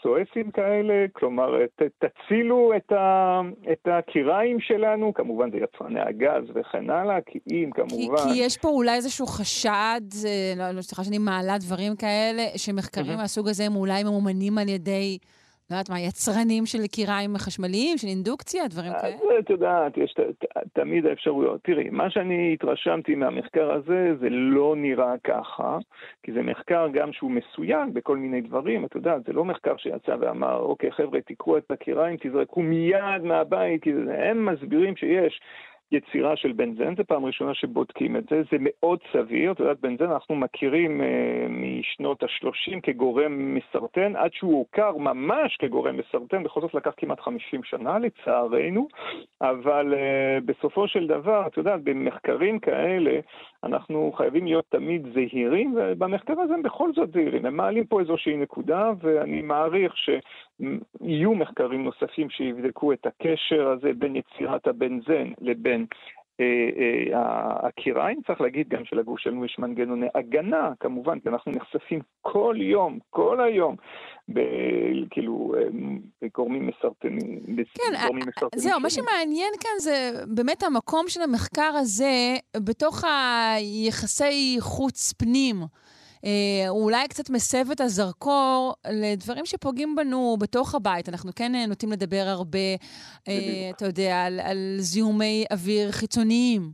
סואסים 0.02 0.50
כאלה, 0.50 1.06
כלומר 1.12 1.66
ת, 1.66 1.82
תצילו 1.82 2.72
את, 2.76 2.92
ה, 2.92 3.40
את 3.72 3.88
הקיריים 3.90 4.60
שלנו, 4.60 5.14
כמובן 5.14 5.50
זה 5.50 5.56
יצרני 5.56 6.00
הגז 6.00 6.44
וכן 6.54 6.90
הלאה, 6.90 7.18
כי 7.26 7.38
אם 7.50 7.70
כמובן... 7.74 8.16
כי, 8.16 8.32
כי 8.32 8.38
יש 8.38 8.56
פה 8.56 8.68
אולי 8.68 8.96
איזשהו 8.96 9.26
חשד, 9.26 10.00
לא, 10.56 10.70
לא, 10.70 10.82
סליחה 10.82 11.04
שאני 11.04 11.18
מעלה 11.18 11.58
דברים 11.58 11.96
כאלה, 11.96 12.42
שמחקרים 12.56 13.06
mm-hmm. 13.06 13.16
מהסוג 13.16 13.48
הזה 13.48 13.64
הם 13.64 13.76
אולי 13.76 14.04
ממומנים 14.04 14.58
על 14.58 14.68
ידי... 14.68 15.18
לא 15.70 15.76
יודעת 15.76 15.90
מה, 15.90 16.00
יצרנים 16.00 16.66
של 16.66 16.86
קיריים 16.86 17.36
חשמליים, 17.36 17.98
של 17.98 18.06
אינדוקציה, 18.06 18.68
דברים 18.68 18.92
כאלה? 19.00 19.38
את 19.38 19.50
יודעת, 19.50 19.96
יש 19.96 20.14
תמיד 20.72 21.06
האפשרויות. 21.06 21.60
תראי, 21.62 21.90
מה 21.90 22.10
שאני 22.10 22.54
התרשמתי 22.54 23.14
מהמחקר 23.14 23.72
הזה, 23.72 24.14
זה 24.20 24.28
לא 24.30 24.74
נראה 24.76 25.14
ככה, 25.24 25.78
כי 26.22 26.32
זה 26.32 26.42
מחקר 26.42 26.88
גם 26.92 27.12
שהוא 27.12 27.30
מסויג 27.30 27.88
בכל 27.92 28.16
מיני 28.16 28.40
דברים, 28.40 28.84
את 28.84 28.94
יודעת, 28.94 29.24
זה 29.26 29.32
לא 29.32 29.44
מחקר 29.44 29.76
שיצא 29.76 30.16
ואמר, 30.20 30.56
אוקיי, 30.56 30.92
חבר'ה, 30.92 31.20
תיקחו 31.20 31.56
את 31.56 31.70
הקיריים, 31.70 32.16
תזרקו 32.20 32.62
מיד 32.62 33.22
מהבית, 33.22 33.82
כי 33.82 33.90
הם 34.30 34.46
מסבירים 34.46 34.96
שיש 34.96 35.40
יצירה 35.92 36.36
של 36.36 36.52
בנזן, 36.52 36.96
זו 36.96 37.04
פעם 37.04 37.24
ראשונה 37.24 37.54
שבודקים 37.54 38.16
את 38.16 38.24
זה, 38.30 38.42
זה 38.52 38.56
מאוד 38.60 38.98
סביר, 39.12 39.52
את 39.52 39.60
יודעת, 39.60 39.80
בנזן 39.80 40.10
אנחנו 40.10 40.34
מכירים 40.34 41.02
אה, 41.02 41.46
משנות 41.48 42.22
ה-30 42.22 42.80
כגורם 42.82 43.54
מסרטן, 43.54 44.16
עד 44.16 44.32
שהוא 44.32 44.58
הוכר 44.58 44.96
ממש 44.96 45.56
כגורם 45.56 45.96
מסרטן, 45.96 46.42
בכל 46.42 46.60
זאת 46.60 46.74
לקח 46.74 46.92
כמעט 46.96 47.20
50 47.20 47.64
שנה 47.64 47.98
לצערנו, 47.98 48.88
אבל 49.40 49.94
אה, 49.94 50.38
בסופו 50.44 50.88
של 50.88 51.06
דבר, 51.06 51.46
את 51.46 51.56
יודעת, 51.56 51.82
במחקרים 51.82 52.58
כאלה, 52.58 53.20
אנחנו 53.66 54.12
חייבים 54.16 54.44
להיות 54.46 54.64
תמיד 54.68 55.06
זהירים, 55.14 55.74
ובמחקר 55.76 56.40
הזה 56.40 56.54
הם 56.54 56.62
בכל 56.62 56.92
זאת 56.92 57.12
זהירים, 57.12 57.46
הם 57.46 57.56
מעלים 57.56 57.86
פה 57.86 58.00
איזושהי 58.00 58.36
נקודה, 58.36 58.92
ואני 59.00 59.42
מעריך 59.42 59.94
שיהיו 59.96 61.34
מחקרים 61.34 61.84
נוספים 61.84 62.30
שיבדקו 62.30 62.92
את 62.92 63.06
הקשר 63.06 63.68
הזה 63.68 63.90
בין 63.98 64.16
יצירת 64.16 64.66
הבנזן 64.66 65.32
לבין 65.40 65.86
אה, 66.40 67.14
אה, 67.14 67.68
הקיריים, 67.68 68.20
צריך 68.26 68.40
להגיד 68.40 68.68
גם 68.68 68.84
שלגוף 68.84 69.18
שלנו 69.18 69.44
יש 69.44 69.58
מנגנוני 69.58 70.06
הגנה, 70.14 70.72
כמובן, 70.80 71.20
כי 71.20 71.28
אנחנו 71.28 71.52
נחשפים 71.52 72.00
כל 72.22 72.56
יום, 72.58 72.98
כל 73.10 73.40
היום, 73.40 73.76
ב, 74.28 74.40
כאילו, 75.10 75.54
אה, 75.58 75.62
בגורמים 76.22 76.66
מסרטנים. 76.66 77.40
כן, 77.74 77.94
זהו, 78.54 78.80
מה 78.80 78.90
שמעניין 78.90 79.52
כאן 79.60 79.78
זה 79.78 80.10
באמת 80.26 80.62
המקום 80.62 81.04
של 81.08 81.20
המחקר 81.22 81.72
הזה 81.80 82.34
בתוך 82.56 83.04
היחסי 83.04 84.56
חוץ 84.60 85.12
פנים. 85.12 85.56
אה, 85.62 85.85
הוא 86.68 86.84
אולי 86.84 87.08
קצת 87.08 87.30
מסב 87.30 87.70
את 87.70 87.80
הזרקור 87.80 88.74
לדברים 88.90 89.46
שפוגעים 89.46 89.96
בנו 89.96 90.36
בתוך 90.40 90.74
הבית. 90.74 91.08
אנחנו 91.08 91.30
כן 91.36 91.54
אה, 91.54 91.66
נוטים 91.66 91.92
לדבר 91.92 92.24
הרבה, 92.28 92.58
אה, 93.28 93.70
אתה 93.70 93.86
יודע, 93.86 94.24
על, 94.24 94.40
על 94.40 94.76
זיהומי 94.78 95.44
אוויר 95.50 95.92
חיצוניים. 95.92 96.72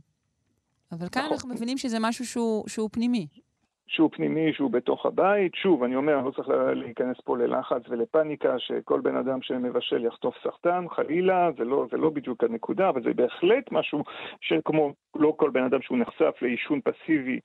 אבל 0.91 1.09
כאן 1.09 1.21
נכון. 1.21 1.33
אנחנו 1.33 1.49
מבינים 1.49 1.77
שזה 1.77 1.99
משהו 1.99 2.25
שהוא, 2.25 2.63
שהוא 2.67 2.89
פנימי. 2.91 3.27
שהוא 3.87 4.09
פנימי, 4.11 4.53
שהוא 4.53 4.71
בתוך 4.71 5.05
הבית. 5.05 5.55
שוב, 5.55 5.83
אני 5.83 5.95
אומר, 5.95 6.21
לא 6.25 6.31
צריך 6.31 6.49
לה- 6.49 6.73
להיכנס 6.73 7.17
פה 7.21 7.37
ללחץ 7.37 7.81
ולפניקה 7.89 8.59
שכל 8.59 9.01
בן 9.01 9.15
אדם 9.15 9.41
שמבשל 9.41 10.05
יחטוף 10.05 10.35
סרטן, 10.43 10.85
חלילה, 10.89 11.49
זה 11.57 11.63
לא, 11.63 11.85
זה 11.91 11.97
לא 11.97 12.09
בדיוק 12.09 12.43
הנקודה, 12.43 12.89
אבל 12.89 13.03
זה 13.03 13.13
בהחלט 13.13 13.71
משהו 13.71 14.03
שכמו 14.41 14.93
לא 15.15 15.33
כל 15.37 15.49
בן 15.49 15.63
אדם 15.63 15.81
שהוא 15.81 15.97
נחשף 15.97 16.35
לעישון 16.41 16.79
פסיבי, 16.81 17.39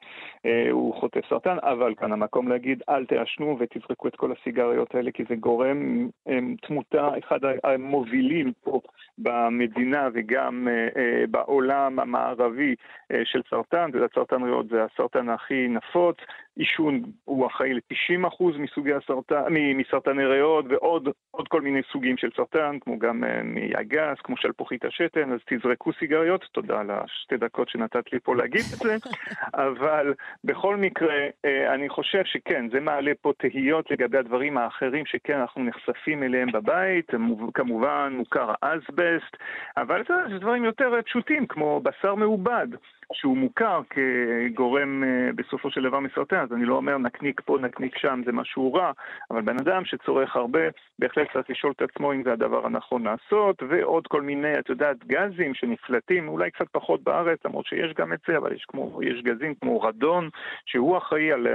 אה, 0.47 0.69
הוא 0.71 0.95
חוטף 0.95 1.29
סרטן, 1.29 1.57
אבל 1.63 1.95
כאן 1.95 2.13
המקום 2.13 2.49
להגיד, 2.49 2.83
אל 2.89 3.07
תעשנו 3.07 3.57
ותזרקו 3.59 4.09
את 4.09 4.17
כל 4.17 4.33
הסיגריות 4.33 4.95
האלה, 4.95 5.11
כי 5.11 5.25
זה 5.29 5.37
גורם 5.37 6.09
אה, 6.29 6.39
תמותה, 6.63 7.09
אחד 7.19 7.39
המובילים 7.65 8.53
פה 8.65 8.81
במדינה 9.19 10.09
וגם 10.15 10.69
אה, 10.69 10.89
אה, 10.97 11.25
בעולם 11.31 11.99
המערבי 11.99 12.75
אה, 13.13 13.21
של 13.25 13.41
סרטן, 13.51 13.91
אתה 13.91 13.97
יודע, 13.99 14.09
ריאות 14.45 14.69
זה 14.69 14.85
הסרטן 14.85 15.29
הכי 15.29 15.69
נפוץ, 15.69 16.17
עישון 16.57 17.03
הוא 17.25 17.47
אחראי 17.47 17.75
ל-90% 17.75 18.45
מסוגי 18.59 18.95
הסרטן, 18.95 19.55
מסרטני 19.75 20.25
ריאות 20.25 20.65
ועוד 20.69 21.09
עוד 21.31 21.49
כל 21.49 21.61
מיני 21.61 21.81
סוגים 21.93 22.17
של 22.17 22.29
סרטן, 22.37 22.79
כמו 22.81 22.99
גם 22.99 23.25
אה, 23.25 23.43
מהגס, 23.43 24.19
כמו 24.25 24.37
שלפוחית 24.37 24.85
השתן, 24.85 25.33
אז 25.33 25.39
תזרקו 25.47 25.93
סיגריות, 25.99 26.45
תודה 26.53 26.81
על 26.81 26.91
השתי 26.91 27.37
דקות 27.37 27.69
שנתת 27.69 28.13
לי 28.13 28.21
פה 28.21 28.37
להגיד 28.37 28.61
את 28.75 28.79
זה, 28.79 28.97
אבל 29.67 30.15
בכל 30.45 30.77
מקרה, 30.77 31.27
אה, 31.45 31.75
אני 31.75 31.89
חושב 31.89 32.25
שכן, 32.25 32.69
זה 32.73 32.81
מעלה 32.81 33.13
פה 33.21 33.33
תהיות 33.39 33.91
לגבי 33.91 34.19
הדברים 34.19 34.59
האחרים 34.59 35.07
שכן 35.07 35.39
אנחנו 35.41 35.65
נחשפים 35.65 36.23
אליהם 36.23 36.53
בבית, 36.53 37.15
מוב- 37.15 37.51
כמובן 37.55 38.13
מוכר 38.17 38.53
האסבסט, 38.63 39.37
אבל 39.77 40.03
זה, 40.09 40.15
זה 40.31 40.39
דברים 40.39 40.65
יותר 40.65 40.95
אה, 40.95 41.03
פשוטים, 41.03 41.47
כמו 41.47 41.81
בשר 41.81 42.15
מעובד. 42.15 42.69
שהוא 43.13 43.37
מוכר 43.37 43.81
כגורם 43.91 45.05
אה, 45.05 45.31
בסופו 45.35 45.71
של 45.71 45.83
דבר 45.83 46.01
מסרטן, 46.01 46.37
אז 46.37 46.53
אני 46.53 46.65
לא 46.65 46.75
אומר 46.75 46.99
נקניק 46.99 47.41
פה, 47.45 47.59
נקניק 47.61 47.99
שם, 47.99 48.23
זה 48.27 48.33
משהו 48.33 48.75
רע, 48.75 48.93
אבל 49.31 49.41
בן 49.41 49.57
אדם 49.61 49.85
שצורך 49.85 50.37
הרבה, 50.37 50.61
בהחלט 50.99 51.33
צריך 51.33 51.51
לשאול 51.51 51.73
את 51.77 51.83
עצמו 51.83 52.13
אם 52.13 52.23
זה 52.23 52.33
הדבר 52.33 52.67
הנכון 52.67 53.03
לעשות, 53.07 53.63
ועוד 53.69 54.07
כל 54.07 54.23
מיני, 54.23 54.59
את 54.59 54.69
יודעת, 54.69 55.05
גזים 55.07 55.55
שנפלטים, 55.55 56.29
אולי 56.29 56.51
קצת 56.51 56.67
פחות 56.73 57.03
בארץ, 57.03 57.39
למרות 57.45 57.67
שיש 57.67 57.95
גם 57.99 58.13
את 58.13 58.21
זה, 58.29 58.37
אבל 58.37 58.53
יש, 58.53 58.65
כמו, 58.69 59.01
יש 59.03 59.23
גזים 59.23 59.55
כמו 59.55 59.81
רדון, 59.81 60.29
שהוא 60.67 60.99
אחראי 60.99 61.33
על... 61.33 61.47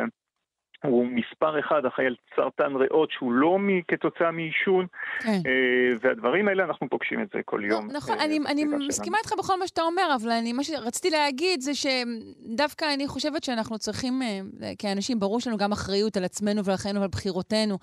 הוא 0.88 1.06
מספר 1.06 1.60
אחד 1.60 1.86
אחראי 1.86 2.08
על 2.08 2.16
סרטן 2.36 2.76
ריאות 2.76 3.12
שהוא 3.12 3.32
לא 3.32 3.58
כתוצאה 3.88 4.32
מעישון, 4.32 4.86
כן. 5.20 5.30
אה, 5.30 5.98
והדברים 6.02 6.48
האלה 6.48 6.64
אנחנו 6.64 6.90
פוגשים 6.90 7.22
את 7.22 7.28
זה 7.34 7.40
כל 7.46 7.62
יום. 7.66 7.88
נכון, 7.92 8.18
אה, 8.20 8.26
אני, 8.26 8.40
אני 8.48 8.66
מסכימה 8.66 9.18
איתך 9.18 9.34
בכל 9.38 9.60
מה 9.60 9.68
שאתה 9.68 9.82
אומר, 9.82 10.16
אבל 10.22 10.32
אני, 10.32 10.54
מה 10.54 10.64
שרציתי 10.64 11.10
להגיד 11.10 11.62
זה 11.62 11.72
שדווקא 11.76 12.94
אני 12.94 13.08
חושבת 13.08 13.44
שאנחנו 13.44 13.78
צריכים, 13.78 14.22
אה, 14.22 14.40
כאנשים, 14.80 15.20
ברור 15.20 15.40
שיש 15.40 15.48
לנו 15.48 15.58
גם 15.58 15.72
אחריות 15.72 16.18
על 16.18 16.24
עצמנו 16.24 16.66
ועל 16.66 16.78
חיינו 16.78 17.00
ועל 17.00 17.10
בחירותינו, 17.10 17.78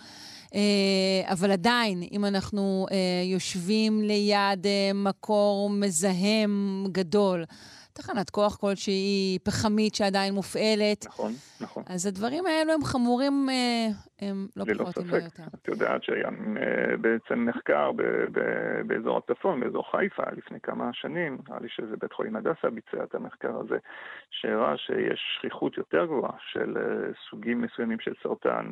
אבל 1.26 1.50
עדיין, 1.50 2.02
אם 2.12 2.24
אנחנו 2.24 2.86
יושבים 3.32 4.02
ליד 4.02 4.66
מקור 4.94 5.70
מזהם 5.70 6.84
גדול, 6.92 7.44
תחנת 7.92 8.30
כוח 8.30 8.56
כלשהי, 8.56 9.38
פחמית 9.44 9.94
שעדיין 9.94 10.34
מופעלת, 10.34 11.06
נכון, 11.06 11.32
נכון. 11.60 11.82
אז 11.86 12.06
הדברים 12.06 12.46
האלו 12.46 12.72
הם 12.72 12.84
חמורים, 12.84 13.46
אה, 13.50 13.88
הם 14.20 14.46
לא 14.56 14.64
פחות 14.78 14.98
אם 14.98 15.10
לא. 15.10 15.16
יותר. 15.16 15.42
את 15.62 15.68
יודעת 15.68 16.02
שהיה 16.02 16.28
אה, 16.28 16.96
בעצם 16.96 17.46
ב- 17.96 18.82
באזור 18.86 19.18
הצפון, 19.18 19.60
באזור 19.60 19.90
חיפה, 19.90 20.22
לפני 20.36 20.60
כמה 20.60 20.90
שנים, 20.92 21.38
נראה 21.48 21.60
לי 21.60 21.68
שזה 21.68 21.96
בית 22.00 22.12
חולים 22.12 22.36
הדסה 22.36 22.70
ביצע 22.70 23.04
את 23.04 23.14
המחקר 23.14 23.56
הזה, 23.56 23.78
שהראה 24.30 24.76
שיש 24.76 25.20
שכיחות 25.36 25.76
יותר 25.78 26.04
גבוהה 26.04 26.36
של 26.52 26.76
אה, 26.76 27.12
סוגים 27.30 27.60
מסוימים 27.60 28.00
של 28.00 28.12
סרטן 28.22 28.66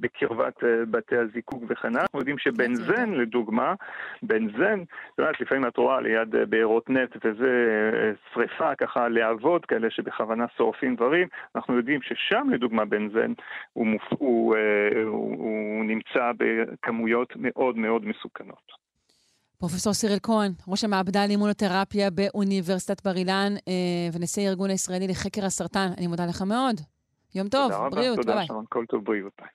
בקרבת 0.00 0.64
אה, 0.64 0.84
בתי 0.90 1.16
הזיקוק 1.16 1.64
וכן 1.68 1.88
הלאה. 1.88 2.00
אנחנו 2.02 2.18
יודעים 2.18 2.38
שבנזן, 2.38 3.10
לדוגמה, 3.10 3.74
בנזן, 4.22 4.80
את 4.80 5.18
יודעת, 5.18 5.40
לפעמים 5.40 5.66
את 5.66 5.76
רואה 5.76 6.00
ליד 6.00 6.34
אה, 6.34 6.46
בארות 6.46 6.90
נפט 6.90 7.26
וזה 7.26 7.68
אה, 7.92 8.12
שריפה, 8.34 8.74
ככה 8.74 9.08
להבות 9.08 9.66
כאלה 9.66 9.90
שבכוונה 9.90 10.44
שורפים 10.56 10.96
דברים, 10.96 11.28
אנחנו 11.56 11.76
יודעים 11.76 12.00
ששם, 12.02 12.48
לדוגמה, 12.52 12.84
בנזן 12.84 13.32
הוא, 13.72 13.86
מופ... 13.86 14.02
הוא, 14.18 14.56
אה, 14.56 15.02
הוא, 15.02 15.36
הוא 15.36 15.84
נמצא 15.84 16.32
בכמויות 16.38 17.32
מאוד 17.36 17.76
מאוד 17.76 18.04
מסוכנות. 18.04 18.80
פרופסור 19.58 19.92
סיריל 19.92 20.18
כהן, 20.22 20.52
ראש 20.68 20.84
המעבדה 20.84 21.26
לאימונותרפיה 21.26 22.10
באוניברסיטת 22.10 23.04
בר 23.04 23.16
אילן 23.16 23.52
ונשיא 24.12 24.48
הארגון 24.48 24.70
הישראלי 24.70 25.08
לחקר 25.08 25.44
הסרטן, 25.44 25.88
אני 25.98 26.06
מודה 26.06 26.26
לך 26.26 26.42
מאוד. 26.42 26.80
יום 27.34 27.48
טוב, 27.48 27.62
תודה 27.62 27.76
רבה, 27.76 27.96
בריאות, 27.96 28.16
תודה 28.16 28.34
ביי. 28.34 28.46
שרון, 28.46 28.64
כל 28.68 28.84
טוב, 28.88 29.04
בריאות. 29.04 29.32
ביי. 29.38 29.48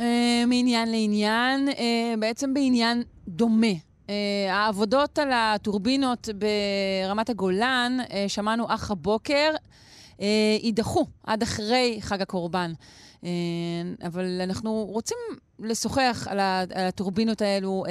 אה, 0.00 0.44
מעניין 0.46 0.90
לעניין, 0.90 1.68
אה, 1.68 2.14
בעצם 2.18 2.54
בעניין 2.54 3.02
דומה. 3.28 3.66
אה, 4.10 4.14
העבודות 4.50 5.18
על 5.18 5.30
הטורבינות 5.32 6.28
ברמת 6.34 7.30
הגולן, 7.30 7.98
שמענו 8.28 8.66
אך 8.68 8.90
הבוקר, 8.90 9.50
יידחו 10.62 11.06
עד 11.24 11.42
אחרי 11.42 11.98
חג 12.00 12.22
הקורבן. 12.22 12.72
אבל 14.06 14.40
אנחנו 14.40 14.84
רוצים 14.88 15.16
לשוחח 15.58 16.26
על, 16.30 16.38
הטורבינות 16.74 17.42
האלו 17.42 17.84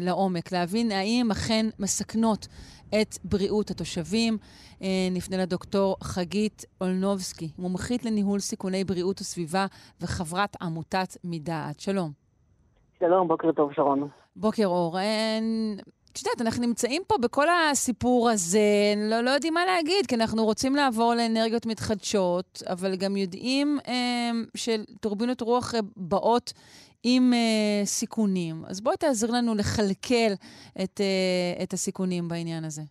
לעומק, 0.00 0.52
להבין 0.52 0.92
האם 0.92 1.30
אכן 1.30 1.66
מסכנות 1.78 2.48
את 2.88 3.18
בריאות 3.24 3.70
התושבים. 3.70 4.38
אה, 4.82 5.08
נפנה 5.10 5.36
לדוקטור 5.36 5.96
חגית 6.02 6.64
אולנובסקי, 6.80 7.48
מומחית 7.58 8.04
לניהול 8.04 8.38
סיכוני 8.38 8.84
בריאות 8.84 9.20
וסביבה 9.20 9.66
וחברת 10.00 10.56
עמותת 10.62 11.16
מדעת. 11.24 11.80
שלום. 11.80 12.10
שלום, 12.98 13.28
בוקר 13.28 13.52
טוב, 13.52 13.72
שרון. 13.72 14.08
בוקר 14.36 14.66
אור. 14.66 14.98
אה, 14.98 15.38
את 16.16 16.20
יודעת, 16.20 16.46
אנחנו 16.46 16.66
נמצאים 16.66 17.02
פה 17.06 17.14
בכל 17.22 17.46
הסיפור 17.48 18.30
הזה, 18.30 18.58
לא, 19.10 19.20
לא 19.20 19.30
יודעים 19.30 19.54
מה 19.54 19.64
להגיד, 19.66 20.06
כי 20.08 20.14
אנחנו 20.14 20.44
רוצים 20.44 20.76
לעבור 20.76 21.14
לאנרגיות 21.14 21.66
מתחדשות, 21.66 22.62
אבל 22.72 22.96
גם 22.96 23.16
יודעים 23.16 23.78
אה, 23.88 24.30
שטורבינות 24.54 25.40
רוח 25.40 25.74
אה, 25.74 25.80
באות 25.96 26.52
עם 27.04 27.32
אה, 27.32 27.84
סיכונים. 27.84 28.56
אז 28.68 28.80
בואי 28.80 28.96
תעזר 28.96 29.26
לנו 29.36 29.54
לכלכל 29.54 30.32
את, 30.82 31.00
אה, 31.00 31.62
את 31.62 31.72
הסיכונים 31.72 32.28
בעניין 32.28 32.64
הזה. 32.64 32.82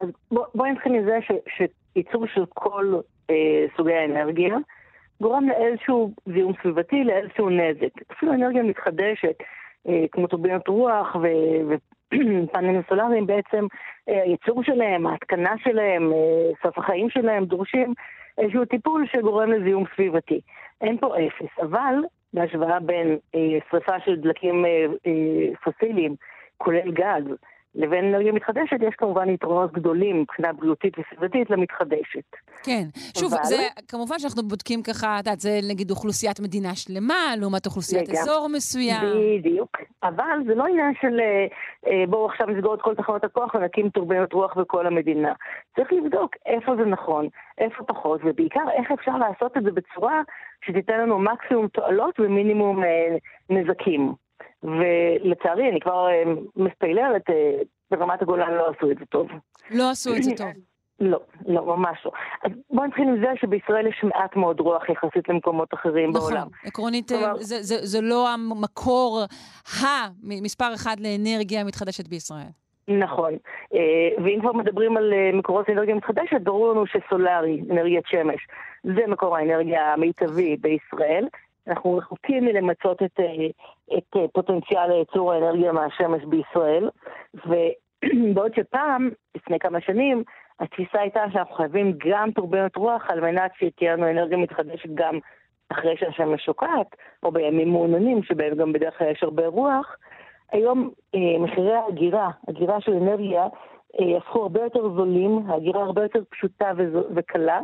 אז 0.00 0.08
בוא, 0.30 0.44
בואי 0.54 0.70
נתחיל 0.70 0.92
מזה 0.92 1.18
שייצור 1.56 2.26
של 2.34 2.44
כל 2.54 3.00
אה, 3.30 3.64
סוגי 3.76 3.94
האנרגיה 3.94 4.56
גורם 5.20 5.48
לאיזשהו 5.48 6.12
זיהום 6.26 6.52
סביבתי, 6.62 7.04
לאיזשהו 7.04 7.50
נזק. 7.50 8.12
אפילו 8.12 8.32
אנרגיה 8.32 8.62
מתחדשת, 8.62 9.36
אה, 9.88 10.04
כמו 10.12 10.26
טורבינות 10.26 10.68
רוח 10.68 11.16
ו- 11.16 11.74
ופאנלים 12.44 12.82
סולאריים, 12.88 13.26
בעצם 13.26 13.66
אה, 14.08 14.22
הייצור 14.22 14.62
שלהם, 14.62 15.06
ההתקנה 15.06 15.54
שלהם, 15.64 16.12
אה, 16.12 16.50
סוף 16.62 16.78
החיים 16.78 17.10
שלהם, 17.10 17.44
דורשים 17.44 17.94
איזשהו 18.38 18.64
טיפול 18.64 19.06
שגורם 19.12 19.52
לזיהום 19.52 19.84
סביבתי. 19.94 20.40
אין 20.80 20.98
פה 20.98 21.14
אפס, 21.18 21.58
אבל 21.62 21.94
בהשוואה 22.32 22.80
בין 22.80 23.18
אה, 23.34 23.58
שריפה 23.70 24.00
של 24.04 24.16
דלקים 24.16 24.64
פוסיליים, 25.64 26.14
כולל 26.56 26.92
גז, 26.92 27.24
לבין 27.76 28.04
אנרגיה 28.04 28.32
מתחדשת, 28.32 28.76
יש 28.88 28.94
כמובן 28.98 29.28
יתרונות 29.30 29.72
גדולים 29.72 30.20
מבחינה 30.20 30.52
בריאותית 30.52 30.94
וסביבתית 30.98 31.50
למתחדשת. 31.50 32.24
כן. 32.62 32.82
שוב, 33.18 33.34
אבל- 33.34 33.44
זה, 33.44 33.56
כמובן 33.88 34.18
שאנחנו 34.18 34.42
בודקים 34.42 34.82
ככה, 34.82 35.14
את 35.14 35.26
יודעת, 35.26 35.40
זה 35.40 35.50
נגיד 35.68 35.90
אוכלוסיית 35.90 36.40
מדינה 36.40 36.74
שלמה, 36.74 37.14
לעומת 37.40 37.66
אוכלוסיית 37.66 38.08
לגמרי. 38.08 38.20
אזור 38.22 38.48
מסוים. 38.52 39.02
בדיוק. 39.38 39.76
אבל 40.02 40.38
זה 40.46 40.54
לא 40.54 40.64
עניין 40.66 40.92
של 41.00 41.20
אה, 41.20 41.46
אה, 41.86 42.04
בואו 42.08 42.26
עכשיו 42.26 42.46
נסגור 42.46 42.74
את 42.74 42.80
כל 42.82 42.94
תחנות 42.94 43.24
הכוח 43.24 43.54
ונקים 43.54 43.88
טורבינות 43.90 44.32
רוח 44.32 44.56
בכל 44.56 44.86
המדינה. 44.86 45.32
צריך 45.76 45.92
לבדוק 45.92 46.30
איפה 46.46 46.76
זה 46.76 46.84
נכון, 46.84 47.28
איפה 47.58 47.84
פחות, 47.84 48.20
ובעיקר 48.24 48.64
איך 48.78 48.92
אפשר 48.92 49.16
לעשות 49.18 49.56
את 49.56 49.62
זה 49.62 49.70
בצורה 49.70 50.22
שתיתן 50.64 51.00
לנו 51.00 51.18
מקסימום 51.18 51.68
תועלות 51.68 52.20
ומינימום 52.20 52.84
אה, 52.84 53.16
נזקים. 53.50 54.25
ולצערי, 54.62 55.70
אני 55.70 55.80
כבר 55.80 56.08
אה, 56.08 56.22
מספיילרת, 56.56 57.30
אה, 57.30 57.58
ברמת 57.90 58.22
הגולן 58.22 58.54
לא 58.54 58.68
עשו 58.76 58.90
את 58.90 58.98
זה 58.98 59.04
טוב. 59.06 59.28
לא 59.70 59.90
עשו 59.90 60.16
את 60.16 60.22
זה 60.22 60.30
טוב. 60.36 60.48
לא, 61.00 61.20
לא, 61.46 61.66
ממש 61.76 61.98
לא. 62.04 62.10
אז 62.44 62.50
בואו 62.70 62.86
נתחיל 62.86 63.08
עם 63.08 63.16
זה 63.20 63.26
שבישראל 63.40 63.86
יש 63.86 64.04
מעט 64.04 64.36
מאוד 64.36 64.60
רוח 64.60 64.88
יחסית 64.88 65.28
למקומות 65.28 65.74
אחרים 65.74 66.10
נכון, 66.10 66.20
בעולם. 66.32 66.46
עקרונית, 66.64 67.12
אה, 67.12 67.18
כלומר- 67.18 67.36
זה, 67.36 67.62
זה, 67.62 67.86
זה 67.86 68.00
לא 68.00 68.28
המקור 68.28 69.20
המספר 70.22 70.74
אחד 70.74 70.96
לאנרגיה 71.00 71.64
מתחדשת 71.64 72.08
בישראל. 72.08 72.48
נכון. 72.88 73.32
אה, 73.74 74.24
ואם 74.24 74.38
כבר 74.40 74.52
מדברים 74.52 74.96
על 74.96 75.12
אה, 75.12 75.30
מקורות 75.38 75.70
אנרגיה 75.70 75.94
מתחדשת, 75.94 76.40
ברור 76.42 76.72
לנו 76.72 76.84
שסולארי, 76.86 77.62
אנרגיית 77.70 78.04
שמש, 78.06 78.46
זה 78.84 79.00
מקור 79.08 79.36
האנרגיה 79.36 79.92
המיטבי 79.92 80.56
בישראל. 80.56 81.26
אנחנו 81.68 81.96
רחוקים 81.96 82.44
מלמצות 82.44 83.02
את, 83.02 83.20
אה, 83.20 83.46
את 83.98 84.16
אה, 84.16 84.28
פוטנציאל 84.32 84.90
ייצור 84.90 85.32
האנרגיה 85.32 85.72
מהשמש 85.72 86.24
בישראל, 86.24 86.90
ובעוד 87.34 88.54
שפעם, 88.54 89.10
לפני 89.34 89.58
כמה 89.58 89.80
שנים, 89.80 90.22
התפיסה 90.60 91.00
הייתה 91.00 91.24
שאנחנו 91.32 91.54
חייבים 91.54 91.92
גם 92.08 92.30
טורבינות 92.30 92.76
רוח 92.76 93.10
על 93.10 93.20
מנת 93.20 93.50
שתהיה 93.58 93.92
לנו 93.92 94.10
אנרגיה 94.10 94.36
מתחדשת 94.36 94.88
גם 94.94 95.18
אחרי 95.68 95.96
שהשמש 95.96 96.44
שוקעת, 96.44 96.96
או 97.22 97.32
בימים 97.32 97.68
מעוננים 97.68 98.22
שבהם 98.22 98.54
גם 98.54 98.72
בדרך 98.72 98.98
כלל 98.98 99.10
יש 99.10 99.22
הרבה 99.22 99.46
רוח. 99.46 99.96
היום 100.52 100.90
אה, 101.14 101.38
מחירי 101.38 101.74
ההגירה, 101.74 102.30
הגירה 102.48 102.80
של 102.80 102.92
אנרגיה, 102.92 103.46
אה, 104.00 104.16
הפכו 104.16 104.42
הרבה 104.42 104.62
יותר 104.62 104.88
זולים, 104.96 105.42
ההגירה 105.48 105.82
הרבה 105.82 106.02
יותר 106.02 106.20
פשוטה 106.30 106.72
וקלה, 107.14 107.60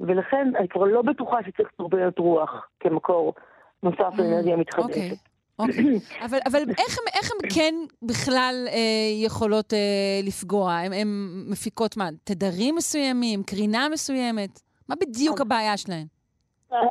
ולכן 0.00 0.52
אני 0.58 0.68
כבר 0.68 0.84
לא 0.84 1.02
בטוחה 1.02 1.36
שצריך 1.46 1.70
טורבינות 1.76 2.18
רוח 2.18 2.68
כמקור 2.80 3.34
נוסף 3.82 4.18
לאנרגיה 4.18 4.56
מתחדשת. 4.56 4.88
אוקיי. 4.88 5.16
אוקיי. 5.58 5.98
אבל, 6.26 6.38
אבל 6.46 6.58
איך, 6.58 6.98
איך 7.18 7.30
הם 7.32 7.50
כן 7.54 7.74
בכלל 8.02 8.54
אה, 8.68 9.24
יכולות 9.24 9.72
אה, 9.72 9.78
לפגוע? 10.26 10.72
הן 10.72 11.08
מפיקות 11.50 11.96
מה? 11.96 12.08
תדרים 12.24 12.74
מסוימים? 12.74 13.42
קרינה 13.42 13.88
מסוימת? 13.92 14.60
מה 14.88 14.94
בדיוק 15.00 15.40
הבעיה 15.40 15.76
שלהן? 15.76 16.06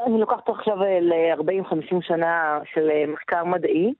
אני 0.05 0.19
לוקחת 0.19 0.49
עכשיו 0.49 0.83
אה, 0.83 0.99
ל-40-50 0.99 2.01
שנה 2.01 2.59
של 2.73 2.89
אה, 2.89 3.03
מחקר 3.13 3.43
מדעי, 3.43 3.93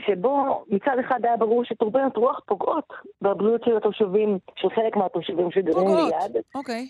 שבו 0.00 0.64
מצד 0.68 0.96
אחד 1.00 1.24
היה 1.24 1.36
ברור 1.36 1.64
שטורבינות 1.64 2.16
רוח 2.16 2.40
פוגעות 2.46 2.92
בבריאות 3.22 3.64
של 3.64 3.76
התושבים, 3.76 4.38
של 4.56 4.70
חלק 4.70 4.96
מהתושבים 4.96 5.50
שגרים 5.50 5.88
ליד. 5.88 6.42
אוקיי. 6.54 6.88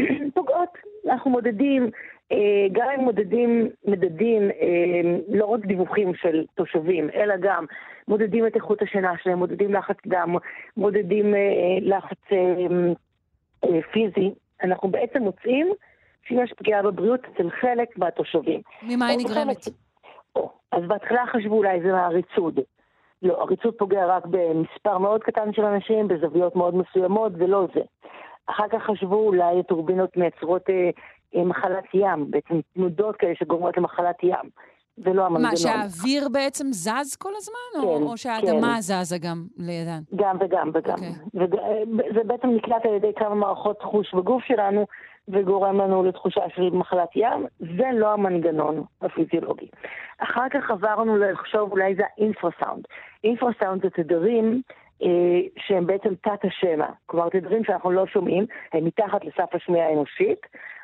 פוגעות. 0.34 0.93
אנחנו 1.06 1.30
מודדים, 1.30 1.90
אה, 2.32 2.66
גם 2.72 2.86
אם 2.98 3.00
מודדים 3.00 3.68
מדדים, 3.84 4.50
לא 5.28 5.46
רק 5.46 5.66
דיווחים 5.66 6.14
של 6.14 6.44
תושבים, 6.54 7.10
אלא 7.14 7.34
גם 7.40 7.64
מודדים 8.08 8.46
את 8.46 8.54
איכות 8.54 8.82
השינה 8.82 9.12
שלהם, 9.22 9.38
מודדים 9.38 9.74
לחץ 9.74 9.96
דם, 10.06 10.36
מודדים 10.76 11.34
לחץ 11.80 12.20
פיזי, 13.92 14.30
אנחנו 14.62 14.88
בעצם 14.88 15.22
מוצאים 15.22 15.72
שיש 16.28 16.52
פגיעה 16.52 16.82
בבריאות 16.82 17.20
אצל 17.24 17.50
חלק 17.50 17.98
מהתושבים. 17.98 18.60
ממה 18.82 19.06
היא 19.06 19.18
נגרמת? 19.18 19.68
אז 20.72 20.82
בהתחלה 20.88 21.24
חשבו 21.32 21.54
אולי 21.56 21.80
זה 21.80 21.92
מהריצוד. 21.92 22.60
לא, 23.22 23.42
הריצוד 23.42 23.74
פוגע 23.74 24.06
רק 24.06 24.26
במספר 24.26 24.98
מאוד 24.98 25.22
קטן 25.22 25.52
של 25.52 25.64
אנשים, 25.64 26.08
בזוויות 26.08 26.56
מאוד 26.56 26.74
מסוימות, 26.74 27.32
ולא 27.38 27.66
זה. 27.74 27.80
אחר 28.46 28.64
כך 28.72 28.82
חשבו 28.82 29.16
אולי 29.16 29.62
טורבינות 29.62 30.16
מייצרות 30.16 30.70
אה, 30.70 30.90
אה, 31.36 31.44
מחלת 31.44 31.84
ים, 31.94 32.30
בעצם 32.30 32.60
תנודות 32.74 33.16
כאלה 33.16 33.34
שגורמות 33.34 33.76
למחלת 33.76 34.22
ים. 34.22 34.50
זה 34.96 35.12
לא 35.12 35.26
המנגנון. 35.26 35.50
מה, 35.50 35.56
שהאוויר 35.56 36.28
בעצם 36.28 36.66
זז 36.72 37.16
כל 37.16 37.32
הזמן? 37.36 37.82
כן, 37.82 37.86
או, 37.86 38.10
או 38.10 38.16
שהאדמה 38.16 38.74
כן. 38.74 38.80
זזה 38.80 39.18
גם 39.18 39.46
לידן? 39.56 40.00
גם 40.16 40.36
וגם 40.40 40.70
וגם. 40.74 40.96
Okay. 40.96 41.38
אוקיי. 41.40 41.84
וזה 41.86 42.20
בעצם 42.26 42.48
נקלט 42.48 42.84
על 42.84 42.94
ידי 42.94 43.12
כמה 43.16 43.34
מערכות 43.34 43.82
חוש 43.82 44.14
בגוף 44.14 44.42
שלנו, 44.44 44.86
וגורם 45.28 45.80
לנו 45.80 46.02
לתחושה 46.02 46.40
של 46.54 46.70
מחלת 46.70 47.08
ים, 47.16 47.46
זה 47.58 47.88
לא 47.92 48.12
המנגנון 48.12 48.84
הפיזיולוגי. 49.02 49.66
אחר 50.18 50.48
כך 50.50 50.70
עברנו 50.70 51.16
לחשוב 51.16 51.72
אולי 51.72 51.94
זה 51.94 52.02
האינפרסאונד. 52.16 52.84
אינפרסאונד 53.24 53.82
זה 53.82 53.90
תדרים 53.90 54.62
אה, 54.68 54.74
שהם 55.58 55.86
בעצם 55.86 56.14
תת 56.14 56.44
השמע. 56.44 56.86
כלומר, 57.06 57.28
תדרים 57.28 57.64
שאנחנו 57.64 57.90
לא 57.90 58.06
שומעים, 58.06 58.46
הם 58.72 58.84
מתחת 58.84 59.24
לסף 59.24 59.54
השמיעה 59.54 59.88
האנושית, 59.88 60.40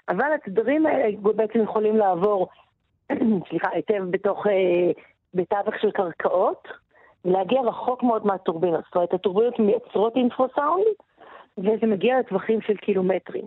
אבל 0.09 0.33
התדרים 0.35 0.87
האלה 0.87 1.17
בעצם 1.37 1.63
יכולים 1.63 1.97
לעבור, 1.97 2.49
סליחה, 3.49 3.69
היטב 3.73 4.05
בתוך, 4.11 4.47
אה, 4.47 4.93
בתווך 5.35 5.75
של 5.81 5.91
קרקעות, 5.91 6.69
ולהגיע 7.25 7.61
רחוק 7.61 8.03
מאוד 8.03 8.27
מהטורבינות. 8.27 8.85
זאת 8.85 8.95
אומרת, 8.95 9.15
הטורבינות 9.15 9.59
מייצרות 9.59 10.17
אינפרסאונד, 10.17 10.85
וזה 11.59 11.87
מגיע 11.87 12.21
לטווחים 12.21 12.61
של 12.61 12.77
קילומטרים. 12.77 13.45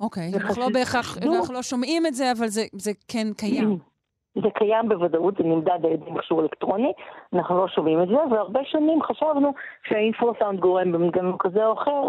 אוקיי, 0.00 0.30
אנחנו 0.34 0.62
לא 0.62 0.68
בהכרח, 0.74 1.18
אנחנו 1.18 1.54
לא 1.54 1.62
שומעים 1.62 2.06
את 2.06 2.14
זה, 2.14 2.32
אבל 2.38 2.48
זה, 2.48 2.62
זה 2.72 2.92
כן 3.08 3.26
קיים. 3.36 3.78
זה 4.34 4.50
קיים 4.54 4.88
בוודאות, 4.88 5.36
זה 5.36 5.44
נמדד 5.44 5.78
על 5.84 5.92
ידי 5.92 6.10
מכשור 6.10 6.42
אלקטרוני, 6.42 6.92
אנחנו 7.34 7.58
לא 7.58 7.68
שומעים 7.68 8.02
את 8.02 8.08
זה, 8.08 8.14
והרבה 8.30 8.60
שנים 8.64 9.02
חשבנו 9.02 9.52
שהאינפרוסאונד 9.88 10.60
גורם 10.60 10.92
במנגנון 10.92 11.36
כזה 11.38 11.66
או 11.66 11.72
אחר 11.72 12.02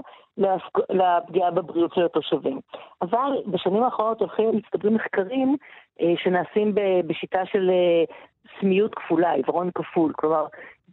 לפגיעה 0.90 1.52
בבריאות 1.52 1.94
של 1.94 2.06
התושבים. 2.06 2.60
אבל 3.02 3.32
בשנים 3.48 3.84
האחרונות 3.84 4.20
הולכים 4.20 4.50
ומצטברים 4.50 4.94
מחקרים 4.94 5.58
אה, 6.02 6.14
שנעשים 6.18 6.76
בשיטה 7.08 7.46
של 7.46 7.70
אה, 7.70 8.04
סמיות 8.60 8.96
כפולה, 8.96 9.32
עיוורון 9.32 9.70
כפול, 9.76 10.14
כלומר, 10.16 10.46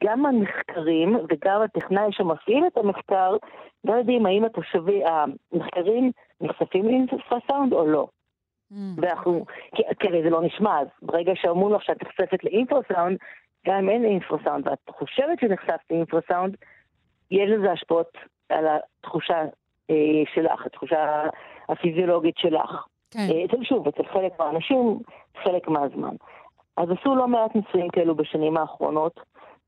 גם 0.05 0.27
המחקרים 0.27 1.17
וגם 1.29 1.63
הטכנאי 1.63 2.13
שמפעיל 2.13 2.65
את 2.67 2.79
המחקר 2.79 3.37
לא 3.85 3.93
יודעים 3.93 4.27
האם 4.27 4.45
התושבים, 4.45 5.03
המחקרים 5.07 6.11
נחשפים 6.41 6.85
לאינפרסאונד 6.85 7.73
או 7.73 7.87
לא. 7.87 8.07
Mm. 8.73 8.77
ואנחנו, 8.97 9.45
כי, 9.74 9.82
זה 10.23 10.31
לא 10.31 10.43
נשמע, 10.43 10.81
אז 10.81 10.86
ברגע 11.03 11.32
שאומרים 11.35 11.74
לך 11.74 11.82
שאת 11.82 12.03
נחשפת 12.03 12.45
לאינפרסאונד, 12.45 13.19
גם 13.66 13.78
אם 13.78 13.90
אין 13.90 14.05
אינפרסאונד 14.05 14.69
ואת 14.69 14.90
חושבת 14.90 15.40
שנחשפת 15.40 15.90
לאינפרסאונד, 15.90 16.57
יש 17.31 17.51
לזה 17.51 17.73
השפעות 17.73 18.19
על 18.49 18.65
התחושה 18.66 19.45
אה, 19.90 20.23
שלך, 20.35 20.66
התחושה 20.66 21.28
הפיזיולוגית 21.69 22.39
שלך. 22.39 22.86
כן. 23.11 23.19
אה, 23.20 23.65
שוב, 23.65 23.89
אצל 23.89 24.05
חלק 24.12 24.32
מהאנשים, 24.39 24.99
חלק 25.43 25.69
מהזמן. 25.69 26.15
אז 26.77 26.89
עשו 26.90 27.15
לא 27.15 27.28
מעט 27.28 27.55
ניסויים 27.55 27.89
כאלו 27.89 28.15
בשנים 28.15 28.57
האחרונות, 28.57 29.20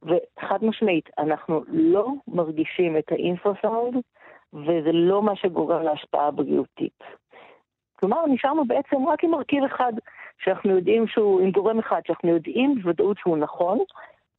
וחד 0.02 0.64
משמעית, 0.64 1.10
אנחנו 1.18 1.62
לא 1.68 2.06
מרגישים 2.28 2.96
את 2.96 3.12
האינפרסאונד, 3.12 3.96
וזה 4.52 4.92
לא 4.92 5.22
מה 5.22 5.36
שגורם 5.36 5.82
להשפעה 5.82 6.30
בריאותית. 6.30 7.02
כלומר, 8.00 8.26
נשארנו 8.26 8.64
בעצם 8.64 9.08
רק 9.08 9.24
עם 9.24 9.30
מרכיב 9.30 9.64
אחד, 9.64 9.92
שאנחנו 10.44 10.70
יודעים 10.70 11.06
שהוא, 11.06 11.40
עם 11.40 11.50
גורם 11.50 11.78
אחד, 11.78 12.00
שאנחנו 12.06 12.28
יודעים 12.28 12.74
בוודאות 12.74 13.18
שהוא 13.18 13.36
נכון, 13.36 13.78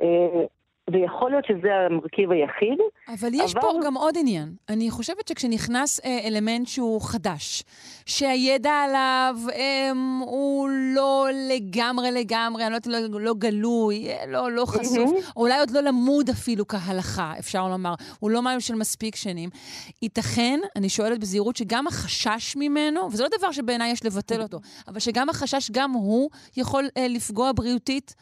אה, 0.02 0.46
ויכול 0.92 1.32
להיות 1.32 1.46
שזה 1.46 1.74
המרכיב 1.76 2.32
היחיד. 2.32 2.80
אבל 3.08 3.30
יש 3.34 3.52
אבל... 3.52 3.62
פה 3.62 3.74
גם 3.86 3.98
עוד 3.98 4.16
עניין. 4.18 4.54
אני 4.70 4.92
חושבת 4.92 5.28
שכשנכנס 5.28 6.00
אה, 6.06 6.20
אלמנט 6.28 6.68
שהוא 6.68 7.02
חדש, 7.02 7.64
שהידע 8.06 8.72
עליו 8.72 9.36
אה, 9.54 9.92
הוא 10.26 10.70
לא 10.70 11.28
לגמרי 11.50 12.12
לגמרי, 12.12 12.64
אני 12.64 12.72
לא 12.72 12.76
יודעת, 12.76 13.12
לא, 13.12 13.22
לא 13.22 13.34
גלוי, 13.34 14.10
אה, 14.10 14.26
לא, 14.28 14.52
לא 14.52 14.66
חשוף, 14.66 15.10
mm-hmm. 15.10 15.32
או 15.36 15.42
אולי 15.42 15.60
עוד 15.60 15.72
לא 15.72 15.82
למוד 15.82 16.30
אפילו 16.30 16.68
כהלכה, 16.68 17.34
אפשר 17.40 17.68
לומר, 17.68 17.94
הוא 18.20 18.32
לא 18.32 18.42
משהו 18.42 18.62
של 18.62 18.76
מספיק 18.76 19.16
שנים. 19.16 19.50
ייתכן, 20.02 20.60
אני 20.76 20.90
שואלת 20.90 21.20
בזהירות, 21.20 21.56
שגם 21.56 21.88
החשש 21.88 22.56
ממנו, 22.56 23.12
וזה 23.12 23.24
לא 23.24 23.30
דבר 23.38 23.52
שבעיניי 23.52 23.92
יש 23.92 24.06
לבטל 24.06 24.42
אותו, 24.42 24.60
אבל 24.88 25.00
שגם 25.00 25.30
החשש, 25.30 25.72
גם 25.72 25.92
הוא 25.92 26.30
יכול 26.58 26.86
אה, 26.98 27.08
לפגוע 27.08 27.52
בריאותית 27.56 28.16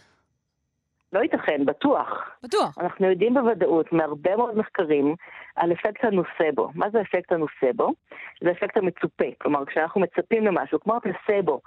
לא 1.13 1.19
ייתכן, 1.19 1.65
בטוח. 1.65 2.29
בטוח. 2.43 2.77
אנחנו 2.77 3.09
יודעים 3.09 3.33
בוודאות 3.33 3.93
מהרבה 3.93 4.35
מאוד 4.35 4.57
מחקרים 4.57 5.15
על 5.55 5.71
אפקט 5.71 6.03
הנוסבו. 6.03 6.69
מה 6.75 6.89
זה 6.89 7.01
אפקט 7.01 7.31
הנוסבו? 7.31 7.93
זה 8.41 8.51
אפקט 8.51 8.77
המצופה. 8.77 9.25
כלומר, 9.37 9.65
כשאנחנו 9.65 10.01
מצפים 10.01 10.45
למשהו, 10.45 10.79
כמו 10.79 10.95
הפלסבו, 10.95 11.61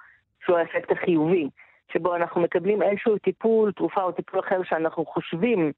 שהוא 0.44 0.56
האפקט 0.56 0.93
החיובי, 0.93 1.48
שבו 1.93 2.16
אנחנו 2.16 2.40
מקבלים 2.40 2.82
איזשהו 2.82 3.19
טיפול, 3.19 3.73
תרופה 3.73 4.02
או 4.02 4.12
טיפול 4.12 4.40
אחר 4.40 4.62
שאנחנו 4.64 5.06
חושבים, 5.06 5.73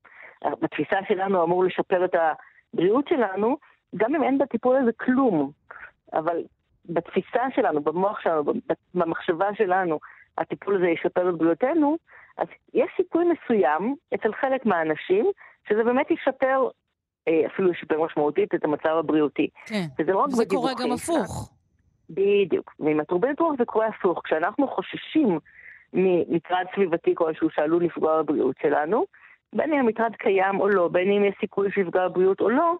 בתפיסה 0.60 0.96
שלנו 1.08 1.44
אמור 1.44 1.64
לשפר 1.64 2.04
את 2.04 2.14
הבריאות 2.14 3.08
שלנו, 3.08 3.56
גם 3.96 4.14
אם 4.14 4.22
אין 4.22 4.38
בטיפול 4.38 4.76
הזה 4.76 4.90
כלום. 4.92 5.50
אבל 6.12 6.42
בתפיסה 6.88 7.42
שלנו, 7.54 7.80
במוח 7.80 8.20
שלנו, 8.20 8.52
במחשבה 8.94 9.54
שלנו, 9.54 9.98
הטיפול 10.38 10.76
הזה 10.76 10.86
ישפר 10.86 11.30
את 11.30 11.34
בריאותנו, 11.34 11.96
אז 12.36 12.46
יש 12.74 12.90
סיכוי 12.96 13.24
מסוים 13.24 13.94
אצל 14.14 14.32
חלק 14.32 14.66
מהאנשים 14.66 15.26
שזה 15.68 15.84
באמת 15.84 16.10
ישפר, 16.10 16.68
אה, 17.28 17.46
אפילו 17.46 17.70
ישפר 17.70 18.02
משמעותית 18.02 18.54
את 18.54 18.64
המצב 18.64 18.96
הבריאותי. 18.98 19.48
כן, 19.66 19.84
וזה, 19.98 20.12
לא 20.12 20.26
זה 20.28 20.44
קורה 20.46 20.72
גם 20.80 20.92
הפוך. 20.92 21.50
בדיוק, 22.10 22.74
ועם 22.80 23.00
הטורבינת 23.00 23.40
רוח 23.40 23.54
זה 23.58 23.64
קורה 23.64 23.86
הפוך. 23.86 24.20
כשאנחנו 24.24 24.68
חוששים 24.68 25.38
ממטרד 25.92 26.64
סביבתי 26.74 27.14
כלשהו 27.14 27.50
שעלול 27.50 27.84
לפגוע 27.84 28.22
בבריאות 28.22 28.56
שלנו, 28.62 29.04
בין 29.52 29.72
אם 29.72 29.78
המטרד 29.78 30.16
קיים 30.18 30.60
או 30.60 30.68
לא, 30.68 30.88
בין 30.88 31.12
אם 31.12 31.24
יש 31.24 31.34
סיכוי 31.40 31.70
שיפגע 31.70 32.08
בבריאות 32.08 32.40
או 32.40 32.50
לא, 32.50 32.74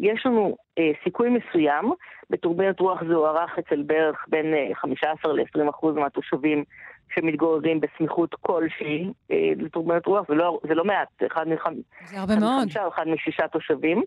יש 0.00 0.26
לנו 0.26 0.56
אה, 0.78 0.90
סיכוי 1.04 1.28
מסוים, 1.28 1.92
בטורבינת 2.30 2.80
רוח 2.80 3.00
זה 3.08 3.14
הוערך 3.14 3.58
אצל 3.58 3.82
בערך 3.82 4.24
בין 4.28 4.54
אה, 4.54 4.74
15 4.74 5.32
ל-20 5.32 5.70
אחוז 5.70 5.94
מהתושבים 5.94 6.64
שמתגוררים 7.14 7.80
בסמיכות 7.80 8.34
כלשהי 8.34 9.12
אה, 9.30 9.52
לטורבינת 9.56 10.06
רוח, 10.06 10.28
זה 10.28 10.34
לא, 10.34 10.60
זה 10.68 10.74
לא 10.74 10.84
מעט, 10.84 11.08
אחד 11.26 11.48
מחמישה, 11.48 12.26
זה 12.26 12.36
מאוד. 12.40 12.68
אחד 12.88 13.08
משישה 13.08 13.48
תושבים, 13.48 14.02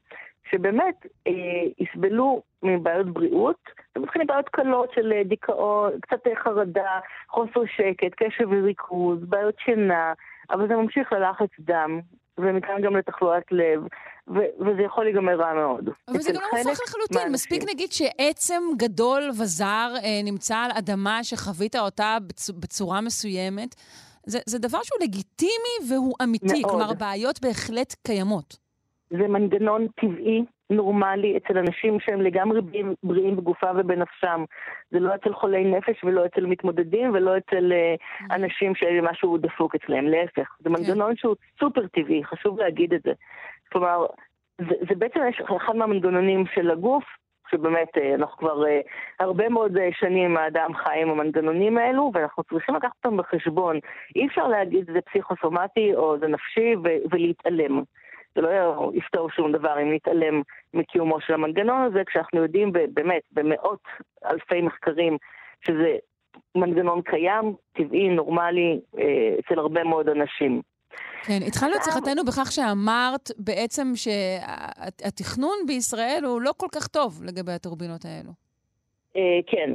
שבאמת 0.52 0.96
אה, 1.28 1.32
יסבלו 1.80 2.42
מבעיות 2.64 3.08
בריאות, 3.08 3.60
ומתחילים 3.96 4.28
בעיות 4.28 4.50
קלות 4.50 4.90
של 4.96 5.14
אה, 5.14 5.24
דיכאון, 5.24 5.92
קצת 6.02 6.28
אה, 6.28 6.36
חרדה, 6.36 7.00
חוסר 7.30 7.62
שקט, 7.76 8.14
קשב 8.16 8.48
וריכוז, 8.50 9.20
בעיות 9.30 9.56
שינה, 9.66 10.14
אבל 10.52 10.68
זה 10.68 10.76
ממשיך 10.76 11.14
ללחץ 11.14 11.50
דם, 11.60 12.00
ומכאן 12.40 12.82
גם 12.84 12.96
לתחלואת 12.96 13.44
לב, 13.52 13.82
ו- 14.28 14.64
וזה 14.66 14.82
יכול 14.86 15.04
להיגמר 15.04 15.36
רע 15.40 15.54
מאוד. 15.54 15.90
אבל 16.08 16.20
זה 16.22 16.32
גם 16.32 16.42
לא 16.42 16.48
מופרך 16.58 16.80
לחלוטין. 16.88 17.32
מספיק 17.32 17.64
נגיד 17.74 17.92
שעצם 17.92 18.64
גדול 18.78 19.30
וזר 19.40 19.94
אה, 20.04 20.22
נמצא 20.24 20.56
על 20.58 20.72
אדמה 20.78 21.24
שחווית 21.24 21.76
אותה 21.76 22.18
בצ- 22.30 22.52
בצורה 22.60 23.02
מסוימת. 23.02 23.76
זה, 24.26 24.40
זה 24.46 24.60
דבר 24.60 24.80
שהוא 24.84 25.00
לגיטימי 25.02 25.90
והוא 25.90 26.16
אמיתי. 26.24 26.46
מאוד. 26.62 26.72
כלומר, 26.72 26.94
בעיות 26.94 27.42
בהחלט 27.42 27.96
קיימות. 28.08 28.63
זה 29.18 29.28
מנגנון 29.28 29.88
טבעי, 29.88 30.44
נורמלי, 30.70 31.38
אצל 31.38 31.58
אנשים 31.58 32.00
שהם 32.00 32.22
לגמרי 32.22 32.62
בריאים, 32.62 32.94
בריאים 33.04 33.36
בגופם 33.36 33.76
ובנפשם. 33.80 34.44
זה 34.92 35.00
לא 35.00 35.16
אצל 35.16 35.34
חולי 35.34 35.64
נפש 35.64 36.04
ולא 36.04 36.26
אצל 36.26 36.46
מתמודדים 36.46 37.12
ולא 37.14 37.38
אצל 37.38 37.72
uh, 37.72 38.36
אנשים 38.36 38.76
שמשהו 38.76 39.38
דפוק 39.38 39.76
אצלם, 39.76 40.06
להפך. 40.08 40.56
זה 40.60 40.70
כן. 40.70 40.72
מנגנון 40.72 41.16
שהוא 41.16 41.36
סופר 41.60 41.88
טבעי, 41.88 42.24
חשוב 42.24 42.60
להגיד 42.60 42.94
את 42.94 43.02
זה. 43.04 43.12
כלומר, 43.72 44.06
זה, 44.58 44.76
זה 44.90 44.96
בעצם 44.96 45.20
אחד 45.58 45.76
מהמנגנונים 45.76 46.46
של 46.56 46.72
הגוף, 46.72 47.04
שבאמת 47.52 47.98
אה, 47.98 48.16
אנחנו 48.16 48.38
כבר 48.38 48.64
uh, 48.64 48.68
הרבה 49.20 49.50
מאוד 49.50 49.78
שנים 49.92 50.38
האדם 50.38 50.74
חי 50.74 51.02
עם 51.02 51.10
המנגנונים 51.10 51.78
האלו, 51.78 52.12
ואנחנו 52.14 52.44
צריכים 52.44 52.76
לקחת 52.76 53.06
אותם 53.06 53.18
בחשבון. 53.18 53.80
אי 54.16 54.28
אפשר 54.28 54.48
להגיד 54.48 54.86
זה 54.94 55.02
פסיכוסומטי 55.02 55.96
או 55.96 56.20
זה 56.20 56.28
נפשי 56.28 56.76
ולהתעלם. 57.12 57.84
זה 58.36 58.42
לא 58.42 58.92
יפתור 58.94 59.30
שום 59.32 59.52
דבר 59.52 59.82
אם 59.82 59.94
נתעלם 59.94 60.42
מקיומו 60.74 61.22
של 61.22 61.34
המנגנון 61.34 61.82
הזה, 61.82 62.02
כשאנחנו 62.06 62.42
יודעים 62.42 62.72
באמת 62.94 63.22
במאות 63.32 63.84
אלפי 64.26 64.62
מחקרים 64.62 65.18
שזה 65.66 65.98
מנגנון 66.56 67.02
קיים, 67.02 67.56
טבעי, 67.74 68.10
נורמלי, 68.10 68.80
אה, 69.00 69.36
אצל 69.40 69.60
הרבה 69.60 69.84
מאוד 69.84 70.10
אנשים. 70.10 70.62
כן, 71.26 71.40
התחלנו 71.48 71.76
את 71.76 71.84
שיחתנו 71.84 72.26
בכך 72.26 72.52
שאמרת 72.52 73.30
בעצם 73.38 73.92
שהתכנון 73.96 75.56
בישראל 75.68 76.22
הוא 76.26 76.42
לא 76.42 76.54
כל 76.58 76.68
כך 76.76 76.88
טוב 76.88 77.24
לגבי 77.24 77.52
הטורבינות 77.52 78.06
האלו. 78.06 78.32
אה, 79.16 79.40
כן, 79.48 79.70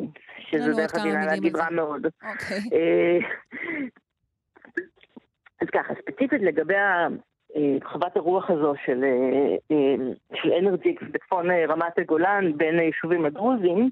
שזה 0.50 0.72
דרך 0.72 0.94
אגב 0.94 1.14
להגיד 1.26 1.56
רע 1.56 1.70
מאוד. 1.70 2.06
אוקיי. 2.06 2.58
אה, 2.72 3.18
אז 5.60 5.68
ככה, 5.72 5.94
ספציפית 5.94 6.42
לגבי 6.42 6.74
חוות 7.84 8.16
הרוח 8.16 8.50
הזו 8.50 8.72
של, 8.84 9.04
אה, 9.04 9.56
אה, 9.70 9.94
של 10.34 10.52
אנרג'יקס 10.52 11.02
בצפון 11.12 11.50
אה, 11.50 11.66
רמת 11.68 11.98
הגולן 11.98 12.52
בין 12.56 12.78
היישובים 12.78 13.24
הדרוזיים, 13.24 13.90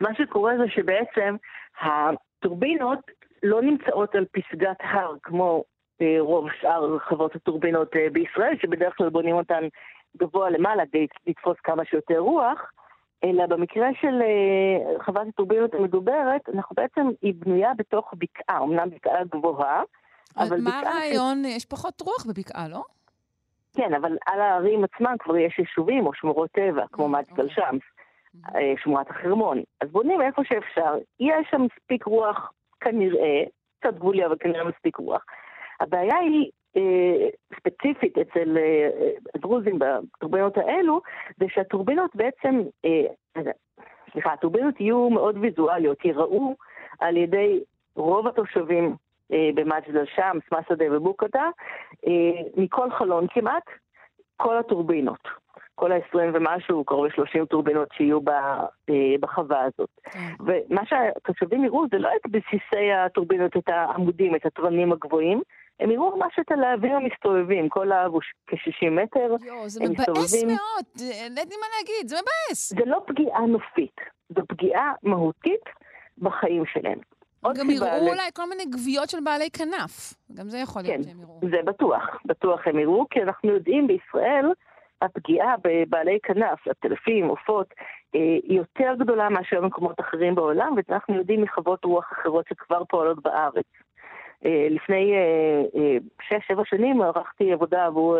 מה 0.00 0.14
שקורה 0.14 0.52
זה 0.58 0.68
שבעצם 0.68 1.36
הטורבינות 1.80 2.98
לא 3.42 3.62
נמצאות 3.62 4.14
על 4.14 4.24
פסגת 4.32 4.76
הר 4.80 5.14
כמו 5.22 5.64
רוב 6.20 6.48
שאר 6.60 6.98
חוות 6.98 7.34
הטורבינות 7.34 7.90
בישראל, 8.12 8.56
שבדרך 8.62 8.96
כלל 8.96 9.08
בונים 9.08 9.34
אותן 9.34 9.68
גבוה 10.16 10.50
למעלה 10.50 10.86
כדי 10.86 11.06
לתפוס 11.26 11.56
כמה 11.64 11.84
שיותר 11.84 12.18
רוח, 12.18 12.72
אלא 13.24 13.46
במקרה 13.46 13.88
של 14.00 14.22
חוות 15.04 15.28
הטורבינות 15.28 15.74
המדוברת, 15.74 16.48
אנחנו 16.54 16.74
בעצם, 16.76 17.08
היא 17.22 17.34
בנויה 17.36 17.72
בתוך 17.76 18.14
בקעה, 18.18 18.62
אמנם 18.62 18.90
בקעה 18.90 19.24
גבוהה, 19.24 19.82
אבל 20.36 20.60
מה 20.60 20.80
הרעיון? 20.80 21.44
ש... 21.44 21.56
יש 21.56 21.64
פחות 21.64 22.00
רוח 22.00 22.26
בבקעה, 22.26 22.68
לא? 22.68 22.82
כן, 23.76 23.94
אבל 23.94 24.16
על 24.26 24.40
הערים 24.40 24.84
עצמם 24.84 25.14
כבר 25.18 25.36
יש 25.36 25.58
יישובים 25.58 26.06
או 26.06 26.14
שמורות 26.14 26.50
טבע, 26.50 26.84
כמו 26.92 27.08
מג'דל 27.08 27.42
אוקיי. 27.42 27.54
שמס, 27.54 27.82
אה, 28.54 28.72
שמורת 28.82 29.10
החרמון. 29.10 29.62
אז 29.80 29.88
בונים 29.90 30.20
איפה 30.22 30.42
שאפשר. 30.44 30.94
יש 31.20 31.46
שם 31.50 31.62
מספיק 31.62 32.04
רוח, 32.04 32.52
כנראה, 32.80 33.42
קצת 33.80 33.94
גבולי, 33.94 34.26
אבל 34.26 34.36
כנראה 34.40 34.64
מספיק 34.64 34.96
רוח. 34.96 35.24
הבעיה 35.80 36.16
היא 36.16 36.50
אה, 36.76 37.28
ספציפית 37.56 38.18
אצל 38.18 38.58
אה, 38.58 39.10
הדרוזים 39.34 39.78
בטורבינות 39.78 40.56
האלו, 40.56 41.00
זה 41.36 41.46
שהטורבינות 41.48 42.16
בעצם, 42.16 42.62
אה, 42.84 43.42
סליחה, 44.12 44.32
הטורבינות 44.32 44.80
יהיו 44.80 45.10
מאוד 45.10 45.36
ויזואליות, 45.40 46.04
ייראו 46.04 46.56
על 46.98 47.16
ידי 47.16 47.60
רוב 47.96 48.26
התושבים 48.26 48.96
אה, 49.34 49.50
במג'ד 49.54 49.96
אל-שמס, 49.96 50.42
מסעדה 50.52 50.96
ובוקתה, 50.96 51.48
אה, 52.06 52.42
מכל 52.56 52.90
חלון 52.90 53.26
כמעט, 53.30 53.62
כל 54.36 54.58
הטורבינות. 54.58 55.44
כל 55.74 55.92
ה-20 55.92 56.18
ומשהו, 56.34 56.84
קרוב 56.84 57.06
ל-30 57.06 57.46
טורבינות 57.46 57.88
שיהיו 57.96 58.18
אה, 58.28 58.64
בחווה 59.20 59.60
הזאת. 59.60 59.90
כן. 60.02 60.18
ומה 60.40 60.82
שהתושבים 60.86 61.64
יראו 61.64 61.84
זה 61.90 61.98
לא 61.98 62.08
את 62.16 62.30
בסיסי 62.30 62.92
הטורבינות, 62.92 63.56
את 63.56 63.68
העמודים, 63.68 64.36
את 64.36 64.46
התרנים 64.46 64.92
הגבוהים, 64.92 65.42
הם 65.80 65.90
יראו 65.90 66.16
ממש 66.16 66.38
את 66.40 66.52
הלהבים 66.52 66.92
המסתובבים, 66.92 67.68
כל 67.68 67.84
להב 67.84 68.12
הוא 68.12 68.20
כ-60 68.46 68.90
מטר. 68.90 69.34
יואו, 69.46 69.68
זה 69.68 69.84
מבאס 69.84 70.44
מאוד, 70.44 70.84
אין 71.10 71.32
לי 71.34 71.56
מה 71.60 71.66
להגיד, 71.78 72.08
זה 72.08 72.16
מבאס. 72.16 72.68
זה 72.68 72.84
לא 72.86 73.02
פגיעה 73.06 73.46
נופית, 73.46 74.00
זו 74.28 74.42
פגיעה 74.48 74.92
מהותית 75.02 75.64
בחיים 76.18 76.66
שלהם. 76.66 76.98
גם 77.52 77.70
יראו 77.70 78.08
אולי 78.08 78.30
כל 78.34 78.48
מיני 78.48 78.64
גוויות 78.66 79.10
של 79.10 79.18
בעלי 79.24 79.50
כנף. 79.50 80.14
גם 80.34 80.48
זה 80.48 80.58
יכול 80.58 80.82
להיות 80.82 80.96
כן, 80.96 81.02
שהם 81.02 81.20
יראו. 81.20 81.40
זה 81.50 81.62
בטוח, 81.64 82.02
בטוח 82.24 82.60
הם 82.66 82.78
יראו, 82.78 83.06
כי 83.10 83.22
אנחנו 83.22 83.50
יודעים 83.50 83.86
בישראל, 83.86 84.46
הפגיעה 85.02 85.54
בבעלי 85.64 86.18
כנף, 86.22 86.68
הטלפים, 86.68 87.28
עופות, 87.28 87.74
אה, 88.14 88.20
היא 88.20 88.58
יותר 88.58 88.94
גדולה 88.98 89.28
מאשר 89.28 89.60
במקומות 89.60 90.00
אחרים 90.00 90.34
בעולם, 90.34 90.74
ואת 90.76 90.84
זה 90.88 90.94
אנחנו 90.94 91.14
יודעים 91.14 91.42
מחוות 91.42 91.84
רוח 91.84 92.12
אחרות 92.12 92.46
שכבר 92.48 92.84
פועלות 92.84 93.22
בארץ. 93.22 93.64
אה, 94.44 94.66
לפני 94.70 95.12
אה, 95.14 95.96
שש-שבע 96.22 96.62
שנים 96.64 97.02
ערכתי 97.02 97.52
עבודה 97.52 97.86
עבור 97.86 98.18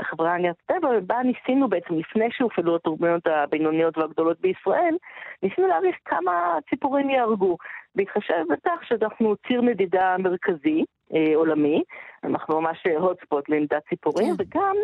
החברה 0.00 0.32
להגנת 0.32 0.56
הטבע, 0.64 0.88
ובה 0.96 1.16
ניסינו 1.22 1.68
בעצם, 1.68 1.94
לפני 1.94 2.28
שהופעלו 2.30 2.76
הטורבינות 2.76 3.26
הבינוניות 3.26 3.98
והגדולות 3.98 4.40
בישראל, 4.40 4.96
ניסינו 5.42 5.66
להעריך 5.66 5.96
כמה 6.04 6.58
ציפורים 6.70 7.10
יהרגו. 7.10 7.56
בהתחשב 7.94 8.44
בכך 8.50 8.80
שאנחנו 8.88 9.34
ציר 9.46 9.60
נדידה 9.60 10.16
מרכזי, 10.18 10.84
אה, 11.14 11.36
עולמי, 11.36 11.82
אנחנו 12.24 12.60
ממש 12.60 12.86
הוטספוט 12.98 13.48
לנדידת 13.48 13.82
ציפורים, 13.88 14.36
כן. 14.36 14.42
וגם 14.42 14.76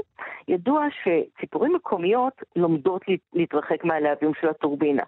ידוע 0.49 0.87
שציפורים 0.91 1.75
מקומיות 1.75 2.43
לומדות 2.57 3.03
להתרחק 3.33 3.85
מהלהבים 3.85 4.33
של 4.41 4.49
הטורבינה. 4.49 5.03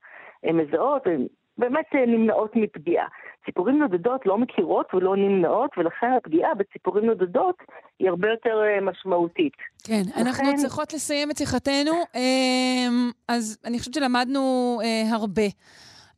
הן 0.44 0.56
מזהות, 0.56 1.06
הן 1.06 1.26
באמת 1.58 1.84
אה, 1.94 2.06
נמנעות 2.06 2.50
מפגיעה. 2.56 3.06
ציפורים 3.44 3.78
נודדות 3.78 4.26
לא 4.26 4.38
מכירות 4.38 4.94
ולא 4.94 5.16
נמנעות, 5.16 5.70
ולכן 5.78 6.12
הפגיעה 6.16 6.54
בציפורים 6.54 7.04
נודדות 7.06 7.56
היא 7.98 8.08
הרבה 8.08 8.28
יותר 8.28 8.62
אה, 8.62 8.80
משמעותית. 8.80 9.56
כן, 9.84 10.02
לכן... 10.08 10.20
אנחנו 10.20 10.56
צריכות 10.56 10.92
לסיים 10.92 11.30
את 11.30 11.36
שיחתנו, 11.36 11.92
אמ, 12.14 13.10
אז 13.28 13.58
אני 13.64 13.78
חושבת 13.78 13.94
שלמדנו 13.94 14.78
הרבה. 15.12 15.42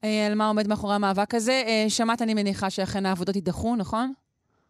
אה, 0.05 0.27
על 0.27 0.35
מה 0.35 0.48
עומד 0.48 0.69
מאחורי 0.69 0.94
המאבק 0.94 1.35
הזה. 1.35 1.62
שמעת, 1.89 2.23
אני 2.23 2.35
מניחה, 2.35 2.70
שאכן 2.70 3.06
העבודות 3.06 3.36
יידחו, 3.36 3.77
נכון? 3.77 4.12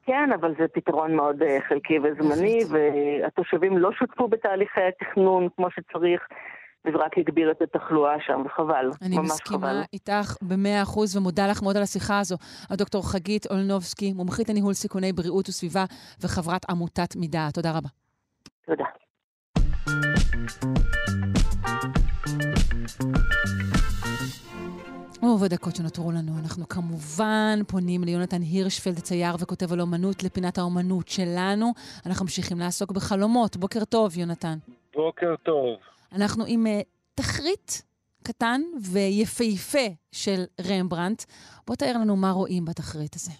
כן, 0.06 0.32
אבל 0.34 0.54
זה 0.58 0.68
פתרון 0.68 1.16
מאוד 1.16 1.42
חלקי 1.68 1.98
וזמני, 1.98 2.58
והתושבים 2.70 3.78
לא 3.78 3.92
שותפו 3.92 4.28
בתהליכי 4.28 4.80
התכנון 4.80 5.48
כמו 5.56 5.68
שצריך. 5.70 6.20
וזה 6.86 6.98
רק 6.98 7.18
הגביר 7.18 7.50
את 7.50 7.62
התחלואה 7.62 8.14
שם, 8.26 8.42
וחבל, 8.46 8.86
ממש 8.86 8.96
חבל. 8.96 9.06
אני 9.06 9.18
מסכימה 9.18 9.82
איתך 9.92 10.36
במאה 10.42 10.82
אחוז 10.82 11.16
ומודה 11.16 11.46
לך 11.46 11.62
מאוד 11.62 11.76
על 11.76 11.82
השיחה 11.82 12.20
הזו. 12.20 12.36
הדוקטור 12.70 13.12
חגית 13.12 13.46
אולנובסקי, 13.50 14.12
מומחית 14.12 14.48
לניהול 14.48 14.72
סיכוני 14.72 15.12
בריאות 15.12 15.48
וסביבה 15.48 15.84
וחברת 16.20 16.70
עמותת 16.70 17.16
מידה. 17.16 17.48
תודה 17.54 17.70
רבה. 17.70 17.88
תודה. 18.66 18.84
ובדקות 25.34 25.76
שנותרו 25.76 26.12
לנו, 26.12 26.32
אנחנו 26.42 26.68
כמובן 26.68 27.58
פונים 27.68 28.04
ליונתן 28.04 28.42
הירשפלד, 28.42 28.98
צייר 28.98 29.34
וכותב 29.40 29.72
על 29.72 29.80
אומנות, 29.80 30.22
לפינת 30.22 30.58
האומנות 30.58 31.08
שלנו. 31.08 31.72
אנחנו 32.06 32.24
ממשיכים 32.24 32.58
לעסוק 32.58 32.92
בחלומות. 32.92 33.56
בוקר 33.56 33.84
טוב, 33.84 34.18
יונתן. 34.18 34.58
בוקר 34.94 35.34
טוב. 35.42 35.76
אנחנו 36.16 36.44
עם 36.48 36.66
uh, 36.66 36.84
תחריט 37.14 37.70
קטן 38.22 38.60
ויפהפה 38.92 39.94
של 40.12 40.40
רמברנדט. 40.70 41.24
בוא 41.66 41.76
תאר 41.76 41.92
לנו 42.00 42.16
מה 42.16 42.30
רואים 42.30 42.64
בתחריט 42.64 43.14
הזה. 43.14 43.32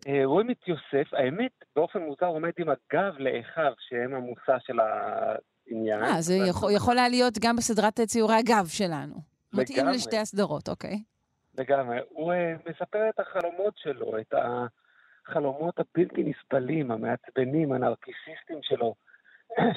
Uh, 0.00 0.08
רואים 0.24 0.50
את 0.50 0.68
יוסף, 0.68 1.14
האמת, 1.14 1.52
באופן 1.76 1.98
מוזר 1.98 2.26
עומד 2.26 2.50
עם 2.58 2.68
הגב 2.68 3.14
לאחיו, 3.18 3.72
שהם 3.78 4.14
המושא 4.14 4.56
של 4.66 4.78
העניין. 4.80 6.02
אה, 6.02 6.20
זה 6.20 6.34
יכול, 6.34 6.70
יכול 6.76 6.98
היה 6.98 7.08
להיות 7.08 7.34
גם 7.40 7.56
בסדרת 7.56 8.00
ציורי 8.00 8.34
הגב 8.34 8.66
שלנו. 8.66 9.14
מתאים 9.52 9.86
לשתי 9.86 10.18
הסדרות, 10.18 10.68
אוקיי. 10.68 11.02
לגמרי. 11.58 11.98
הוא 12.08 12.32
uh, 12.32 12.70
מספר 12.70 13.08
את 13.08 13.20
החלומות 13.20 13.74
שלו, 13.76 14.18
את 14.18 14.34
החלומות 15.28 15.74
הבלתי 15.78 16.22
נסבלים, 16.22 16.90
המעצבנים, 16.90 17.72
הנרקיסיסטים 17.72 18.58
שלו. 18.62 18.94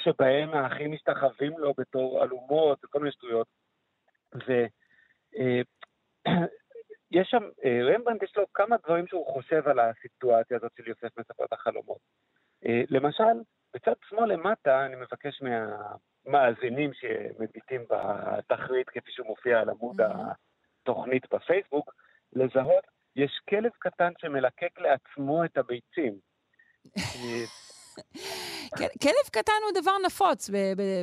שבהם 0.03 0.53
האחים 0.53 0.91
משתחווים 0.91 1.57
לו 1.57 1.73
בתור 1.77 2.23
אלומות 2.23 2.85
וכל 2.85 2.99
מיני 2.99 3.11
שטויות. 3.11 3.47
ויש 4.33 5.65
שם, 7.31 7.43
אה, 7.65 7.79
רמברנט 7.83 8.23
יש 8.23 8.37
לו 8.37 8.45
כמה 8.53 8.75
דברים 8.85 9.07
שהוא 9.07 9.33
חושב 9.33 9.67
על 9.67 9.79
הסיטואציה 9.79 10.57
הזאת 10.57 10.71
של 10.77 10.87
יוסף 10.87 11.17
מספר 11.17 11.45
את 11.45 11.53
החלומות. 11.53 11.99
אה, 12.65 12.81
למשל, 12.89 13.41
בצד 13.73 13.93
שמאל 14.09 14.33
למטה 14.33 14.85
אני 14.85 14.95
מבקש 14.95 15.41
מהמאזינים 15.41 16.91
שמביטים 16.93 17.85
בתכרית 17.89 18.89
כפי 18.89 19.11
שהוא 19.11 19.27
מופיע 19.27 19.59
על 19.59 19.69
עמוד 19.69 20.01
התוכנית 20.01 21.33
בפייסבוק, 21.33 21.93
לזהות, 22.33 22.83
יש 23.15 23.39
כלב 23.49 23.71
קטן 23.79 24.11
שמלקק 24.17 24.79
לעצמו 24.79 25.45
את 25.45 25.57
הביצים. 25.57 26.19
כלב 29.01 29.25
קטן 29.31 29.51
הוא 29.63 29.81
דבר 29.81 29.91
נפוץ 30.05 30.49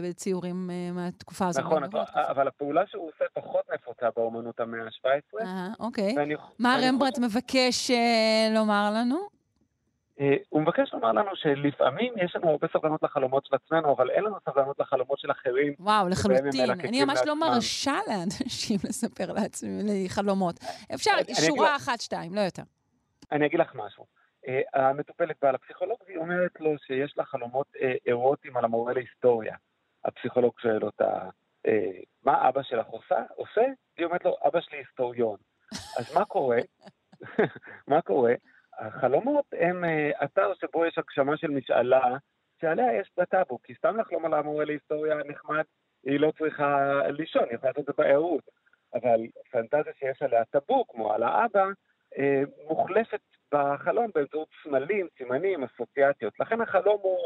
בציורים 0.03 0.71
אה, 0.71 0.93
מהתקופה 0.93 1.47
הזאת. 1.49 1.65
נכון, 1.65 1.83
אבל 2.15 2.49
הפעולה 2.49 2.87
שהוא 2.87 3.09
עושה 3.09 3.25
פחות 3.33 3.65
נפוצה 3.75 4.07
באומנות 4.17 4.61
המאה 4.61 4.81
ה-17. 4.85 5.45
אוקיי. 5.81 6.15
מה 6.59 6.77
רמברט 6.83 7.19
מבקש 7.19 7.91
אה, 7.91 8.49
לומר 8.55 8.91
לנו? 8.95 9.17
אה, 10.21 10.37
הוא 10.49 10.63
מבקש 10.63 10.93
לומר 10.93 11.13
לנו 11.13 11.31
שלפעמים 11.35 12.15
יש 12.25 12.37
לנו 12.37 12.51
הרבה 12.51 12.67
סבלנות 12.73 13.03
לחלומות 13.03 13.47
של 13.47 13.55
עצמנו, 13.55 13.93
אבל 13.97 14.11
אין 14.11 14.25
לנו 14.25 14.37
סבלנות 14.51 14.81
לחלומות 14.81 15.19
של 15.19 15.31
אחרים. 15.31 15.75
וואו, 15.79 16.09
לחלוטין. 16.09 16.71
אני 16.71 17.05
ממש 17.05 17.21
לא 17.27 17.41
מרשה 17.41 17.99
לאנשים 18.09 18.79
לספר 18.89 19.33
לעצמי 19.33 20.09
חלומות. 20.09 20.59
אפשר 20.95 21.11
שורה 21.47 21.77
אחת, 21.77 22.01
שתיים, 22.01 22.35
לא 22.35 22.41
יותר. 22.41 22.63
אני 23.33 23.47
אגיד 23.47 23.61
לך 23.61 23.75
משהו. 23.75 24.22
אה, 24.49 24.89
המטופלת 24.91 25.37
בעל 25.43 25.55
הפסיכולוג, 25.55 25.99
היא 26.09 26.17
אומרת 26.17 26.61
לו 26.61 26.79
שיש 26.79 27.19
לה 27.19 27.25
חלומות 27.25 27.67
אה, 27.83 27.95
אירוטיים 28.07 28.57
על 28.57 28.65
המורה 28.65 28.93
להיסטוריה. 28.93 29.57
הפסיכולוג 30.05 30.61
שואל 30.61 30.85
אותה, 30.85 31.29
מה 32.25 32.49
אבא 32.49 32.63
שלך 32.63 32.87
עושה? 32.87 33.23
עושה? 33.35 33.65
היא 33.97 34.07
אומרת 34.07 34.25
לו, 34.25 34.37
אבא 34.47 34.61
שלי 34.61 34.79
היסטוריון. 34.79 35.37
אז 35.99 36.15
מה 36.15 36.25
קורה? 36.25 36.59
מה 37.89 38.03
קורה? 38.03 38.35
החלומות 38.79 39.45
הם 39.53 39.85
אתר 40.25 40.53
שבו 40.55 40.87
יש 40.87 40.99
הגשמה 40.99 41.37
של 41.37 41.51
משאלה 41.51 42.17
שעליה 42.61 43.01
יש 43.01 43.11
בטאבו, 43.17 43.59
כי 43.63 43.75
סתם 43.75 43.97
לחלום 43.97 44.25
על 44.25 44.35
המורה 44.35 44.65
להיסטוריה 44.65 45.15
נחמד, 45.15 45.65
היא 46.05 46.21
לא 46.21 46.33
צריכה 46.39 47.01
לישון, 47.09 47.45
היא 47.45 47.55
יכולה 47.55 47.71
לעשות 47.71 47.89
את 47.89 47.95
זה 47.97 48.03
בערות. 48.03 48.45
אבל 48.95 49.21
פנטזיה 49.51 49.93
שיש 49.99 50.23
עליה 50.23 50.45
טאבו, 50.45 50.85
כמו 50.89 51.13
על 51.13 51.23
האבא, 51.23 51.67
מוחלפת 52.69 53.21
בחלום 53.53 54.11
באמצעות 54.15 54.49
סמלים, 54.63 55.07
סימנים, 55.19 55.65
אסוציאציות. 55.65 56.41
לכן 56.41 56.61
החלום 56.61 56.99
הוא 57.03 57.19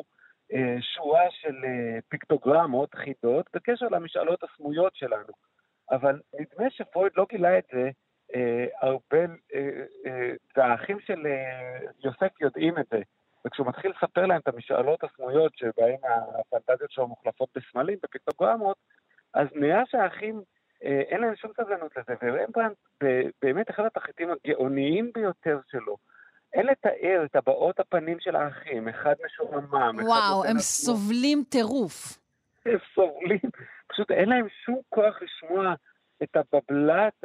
uh, 0.53 0.57
שורה 0.81 1.25
של 1.31 1.55
uh, 1.65 2.01
פיקטוגרמות, 2.09 2.95
חידות, 2.95 3.47
בקשר 3.55 3.87
למשאלות 3.91 4.43
הסמויות 4.43 4.97
שלנו. 4.97 5.33
אבל 5.91 6.21
נדמה 6.41 6.71
שפרויד 6.71 7.13
לא 7.17 7.27
גילה 7.31 7.59
את 7.59 7.65
זה 7.73 7.91
אה, 8.35 8.67
הרבה, 8.81 9.35
אה, 9.55 9.85
אה, 10.07 10.33
והאחים 10.57 11.01
של 11.01 11.27
יוסף 12.05 12.41
יודעים 12.41 12.79
את 12.79 12.87
זה. 12.91 13.01
וכשהוא 13.47 13.67
מתחיל 13.67 13.91
לספר 13.91 14.27
להם 14.27 14.41
את 14.41 14.49
המשאלות 14.49 15.05
הסמויות 15.05 15.53
שבהן 15.57 15.97
הפנטזיות 16.39 16.91
שלו 16.91 17.09
מוחלפות 17.09 17.49
בסמלים, 17.57 17.99
בפיקטוגרמות, 18.03 18.77
אז 19.35 19.49
נראה 19.55 19.83
שהאחים, 19.87 20.43
אין 20.81 21.21
להם 21.21 21.37
שום 21.37 21.51
סבלנות 21.57 21.97
לזה, 21.97 22.15
ורמברנט 22.23 22.77
באמת 23.43 23.71
אחד 23.71 23.85
התחליטים 23.85 24.29
הגאוניים 24.31 25.11
ביותר 25.15 25.59
שלו. 25.71 25.97
אין 26.53 26.67
לתאר 26.67 27.23
את 27.25 27.37
הבעות 27.37 27.81
הפנים 27.81 28.21
של 28.21 28.37
האחים, 28.37 28.89
אחד 28.89 29.15
משועמם, 29.25 29.97
וואו, 30.05 30.45
הם 30.45 30.59
סובלים 30.59 31.45
טירוף. 31.49 32.19
הם 32.67 32.79
סובלים, 32.95 33.51
פשוט 33.89 34.11
אין 34.11 34.29
להם 34.29 34.47
שום 34.65 34.81
כוח 34.89 35.23
לשמוע 35.23 35.75
את 36.23 36.37
הבבלת 36.37 37.25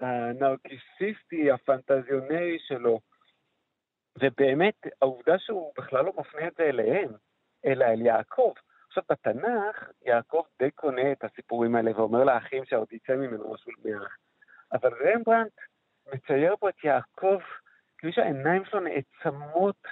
הנרקיסיסטי, 0.00 1.50
הפנטזיונרי 1.50 2.58
שלו. 2.68 3.00
ובאמת, 4.18 4.86
העובדה 5.02 5.38
שהוא 5.38 5.72
בכלל 5.78 6.04
לא 6.04 6.12
מפנה 6.18 6.48
את 6.48 6.52
זה 6.58 6.62
אליהם, 6.62 7.10
אלא 7.66 7.84
אל 7.84 8.00
יעקב. 8.00 8.52
עכשיו, 8.88 9.02
בתנ"ך, 9.10 9.90
יעקב 10.06 10.42
די 10.58 10.70
קונה 10.70 11.12
את 11.12 11.24
הסיפורים 11.24 11.76
האלה 11.76 11.90
ואומר 11.96 12.24
לאחים 12.24 12.64
שעוד 12.64 12.92
יצא 12.92 13.12
ממנו 13.12 13.54
משהו 13.54 13.72
למערך. 13.72 14.16
אבל 14.72 14.90
רמברנט 15.04 15.52
מצייר 16.14 16.56
פה 16.56 16.68
את 16.68 16.84
יעקב 16.84 17.38
כאילו 17.98 18.12
שהעיניים 18.12 18.64
שלו 18.64 18.80
נעצמות, 18.80 19.82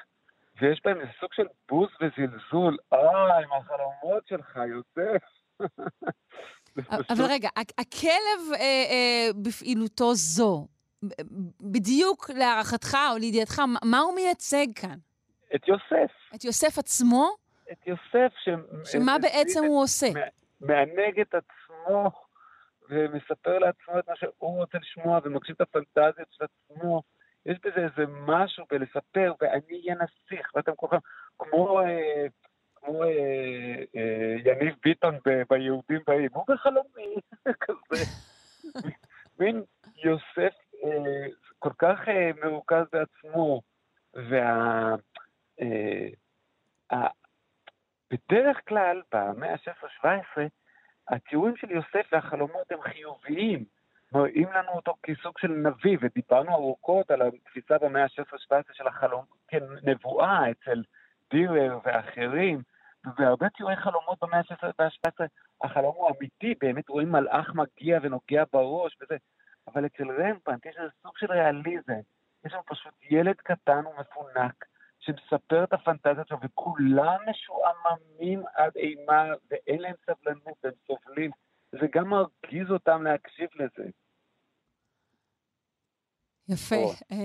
ויש 0.61 0.81
בהם 0.85 1.01
איזה 1.01 1.13
סוג 1.21 1.33
של 1.33 1.47
בוז 1.69 1.89
וזלזול. 2.01 2.77
אה, 2.93 3.39
עם 3.39 3.53
החלומות 3.53 4.27
שלך, 4.27 4.57
יוסף. 4.57 5.25
אבל 7.11 7.25
רגע, 7.29 7.49
הכלב 7.57 8.53
אה, 8.53 8.61
אה, 8.61 9.29
בפעילותו 9.45 10.15
זו, 10.15 10.67
בדיוק 11.61 12.31
להערכתך 12.31 12.97
או 13.13 13.19
לידיעתך, 13.19 13.63
מה 13.85 13.99
הוא 13.99 14.15
מייצג 14.15 14.67
כאן? 14.75 14.99
את 15.55 15.69
יוסף. 15.69 16.13
את 16.35 16.45
יוסף 16.45 16.79
עצמו? 16.79 17.29
את 17.73 17.87
יוסף, 17.87 18.33
ש... 18.39 18.49
שמה 18.93 19.17
בעצם 19.23 19.65
הוא 19.65 19.83
עושה? 19.83 20.07
מענג 20.61 21.21
את 21.21 21.35
עצמו 21.35 22.11
ומספר 22.89 23.59
לעצמו 23.59 23.99
את 23.99 24.09
מה 24.09 24.17
שהוא 24.17 24.59
רוצה 24.61 24.79
לשמוע 24.79 25.21
ומקשיב 25.25 25.57
את 25.57 25.61
הפנטזיות 25.61 26.29
של 26.31 26.45
עצמו. 26.45 27.03
יש 27.47 27.59
בזה 27.65 27.81
איזה 27.81 28.13
משהו 28.27 28.65
בלספר, 28.71 29.33
ואני 29.41 29.81
אהיה 29.81 29.95
נסיך, 29.95 30.51
ואתם 30.55 30.73
כולכם, 30.77 30.97
כמו... 31.39 31.81
אה, 31.81 32.27
כמו 32.85 33.05
אה, 33.05 33.09
אה, 33.97 34.35
יניב 34.45 34.75
ביטון 34.85 35.19
ביהודים 35.51 36.01
באים, 36.07 36.31
הוא 36.33 36.45
בחלומי, 36.49 37.15
כזה. 37.65 38.05
מין 39.39 39.63
יוסף 40.05 40.55
אה, 40.85 41.27
כל 41.59 41.73
כך 41.79 42.01
מרוכז 42.45 42.85
בעצמו, 42.93 43.61
וה... 44.15 44.95
בדרך 48.11 48.61
כלל, 48.69 49.03
במאה 49.15 49.53
ה-16-17, 49.53 50.41
הציורים 51.09 51.57
של 51.57 51.71
יוסף 51.71 52.07
והחלומות 52.13 52.73
הם 52.73 52.83
חיוביים, 52.83 53.65
מראים 54.15 54.53
לנו 54.53 54.69
אותו 54.69 54.95
כסוג 55.03 55.39
של 55.39 55.49
נביא, 55.49 55.99
ודיברנו 56.01 56.55
ארוכות 56.55 57.11
על 57.11 57.23
התפיסה 57.23 57.79
במאה 57.79 58.03
ה-16-17 58.03 58.73
של 58.73 58.87
החלום 58.87 59.25
כנבואה 59.49 60.51
אצל 60.51 60.83
דירר 61.31 61.79
ואחרים, 61.85 62.63
ובהרבה 63.07 63.49
ציורי 63.57 63.77
חלומות 63.77 64.19
במאה 64.23 64.39
ה-16 64.39 64.71
וה-17 64.79 65.27
החלום 65.63 65.95
הוא 65.97 66.11
אמיתי, 66.11 66.55
באמת 66.61 66.89
רואים 66.89 67.13
מלאך 67.13 67.55
מגיע 67.55 67.99
ונוגע 68.03 68.45
בראש 68.53 68.97
וזה, 69.03 69.17
אבל 69.69 69.87
אצל 69.87 70.11
רמפנט 70.11 70.67
יש 70.67 70.77
איזה 70.77 70.91
סוג 71.03 71.19
של 71.19 71.33
ריאליזם. 71.33 72.01
יש 72.45 72.53
לנו 72.53 72.63
פשוט 72.67 72.95
ילד 73.11 73.37
קטן 73.37 73.83
ומפונק 73.87 74.65
שמספר 75.01 75.65
את 75.65 75.73
הפנטזיה 75.73 76.25
שלו, 76.29 76.39
וכולם 76.43 77.19
משועממים 77.31 78.43
עד 78.55 78.73
אימה, 78.77 79.25
ואין 79.51 79.81
להם 79.81 79.95
סבלנות, 80.07 80.55
והם 80.65 80.73
סובלים. 80.87 81.31
זה 81.73 81.87
גם 81.93 82.09
מרגיז 82.09 82.71
אותם 82.71 83.03
להקשיב 83.03 83.49
לזה. 83.55 83.91
יפה. 86.49 86.77
Uh, 87.13 87.17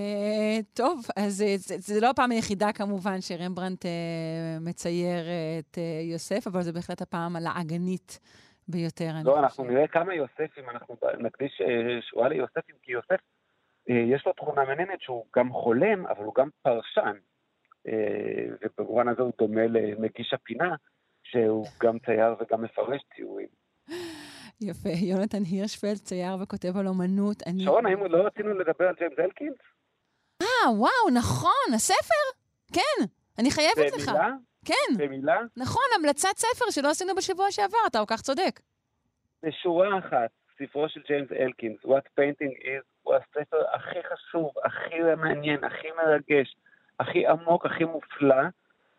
טוב, 0.74 1.00
אז 1.16 1.40
uh, 1.40 1.58
זה, 1.58 1.74
זה 1.78 2.00
לא 2.00 2.10
הפעם 2.10 2.30
היחידה 2.30 2.72
כמובן 2.72 3.20
שרמברנט 3.20 3.84
uh, 3.84 3.88
מצייר 4.60 5.24
את 5.58 5.74
uh, 5.74 6.10
יוסף, 6.12 6.46
אבל 6.46 6.62
זה 6.62 6.72
בהחלט 6.72 7.02
הפעם 7.02 7.36
הלעגנית 7.36 8.20
ביותר. 8.68 9.10
לא, 9.24 9.38
אנחנו 9.38 9.64
נראה 9.64 9.86
כמה 9.88 10.14
יוספים, 10.14 10.70
אנחנו 10.70 10.96
נקדיש 11.18 11.60
uh, 11.60 11.64
שורה 12.10 12.28
ליוספים, 12.28 12.74
כי 12.82 12.92
יוסף, 12.92 13.20
uh, 13.90 13.92
יש 13.92 14.26
לו 14.26 14.32
תכונה 14.32 14.64
מעניינת 14.64 15.00
שהוא 15.00 15.24
גם 15.36 15.52
חולם, 15.52 16.06
אבל 16.06 16.24
הוא 16.24 16.34
גם 16.34 16.48
פרשן. 16.62 17.16
Uh, 17.88 17.90
ובמובן 18.60 19.08
הזה 19.08 19.22
הוא 19.22 19.32
דומה 19.38 19.66
למגיש 19.66 20.34
הפינה, 20.34 20.74
שהוא 21.22 21.66
גם 21.82 21.98
צייר 21.98 22.34
וגם 22.40 22.62
מפרש 22.62 23.02
ציורים. 23.16 23.48
יפה. 24.60 24.88
יונתן 24.88 25.42
הירשפלד, 25.50 25.96
צייר 25.96 26.36
וכותב 26.42 26.76
על 26.76 26.86
אומנות. 26.86 27.42
אני... 27.46 27.64
שרון, 27.64 27.86
האם 27.86 28.06
לא 28.06 28.26
רצינו 28.26 28.54
לדבר 28.58 28.88
על 28.88 28.94
ג'יימס 28.98 29.18
אלקינס? 29.18 29.56
אה, 30.42 30.70
וואו, 30.70 31.10
נכון, 31.14 31.74
הספר? 31.74 32.24
כן, 32.72 33.04
אני 33.38 33.50
חייבת 33.50 33.92
לך. 33.96 34.08
במילה? 34.08 34.30
כן. 34.64 34.94
במילה? 34.96 35.38
נכון, 35.56 35.84
המלצת 35.98 36.36
ספר 36.36 36.70
שלא 36.70 36.90
עשינו 36.90 37.14
בשבוע 37.14 37.50
שעבר, 37.50 37.78
אתה 37.86 37.98
כל 37.98 38.14
כך 38.14 38.20
צודק. 38.20 38.60
בשורה 39.42 39.98
אחת, 39.98 40.30
ספרו 40.58 40.88
של 40.88 41.00
ג'יימס 41.06 41.32
אלקינס, 41.32 41.80
What 41.84 42.06
Painting 42.20 42.56
Is, 42.64 42.84
הוא 43.02 43.14
הספר 43.14 43.62
הכי 43.72 43.98
חשוב, 44.12 44.50
הכי 44.64 45.00
מעניין, 45.16 45.64
הכי 45.64 45.88
מרגש, 45.96 46.56
הכי 47.00 47.26
עמוק, 47.26 47.66
הכי 47.66 47.84
מופלא, 47.84 48.44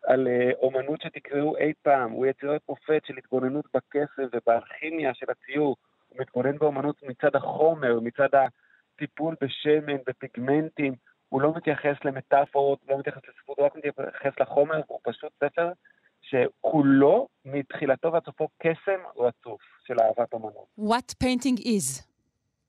על 0.06 0.28
אה, 0.28 0.50
אומנות 0.62 1.02
שתקראו 1.02 1.56
אי 1.56 1.72
פעם. 1.82 2.10
הוא 2.10 2.26
יצירת 2.26 2.60
מופת 2.68 3.02
של 3.06 3.14
התבוננות 3.18 3.64
בכסף 3.74 4.22
ובאלכימיה 4.32 5.14
של 5.14 5.26
הציור. 5.28 5.76
הוא 6.08 6.20
מתבונן 6.20 6.58
באומנות 6.58 7.02
מצד 7.02 7.36
החומר, 7.36 8.00
מצד 8.00 8.28
הטיפול 8.32 9.34
בשמן, 9.40 9.96
בפיגמנטים. 10.06 10.94
הוא 11.28 11.42
לא 11.42 11.52
מתייחס 11.56 11.96
למטאפורות, 12.04 12.78
לא 12.88 12.98
מתייחס 12.98 13.20
לספרות, 13.28 13.58
הוא 13.58 13.66
רק 13.66 13.76
מתייחס 13.76 14.40
לחומר, 14.40 14.80
הוא 14.86 14.98
פשוט 15.02 15.32
ספר 15.44 15.72
שכולו, 16.20 17.28
מתחילתו 17.44 18.12
ועד 18.12 18.24
סופו, 18.24 18.48
קסם 18.58 19.00
רצוף 19.16 19.60
של 19.86 19.94
אהבת 20.00 20.34
אמנות. 20.34 20.66
What 20.78 21.24
painting 21.24 21.60
is. 21.60 22.02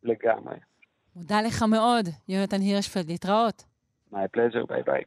לגמרי. 0.03 0.55
מודה 1.15 1.41
לך 1.41 1.63
מאוד, 1.63 2.05
יונתן 2.29 2.61
הירשפלד, 2.61 3.07
להתראות. 3.07 3.63
My 4.13 4.15
pleasure, 4.15 4.67
ביי 4.67 4.83
ביי. 4.83 5.03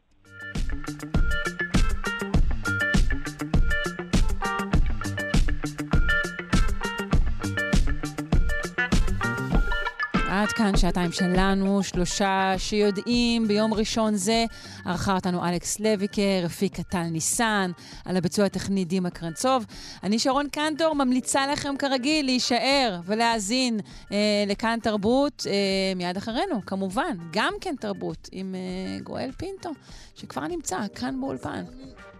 עד 10.47 10.53
כאן 10.53 10.77
שעתיים 10.77 11.11
שלנו, 11.11 11.83
שלושה 11.83 12.53
שיודעים 12.57 13.47
ביום 13.47 13.73
ראשון 13.73 14.15
זה. 14.15 14.45
ערכה 14.85 15.15
אותנו 15.15 15.49
אלכס 15.49 15.79
לויקר, 15.79 16.41
הפיקה 16.45 16.83
טל 16.83 17.03
ניסן, 17.03 17.71
על 18.05 18.17
הביצוע 18.17 18.45
הטכני 18.45 18.85
דימה 18.85 19.09
קרנצוב. 19.09 19.65
אני 20.03 20.19
שרון 20.19 20.49
קנטור, 20.49 20.95
ממליצה 20.95 21.47
לכם 21.47 21.77
כרגיל 21.79 22.25
להישאר 22.25 22.99
ולהאזין 23.05 23.79
אה, 24.11 24.17
לכאן 24.47 24.79
תרבות 24.83 25.43
אה, 25.49 25.95
מיד 25.95 26.17
אחרינו, 26.17 26.65
כמובן, 26.65 27.17
גם 27.31 27.53
כן 27.61 27.75
תרבות, 27.79 28.29
עם 28.31 28.55
אה, 28.55 29.03
גואל 29.03 29.31
פינטו, 29.37 29.69
שכבר 30.15 30.47
נמצא 30.47 30.77
כאן 30.95 31.21
באולפן. 31.21 31.63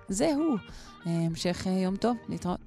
זהו. 0.10 0.56
אה, 1.08 1.12
המשך 1.12 1.68
אה, 1.68 1.72
יום 1.72 1.96
טוב, 1.96 2.18
להתראות. 2.30 2.67